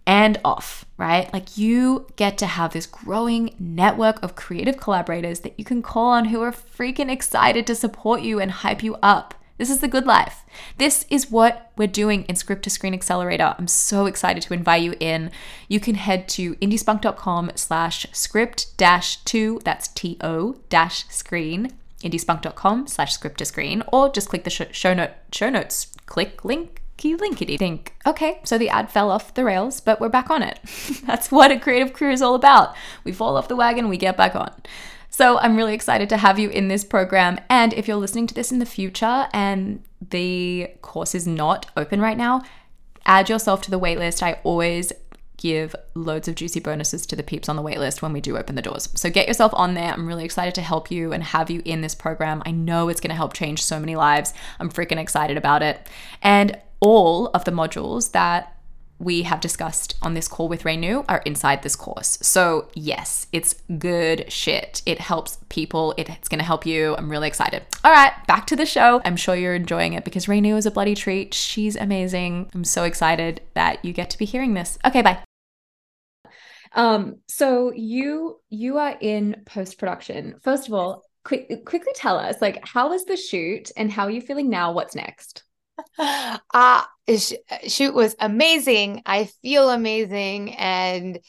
and 0.07 0.39
off, 0.45 0.85
right? 0.95 1.31
Like 1.33 1.57
you 1.57 2.07
get 2.15 2.37
to 2.37 2.45
have 2.45 2.71
this 2.71 2.85
growing 2.87 3.53
network 3.59 4.23
of 4.23 4.35
creative 4.35 4.77
collaborators 4.77 5.41
that 5.41 5.59
you 5.59 5.65
can 5.65 5.81
call 5.81 6.07
on 6.07 6.25
who 6.25 6.41
are 6.41 6.53
freaking 6.53 7.11
excited 7.11 7.67
to 7.67 7.75
support 7.75 8.21
you 8.21 8.39
and 8.39 8.49
hype 8.49 8.81
you 8.81 8.95
up. 9.03 9.35
This 9.57 9.69
is 9.69 9.79
the 9.79 9.87
good 9.87 10.05
life. 10.05 10.45
This 10.77 11.05
is 11.09 11.29
what 11.29 11.71
we're 11.75 11.87
doing 11.87 12.23
in 12.25 12.35
Script 12.35 12.63
to 12.63 12.69
Screen 12.69 12.93
Accelerator. 12.93 13.53
I'm 13.57 13.67
so 13.67 14.05
excited 14.05 14.43
to 14.43 14.53
invite 14.53 14.83
you 14.83 14.93
in. 14.99 15.29
You 15.67 15.79
can 15.79 15.95
head 15.95 16.29
to 16.29 16.55
indiespunk.com 16.55 17.51
slash 17.55 18.05
script 18.13 18.77
dash 18.77 19.17
two, 19.17 19.59
that's 19.65 19.89
T-O 19.89 20.57
dash 20.69 21.07
screen, 21.09 21.73
indiespunk.com 22.01 22.87
slash 22.87 23.13
script 23.13 23.39
to 23.39 23.45
screen, 23.45 23.83
or 23.91 24.09
just 24.09 24.29
click 24.29 24.45
the 24.45 24.49
show 24.51 24.93
note, 24.93 25.11
show 25.33 25.49
notes, 25.49 25.87
click 26.05 26.45
link 26.45 26.81
linkity 26.97 27.57
think, 27.57 27.95
okay, 28.05 28.39
so 28.43 28.57
the 28.57 28.69
ad 28.69 28.89
fell 28.89 29.09
off 29.09 29.33
the 29.33 29.43
rails, 29.43 29.79
but 29.81 29.99
we're 29.99 30.09
back 30.09 30.29
on 30.29 30.43
it. 30.43 30.59
That's 31.05 31.31
what 31.31 31.51
a 31.51 31.59
creative 31.59 31.93
career 31.93 32.11
is 32.11 32.21
all 32.21 32.35
about. 32.35 32.75
We 33.03 33.11
fall 33.11 33.37
off 33.37 33.47
the 33.47 33.55
wagon, 33.55 33.89
we 33.89 33.97
get 33.97 34.17
back 34.17 34.35
on. 34.35 34.51
So 35.09 35.39
I'm 35.39 35.55
really 35.55 35.73
excited 35.73 36.09
to 36.09 36.17
have 36.17 36.37
you 36.37 36.49
in 36.49 36.67
this 36.67 36.83
program. 36.83 37.39
And 37.49 37.73
if 37.73 37.87
you're 37.87 37.97
listening 37.97 38.27
to 38.27 38.33
this 38.33 38.51
in 38.51 38.59
the 38.59 38.65
future 38.65 39.27
and 39.33 39.83
the 40.09 40.69
course 40.81 41.15
is 41.15 41.25
not 41.25 41.67
open 41.75 42.01
right 42.01 42.17
now, 42.17 42.43
add 43.05 43.29
yourself 43.29 43.61
to 43.63 43.71
the 43.71 43.79
waitlist. 43.79 44.21
I 44.21 44.39
always 44.43 44.91
give 45.37 45.75
loads 45.93 46.27
of 46.27 46.35
juicy 46.35 46.59
bonuses 46.59 47.05
to 47.05 47.15
the 47.15 47.23
peeps 47.23 47.47
on 47.47 47.55
the 47.55 47.63
waitlist 47.63 48.01
when 48.01 48.11
we 48.11 48.19
do 48.19 48.37
open 48.37 48.55
the 48.55 48.61
doors. 48.61 48.89
So 48.95 49.09
get 49.09 49.27
yourself 49.27 49.53
on 49.55 49.75
there. 49.75 49.93
I'm 49.93 50.07
really 50.07 50.25
excited 50.25 50.55
to 50.55 50.61
help 50.61 50.91
you 50.91 51.13
and 51.13 51.23
have 51.23 51.49
you 51.49 51.61
in 51.63 51.81
this 51.81 51.95
program. 51.95 52.41
I 52.45 52.51
know 52.51 52.89
it's 52.89 52.99
going 52.99 53.09
to 53.09 53.15
help 53.15 53.33
change 53.33 53.63
so 53.63 53.79
many 53.79 53.95
lives. 53.95 54.33
I'm 54.59 54.69
freaking 54.69 54.99
excited 54.99 55.37
about 55.37 55.61
it. 55.61 55.87
And 56.21 56.59
all 56.79 57.27
of 57.27 57.45
the 57.45 57.51
modules 57.51 58.11
that 58.11 58.57
we 58.99 59.23
have 59.23 59.39
discussed 59.39 59.95
on 60.01 60.13
this 60.13 60.27
call 60.27 60.47
with 60.47 60.63
Renu 60.63 61.05
are 61.07 61.21
inside 61.25 61.61
this 61.61 61.75
course. 61.75 62.17
So, 62.21 62.67
yes, 62.73 63.27
it's 63.31 63.55
good 63.77 64.31
shit. 64.31 64.81
It 64.85 64.99
helps 64.99 65.37
people, 65.49 65.93
it's 65.97 66.27
going 66.27 66.39
to 66.39 66.45
help 66.45 66.65
you. 66.65 66.95
I'm 66.97 67.09
really 67.09 67.27
excited. 67.27 67.63
All 67.83 67.91
right, 67.91 68.13
back 68.27 68.47
to 68.47 68.55
the 68.55 68.65
show. 68.65 69.01
I'm 69.05 69.15
sure 69.15 69.35
you're 69.35 69.53
enjoying 69.53 69.93
it 69.93 70.03
because 70.03 70.25
Renu 70.25 70.57
is 70.57 70.65
a 70.65 70.71
bloody 70.71 70.95
treat. 70.95 71.33
She's 71.33 71.75
amazing. 71.75 72.49
I'm 72.53 72.63
so 72.63 72.83
excited 72.83 73.41
that 73.53 73.83
you 73.85 73.93
get 73.93 74.09
to 74.11 74.17
be 74.17 74.25
hearing 74.25 74.55
this. 74.55 74.79
Okay, 74.83 75.01
bye. 75.01 75.19
Um, 76.73 77.17
so 77.27 77.71
you 77.73 78.39
you 78.49 78.77
are 78.77 78.97
in 78.99 79.43
post 79.45 79.79
production. 79.79 80.35
First 80.43 80.67
of 80.67 80.73
all, 80.73 81.03
quick, 81.23 81.65
quickly 81.65 81.93
tell 81.95 82.17
us 82.17 82.41
like 82.41 82.67
how 82.67 82.89
was 82.89 83.05
the 83.05 83.17
shoot 83.17 83.71
and 83.77 83.91
how 83.91 84.03
are 84.03 84.11
you 84.11 84.21
feeling 84.21 84.49
now? 84.49 84.73
What's 84.73 84.95
next? 84.95 85.43
Uh 86.53 86.83
shoot 87.67 87.93
was 87.93 88.15
amazing. 88.19 89.01
I 89.05 89.25
feel 89.41 89.69
amazing 89.69 90.53
and 90.55 91.19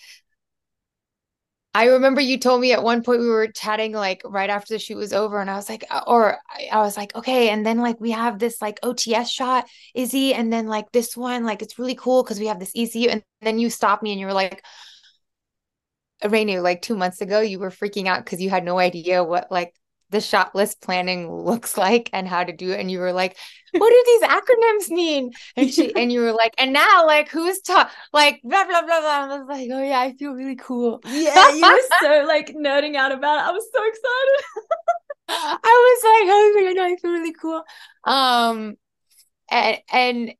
I 1.74 1.84
remember 1.86 2.20
you 2.20 2.38
told 2.38 2.60
me 2.60 2.72
at 2.72 2.82
one 2.82 3.02
point 3.04 3.20
we 3.20 3.28
were 3.28 3.46
chatting 3.48 3.92
like 3.92 4.22
right 4.24 4.50
after 4.50 4.74
the 4.74 4.78
shoot 4.78 4.96
was 4.96 5.12
over, 5.12 5.40
and 5.40 5.48
I 5.50 5.54
was 5.54 5.68
like, 5.68 5.84
uh, 5.90 6.00
or 6.06 6.38
I 6.72 6.78
was 6.80 6.96
like, 6.96 7.14
okay, 7.14 7.50
and 7.50 7.64
then 7.64 7.78
like 7.78 8.00
we 8.00 8.10
have 8.10 8.38
this 8.38 8.60
like 8.60 8.80
OTS 8.82 9.30
shot, 9.30 9.68
Izzy, 9.94 10.34
and 10.34 10.52
then 10.52 10.66
like 10.66 10.90
this 10.92 11.16
one, 11.16 11.44
like 11.44 11.62
it's 11.62 11.78
really 11.78 11.94
cool 11.94 12.22
because 12.22 12.40
we 12.40 12.46
have 12.46 12.58
this 12.58 12.72
ECU, 12.74 13.10
and 13.10 13.22
then 13.42 13.58
you 13.58 13.70
stopped 13.70 14.02
me 14.02 14.10
and 14.12 14.18
you 14.20 14.26
were 14.26 14.32
like, 14.32 14.62
Renu, 16.24 16.62
like 16.62 16.82
two 16.82 16.96
months 16.96 17.20
ago, 17.20 17.40
you 17.40 17.58
were 17.60 17.70
freaking 17.70 18.06
out 18.08 18.24
because 18.24 18.40
you 18.40 18.50
had 18.50 18.64
no 18.64 18.78
idea 18.78 19.22
what 19.22 19.50
like 19.52 19.72
the 20.10 20.20
shot 20.20 20.54
list 20.54 20.80
planning 20.80 21.30
looks 21.30 21.76
like 21.76 22.08
and 22.12 22.26
how 22.26 22.44
to 22.44 22.52
do 22.52 22.70
it. 22.70 22.80
And 22.80 22.90
you 22.90 22.98
were 22.98 23.12
like, 23.12 23.36
what 23.72 23.90
do 23.90 24.02
these 24.06 24.22
acronyms 24.22 24.90
mean? 24.90 25.32
And 25.56 25.72
she 25.72 25.94
and 25.94 26.10
you 26.10 26.20
were 26.20 26.32
like, 26.32 26.54
and 26.58 26.72
now 26.72 27.06
like 27.06 27.28
who's 27.28 27.60
taught 27.60 27.90
like 28.12 28.40
blah 28.42 28.64
blah 28.64 28.82
blah 28.82 29.00
blah. 29.00 29.34
I 29.34 29.38
was 29.38 29.46
like, 29.48 29.68
oh 29.72 29.82
yeah, 29.82 30.00
I 30.00 30.14
feel 30.14 30.32
really 30.32 30.56
cool. 30.56 31.00
Yeah, 31.04 31.54
you 31.54 31.62
were 31.62 31.80
so 32.00 32.24
like 32.26 32.54
nerding 32.54 32.96
out 32.96 33.12
about 33.12 33.38
it. 33.38 33.48
I 33.48 33.50
was 33.50 33.66
so 33.74 33.82
excited. 33.86 34.44
I 35.28 35.54
was 35.62 36.02
like, 36.04 36.30
oh 36.30 36.52
my 36.54 36.74
god, 36.74 36.92
I 36.92 36.96
feel 36.96 37.10
really 37.10 37.34
cool. 37.34 37.62
Um 38.04 38.76
and 39.50 39.78
and 39.92 40.34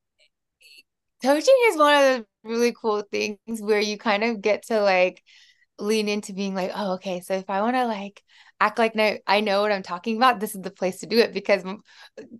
coaching 1.23 1.57
is 1.67 1.77
one 1.77 1.95
of 1.95 2.03
the 2.03 2.27
really 2.45 2.73
cool 2.73 3.03
things 3.03 3.61
where 3.61 3.81
you 3.81 3.99
kind 3.99 4.25
of 4.25 4.41
get 4.41 4.65
to 4.67 4.81
like 4.81 5.23
lean 5.79 6.09
into 6.09 6.33
being 6.33 6.55
like, 6.55 6.71
oh, 6.75 6.95
okay, 6.95 7.21
so 7.21 7.35
if 7.35 7.49
I 7.51 7.63
want 7.63 7.77
to 7.77 7.87
like 7.87 8.23
act 8.61 8.79
like 8.79 8.95
no, 8.95 9.17
I 9.27 9.41
know 9.41 9.63
what 9.63 9.73
I'm 9.73 9.83
talking 9.83 10.17
about, 10.17 10.41
this 10.41 10.55
is 10.55 10.63
the 10.63 10.71
place 10.71 11.01
to 11.01 11.07
do 11.07 11.19
it 11.19 11.33
because 11.33 11.65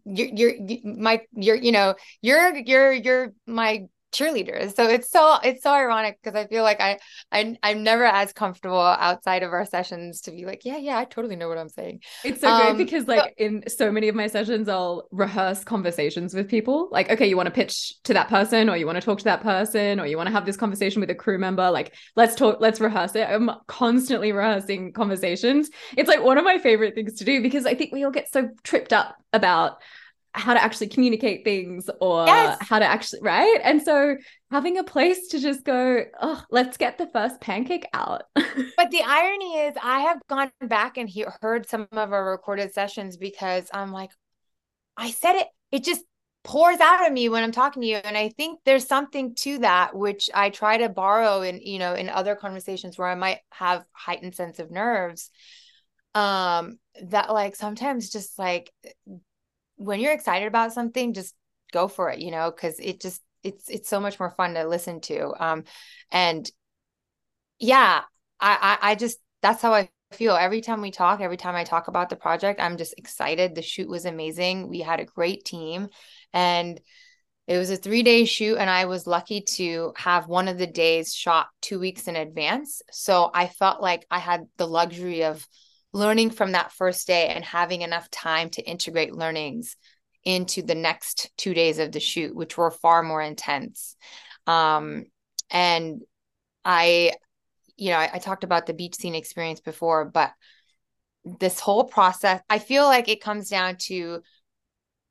you're, 0.05 0.29
you're, 0.29 0.55
my, 0.85 1.21
you're, 1.33 1.57
you 1.57 1.73
know, 1.73 1.95
you're, 2.23 2.57
you're, 2.57 2.93
you're 2.93 3.33
my 3.47 3.87
cheerleaders. 4.13 4.75
So 4.75 4.89
it's 4.89 5.11
so 5.11 5.39
it's 5.43 5.63
so 5.63 5.73
ironic 5.73 6.19
because 6.23 6.39
I 6.39 6.47
feel 6.47 6.63
like 6.63 6.81
I 6.81 6.99
I 7.31 7.57
I'm 7.63 7.83
never 7.83 8.05
as 8.05 8.33
comfortable 8.33 8.81
outside 8.81 9.43
of 9.43 9.53
our 9.53 9.67
sessions 9.67 10.23
to 10.23 10.31
be 10.31 10.45
like, 10.45 10.65
yeah, 10.65 10.77
yeah, 10.77 10.99
I 10.99 11.05
totally 11.05 11.37
know 11.37 11.49
what 11.49 11.59
I'm 11.59 11.69
saying. 11.69 12.01
It's 12.25 12.41
so 12.41 12.49
um, 12.49 12.77
great 12.77 12.87
because 12.87 13.07
like 13.07 13.35
in 13.37 13.65
so 13.69 13.93
many 13.93 14.09
of 14.09 14.15
my 14.15 14.27
sessions 14.27 14.69
I'll 14.69 15.09
rehearse 15.11 15.65
conversations 15.65 16.35
with 16.35 16.49
people. 16.49 16.89
Like, 16.91 17.11
okay, 17.11 17.27
you 17.27 17.37
want 17.37 17.49
to 17.49 17.55
pitch 17.55 17.95
to 18.05 18.15
that 18.15 18.29
person 18.29 18.69
or 18.71 18.77
you 18.77 18.87
want 18.87 18.97
to 18.97 19.05
talk 19.05 19.19
to 19.19 19.25
that 19.25 19.43
person 19.43 20.01
or 20.01 20.07
you 20.07 20.17
want 20.17 20.29
to 20.29 20.33
have 20.33 20.47
this 20.47 20.57
conversation 20.57 21.01
with 21.01 21.11
a 21.11 21.15
crew 21.15 21.39
member, 21.39 21.71
like 21.71 21.95
let's 22.17 22.35
talk, 22.35 22.59
let's 22.61 22.81
rehearse 22.81 23.15
it. 23.15 23.29
I'm 23.29 23.51
constantly 23.67 24.33
rehearsing 24.33 24.93
conversations. 24.93 25.71
It's 25.97 26.09
like 26.09 26.23
one 26.23 26.39
of 26.39 26.45
my 26.45 26.59
favorite 26.59 26.95
things 26.95 27.15
to 27.15 27.25
do 27.25 27.43
because 27.43 27.67
I 27.67 27.75
think 27.75 27.93
we 27.93 28.05
all 28.05 28.11
get 28.11 28.33
so 28.33 28.49
tripped 28.63 28.93
up 28.93 29.17
about 29.33 29.79
how 30.33 30.55
to 30.55 30.63
actually 30.63 30.89
communicate 30.89 31.45
things 31.45 31.89
or 32.01 32.27
yes. 32.27 32.59
how 32.61 32.79
to 32.79 32.85
actually 32.85 33.21
right? 33.23 33.61
And 33.63 33.83
so 33.83 34.17
having 34.51 34.79
a 34.79 34.85
place 34.85 35.29
to 35.29 35.39
just 35.39 35.65
go 35.65 36.05
oh 36.21 36.43
let's 36.51 36.77
get 36.77 36.99
the 36.99 37.07
first 37.07 37.41
pancake 37.41 37.87
out. 37.93 38.23
But 38.77 38.91
the 38.91 39.03
irony 39.05 39.59
is 39.59 39.75
i 39.83 40.01
have 40.01 40.21
gone 40.29 40.51
back 40.61 40.97
and 40.99 41.09
he- 41.09 41.27
heard 41.41 41.69
some 41.69 41.89
of 41.93 42.13
our 42.13 42.31
recorded 42.31 42.73
sessions 42.73 43.17
because 43.17 43.69
i'm 43.73 43.93
like 43.93 44.11
i 44.97 45.11
said 45.11 45.37
it 45.37 45.49
it 45.73 45.85
just 45.85 46.03
pours 46.45 46.81
out 46.81 47.07
of 47.07 47.13
me 47.13 47.29
when 47.29 47.43
i'm 47.43 47.53
talking 47.53 47.83
to 47.83 47.89
you. 47.89 47.97
And 47.97 48.17
i 48.17 48.29
think 48.31 48.61
there's 48.65 48.87
something 48.87 49.35
to 49.37 49.59
that 49.59 49.95
which 49.95 50.31
i 50.33 50.51
try 50.51 50.79
to 50.79 50.89
borrow 50.89 51.43
in 51.43 51.61
you 51.61 51.79
know 51.79 51.95
in 51.95 52.09
other 52.09 52.37
conversations 52.37 52.97
where 52.97 53.09
i 53.09 53.15
might 53.15 53.41
have 53.51 53.85
heightened 53.93 54.35
sense 54.35 54.59
of 54.59 54.71
nerves 54.71 55.31
um 56.15 56.79
that 57.03 57.33
like 57.33 57.55
sometimes 57.57 58.11
just 58.11 58.39
like 58.39 58.73
when 59.79 60.01
you're 60.01 60.13
excited 60.13 60.47
about 60.47 60.73
something, 60.73 61.15
just 61.15 61.35
go 61.73 61.89
for 61.89 62.11
it, 62.11 62.19
you 62.21 62.31
know, 62.31 62.51
because 62.51 62.79
it 62.79 63.01
just 63.01 63.23
it's 63.43 63.69
it's 63.69 63.89
so 63.89 64.01
much 64.01 64.21
more 64.21 64.31
fun 64.31 64.55
to 64.55 64.69
listen 64.69 65.01
to. 65.03 65.33
Um, 65.43 65.65
and 66.11 66.51
yeah, 67.59 68.03
I, 68.41 68.79
I 68.83 68.91
I 68.91 68.95
just 68.95 69.19
that's 69.43 69.63
how 69.63 69.73
I 69.73 69.89
feel 70.13 70.35
every 70.35 70.61
time 70.61 70.81
we 70.81 70.91
talk. 70.91 71.21
Every 71.21 71.37
time 71.37 71.55
I 71.55 71.65
talk 71.65 71.89
about 71.89 72.11
the 72.11 72.17
project, 72.17 72.61
I'm 72.61 72.77
just 72.77 72.95
excited. 72.99 73.55
The 73.55 73.63
shoot 73.63 73.89
was 73.89 74.05
amazing. 74.05 74.69
We 74.69 74.81
had 74.81 75.01
a 75.01 75.05
great 75.05 75.45
team, 75.45 75.89
and 76.33 76.81
it 77.47 77.57
was 77.59 77.71
a 77.71 77.77
three 77.77 78.03
day 78.03 78.25
shoot, 78.25 78.57
and 78.59 78.69
I 78.69 78.87
was 78.87 79.07
lucky 79.07 79.43
to 79.57 79.93
have 79.97 80.29
one 80.29 80.49
of 80.49 80.59
the 80.59 80.67
days 80.67 81.15
shot 81.15 81.49
two 81.63 81.79
weeks 81.79 82.09
in 82.09 82.17
advance. 82.17 82.83
So 82.91 83.31
I 83.33 83.47
felt 83.47 83.81
like 83.81 84.07
I 84.11 84.19
had 84.19 84.47
the 84.57 84.67
luxury 84.67 85.25
of 85.25 85.47
learning 85.93 86.31
from 86.31 86.53
that 86.53 86.73
first 86.73 87.07
day 87.07 87.29
and 87.29 87.45
having 87.45 87.83
enough 87.83 88.11
time 88.11 88.51
to 88.51 88.63
integrate 88.63 89.15
learnings 89.15 89.77
into 90.25 90.63
the 90.63 90.75
next 90.75 91.31
two 91.37 91.55
days 91.55 91.79
of 91.79 91.93
the 91.93 92.01
shoot, 92.01 92.35
which 92.35 92.57
were 92.57 92.71
far 92.71 93.03
more 93.03 93.23
intense. 93.23 93.97
Um, 94.47 95.05
and 95.51 96.03
I, 96.65 97.13
you 97.77 97.91
know, 97.91 97.97
I, 97.97 98.11
I 98.15 98.19
talked 98.19 98.45
about 98.45 98.67
the 98.67 98.75
beach 98.75 98.97
scene 98.97 99.15
experience 99.15 99.61
before, 99.61 100.05
but 100.05 100.33
this 101.25 101.61
whole 101.61 101.85
process, 101.85 102.41
I 102.51 102.59
feel 102.59 102.85
like 102.85 103.09
it 103.09 103.23
comes 103.23 103.49
down 103.49 103.77
to 103.83 104.23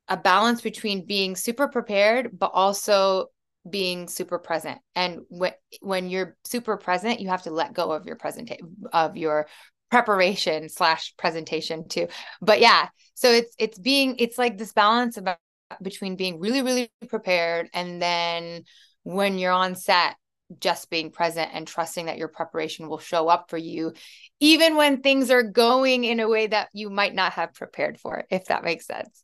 a 0.08 0.18
balance 0.18 0.62
between 0.62 1.06
being 1.06 1.36
super 1.36 1.68
prepared, 1.68 2.38
but 2.38 2.52
also 2.54 3.28
being 3.70 4.08
super 4.08 4.40
present 4.40 4.80
and 4.96 5.22
when 5.30 5.52
when 5.82 6.10
you're 6.10 6.38
super 6.46 6.78
present 6.78 7.20
you 7.20 7.28
have 7.28 7.44
to 7.44 7.52
let 7.52 7.74
go 7.74 7.92
of 7.92 8.06
your 8.06 8.16
presentation 8.16 8.76
of 8.94 9.18
your 9.18 9.48
preparation 9.90 10.70
slash 10.70 11.14
presentation 11.18 11.88
too 11.88 12.08
but 12.42 12.60
yeah 12.60 12.88
so 13.14 13.32
it's 13.32 13.56
it's 13.58 13.80
being 13.80 14.16
it's 14.20 14.38
like 14.38 14.58
this 14.58 14.74
balance 14.74 15.18
about 15.18 15.38
between 15.82 16.16
being 16.16 16.40
really 16.40 16.62
really 16.62 16.90
prepared 17.10 17.70
and 17.74 18.02
then 18.02 18.64
when 19.04 19.38
you're 19.38 19.52
on 19.52 19.76
set 19.76 20.16
just 20.60 20.90
being 20.90 21.12
present 21.12 21.50
and 21.54 21.68
trusting 21.68 22.06
that 22.06 22.18
your 22.18 22.30
preparation 22.30 22.88
will 22.88 23.00
show 23.00 23.28
up 23.28 23.50
for 23.50 23.58
you 23.58 23.94
even 24.40 24.78
when 24.78 25.02
things 25.02 25.30
are 25.30 25.44
going 25.44 26.06
in 26.06 26.20
a 26.22 26.28
way 26.28 26.48
that 26.48 26.70
you 26.74 26.90
might 26.90 27.14
not 27.14 27.34
have 27.34 27.54
prepared 27.54 28.00
for 28.00 28.24
if 28.30 28.46
that 28.46 28.64
makes 28.64 28.86
sense 28.86 29.24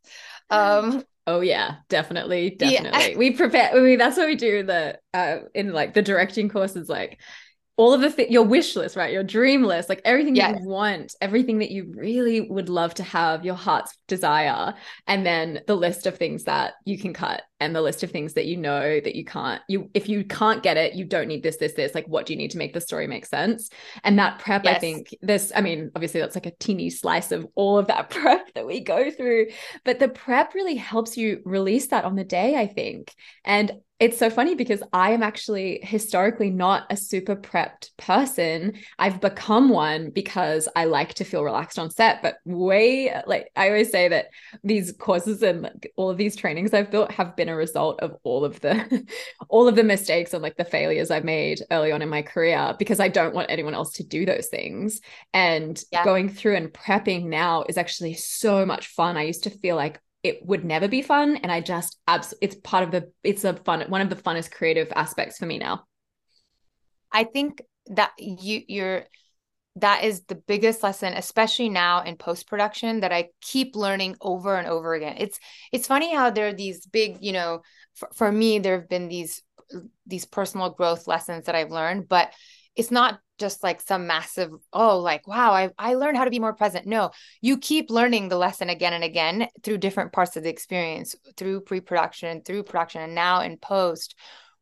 um 0.50 1.04
Oh 1.26 1.40
yeah, 1.40 1.76
definitely, 1.88 2.50
definitely. 2.50 3.12
Yeah. 3.12 3.18
We 3.18 3.32
prepare. 3.32 3.72
I 3.74 3.80
mean, 3.80 3.98
that's 3.98 4.18
what 4.18 4.28
we 4.28 4.36
do. 4.36 4.64
The 4.64 5.00
uh, 5.14 5.38
in 5.54 5.72
like 5.72 5.94
the 5.94 6.02
directing 6.02 6.50
courses, 6.50 6.90
like 6.90 7.22
all 7.76 7.94
of 7.94 8.02
the 8.02 8.10
th- 8.10 8.30
your 8.30 8.44
wish 8.44 8.76
list, 8.76 8.96
right? 8.96 9.12
Your 9.12 9.24
dream 9.24 9.64
list, 9.64 9.90
like 9.90 10.02
everything 10.06 10.36
yes. 10.36 10.60
you 10.62 10.68
want, 10.68 11.16
everything 11.22 11.60
that 11.60 11.72
you 11.72 11.92
really 11.96 12.42
would 12.42 12.70
love 12.70 12.94
to 12.96 13.04
have, 13.04 13.44
your 13.44 13.56
heart's 13.56 13.98
desire, 14.08 14.76
and 15.08 15.26
then 15.26 15.62
the 15.66 15.76
list 15.76 16.06
of 16.06 16.18
things 16.18 16.44
that 16.44 16.74
you 16.86 16.98
can 16.98 17.14
cut 17.14 17.42
and 17.64 17.76
the 17.76 17.82
list 17.82 18.04
of 18.04 18.12
things 18.12 18.34
that 18.34 18.46
you 18.46 18.58
know 18.58 19.00
that 19.00 19.16
you 19.16 19.26
can't. 19.26 19.62
You 19.68 19.90
if 19.94 20.10
you 20.10 20.24
can't 20.24 20.62
get 20.62 20.78
it, 20.78 20.94
you 20.94 21.06
don't 21.06 21.28
need 21.28 21.44
this, 21.44 21.58
this, 21.58 21.74
this. 21.74 21.96
Like, 21.96 22.08
what 22.08 22.26
do 22.26 22.34
you 22.34 22.38
need 22.38 22.52
to 22.52 22.58
make 22.58 22.74
the 22.74 22.82
story 22.82 23.08
make 23.08 23.26
sense? 23.26 23.70
And 24.04 24.20
that 24.20 24.40
prep, 24.40 24.66
yes. 24.66 24.76
I 24.76 24.80
think, 24.80 25.16
this. 25.22 25.52
I 25.56 25.62
mean, 25.62 25.92
obviously, 25.96 26.20
that's 26.20 26.36
like 26.36 26.46
a 26.46 26.56
teeny 26.60 26.90
slice 26.90 27.32
of 27.32 27.48
all 27.56 27.78
of 27.78 27.88
that 27.88 28.10
prep 28.12 28.54
that 28.54 28.68
we 28.68 28.82
go 28.82 29.10
through, 29.10 29.48
but 29.86 30.00
the 30.00 30.10
prep 30.10 30.54
really 30.54 30.76
helps 30.76 31.18
you 31.18 31.42
release 31.46 31.88
that 31.88 32.06
on 32.06 32.16
the 32.16 32.24
day. 32.24 32.56
I 32.56 32.68
think, 32.68 33.14
and 33.46 33.72
it's 34.04 34.18
so 34.18 34.30
funny 34.30 34.54
because 34.54 34.84
I 34.92 35.12
am 35.12 35.24
actually 35.24 35.80
historically 35.82 36.50
not 36.50 36.88
a 36.90 36.98
super 36.98 37.38
prepped 37.38 37.92
person. 37.96 38.74
I've 39.00 39.22
become 39.22 39.70
one 39.70 40.10
because 40.10 40.68
I 40.76 40.84
like 40.86 41.14
to 41.14 41.24
feel 41.24 41.42
relaxed 41.42 41.80
on 41.80 41.90
set, 41.90 42.22
but 42.22 42.36
way 42.44 43.16
like 43.26 43.50
I 43.56 43.70
always 43.70 43.92
say 43.92 44.10
that 44.10 44.26
these 44.62 44.92
courses 44.92 45.42
and 45.42 45.70
all 45.96 46.10
of 46.10 46.18
these 46.18 46.36
trainings 46.36 46.74
I've 46.74 46.92
built 46.92 47.14
have 47.14 47.38
been 47.38 47.48
a 47.54 47.56
result 47.56 48.00
of 48.02 48.16
all 48.24 48.44
of 48.44 48.60
the 48.60 49.08
all 49.50 49.68
of 49.68 49.76
the 49.76 49.84
mistakes 49.84 50.34
and 50.34 50.44
like 50.44 50.58
the 50.58 50.66
failures 50.66 51.12
I've 51.12 51.24
made 51.24 51.62
early 51.72 51.92
on 51.92 52.02
in 52.02 52.10
my 52.10 52.22
career 52.22 52.76
because 52.78 53.00
I 53.00 53.08
don't 53.08 53.34
want 53.34 53.50
anyone 53.50 53.74
else 53.74 53.94
to 53.94 54.04
do 54.04 54.26
those 54.26 54.48
things. 54.48 55.00
And 55.34 55.82
yeah. 55.92 56.04
going 56.04 56.30
through 56.30 56.56
and 56.58 56.74
prepping 56.74 57.26
now 57.26 57.64
is 57.70 57.78
actually 57.78 58.16
so 58.16 58.66
much 58.66 58.88
fun. 58.88 59.16
I 59.18 59.24
used 59.24 59.44
to 59.44 59.50
feel 59.50 59.76
like 59.76 60.02
it 60.24 60.46
would 60.46 60.64
never 60.64 60.88
be 60.88 61.02
fun 61.02 61.36
and 61.36 61.52
i 61.52 61.60
just 61.60 61.98
abs- 62.08 62.34
it's 62.42 62.56
part 62.56 62.84
of 62.84 62.92
the 62.92 63.12
it's 63.24 63.44
a 63.44 63.54
fun 63.54 63.84
one 63.90 64.00
of 64.00 64.10
the 64.10 64.16
funnest 64.16 64.52
creative 64.52 64.92
aspects 64.96 65.38
for 65.38 65.46
me 65.46 65.58
now 65.58 65.84
i 67.12 67.26
think 67.26 67.62
that 67.88 68.12
you 68.18 68.62
you're 68.68 69.04
that 69.76 70.04
is 70.04 70.24
the 70.26 70.36
biggest 70.36 70.84
lesson 70.84 71.14
especially 71.14 71.70
now 71.70 72.04
in 72.04 72.16
post 72.16 72.48
production 72.48 73.00
that 73.00 73.12
i 73.12 73.28
keep 73.42 73.76
learning 73.76 74.16
over 74.22 74.56
and 74.56 74.68
over 74.68 74.94
again 74.94 75.16
it's 75.18 75.40
it's 75.72 75.88
funny 75.88 76.14
how 76.14 76.30
there 76.30 76.48
are 76.48 76.54
these 76.54 76.86
big 76.86 77.18
you 77.22 77.32
know 77.32 77.62
for, 77.96 78.10
for 78.14 78.32
me 78.32 78.60
there 78.60 78.80
have 78.80 78.90
been 78.90 79.08
these 79.08 79.42
these 80.06 80.26
personal 80.26 80.70
growth 80.70 81.08
lessons 81.08 81.46
that 81.46 81.56
i've 81.56 81.72
learned 81.72 82.08
but 82.08 82.32
it's 82.76 82.92
not 82.92 83.20
just 83.40 83.64
like 83.64 83.82
some 83.82 84.08
massive 84.08 84.52
oh 84.72 85.00
like 85.00 85.28
wow 85.28 85.52
I 85.52 85.72
I 85.78 85.96
learned 85.96 86.18
how 86.18 86.26
to 86.26 86.30
be 86.30 86.40
more 86.40 86.54
present. 86.54 86.86
No, 86.86 87.12
you 87.42 87.58
keep 87.58 87.90
learning 87.90 88.30
the 88.30 88.38
lesson 88.38 88.70
again 88.70 88.94
and 88.94 89.04
again 89.04 89.48
through 89.64 89.80
different 89.80 90.14
parts 90.14 90.38
of 90.38 90.44
the 90.44 90.50
experience, 90.50 91.16
through 91.36 91.62
pre-production, 91.62 92.42
through 92.42 92.64
production 92.64 93.02
and 93.02 93.16
now 93.16 93.42
in 93.42 93.58
post 93.58 94.16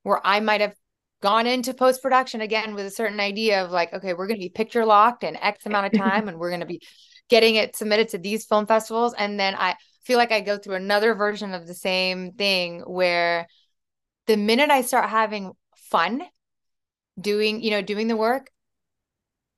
where 0.04 0.26
I 0.26 0.40
might 0.40 0.62
have 0.62 0.74
gone 1.22 1.48
into 1.48 1.73
post 1.73 2.02
production 2.02 2.41
again 2.41 2.73
with 2.73 2.85
a 2.85 2.91
certain 2.91 3.19
idea 3.19 3.64
of 3.64 3.72
like 3.72 3.93
okay, 3.93 4.14
we're 4.14 4.27
going 4.27 4.39
to 4.39 4.45
be 4.45 4.49
picture 4.49 4.85
locked 4.85 5.23
in 5.23 5.35
X 5.35 5.65
amount 5.65 5.93
of 5.93 5.99
time 5.99 6.27
and 6.27 6.39
we're 6.39 6.49
going 6.49 6.61
to 6.61 6.65
be 6.65 6.81
getting 7.30 7.56
it 7.56 7.76
submitted 7.76 8.10
to 8.10 8.18
these 8.18 8.45
film 8.45 8.65
festivals 8.65 9.14
and 9.18 9.39
then 9.39 9.56
I 9.56 9.76
feel 10.03 10.18
like 10.18 10.31
I 10.31 10.41
go 10.41 10.57
through 10.57 10.76
another 10.76 11.14
version 11.15 11.53
of 11.53 11.68
the 11.68 11.73
same 11.73 12.34
thing 12.34 12.81
where 12.81 13.48
the 14.27 14.38
minute 14.38 14.69
I 14.69 14.81
start 14.81 15.10
having 15.10 15.52
fun 15.76 16.23
doing, 17.19 17.61
you 17.61 17.72
know, 17.72 17.81
doing 17.81 18.07
the 18.07 18.18
work, 18.18 18.49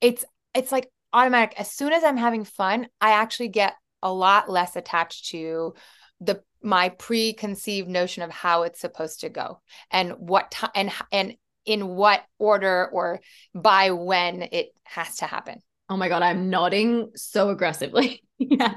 it's 0.01 0.25
it's 0.53 0.71
like 0.71 0.89
automatic. 1.13 1.59
As 1.59 1.71
soon 1.71 1.93
as 1.93 2.03
I'm 2.03 2.17
having 2.17 2.43
fun, 2.43 2.87
I 2.99 3.11
actually 3.11 3.49
get 3.49 3.73
a 4.01 4.11
lot 4.11 4.49
less 4.49 4.75
attached 4.75 5.29
to 5.29 5.73
the 6.19 6.41
my 6.61 6.89
preconceived 6.89 7.89
notion 7.89 8.23
of 8.23 8.31
how 8.31 8.63
it's 8.63 8.79
supposed 8.79 9.21
to 9.21 9.29
go 9.29 9.61
and 9.91 10.13
what 10.13 10.51
time 10.51 10.71
and 10.75 10.91
and 11.11 11.35
in 11.65 11.87
what 11.87 12.23
order 12.39 12.89
or 12.91 13.21
by 13.53 13.91
when 13.91 14.43
it 14.51 14.73
has 14.83 15.17
to 15.17 15.25
happen. 15.25 15.61
Oh 15.89 15.97
my 15.97 16.09
god, 16.09 16.23
I'm 16.23 16.49
nodding 16.49 17.11
so 17.15 17.49
aggressively. 17.49 18.23
yeah. 18.37 18.75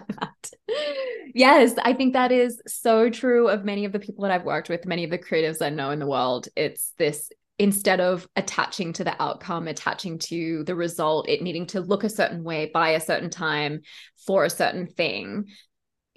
Yes, 1.34 1.74
I 1.82 1.92
think 1.92 2.14
that 2.14 2.32
is 2.32 2.60
so 2.66 3.10
true 3.10 3.48
of 3.48 3.64
many 3.64 3.84
of 3.84 3.92
the 3.92 3.98
people 3.98 4.22
that 4.22 4.30
I've 4.30 4.44
worked 4.44 4.68
with, 4.68 4.86
many 4.86 5.04
of 5.04 5.10
the 5.10 5.18
creatives 5.18 5.60
I 5.60 5.70
know 5.70 5.90
in 5.90 5.98
the 5.98 6.06
world. 6.06 6.48
It's 6.56 6.92
this 6.98 7.30
instead 7.58 8.00
of 8.00 8.28
attaching 8.36 8.92
to 8.94 9.04
the 9.04 9.20
outcome, 9.22 9.68
attaching 9.68 10.18
to 10.18 10.64
the 10.64 10.74
result, 10.74 11.28
it 11.28 11.42
needing 11.42 11.66
to 11.66 11.80
look 11.80 12.04
a 12.04 12.08
certain 12.08 12.44
way 12.44 12.70
by 12.72 12.90
a 12.90 13.00
certain 13.00 13.30
time 13.30 13.80
for 14.26 14.44
a 14.44 14.50
certain 14.50 14.86
thing, 14.86 15.46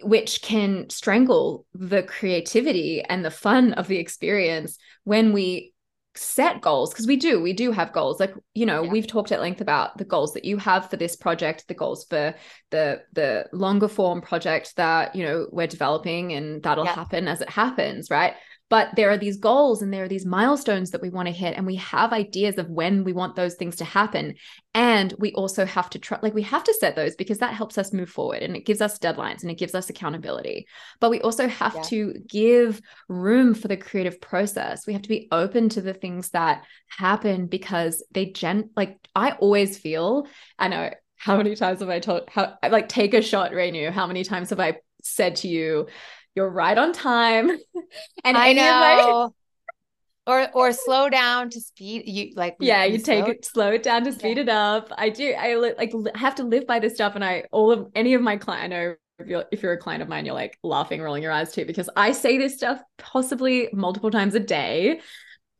which 0.02 0.42
can 0.42 0.90
strangle 0.90 1.66
the 1.74 2.04
creativity 2.04 3.02
and 3.02 3.24
the 3.24 3.32
fun 3.32 3.74
of 3.74 3.88
the 3.88 3.98
experience 3.98 4.78
when 5.04 5.34
we 5.34 5.74
set 6.20 6.60
goals 6.60 6.92
because 6.92 7.08
we 7.08 7.16
do 7.16 7.42
we 7.42 7.54
do 7.54 7.72
have 7.72 7.94
goals 7.94 8.20
like 8.20 8.34
you 8.54 8.66
know 8.66 8.84
yeah. 8.84 8.92
we've 8.92 9.08
talked 9.08 9.32
at 9.32 9.40
length 9.40 9.62
about 9.62 9.98
the 9.98 10.04
goals 10.04 10.34
that 10.34 10.44
you 10.44 10.58
have 10.58 10.90
for 10.90 10.98
this 10.98 11.16
project 11.16 11.68
the 11.68 11.74
goals 11.74 12.04
for 12.06 12.36
the 12.72 13.02
the 13.14 13.46
longer 13.54 13.88
form 13.88 14.22
project 14.22 14.76
that 14.76 15.16
you 15.16 15.24
know 15.24 15.48
we're 15.52 15.68
developing 15.68 16.34
and 16.34 16.62
that'll 16.62 16.86
yeah. 16.86 16.94
happen 16.94 17.28
as 17.28 17.40
it 17.40 17.50
happens 17.50 18.10
right 18.10 18.34
but 18.70 18.90
there 18.96 19.10
are 19.10 19.18
these 19.18 19.38
goals 19.38 19.82
and 19.82 19.94
there 19.94 20.04
are 20.04 20.10
these 20.10 20.26
milestones 20.26 20.92
that 20.92 21.02
we 21.02 21.10
want 21.10 21.28
to 21.28 21.34
hit 21.34 21.58
and 21.58 21.66
we 21.66 21.76
have 21.76 22.14
ideas 22.14 22.58
of 22.58 22.70
when 22.70 23.04
we 23.04 23.14
want 23.14 23.36
those 23.36 23.56
things 23.56 23.78
to 23.78 23.86
happen. 23.86 24.36
And 24.74 25.14
we 25.18 25.32
also 25.34 25.66
have 25.66 25.90
to 25.92 26.00
try 26.00 26.20
like 26.22 26.34
we 26.36 26.44
have 26.44 26.64
to 26.64 26.74
set 26.80 26.96
those 26.96 27.16
because 27.16 27.40
that 27.40 27.54
helps 27.54 27.78
us 27.78 27.92
move 27.92 28.10
forward 28.10 28.44
and 28.44 28.56
it 28.56 28.66
gives 28.66 28.82
us 28.82 29.00
deadlines 29.00 29.42
and 29.42 29.50
it 29.50 29.58
gives 29.58 29.74
us 29.74 29.90
accountability. 29.90 30.68
But 31.00 31.10
we 31.10 31.22
also 31.22 31.48
have 31.48 31.76
yeah. 31.76 31.82
to 31.84 32.14
give 32.28 32.80
room 33.08 33.54
for 33.54 33.68
the 33.68 33.78
creative 33.78 34.22
process. 34.22 34.86
We 34.86 34.94
have 34.94 35.02
to 35.02 35.10
be 35.10 35.28
open 35.32 35.70
to 35.70 35.82
the 35.82 35.94
things 35.94 36.30
that 36.30 36.64
happen 36.90 37.48
because 37.48 38.04
they 38.12 38.26
gen 38.28 38.70
like 38.76 38.98
i 39.16 39.32
always 39.32 39.78
feel 39.78 40.28
i 40.58 40.68
know 40.68 40.92
how 41.18 41.38
many 41.38 41.56
times 41.56 41.80
have 41.80 41.90
i 41.90 42.00
told 42.00 42.28
how 42.30 42.56
like 42.70 42.90
take 42.90 43.14
a 43.14 43.22
shot 43.22 43.52
Renu 43.52 43.92
how 43.92 44.08
many 44.08 44.24
times 44.24 44.50
have 44.50 44.60
i 44.60 44.78
said 45.04 45.38
to 45.38 45.48
you 45.48 45.88
you're 46.40 46.50
right 46.50 46.78
on 46.78 46.94
time. 46.94 47.50
and 48.24 48.38
I 48.38 48.54
know. 48.54 49.34
My... 50.26 50.34
or 50.34 50.50
or 50.54 50.72
slow 50.72 51.10
down 51.10 51.50
to 51.50 51.60
speed 51.60 52.04
you 52.06 52.32
like 52.36 52.56
yeah 52.60 52.86
you, 52.86 52.98
take 52.98 53.26
slow? 53.26 53.32
it 53.32 53.46
slow 53.46 53.72
it 53.72 53.84
down 53.84 54.04
to 54.06 54.14
speed 54.14 54.38
yeah. 54.38 54.44
it 54.44 54.50
up 54.50 54.92
i 54.96 55.10
do 55.10 55.34
i 55.34 55.56
like 55.56 55.92
have 56.14 56.36
to 56.36 56.44
live 56.44 56.68
by 56.68 56.78
this 56.78 56.94
stuff 56.94 57.16
and 57.16 57.26
i 57.26 57.44
all 57.52 57.72
of 57.72 57.88
any 57.96 58.14
of 58.14 58.22
my 58.22 58.38
client 58.38 58.66
i 58.66 58.68
know 58.68 58.96
if 59.18 59.28
you're 59.28 59.46
if 59.52 59.64
you're 59.64 59.74
a 59.74 59.78
client 59.78 60.04
of 60.04 60.08
mine 60.08 60.26
you're 60.26 60.36
like 60.36 60.56
laughing 60.62 61.02
rolling 61.02 61.24
your 61.24 61.32
eyes 61.32 61.52
too 61.52 61.66
because 61.66 61.90
i 61.96 62.12
say 62.12 62.38
this 62.38 62.54
stuff 62.54 62.80
possibly 63.00 63.70
multiple 63.74 64.12
times 64.12 64.36
a 64.36 64.40
day 64.40 65.00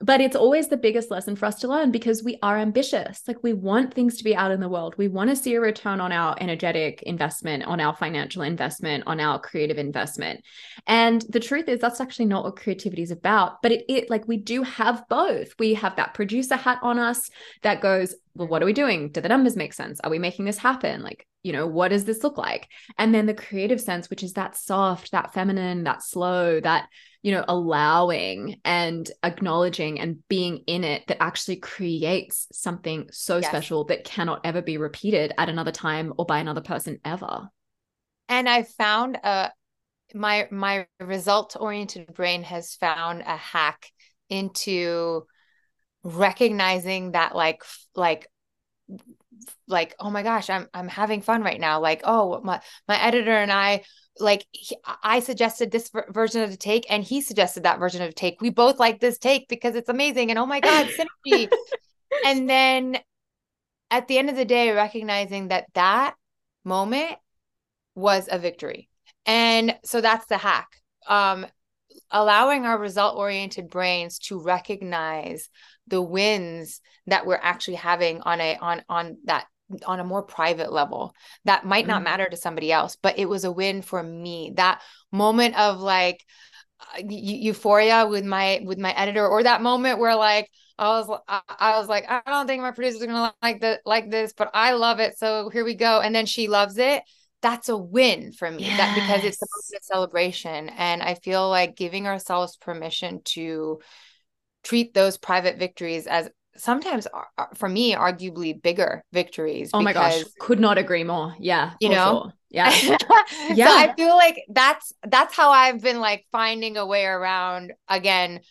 but 0.02 0.22
it's 0.22 0.36
always 0.36 0.70
the 0.70 0.78
biggest 0.78 1.12
lesson 1.12 1.36
for 1.36 1.46
us 1.46 1.60
to 1.60 1.68
learn 1.68 1.92
because 1.92 2.24
we 2.24 2.38
are 2.42 2.58
ambitious. 2.58 3.22
Like 3.28 3.44
we 3.44 3.52
want 3.52 3.94
things 3.94 4.18
to 4.18 4.24
be 4.24 4.36
out 4.36 4.52
in 4.52 4.62
the 4.62 4.70
world. 4.70 4.96
We 4.98 5.10
want 5.10 5.30
to 5.30 5.36
see 5.36 5.56
a 5.56 5.62
return 5.62 6.00
on 6.00 6.14
our 6.14 6.38
energetic 6.40 7.02
investment, 7.04 7.66
on 7.66 7.82
our 7.82 7.94
financial 7.94 8.42
investment, 8.42 9.04
on 9.08 9.20
our 9.20 9.40
creative 9.40 9.78
investment. 9.78 10.42
And 10.88 11.22
the 11.30 11.42
truth 11.42 11.68
is 11.68 11.82
that's 11.82 12.00
actually 12.00 12.26
not 12.26 12.46
what 12.46 12.56
creativity 12.56 13.02
is 13.02 13.12
about. 13.12 13.62
But 13.62 13.74
it, 13.74 13.86
it 13.90 14.10
like 14.10 14.26
we 14.28 14.38
do 14.38 14.64
have 14.64 15.04
both. 15.10 15.54
We 15.60 15.74
have 15.74 15.98
that 15.98 16.14
producer 16.14 16.56
hat 16.56 16.80
on 16.82 16.98
us 16.98 17.30
that 17.64 17.82
goes, 17.82 18.16
well, 18.36 18.48
what 18.48 18.64
are 18.64 18.68
we 18.68 18.74
doing? 18.74 19.10
Do 19.10 19.20
the 19.20 19.28
numbers 19.28 19.58
make 19.58 19.74
sense? 19.74 20.00
Are 20.00 20.10
we 20.10 20.20
making 20.20 20.46
this 20.46 20.58
happen? 20.58 21.04
Like, 21.04 21.28
you 21.44 21.52
know, 21.52 21.68
what 21.68 21.90
does 21.90 22.06
this 22.06 22.24
look 22.24 22.38
like? 22.38 22.70
And 22.98 23.14
then 23.14 23.26
the 23.26 23.34
creative 23.34 23.82
sense, 23.82 24.10
which 24.10 24.24
is 24.24 24.34
that 24.34 24.56
soft, 24.56 25.12
that 25.12 25.34
feminine, 25.34 25.84
that 25.84 26.04
slow, 26.04 26.62
that 26.62 26.88
you 27.22 27.32
know, 27.32 27.44
allowing 27.48 28.60
and 28.64 29.10
acknowledging 29.24 30.00
and 30.00 30.26
being 30.30 30.64
in 30.68 30.84
it 30.84 31.06
that 31.08 31.22
actually 31.22 31.58
creates 31.58 32.48
something 32.52 33.10
so 33.12 33.38
yes. 33.38 33.48
special 33.48 33.84
that 33.86 34.06
cannot 34.06 34.42
ever 34.46 34.62
be 34.62 34.78
repeated 34.78 35.34
at 35.38 35.50
another 35.50 35.72
time 35.72 36.14
or 36.18 36.26
by 36.26 36.40
another 36.40 36.62
person 36.62 37.00
ever. 37.04 37.50
And 38.30 38.48
I 38.48 38.64
found 38.64 39.18
a 39.18 39.28
uh, 39.28 39.50
my 40.14 40.48
my 40.50 40.88
result 41.00 41.56
oriented 41.60 42.14
brain 42.14 42.44
has 42.44 42.76
found 42.76 43.22
a 43.22 43.36
hack 43.36 43.92
into 44.30 45.26
recognizing 46.04 47.12
that 47.12 47.36
like 47.36 47.64
like 47.96 48.28
like 49.68 49.96
oh 50.00 50.10
my 50.10 50.24
gosh 50.24 50.50
i'm 50.50 50.68
i'm 50.74 50.88
having 50.88 51.22
fun 51.22 51.44
right 51.44 51.60
now 51.60 51.80
like 51.80 52.02
oh 52.04 52.42
my 52.42 52.60
my 52.88 53.02
editor 53.04 53.32
and 53.32 53.52
i 53.52 53.84
like 54.20 54.46
he, 54.52 54.76
I 55.04 55.20
suggested 55.20 55.72
this 55.72 55.92
version 56.10 56.42
of 56.44 56.52
the 56.52 56.58
take 56.58 56.86
and 56.90 57.04
he 57.04 57.22
suggested 57.22 57.64
that 57.64 57.80
version 57.80 58.02
of 58.02 58.10
the 58.10 58.14
take. 58.14 58.42
We 58.42 58.50
both 58.50 58.80
like 58.80 59.00
this 59.00 59.18
take 59.18 59.48
because 59.48 59.76
it's 59.76 59.90
amazing 59.90 60.30
and 60.30 60.40
oh 60.40 60.46
my 60.46 60.60
god, 60.60 60.88
synergy. 61.28 61.50
and 62.26 62.50
then 62.50 63.00
at 63.92 64.08
the 64.08 64.18
end 64.18 64.30
of 64.30 64.36
the 64.36 64.46
day 64.46 64.72
recognizing 64.72 65.50
that 65.50 65.66
that 65.74 66.16
moment 66.64 67.16
was 67.96 68.28
a 68.32 68.40
victory. 68.40 68.90
And 69.26 69.76
so 69.84 70.02
that's 70.02 70.26
the 70.28 70.38
hack. 70.38 70.68
Um 71.08 71.46
allowing 72.12 72.66
our 72.66 72.78
result 72.78 73.18
oriented 73.18 73.70
brains 73.70 74.20
to 74.20 74.42
recognize 74.42 75.50
the 75.88 76.02
wins 76.02 76.82
that 77.08 77.26
we're 77.26 77.40
actually 77.42 77.76
having 77.76 78.22
on 78.22 78.40
a 78.42 78.58
on 78.58 78.84
on 78.90 79.18
that 79.26 79.46
on 79.86 80.00
a 80.00 80.04
more 80.04 80.24
private 80.24 80.72
level 80.72 81.14
that 81.46 81.66
might 81.66 81.88
not 81.88 81.98
mm-hmm. 81.98 82.06
matter 82.06 82.28
to 82.30 82.38
somebody 82.38 82.72
else 82.72 82.98
but 83.02 83.20
it 83.20 83.28
was 83.28 83.44
a 83.44 83.52
win 83.52 83.82
for 83.82 84.02
me 84.02 84.54
that 84.56 84.82
moment 85.12 85.58
of 85.58 85.80
like 85.80 86.26
uh, 86.96 87.02
euphoria 87.08 88.08
with 88.08 88.26
my 88.26 88.62
with 88.64 88.78
my 88.78 88.92
editor 88.94 89.28
or 89.28 89.44
that 89.44 89.62
moment 89.62 90.00
where 90.00 90.16
like 90.16 90.50
I 90.78 90.88
was 90.88 91.20
I 91.28 91.78
was 91.78 91.90
like 91.90 92.06
I 92.10 92.22
don't 92.26 92.48
think 92.48 92.62
my 92.62 92.72
producer's 92.72 93.06
gonna 93.06 93.34
like 93.42 93.60
the 93.60 93.80
like 93.86 94.10
this 94.10 94.34
but 94.34 94.50
I 94.54 94.74
love 94.74 95.00
it 95.00 95.18
so 95.18 95.50
here 95.50 95.66
we 95.66 95.76
go 95.76 96.00
and 96.00 96.16
then 96.16 96.26
she 96.26 96.48
loves 96.48 96.78
it 96.78 97.04
that's 97.42 97.70
a 97.70 97.78
win 97.78 98.32
for 98.32 98.50
me 98.50 98.64
yes. 98.64 98.78
that 98.78 98.96
because 98.96 99.24
it's 99.24 99.42
a 99.42 99.84
celebration 99.84 100.70
and 100.70 101.02
I 101.02 101.16
feel 101.16 101.50
like 101.50 101.76
giving 101.76 102.08
ourselves 102.08 102.58
permission 102.58 103.22
to 103.26 103.80
treat 104.64 104.94
those 104.94 105.18
private 105.18 105.58
victories 105.58 106.08
as 106.08 106.30
sometimes 106.56 107.08
for 107.56 107.70
me 107.70 107.94
arguably 107.94 108.60
bigger 108.62 109.04
victories 109.14 109.72
oh 109.74 109.82
my 109.82 109.94
gosh 109.94 110.24
could 110.40 110.60
not 110.60 110.78
agree 110.78 111.04
more. 111.04 111.36
Yeah 111.40 111.74
you 111.80 111.90
know? 111.90 112.24
sure. 112.24 112.34
yeah. 112.50 112.70
Yeah. 113.54 113.68
So 113.68 113.78
i 113.78 113.94
feel 113.96 114.16
like 114.16 114.44
that's 114.50 114.94
that's 115.08 115.36
how 115.36 115.52
i've 115.52 115.82
been 115.82 116.00
like 116.00 116.26
finding 116.32 116.78
a 116.78 116.86
way 116.86 117.06
around 117.06 117.74
again 117.88 118.42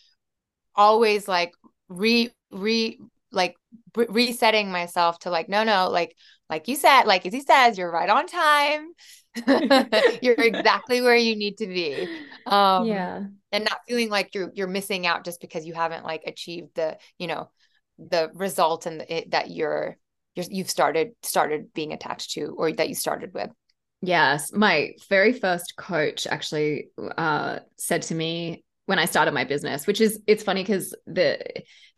always 0.74 1.28
like 1.28 1.52
re 1.88 2.30
re 2.50 2.98
like 3.32 3.56
re- 3.96 4.06
resetting 4.08 4.70
myself 4.70 5.18
to 5.20 5.30
like 5.30 5.48
no 5.48 5.64
no 5.64 5.90
like 5.90 6.16
like 6.48 6.68
you 6.68 6.76
said 6.76 7.04
like 7.04 7.26
as 7.26 7.32
he 7.32 7.40
says 7.40 7.76
you're 7.76 7.90
right 7.90 8.08
on 8.08 8.26
time. 8.26 8.92
You're 10.22 10.34
exactly 10.36 11.00
where 11.02 11.14
you 11.14 11.36
need 11.36 11.58
to 11.58 11.66
be. 11.66 12.08
Um 12.46 12.86
yeah. 12.86 13.22
and 13.52 13.64
not 13.64 13.80
feeling 13.86 14.08
like 14.08 14.34
you're 14.34 14.50
you're 14.54 14.66
missing 14.66 15.06
out 15.06 15.24
just 15.24 15.40
because 15.40 15.64
you 15.64 15.74
haven't 15.74 16.04
like 16.04 16.22
achieved 16.26 16.74
the 16.74 16.96
you 17.18 17.28
know 17.28 17.48
the 17.98 18.30
result 18.34 18.86
and 18.86 19.04
it, 19.08 19.30
that 19.30 19.50
you're, 19.50 19.96
you're 20.34 20.46
you've 20.50 20.70
started 20.70 21.12
started 21.22 21.72
being 21.74 21.92
attached 21.92 22.32
to 22.32 22.54
or 22.56 22.72
that 22.72 22.88
you 22.88 22.94
started 22.94 23.34
with 23.34 23.50
yes 24.00 24.52
my 24.52 24.92
very 25.08 25.32
first 25.32 25.74
coach 25.76 26.26
actually 26.26 26.88
uh, 27.16 27.58
said 27.76 28.02
to 28.02 28.14
me 28.14 28.62
when 28.88 28.98
I 28.98 29.04
started 29.04 29.34
my 29.34 29.44
business, 29.44 29.86
which 29.86 30.00
is 30.00 30.18
it's 30.26 30.42
funny 30.42 30.62
because 30.62 30.96
the 31.06 31.38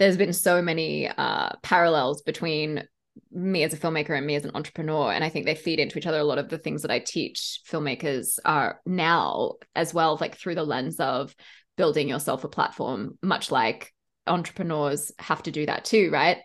there's 0.01 0.17
been 0.17 0.33
so 0.33 0.61
many 0.61 1.07
uh, 1.07 1.51
parallels 1.63 2.23
between 2.23 2.83
me 3.31 3.63
as 3.63 3.73
a 3.73 3.77
filmmaker 3.77 4.11
and 4.19 4.27
me 4.27 4.35
as 4.35 4.45
an 4.45 4.51
entrepreneur, 4.57 5.13
and 5.13 5.23
I 5.23 5.29
think 5.29 5.47
they 5.47 5.55
feed 5.55 5.79
into 5.79 5.99
each 5.99 6.09
other. 6.09 6.19
A 6.19 6.25
lot 6.25 6.39
of 6.39 6.49
the 6.49 6.59
things 6.59 6.83
that 6.83 6.91
I 6.91 6.99
teach 6.99 7.61
filmmakers 7.71 8.41
are 8.45 8.81
now 8.85 9.53
as 9.77 9.95
well, 9.95 10.19
like 10.21 10.37
through 10.37 10.57
the 10.57 10.65
lens 10.65 10.99
of 10.99 11.33
building 11.77 12.09
yourself 12.09 12.43
a 12.43 12.49
platform, 12.49 13.17
much 13.23 13.53
like 13.53 13.95
entrepreneurs 14.31 15.13
have 15.19 15.43
to 15.43 15.51
do 15.51 15.67
that 15.67 15.85
too, 15.85 16.11
right? 16.11 16.39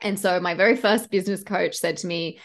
And 0.00 0.18
so 0.18 0.40
my 0.40 0.54
very 0.54 0.76
first 0.76 1.10
business 1.10 1.42
coach 1.42 1.76
said 1.76 1.98
to 1.98 2.06
me, 2.06 2.38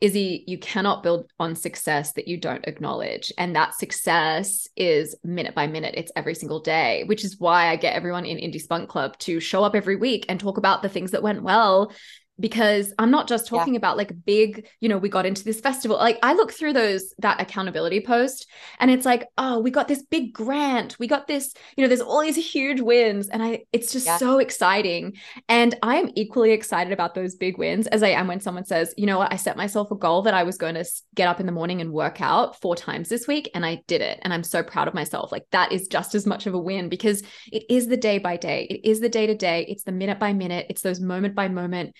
Izzy, 0.00 0.44
you 0.46 0.58
cannot 0.58 1.02
build 1.02 1.28
on 1.40 1.56
success 1.56 2.12
that 2.12 2.28
you 2.28 2.36
don't 2.36 2.66
acknowledge. 2.66 3.32
And 3.36 3.56
that 3.56 3.74
success 3.74 4.68
is 4.76 5.16
minute 5.24 5.54
by 5.54 5.66
minute, 5.66 5.94
it's 5.96 6.12
every 6.14 6.34
single 6.34 6.60
day, 6.60 7.02
which 7.06 7.24
is 7.24 7.40
why 7.40 7.68
I 7.68 7.76
get 7.76 7.94
everyone 7.94 8.24
in 8.24 8.38
Indie 8.38 8.60
Spunk 8.60 8.88
Club 8.88 9.18
to 9.20 9.40
show 9.40 9.64
up 9.64 9.74
every 9.74 9.96
week 9.96 10.26
and 10.28 10.38
talk 10.38 10.56
about 10.56 10.82
the 10.82 10.88
things 10.88 11.10
that 11.12 11.22
went 11.22 11.42
well 11.42 11.92
because 12.40 12.92
I'm 12.98 13.10
not 13.10 13.28
just 13.28 13.46
talking 13.46 13.74
yeah. 13.74 13.78
about 13.78 13.96
like 13.96 14.12
big, 14.24 14.68
you 14.80 14.88
know, 14.88 14.98
we 14.98 15.08
got 15.08 15.26
into 15.26 15.44
this 15.44 15.60
festival. 15.60 15.96
Like 15.96 16.18
I 16.22 16.34
look 16.34 16.52
through 16.52 16.72
those 16.72 17.14
that 17.18 17.40
accountability 17.40 18.00
post 18.00 18.46
and 18.78 18.90
it's 18.90 19.04
like, 19.04 19.26
oh, 19.36 19.58
we 19.58 19.70
got 19.70 19.88
this 19.88 20.02
big 20.02 20.32
grant. 20.32 20.98
We 20.98 21.06
got 21.06 21.26
this, 21.26 21.52
you 21.76 21.82
know, 21.82 21.88
there's 21.88 22.00
all 22.00 22.20
these 22.20 22.36
huge 22.36 22.80
wins 22.80 23.28
and 23.28 23.42
I 23.42 23.64
it's 23.72 23.92
just 23.92 24.06
yeah. 24.06 24.18
so 24.18 24.38
exciting. 24.38 25.16
And 25.48 25.76
I 25.82 25.96
am 25.96 26.10
equally 26.14 26.52
excited 26.52 26.92
about 26.92 27.14
those 27.14 27.34
big 27.34 27.58
wins 27.58 27.86
as 27.88 28.02
I 28.02 28.08
am 28.08 28.28
when 28.28 28.40
someone 28.40 28.64
says, 28.64 28.94
you 28.96 29.06
know 29.06 29.18
what, 29.18 29.32
I 29.32 29.36
set 29.36 29.56
myself 29.56 29.90
a 29.90 29.96
goal 29.96 30.22
that 30.22 30.34
I 30.34 30.44
was 30.44 30.58
going 30.58 30.74
to 30.74 30.84
get 31.14 31.28
up 31.28 31.40
in 31.40 31.46
the 31.46 31.52
morning 31.52 31.80
and 31.80 31.92
work 31.92 32.20
out 32.20 32.60
four 32.60 32.76
times 32.76 33.08
this 33.08 33.26
week 33.26 33.50
and 33.54 33.66
I 33.66 33.82
did 33.86 34.00
it 34.00 34.20
and 34.22 34.32
I'm 34.32 34.44
so 34.44 34.62
proud 34.62 34.86
of 34.86 34.94
myself. 34.94 35.32
Like 35.32 35.46
that 35.50 35.72
is 35.72 35.88
just 35.88 36.14
as 36.14 36.26
much 36.26 36.46
of 36.46 36.54
a 36.54 36.58
win 36.58 36.88
because 36.88 37.22
it 37.50 37.64
is 37.68 37.88
the 37.88 37.96
day 37.96 38.18
by 38.18 38.36
day. 38.36 38.66
It 38.70 38.88
is 38.88 39.00
the 39.00 39.08
day 39.08 39.26
to 39.26 39.34
day. 39.34 39.66
It's 39.68 39.82
the 39.82 39.92
minute 39.92 40.18
by 40.20 40.32
minute. 40.32 40.66
It's 40.70 40.82
those 40.82 41.00
moment 41.00 41.34
by 41.34 41.48
moment 41.48 41.94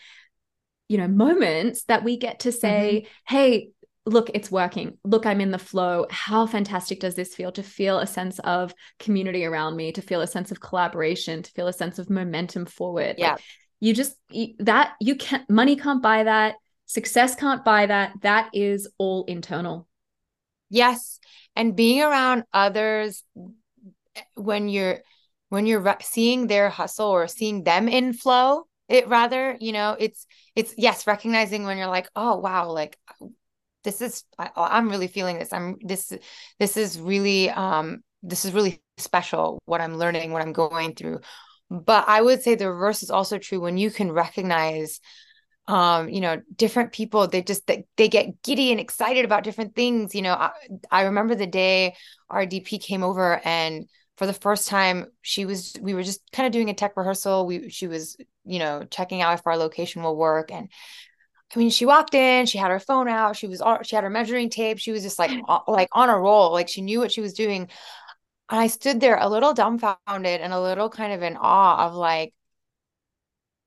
you 0.89 0.99
know 0.99 1.09
moments 1.09 1.85
that 1.85 2.03
we 2.03 2.17
get 2.17 2.41
to 2.41 2.53
say 2.53 3.05
mm-hmm. 3.05 3.37
hey 3.37 3.71
look 4.09 4.31
it's 4.35 4.51
working. 4.51 4.99
Look 5.05 5.27
i'm 5.27 5.41
in 5.41 5.51
the 5.51 5.59
flow. 5.59 6.07
How 6.11 6.47
fantastic 6.47 7.01
does 7.01 7.15
this 7.15 7.35
feel 7.35 7.53
to 7.53 7.63
feel 7.63 7.99
a 7.99 8.07
sense 8.07 8.39
of 8.41 8.75
community 8.99 9.45
around 9.45 9.77
me 9.77 9.93
to 9.93 10.03
feel 10.03 10.21
a 10.21 10.27
sense 10.27 10.51
of 10.51 10.61
collaboration 10.61 11.43
to 11.43 11.51
feel 11.53 11.69
a 11.69 11.73
sense 11.73 11.99
of 11.99 12.11
momentum 12.11 12.67
forward? 12.67 13.17
Yeah. 13.19 13.33
like, 13.33 13.41
you 13.81 13.95
just 13.95 14.17
that 14.61 14.95
you 15.01 15.15
can't 15.15 15.49
money 15.49 15.77
can't 15.77 16.03
buy 16.03 16.25
that. 16.25 16.57
Success 16.87 17.35
can't 17.35 17.65
buy 17.65 17.87
that. 17.87 18.13
That 18.23 18.51
is 18.53 18.89
all 18.99 19.25
internal. 19.25 19.87
Yes. 20.71 21.21
And 21.55 21.77
being 21.77 22.03
around 22.03 22.45
others 22.53 23.23
when 24.35 24.69
you're 24.69 25.01
when 25.49 25.67
you're 25.67 25.81
re- 25.81 25.97
seeing 26.01 26.47
their 26.47 26.69
hustle 26.69 27.09
or 27.09 27.29
seeing 27.29 27.63
them 27.63 27.89
in 27.89 28.13
flow 28.13 28.65
it 28.89 29.09
rather 29.09 29.57
you 29.61 29.73
know 29.73 29.97
it's 29.99 30.27
it's 30.57 30.75
yes 30.77 31.07
recognizing 31.07 31.65
when 31.65 31.79
you're 31.79 31.87
like 31.87 32.09
oh 32.17 32.37
wow 32.39 32.71
like 32.71 32.99
this 33.85 34.01
is 34.01 34.25
I, 34.39 34.51
i'm 34.57 34.89
really 34.89 35.07
feeling 35.09 35.39
this. 35.39 35.53
I'm 35.53 35.77
this 35.81 36.13
this 36.59 36.77
is 36.77 37.01
really 37.01 37.51
um 37.51 38.03
this 38.23 38.45
is 38.45 38.53
really 38.53 38.83
special 38.97 39.61
what 39.67 39.81
i'm 39.81 39.97
learning 39.97 40.33
what 40.33 40.43
i'm 40.43 40.53
going 40.53 40.95
through. 40.95 41.21
But 41.71 42.09
i 42.09 42.21
would 42.21 42.43
say 42.43 42.55
the 42.55 42.71
reverse 42.71 43.03
is 43.03 43.11
also 43.11 43.39
true 43.39 43.61
when 43.61 43.77
you 43.77 43.91
can 43.91 44.11
recognize 44.11 45.01
um 45.69 46.09
you 46.09 46.21
know 46.21 46.41
different 46.57 46.93
people 46.93 47.29
they 47.29 47.43
just 47.43 47.67
they, 47.67 47.85
they 47.97 48.09
get 48.09 48.43
giddy 48.43 48.71
and 48.71 48.81
excited 48.81 49.25
about 49.25 49.45
different 49.45 49.75
things 49.75 50.15
you 50.15 50.23
know 50.23 50.33
I, 50.33 50.51
I 50.91 51.03
remember 51.03 51.35
the 51.35 51.47
day 51.47 51.95
our 52.31 52.47
dp 52.47 52.83
came 52.83 53.03
over 53.03 53.41
and 53.45 53.87
for 54.19 54.27
the 54.27 54.33
first 54.33 54.69
time 54.69 55.07
she 55.23 55.47
was 55.47 55.75
we 55.81 55.95
were 55.95 56.03
just 56.03 56.21
kind 56.33 56.47
of 56.47 56.53
doing 56.53 56.69
a 56.69 56.75
tech 56.75 56.97
rehearsal 56.97 57.47
we 57.47 57.71
she 57.71 57.87
was 57.87 58.17
you 58.45 58.59
know 58.59 58.85
checking 58.91 59.23
out 59.23 59.39
if 59.39 59.47
our 59.47 59.57
location 59.57 60.03
will 60.03 60.17
work 60.17 60.51
and 60.53 60.69
I 61.55 61.59
mean, 61.59 61.71
she 61.71 61.87
walked 61.87 62.15
in, 62.15 62.45
she 62.45 62.59
had 62.59 62.71
her 62.71 62.79
phone 62.79 63.09
out, 63.09 63.37
she 63.37 63.47
was 63.47 63.63
she 63.83 63.97
had 63.97 64.05
her 64.05 64.11
measuring 64.11 64.51
tape, 64.51 64.79
she 64.79 64.93
was 64.93 65.03
just 65.03 65.19
like 65.19 65.31
like 65.67 65.89
on 65.93 66.11
a 66.11 66.19
roll, 66.19 66.53
like 66.53 66.69
she 66.69 66.83
knew 66.83 67.01
what 67.01 67.13
she 67.13 67.23
was 67.23 67.33
doing. 67.33 67.69
And 68.51 68.61
I 68.61 68.67
stood 68.67 69.01
there 69.01 69.17
a 69.19 69.29
little 69.29 69.55
dumbfounded 69.55 70.41
and 70.41 70.53
a 70.53 70.61
little 70.61 70.91
kind 70.91 71.13
of 71.13 71.23
in 71.23 71.37
awe 71.39 71.87
of 71.87 71.95
like, 71.95 72.35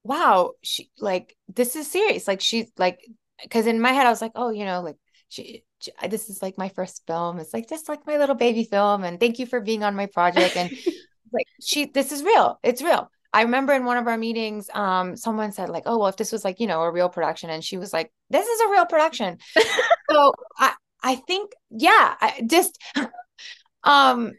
wow, 0.04 0.52
she 0.62 0.90
like 0.98 1.36
this 1.48 1.76
is 1.76 1.90
serious. 1.90 2.28
Like 2.28 2.40
she's 2.40 2.70
like, 2.78 3.00
because 3.42 3.66
in 3.66 3.80
my 3.80 3.92
head 3.92 4.06
I 4.06 4.10
was 4.10 4.22
like, 4.22 4.32
oh, 4.36 4.50
you 4.50 4.64
know, 4.64 4.82
like 4.82 4.96
she, 5.28 5.64
this 6.08 6.28
is 6.28 6.42
like 6.42 6.58
my 6.58 6.68
first 6.68 7.06
film. 7.06 7.38
It's 7.38 7.54
like 7.54 7.68
just 7.68 7.88
like 7.88 8.06
my 8.06 8.16
little 8.16 8.34
baby 8.34 8.64
film, 8.64 9.04
and 9.04 9.18
thank 9.18 9.38
you 9.38 9.46
for 9.46 9.60
being 9.60 9.82
on 9.82 9.94
my 9.94 10.06
project. 10.06 10.56
And 10.56 10.70
like 11.32 11.46
she, 11.60 11.86
this 11.86 12.12
is 12.12 12.22
real. 12.22 12.58
It's 12.62 12.82
real. 12.82 13.10
I 13.32 13.42
remember 13.42 13.72
in 13.72 13.84
one 13.84 13.96
of 13.96 14.06
our 14.06 14.18
meetings, 14.18 14.68
um, 14.74 15.16
someone 15.16 15.52
said 15.52 15.70
like, 15.70 15.84
"Oh, 15.86 15.98
well, 15.98 16.08
if 16.08 16.16
this 16.16 16.32
was 16.32 16.44
like 16.44 16.60
you 16.60 16.66
know 16.66 16.82
a 16.82 16.90
real 16.90 17.08
production," 17.08 17.50
and 17.50 17.64
she 17.64 17.78
was 17.78 17.92
like, 17.92 18.12
"This 18.30 18.46
is 18.46 18.60
a 18.60 18.70
real 18.70 18.86
production." 18.86 19.38
so 20.10 20.34
I, 20.58 20.74
I 21.02 21.16
think, 21.16 21.52
yeah, 21.70 22.14
I 22.20 22.42
just, 22.46 22.78
um, 23.84 24.32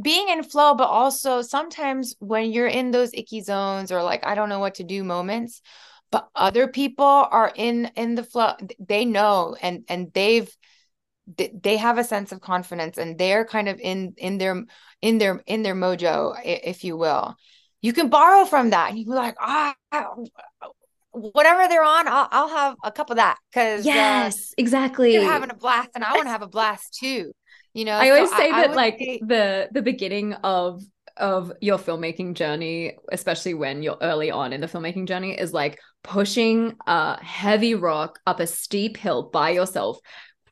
being 0.00 0.28
in 0.30 0.42
flow, 0.42 0.74
but 0.74 0.88
also 0.88 1.42
sometimes 1.42 2.14
when 2.18 2.50
you're 2.50 2.66
in 2.66 2.90
those 2.90 3.12
icky 3.12 3.42
zones 3.42 3.92
or 3.92 4.02
like 4.02 4.26
I 4.26 4.34
don't 4.34 4.48
know 4.48 4.58
what 4.58 4.76
to 4.76 4.84
do 4.84 5.04
moments, 5.04 5.60
but 6.12 6.28
other 6.36 6.68
people 6.68 7.04
are 7.04 7.52
in 7.54 7.90
in 7.96 8.14
the 8.14 8.22
flow. 8.22 8.52
They 8.78 9.04
know 9.04 9.56
and 9.60 9.84
and 9.88 10.12
they've 10.12 10.54
they 11.36 11.76
have 11.78 11.98
a 11.98 12.04
sense 12.04 12.30
of 12.30 12.40
confidence 12.40 12.98
and 12.98 13.18
they're 13.18 13.44
kind 13.44 13.68
of 13.68 13.80
in 13.80 14.14
in 14.16 14.38
their 14.38 14.64
in 15.00 15.18
their 15.18 15.42
in 15.46 15.62
their 15.62 15.74
mojo, 15.74 16.38
if 16.44 16.84
you 16.84 16.96
will 16.96 17.36
you 17.82 17.92
can 17.92 18.08
borrow 18.08 18.44
from 18.46 18.70
that. 18.70 18.90
And 18.90 18.98
you 18.98 19.04
can 19.04 19.12
be 19.12 19.16
like, 19.16 19.36
ah, 19.40 19.74
oh, 19.92 20.26
whatever 21.10 21.68
they're 21.68 21.84
on, 21.84 22.08
I'll, 22.08 22.28
I'll 22.30 22.48
have 22.48 22.76
a 22.82 22.92
cup 22.92 23.10
of 23.10 23.16
that 23.16 23.36
because 23.50 23.84
uh, 23.84 23.90
yes, 23.90 24.36
uh, 24.36 24.54
exactly. 24.56 25.12
You're 25.12 25.24
having 25.24 25.50
a 25.50 25.54
blast, 25.54 25.90
and 25.94 26.02
I 26.04 26.14
want 26.14 26.26
to 26.26 26.30
have 26.30 26.42
a 26.42 26.48
blast 26.48 26.96
too. 26.98 27.32
You 27.74 27.84
know, 27.84 27.92
I 27.92 28.10
always 28.10 28.30
so 28.30 28.36
say 28.36 28.50
I, 28.50 28.62
that 28.62 28.70
I 28.70 28.74
like 28.74 28.98
say- 28.98 29.20
the 29.22 29.68
the 29.72 29.82
beginning 29.82 30.32
of 30.32 30.82
of 31.16 31.52
your 31.60 31.76
filmmaking 31.76 32.34
journey, 32.34 32.96
especially 33.10 33.54
when 33.54 33.82
you're 33.82 33.98
early 34.00 34.30
on 34.30 34.52
in 34.52 34.60
the 34.60 34.66
filmmaking 34.66 35.06
journey, 35.06 35.32
is 35.38 35.52
like 35.52 35.78
pushing 36.02 36.76
a 36.86 37.22
heavy 37.22 37.74
rock 37.74 38.18
up 38.26 38.40
a 38.40 38.46
steep 38.46 38.96
hill 38.96 39.30
by 39.32 39.50
yourself. 39.50 39.98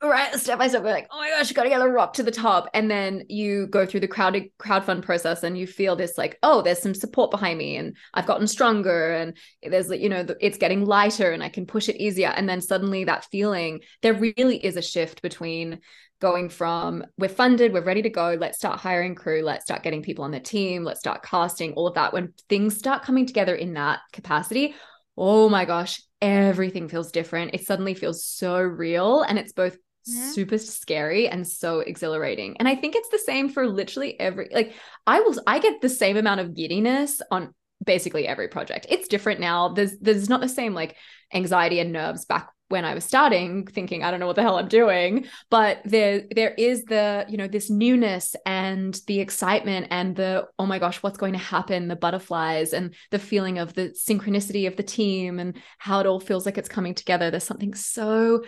Right 0.02 0.34
step 0.36 0.58
by 0.58 0.68
step 0.68 0.82
we're 0.82 0.92
like 0.92 1.08
oh 1.10 1.18
my 1.18 1.28
gosh 1.28 1.50
you 1.50 1.54
gotta 1.54 1.68
get 1.68 1.82
a 1.82 1.86
rock 1.86 2.14
to 2.14 2.22
the 2.22 2.30
top. 2.30 2.70
And 2.72 2.90
then 2.90 3.24
you 3.28 3.66
go 3.66 3.84
through 3.84 4.00
the 4.00 4.08
crowded 4.08 4.44
crowd 4.56 4.86
crowdfund 4.86 5.02
process 5.02 5.42
and 5.42 5.58
you 5.58 5.66
feel 5.66 5.94
this 5.94 6.16
like 6.16 6.38
oh 6.42 6.62
there's 6.62 6.78
some 6.78 6.94
support 6.94 7.30
behind 7.30 7.58
me 7.58 7.76
and 7.76 7.94
i've 8.14 8.24
gotten 8.24 8.46
stronger 8.46 9.12
and 9.12 9.36
there's 9.62 9.90
you 9.90 10.08
know 10.08 10.24
it's 10.40 10.56
getting 10.56 10.86
lighter 10.86 11.32
and 11.32 11.42
i 11.42 11.50
can 11.50 11.66
push 11.66 11.90
it 11.90 12.00
easier. 12.00 12.28
And 12.28 12.48
then 12.48 12.62
suddenly 12.62 13.04
that 13.04 13.26
feeling 13.26 13.80
there 14.00 14.14
really 14.14 14.64
is 14.64 14.76
a 14.76 14.82
shift 14.82 15.20
between 15.20 15.80
going 16.20 16.48
from 16.48 17.04
we're 17.18 17.28
funded 17.28 17.72
we're 17.72 17.82
ready 17.82 18.02
to 18.02 18.10
go 18.10 18.36
let's 18.38 18.58
start 18.58 18.78
hiring 18.78 19.14
crew 19.14 19.42
let's 19.42 19.64
start 19.64 19.82
getting 19.82 20.02
people 20.02 20.24
on 20.24 20.30
the 20.30 20.40
team 20.40 20.84
let's 20.84 21.00
start 21.00 21.22
casting 21.22 21.72
all 21.72 21.86
of 21.86 21.94
that 21.94 22.12
when 22.12 22.32
things 22.48 22.76
start 22.76 23.02
coming 23.02 23.26
together 23.26 23.54
in 23.54 23.72
that 23.72 24.00
capacity 24.12 24.74
oh 25.20 25.48
my 25.48 25.64
gosh 25.64 26.02
everything 26.20 26.88
feels 26.88 27.12
different 27.12 27.54
it 27.54 27.64
suddenly 27.64 27.94
feels 27.94 28.24
so 28.24 28.60
real 28.60 29.22
and 29.22 29.38
it's 29.38 29.52
both 29.52 29.76
mm-hmm. 30.08 30.30
super 30.30 30.58
scary 30.58 31.28
and 31.28 31.46
so 31.46 31.80
exhilarating. 31.80 32.56
And 32.58 32.68
I 32.68 32.74
think 32.74 32.94
it's 32.96 33.08
the 33.08 33.18
same 33.18 33.48
for 33.48 33.66
literally 33.66 34.18
every 34.18 34.48
like 34.52 34.74
I 35.06 35.20
will 35.20 35.36
I 35.46 35.58
get 35.58 35.80
the 35.80 35.88
same 35.88 36.16
amount 36.16 36.40
of 36.40 36.54
giddiness 36.54 37.22
on 37.30 37.54
basically 37.84 38.26
every 38.26 38.48
project. 38.48 38.86
It's 38.88 39.08
different 39.08 39.40
now. 39.40 39.68
There's 39.70 39.98
there's 39.98 40.28
not 40.28 40.40
the 40.40 40.48
same 40.48 40.74
like 40.74 40.96
anxiety 41.32 41.80
and 41.80 41.92
nerves 41.92 42.24
back 42.24 42.50
when 42.70 42.84
I 42.84 42.94
was 42.94 43.04
starting 43.04 43.66
thinking 43.66 44.02
I 44.02 44.10
don't 44.10 44.20
know 44.20 44.26
what 44.26 44.36
the 44.36 44.42
hell 44.42 44.58
I'm 44.58 44.68
doing 44.68 45.26
but 45.50 45.80
there 45.84 46.22
there 46.34 46.54
is 46.56 46.84
the 46.84 47.26
you 47.28 47.36
know 47.36 47.48
this 47.48 47.68
newness 47.68 48.34
and 48.46 48.98
the 49.06 49.20
excitement 49.20 49.88
and 49.90 50.16
the 50.16 50.46
oh 50.58 50.66
my 50.66 50.78
gosh 50.78 51.02
what's 51.02 51.18
going 51.18 51.34
to 51.34 51.38
happen? 51.38 51.90
the 51.90 51.96
butterflies 51.96 52.72
and 52.72 52.94
the 53.10 53.18
feeling 53.18 53.58
of 53.58 53.74
the 53.74 53.88
synchronicity 53.90 54.66
of 54.66 54.76
the 54.76 54.82
team 54.82 55.38
and 55.38 55.56
how 55.78 56.00
it 56.00 56.06
all 56.06 56.20
feels 56.20 56.46
like 56.46 56.56
it's 56.56 56.68
coming 56.68 56.94
together. 56.94 57.30
There's 57.30 57.44
something 57.44 57.74
so 57.74 58.44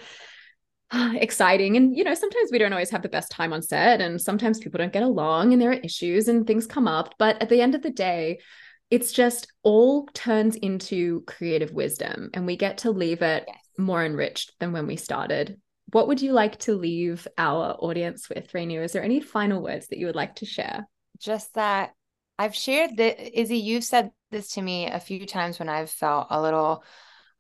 exciting. 0.93 1.77
And 1.77 1.97
you 1.97 2.05
know 2.05 2.15
sometimes 2.15 2.51
we 2.51 2.59
don't 2.59 2.73
always 2.73 2.91
have 2.91 3.03
the 3.03 3.09
best 3.09 3.31
time 3.31 3.53
on 3.53 3.63
set 3.63 4.01
and 4.01 4.21
sometimes 4.21 4.59
people 4.59 4.79
don't 4.79 4.93
get 4.93 5.03
along 5.03 5.53
and 5.53 5.61
there 5.61 5.71
are 5.71 5.75
issues 5.75 6.29
and 6.29 6.47
things 6.47 6.67
come 6.67 6.89
up. 6.89 7.15
But 7.19 7.41
at 7.43 7.49
the 7.49 7.61
end 7.61 7.75
of 7.75 7.83
the 7.83 7.91
day 7.91 8.41
it's 8.91 9.13
just 9.13 9.51
all 9.63 10.07
turns 10.13 10.55
into 10.57 11.23
creative 11.23 11.73
wisdom 11.73 12.29
and 12.35 12.45
we 12.45 12.57
get 12.57 12.79
to 12.79 12.91
leave 12.91 13.23
it 13.23 13.45
yes. 13.47 13.62
More 13.79 14.05
enriched 14.05 14.53
than 14.59 14.73
when 14.73 14.87
we 14.87 14.97
started. 14.97 15.61
What 15.93 16.09
would 16.09 16.23
you 16.23 16.33
like 16.33 16.59
to 16.61 16.75
leave 16.75 17.27
our 17.37 17.77
audience 17.79 18.29
with 18.29 18.53
Renu? 18.53 18.83
is 18.83 18.93
there 18.93 19.03
any 19.03 19.21
final 19.21 19.63
words 19.63 19.89
that 19.89 19.99
you 19.99 20.07
would 20.07 20.17
like 20.17 20.37
to 20.37 20.47
share? 20.47 20.89
Just 21.19 21.55
that 21.55 21.93
i've 22.39 22.55
shared 22.55 22.97
that 22.97 23.41
izzy 23.41 23.59
you've 23.59 23.85
said 23.85 24.11
this 24.31 24.55
to 24.55 24.63
me 24.63 24.87
a 24.87 24.99
few 24.99 25.27
times 25.27 25.59
when 25.59 25.69
i've 25.69 25.91
felt 25.91 26.27
a 26.31 26.41
little 26.41 26.83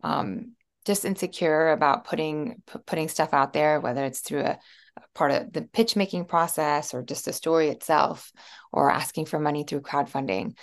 um 0.02 0.52
just 0.84 1.04
insecure 1.04 1.70
about 1.70 2.04
putting 2.04 2.62
p- 2.70 2.78
putting 2.86 3.08
stuff 3.08 3.32
out 3.32 3.52
there 3.52 3.80
whether 3.80 4.04
it's 4.04 4.20
through 4.20 4.40
a, 4.40 4.58
a, 4.96 5.02
part 5.14 5.30
of 5.30 5.52
the 5.52 5.62
pitch 5.62 5.96
making 5.96 6.24
process 6.24 6.92
or 6.92 7.02
just 7.02 7.24
the 7.24 7.32
story 7.32 7.68
itself 7.68 8.32
or 8.72 8.90
asking 8.90 9.26
for 9.26 9.38
money 9.38 9.64
through 9.64 9.80
crowdfunding. 9.80 10.56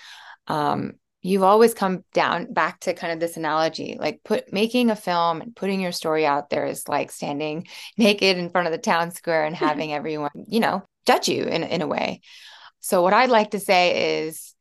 Um, 0.47 0.93
you've 1.21 1.43
always 1.43 1.73
come 1.73 2.03
down 2.13 2.51
back 2.53 2.79
to 2.79 2.93
kind 2.93 3.11
of 3.11 3.19
this 3.19 3.35
analogy 3.35 3.97
like 3.99 4.21
put 4.23 4.53
making 4.53 4.89
a 4.89 4.95
film 4.95 5.41
and 5.41 5.55
putting 5.55 5.81
your 5.81 5.91
story 5.91 6.25
out 6.25 6.49
there 6.49 6.65
is 6.65 6.87
like 6.87 7.11
standing 7.11 7.67
naked 7.97 8.37
in 8.37 8.49
front 8.49 8.67
of 8.67 8.71
the 8.71 8.77
town 8.77 9.11
square 9.11 9.45
and 9.45 9.55
having 9.67 9.93
everyone 9.93 10.31
you 10.47 10.59
know 10.59 10.83
judge 11.05 11.27
you 11.27 11.43
in, 11.43 11.63
in 11.63 11.81
a 11.81 11.87
way. 11.87 12.21
So 12.81 13.01
what 13.01 13.13
i'd 13.13 13.29
like 13.29 13.51
to 13.51 13.59
say 13.59 14.23
is 14.23 14.53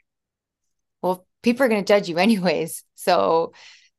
well 1.02 1.26
people 1.42 1.64
are 1.64 1.68
going 1.68 1.84
to 1.84 1.92
judge 1.92 2.08
you 2.08 2.18
anyways 2.18 2.84
so 2.94 3.52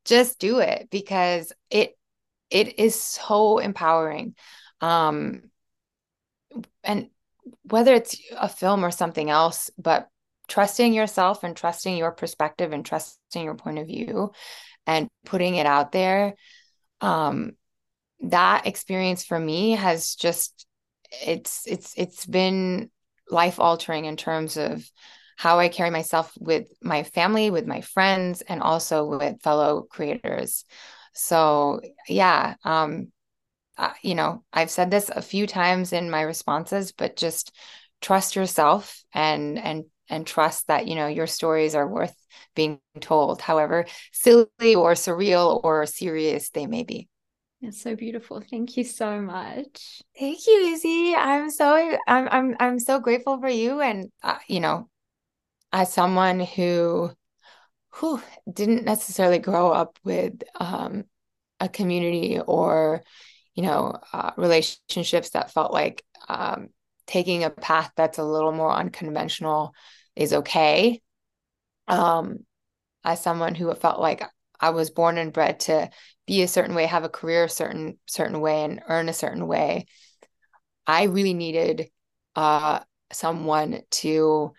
just 0.06 0.40
do 0.40 0.60
it 0.60 0.88
because 0.90 1.54
it 1.70 1.96
it 2.50 2.80
is 2.80 2.96
so 2.96 3.60
empowering. 3.60 4.36
Um 4.82 5.44
and 6.84 7.10
whether 7.64 7.94
it's 7.94 8.18
a 8.38 8.50
film 8.50 8.84
or 8.84 8.92
something 8.92 9.30
else 9.30 9.70
but 9.78 10.10
trusting 10.50 10.94
yourself 10.94 11.44
and 11.44 11.56
trusting 11.56 11.96
your 11.96 12.12
perspective 12.12 12.74
and 12.74 12.86
trusting 12.86 13.44
your 13.44 13.56
point 13.56 13.80
of 13.80 13.88
view 13.88 14.32
and 14.88 15.08
putting 15.26 15.56
it 15.56 15.66
out 15.66 15.92
there 15.92 16.36
um 17.02 17.52
that 18.22 18.68
experience 18.68 19.24
for 19.24 19.40
me 19.40 19.72
has 19.72 20.16
just 20.16 20.66
it's 21.12 21.66
it's 21.68 21.94
it's 21.96 22.26
been 22.26 22.90
life 23.30 23.60
altering 23.60 24.06
in 24.06 24.18
terms 24.18 24.58
of 24.58 24.84
how 25.38 25.58
I 25.58 25.70
carry 25.70 25.90
myself 25.90 26.34
with 26.38 26.68
my 26.82 27.04
family, 27.04 27.50
with 27.50 27.66
my 27.66 27.80
friends, 27.80 28.42
and 28.42 28.62
also 28.62 29.06
with 29.06 29.42
fellow 29.42 29.84
creators. 29.90 30.66
So, 31.14 31.80
yeah, 32.10 32.56
um, 32.66 33.14
you 34.02 34.16
know, 34.16 34.44
I've 34.52 34.70
said 34.70 34.92
this 34.92 35.10
a 35.10 35.22
few 35.22 35.48
times 35.48 35.94
in 35.94 36.10
my 36.10 36.24
responses, 36.24 36.92
but 36.92 37.16
just 37.16 37.56
trust 38.02 38.36
yourself 38.36 39.02
and 39.14 39.58
and 39.58 39.86
and 40.10 40.26
trust 40.26 40.68
that 40.68 40.88
you 40.88 40.96
know 40.96 41.08
your 41.08 41.28
stories 41.28 41.76
are 41.76 41.88
worth 41.88 42.16
being 42.56 42.80
told, 43.00 43.42
however 43.42 43.86
silly 44.12 44.76
or 44.76 44.94
surreal 44.94 45.62
or 45.64 45.86
serious 45.86 46.50
they 46.50 46.66
may 46.66 46.84
be. 46.84 47.08
It's 47.62 47.82
so 47.82 47.96
beautiful. 47.96 48.42
Thank 48.42 48.78
you 48.78 48.86
so 48.86 49.20
much. 49.22 50.02
Thank 50.18 50.48
you, 50.48 50.74
Izzy. 50.74 51.14
I'm 51.14 51.50
so 51.50 51.98
I'm 52.08 52.28
I'm 52.32 52.56
I'm 52.60 52.80
so 52.80 53.00
grateful 53.00 53.40
for 53.40 53.50
you, 53.50 53.82
and 53.82 54.10
uh, 54.24 54.38
you 54.48 54.62
know, 54.62 54.90
as 55.74 55.92
someone 55.92 56.40
who 56.40 57.12
who 57.92 58.22
didn't 58.52 58.86
necessarily 58.86 59.40
grow 59.40 59.72
up 59.72 59.98
with 60.04 60.42
um, 60.56 61.04
a 61.60 61.68
community 61.68 62.40
or 62.40 63.04
you 63.56 63.64
know 63.64 64.00
uh, 64.14 64.32
relationships 64.38 65.32
that 65.32 65.52
felt 65.52 65.74
like 65.74 66.04
um, 66.30 66.70
taking 67.08 67.44
a 67.44 67.50
path 67.50 67.92
that's 67.98 68.20
a 68.20 68.24
little 68.24 68.52
more 68.54 68.72
unconventional 68.72 69.74
is 70.20 70.34
okay. 70.34 71.02
Um, 71.88 72.46
as 73.04 73.22
someone 73.22 73.56
who 73.56 73.74
felt 73.74 74.00
like 74.00 74.24
I 74.60 74.72
was 74.72 74.92
born 74.92 75.18
and 75.18 75.34
bred 75.34 75.62
to 75.62 75.90
be 76.28 76.44
a 76.44 76.48
certain 76.48 76.76
way, 76.76 76.86
have 76.86 77.06
a 77.06 77.10
career 77.10 77.46
a 77.46 77.50
certain 77.50 77.98
certain 78.06 78.42
way, 78.42 78.64
and 78.64 78.82
earn 78.88 79.10
a 79.10 79.14
certain 79.14 79.48
way, 79.48 79.88
I 80.86 81.04
really 81.04 81.34
needed 81.34 81.90
uh, 82.36 82.82
someone 83.12 83.82
to 83.92 84.54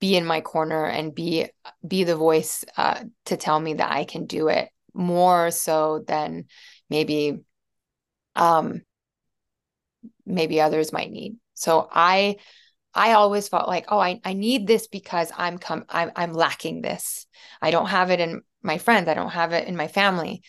be 0.00 0.16
in 0.16 0.24
my 0.24 0.40
corner 0.40 0.86
and 0.86 1.14
be 1.14 1.48
be 1.86 2.04
the 2.04 2.16
voice 2.16 2.64
uh, 2.76 3.04
to 3.26 3.36
tell 3.36 3.60
me 3.60 3.74
that 3.74 3.92
I 3.92 4.04
can 4.04 4.26
do 4.26 4.48
it 4.48 4.70
more 4.94 5.50
so 5.50 6.02
than 6.06 6.46
maybe 6.90 7.40
um 8.34 8.82
maybe 10.24 10.60
others 10.60 10.92
might 10.92 11.10
need. 11.10 11.36
So 11.54 11.88
I 11.90 12.36
I 12.94 13.12
always 13.12 13.48
felt 13.48 13.68
like, 13.68 13.86
oh, 13.88 13.98
I, 13.98 14.20
I 14.24 14.34
need 14.34 14.66
this 14.66 14.86
because 14.86 15.32
I'm 15.36 15.58
come 15.58 15.84
I'm 15.88 16.12
I'm 16.14 16.32
lacking 16.32 16.82
this. 16.82 17.26
I 17.60 17.70
don't 17.70 17.86
have 17.86 18.10
it 18.10 18.20
in 18.20 18.42
my 18.62 18.78
friends. 18.78 19.08
I 19.08 19.14
don't 19.14 19.30
have 19.30 19.52
it 19.52 19.66
in 19.66 19.76
my 19.76 19.88
family. 19.88 20.42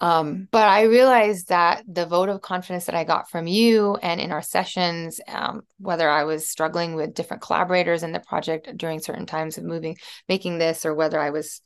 Um, 0.00 0.48
but 0.50 0.68
I 0.68 0.82
realized 0.82 1.48
that 1.48 1.82
the 1.88 2.04
vote 2.04 2.28
of 2.28 2.42
confidence 2.42 2.84
that 2.84 2.94
I 2.94 3.04
got 3.04 3.30
from 3.30 3.46
you 3.46 3.96
and 3.96 4.20
in 4.20 4.30
our 4.30 4.42
sessions, 4.42 5.20
um, 5.26 5.62
whether 5.78 6.08
I 6.08 6.24
was 6.24 6.46
struggling 6.46 6.94
with 6.94 7.14
different 7.14 7.42
collaborators 7.42 8.02
in 8.02 8.12
the 8.12 8.20
project 8.20 8.76
during 8.76 9.00
certain 9.00 9.24
times 9.24 9.56
of 9.56 9.64
moving, 9.64 9.96
making 10.28 10.58
this, 10.58 10.84
or 10.84 10.94
whether 10.94 11.18
I 11.18 11.30
was 11.30 11.62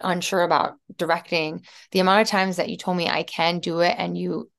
unsure 0.00 0.42
about 0.42 0.76
directing, 0.96 1.64
the 1.90 1.98
amount 1.98 2.22
of 2.22 2.28
times 2.28 2.56
that 2.56 2.68
you 2.68 2.76
told 2.76 2.96
me 2.96 3.08
I 3.08 3.24
can 3.24 3.58
do 3.58 3.80
it 3.80 3.94
and 3.98 4.16
you 4.16 4.50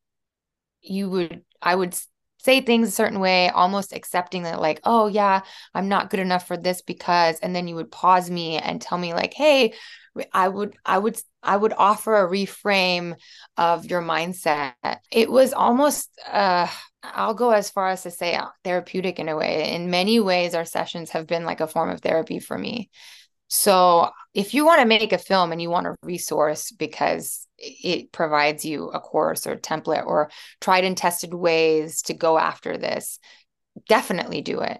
you 0.81 1.09
would 1.09 1.43
I 1.61 1.75
would 1.75 1.95
say 2.43 2.61
things 2.61 2.87
a 2.87 2.91
certain 2.91 3.19
way, 3.19 3.49
almost 3.49 3.93
accepting 3.93 4.43
that, 4.43 4.61
like, 4.61 4.79
oh, 4.83 5.07
yeah, 5.07 5.41
I'm 5.73 5.89
not 5.89 6.09
good 6.09 6.19
enough 6.19 6.47
for 6.47 6.57
this 6.57 6.81
because, 6.81 7.39
and 7.39 7.55
then 7.55 7.67
you 7.67 7.75
would 7.75 7.91
pause 7.91 8.29
me 8.29 8.57
and 8.57 8.81
tell 8.81 8.97
me, 8.97 9.13
like, 9.13 9.33
hey, 9.33 9.73
I 10.33 10.47
would, 10.47 10.75
I 10.85 10.97
would, 10.97 11.17
I 11.41 11.55
would 11.55 11.73
offer 11.73 12.15
a 12.15 12.29
reframe 12.29 13.15
of 13.57 13.85
your 13.85 14.01
mindset. 14.01 14.73
It 15.11 15.31
was 15.31 15.53
almost, 15.53 16.09
uh, 16.29 16.67
I'll 17.03 17.33
go 17.33 17.51
as 17.51 17.69
far 17.69 17.89
as 17.89 18.03
to 18.03 18.11
say 18.11 18.35
uh, 18.35 18.47
therapeutic 18.63 19.19
in 19.19 19.29
a 19.29 19.37
way. 19.37 19.73
In 19.73 19.89
many 19.89 20.19
ways, 20.19 20.53
our 20.53 20.65
sessions 20.65 21.11
have 21.11 21.27
been 21.27 21.45
like 21.45 21.61
a 21.61 21.67
form 21.67 21.89
of 21.89 22.01
therapy 22.01 22.39
for 22.39 22.57
me. 22.57 22.89
So 23.47 24.09
if 24.33 24.53
you 24.53 24.65
want 24.65 24.81
to 24.81 24.87
make 24.87 25.11
a 25.11 25.17
film 25.17 25.51
and 25.51 25.61
you 25.61 25.69
want 25.69 25.87
a 25.87 25.95
resource 26.03 26.71
because 26.71 27.47
it 27.57 28.11
provides 28.11 28.63
you 28.63 28.89
a 28.89 28.99
course 28.99 29.45
or 29.45 29.55
template 29.55 30.05
or 30.05 30.29
tried 30.61 30.85
and 30.85 30.97
tested 30.97 31.33
ways 31.33 32.01
to 32.03 32.13
go 32.13 32.37
after 32.37 32.77
this, 32.77 33.19
definitely 33.87 34.41
do 34.41 34.61
it. 34.61 34.79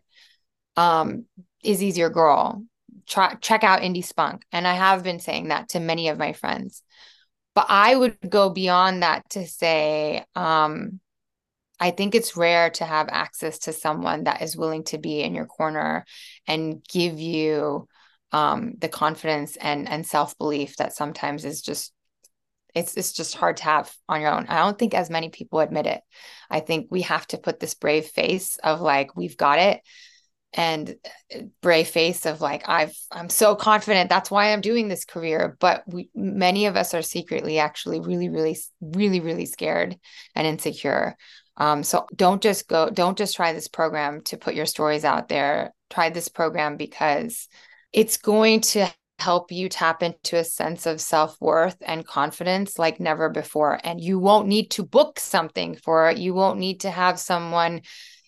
Um, 0.78 1.26
Izzy's 1.64 1.98
your 1.98 2.10
girl. 2.10 2.64
Try, 3.08 3.36
check 3.36 3.64
out 3.64 3.82
Indie 3.82 4.06
Spunk. 4.06 4.44
And 4.52 4.66
I 4.66 4.74
have 4.74 5.04
been 5.04 5.20
saying 5.20 5.50
that 5.50 5.70
to 5.70 5.80
many 5.80 6.08
of 6.08 6.18
my 6.18 6.34
friends. 6.34 6.82
But 7.54 7.66
I 7.68 7.96
would 7.96 8.18
go 8.30 8.50
beyond 8.50 9.04
that 9.04 9.30
to 9.32 9.46
say, 9.46 10.24
um, 10.36 11.02
I 11.82 11.92
think 11.92 12.16
it's 12.16 12.38
rare 12.38 12.70
to 12.72 12.86
have 12.86 13.10
access 13.10 13.60
to 13.60 13.74
someone 13.74 14.24
that 14.26 14.42
is 14.42 14.56
willing 14.56 14.84
to 14.86 14.98
be 14.98 15.22
in 15.22 15.34
your 15.36 15.48
corner 15.48 16.06
and 16.48 16.82
give 16.88 17.20
you 17.20 17.88
um, 18.32 18.74
the 18.78 18.90
confidence 18.90 19.58
and 19.58 19.88
and 19.88 20.06
self 20.06 20.38
belief 20.38 20.78
that 20.78 20.94
sometimes 20.94 21.46
is 21.46 21.62
just 21.62 21.94
it's 22.74 22.96
it's 22.96 23.14
just 23.14 23.36
hard 23.36 23.58
to 23.58 23.64
have 23.64 23.94
on 24.08 24.22
your 24.22 24.34
own. 24.34 24.46
I 24.48 24.60
don't 24.60 24.78
think 24.78 24.94
as 24.94 25.10
many 25.10 25.30
people 25.30 25.60
admit 25.60 25.86
it. 25.86 26.02
I 26.50 26.60
think 26.60 26.88
we 26.90 27.02
have 27.04 27.28
to 27.28 27.38
put 27.38 27.60
this 27.60 27.74
brave 27.74 28.08
face 28.08 28.58
of 28.64 28.82
like 28.82 29.16
we've 29.16 29.38
got 29.38 29.60
it 29.60 29.82
and 30.54 30.96
uh, 31.34 31.40
brave 31.62 31.88
face 31.88 32.26
of 32.26 32.42
like 32.42 32.68
I've 32.68 32.96
I'm 33.12 33.30
so 33.30 33.56
confident 33.56 34.10
that's 34.10 34.30
why 34.30 34.52
I'm 34.52 34.62
doing 34.62 34.88
this 34.88 35.06
career 35.06 35.56
but 35.60 35.84
we 35.88 36.10
many 36.14 36.66
of 36.66 36.76
us 36.76 36.94
are 36.94 37.02
secretly 37.02 37.60
actually 37.60 38.02
really 38.02 38.30
really 38.30 38.58
really 38.82 39.20
really 39.22 39.46
scared 39.46 39.98
and 40.36 40.48
insecure. 40.48 41.16
Um 41.58 41.84
so 41.84 42.06
don't 42.16 42.42
just 42.42 42.68
go 42.68 42.90
don't 42.90 43.18
just 43.18 43.36
try 43.36 43.54
this 43.54 43.68
program 43.68 44.22
to 44.24 44.38
put 44.38 44.56
your 44.56 44.66
stories 44.66 45.06
out 45.06 45.30
there. 45.30 45.74
Try 45.90 46.10
this 46.10 46.28
program 46.30 46.78
because 46.78 47.48
it's 47.94 48.18
going 48.18 48.62
to 48.62 48.88
help 49.20 49.52
you 49.52 49.70
tap 49.70 50.02
into 50.02 50.38
a 50.38 50.44
sense 50.44 50.86
of 50.86 51.00
self 51.00 51.40
worth 51.40 51.78
and 51.82 52.06
confidence 52.06 52.80
like 52.80 53.00
never 53.00 53.30
before. 53.30 53.80
And 53.84 54.02
you 54.02 54.20
won't 54.20 54.48
need 54.48 54.72
to 54.72 54.84
book 54.84 55.20
something 55.20 55.76
for 55.76 56.10
it. 56.10 56.18
You 56.18 56.34
won't 56.34 56.60
need 56.60 56.82
to 56.82 56.90
have 56.90 57.20
someone, 57.20 57.82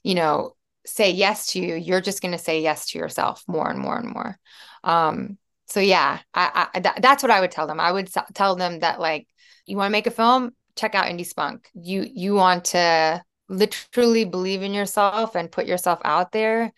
you 0.03 0.15
know, 0.15 0.55
say 0.85 1.11
yes 1.11 1.47
to 1.53 1.59
you. 1.59 1.75
You're 1.75 2.01
just 2.01 2.21
going 2.21 2.33
to 2.33 2.37
say 2.37 2.61
yes 2.61 2.91
to 2.91 2.99
yourself 2.99 3.43
more 3.47 3.69
and 3.69 3.79
more 3.79 3.97
and 3.97 4.13
more. 4.13 4.37
Um, 4.83 5.37
so 5.65 5.79
yeah, 5.79 6.19
I, 6.33 6.67
I 6.73 6.79
th- 6.79 6.95
that's 7.01 7.23
what 7.23 7.31
I 7.31 7.41
would 7.41 7.51
tell 7.51 7.65
them. 7.65 7.79
I 7.79 7.91
would 7.91 8.09
tell 8.35 8.55
them 8.55 8.79
that 8.79 8.99
like, 8.99 9.27
you 9.65 9.77
want 9.77 9.87
to 9.87 9.93
make 9.93 10.07
a 10.07 10.11
film, 10.11 10.51
check 10.75 10.93
out 10.93 11.05
Indie 11.05 11.25
Spunk. 11.25 11.69
You 11.73 12.05
you 12.13 12.35
want 12.35 12.65
to 12.65 13.23
literally 13.49 14.25
believe 14.25 14.61
in 14.61 14.73
yourself 14.73 15.35
and 15.35 15.51
put 15.51 15.65
yourself 15.65 15.99
out 16.03 16.31
there 16.31 16.73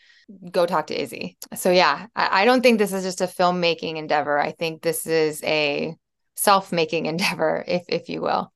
go 0.51 0.65
talk 0.65 0.87
to 0.87 0.99
Izzy. 0.99 1.37
So 1.55 1.71
yeah, 1.71 2.07
I, 2.15 2.41
I 2.41 2.45
don't 2.45 2.61
think 2.61 2.79
this 2.79 2.93
is 2.93 3.03
just 3.03 3.21
a 3.21 3.27
filmmaking 3.27 3.97
endeavor. 3.97 4.39
I 4.39 4.51
think 4.51 4.81
this 4.81 5.05
is 5.07 5.43
a 5.43 5.95
self-making 6.35 7.05
endeavor, 7.13 7.63
if 7.67 7.83
if 7.89 8.09
you 8.09 8.21
will. 8.21 8.51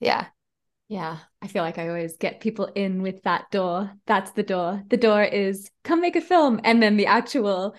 Yeah. 0.00 0.26
Yeah, 0.88 1.18
I 1.40 1.46
feel 1.46 1.62
like 1.62 1.78
I 1.78 1.86
always 1.86 2.16
get 2.16 2.40
people 2.40 2.64
in 2.74 3.00
with 3.00 3.22
that 3.22 3.48
door. 3.52 3.92
That's 4.06 4.32
the 4.32 4.42
door. 4.42 4.82
The 4.88 4.96
door 4.96 5.22
is 5.22 5.70
come 5.84 6.00
make 6.00 6.16
a 6.16 6.20
film. 6.20 6.60
And 6.64 6.82
then 6.82 6.96
the 6.96 7.06
actual 7.06 7.76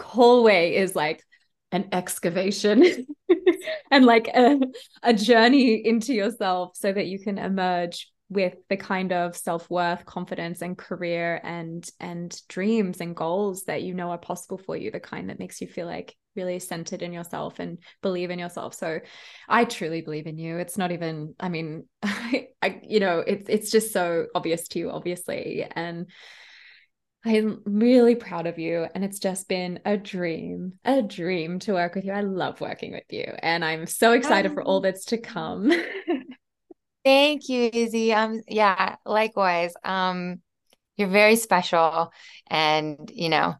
hallway 0.00 0.74
is 0.74 0.96
like 0.96 1.22
an 1.70 1.88
excavation 1.92 3.06
and 3.92 4.04
like 4.04 4.26
a, 4.28 4.58
a 5.04 5.14
journey 5.14 5.74
into 5.74 6.12
yourself 6.14 6.76
so 6.76 6.92
that 6.92 7.06
you 7.06 7.20
can 7.20 7.38
emerge 7.38 8.10
with 8.30 8.54
the 8.68 8.76
kind 8.76 9.12
of 9.12 9.36
self-worth 9.36 10.04
confidence 10.04 10.60
and 10.60 10.76
career 10.76 11.40
and 11.42 11.88
and 11.98 12.40
dreams 12.48 13.00
and 13.00 13.16
goals 13.16 13.64
that 13.64 13.82
you 13.82 13.94
know 13.94 14.10
are 14.10 14.18
possible 14.18 14.58
for 14.58 14.76
you 14.76 14.90
the 14.90 15.00
kind 15.00 15.30
that 15.30 15.38
makes 15.38 15.60
you 15.60 15.66
feel 15.66 15.86
like 15.86 16.14
really 16.36 16.58
centered 16.58 17.02
in 17.02 17.12
yourself 17.12 17.58
and 17.58 17.78
believe 18.02 18.30
in 18.30 18.38
yourself 18.38 18.74
so 18.74 19.00
i 19.48 19.64
truly 19.64 20.02
believe 20.02 20.26
in 20.26 20.38
you 20.38 20.58
it's 20.58 20.78
not 20.78 20.92
even 20.92 21.34
i 21.40 21.48
mean 21.48 21.84
I, 22.02 22.48
I 22.62 22.80
you 22.82 23.00
know 23.00 23.20
it's 23.20 23.48
it's 23.48 23.70
just 23.70 23.92
so 23.92 24.26
obvious 24.34 24.68
to 24.68 24.78
you 24.78 24.90
obviously 24.90 25.66
and 25.70 26.06
I'm 27.24 27.62
really 27.64 28.14
proud 28.14 28.46
of 28.46 28.58
you. 28.58 28.86
And 28.94 29.04
it's 29.04 29.18
just 29.18 29.48
been 29.48 29.80
a 29.84 29.96
dream, 29.96 30.74
a 30.84 31.02
dream 31.02 31.58
to 31.60 31.74
work 31.74 31.96
with 31.96 32.04
you. 32.04 32.12
I 32.12 32.20
love 32.20 32.60
working 32.60 32.92
with 32.92 33.10
you. 33.10 33.24
And 33.42 33.64
I'm 33.64 33.86
so 33.86 34.12
excited 34.12 34.54
for 34.54 34.62
all 34.62 34.80
that's 34.80 35.04
to 35.06 35.18
come. 35.18 35.72
Thank 37.08 37.48
you, 37.48 37.70
Izzy. 37.72 38.12
Um, 38.12 38.42
yeah, 38.46 38.96
likewise. 39.06 39.72
Um, 39.82 40.42
you're 40.98 41.08
very 41.08 41.36
special. 41.36 42.12
And, 42.48 43.10
you 43.10 43.30
know, 43.30 43.54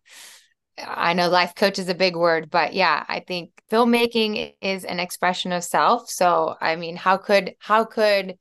I 0.76 1.14
know 1.14 1.30
life 1.30 1.54
coach 1.54 1.78
is 1.78 1.88
a 1.88 1.94
big 1.94 2.14
word, 2.14 2.50
but 2.50 2.74
yeah, 2.74 3.02
I 3.08 3.20
think 3.20 3.52
filmmaking 3.72 4.52
is 4.60 4.84
an 4.84 5.00
expression 5.00 5.52
of 5.52 5.64
self. 5.64 6.10
So, 6.10 6.56
I 6.60 6.76
mean, 6.76 6.96
how 6.96 7.16
could, 7.16 7.54
how 7.58 7.84
could, 7.86 8.34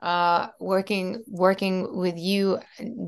uh, 0.00 0.48
working, 0.58 1.22
working 1.28 1.94
with 1.94 2.16
you 2.16 2.58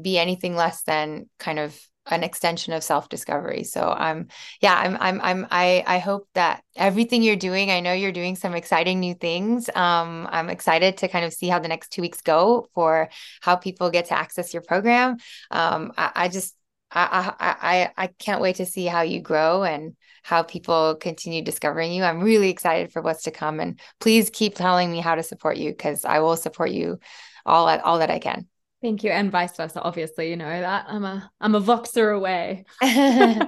be 0.02 0.18
anything 0.18 0.56
less 0.56 0.82
than 0.82 1.30
kind 1.38 1.58
of 1.58 1.74
an 2.08 2.22
extension 2.22 2.72
of 2.72 2.84
self-discovery. 2.84 3.64
So 3.64 3.82
I'm 3.82 4.28
yeah, 4.60 4.74
I'm 4.74 4.96
I'm 5.00 5.20
I'm 5.20 5.46
I 5.50 5.84
I 5.86 5.98
hope 5.98 6.28
that 6.34 6.62
everything 6.76 7.22
you're 7.22 7.36
doing, 7.36 7.70
I 7.70 7.80
know 7.80 7.92
you're 7.92 8.12
doing 8.12 8.36
some 8.36 8.54
exciting 8.54 9.00
new 9.00 9.14
things. 9.14 9.68
Um 9.74 10.28
I'm 10.30 10.48
excited 10.50 10.98
to 10.98 11.08
kind 11.08 11.24
of 11.24 11.32
see 11.32 11.48
how 11.48 11.58
the 11.58 11.68
next 11.68 11.90
2 11.90 12.02
weeks 12.02 12.20
go 12.20 12.68
for 12.74 13.08
how 13.40 13.56
people 13.56 13.90
get 13.90 14.06
to 14.06 14.18
access 14.18 14.52
your 14.52 14.62
program. 14.62 15.16
Um 15.50 15.92
I, 15.96 16.12
I 16.14 16.28
just 16.28 16.54
I, 16.90 17.32
I 17.38 17.56
I 17.96 18.04
I 18.04 18.06
can't 18.06 18.40
wait 18.40 18.56
to 18.56 18.66
see 18.66 18.86
how 18.86 19.02
you 19.02 19.20
grow 19.20 19.64
and 19.64 19.96
how 20.22 20.42
people 20.42 20.96
continue 20.96 21.42
discovering 21.42 21.92
you. 21.92 22.02
I'm 22.04 22.20
really 22.22 22.50
excited 22.50 22.92
for 22.92 23.02
what's 23.02 23.24
to 23.24 23.30
come 23.30 23.60
and 23.60 23.78
please 24.00 24.30
keep 24.30 24.54
telling 24.54 24.90
me 24.90 25.00
how 25.00 25.14
to 25.14 25.22
support 25.22 25.56
you 25.56 25.70
because 25.70 26.04
I 26.04 26.20
will 26.20 26.36
support 26.36 26.70
you 26.70 26.98
all 27.44 27.68
at 27.68 27.82
all 27.82 27.98
that 28.00 28.10
I 28.10 28.18
can. 28.18 28.48
Thank 28.82 29.04
you. 29.04 29.10
And 29.10 29.30
vice 29.30 29.56
versa. 29.56 29.80
Obviously, 29.80 30.30
you 30.30 30.36
know 30.36 30.48
that 30.48 30.86
I'm 30.88 31.04
a 31.04 31.30
I'm 31.40 31.54
a 31.54 31.60
voxer 31.60 32.14
away. 32.14 32.64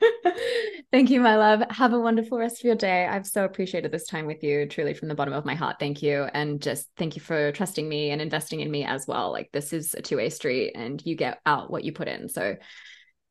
Thank 0.92 1.10
you, 1.10 1.20
my 1.20 1.36
love. 1.36 1.62
Have 1.70 1.92
a 1.92 2.00
wonderful 2.00 2.38
rest 2.38 2.60
of 2.60 2.64
your 2.64 2.74
day. 2.74 3.06
I've 3.06 3.26
so 3.26 3.44
appreciated 3.44 3.92
this 3.92 4.06
time 4.06 4.26
with 4.26 4.42
you, 4.42 4.66
truly 4.66 4.94
from 4.94 5.08
the 5.08 5.14
bottom 5.14 5.34
of 5.34 5.44
my 5.44 5.54
heart. 5.54 5.76
Thank 5.78 6.02
you. 6.02 6.24
And 6.32 6.60
just 6.60 6.88
thank 6.96 7.16
you 7.16 7.22
for 7.22 7.52
trusting 7.52 7.88
me 7.88 8.10
and 8.10 8.20
investing 8.20 8.60
in 8.60 8.70
me 8.70 8.84
as 8.84 9.06
well. 9.06 9.30
Like 9.30 9.50
this 9.52 9.72
is 9.72 9.94
a 9.94 10.02
two-way 10.02 10.30
street 10.30 10.72
and 10.74 11.04
you 11.04 11.14
get 11.14 11.38
out 11.46 11.70
what 11.70 11.84
you 11.84 11.92
put 11.92 12.08
in. 12.08 12.28
So 12.28 12.56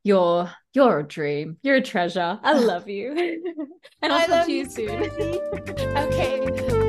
you're 0.04 0.50
you're 0.74 1.00
a 1.00 1.08
dream. 1.08 1.58
You're 1.62 1.78
a 1.78 1.82
treasure. 1.82 2.40
I 2.42 2.54
love 2.54 2.88
you. 2.88 3.12
and 4.02 4.14
I'll 4.14 4.22
I 4.22 4.26
talk 4.28 4.46
to 4.46 4.52
you 4.52 4.70
soon. 4.70 5.04
okay. 5.98 6.89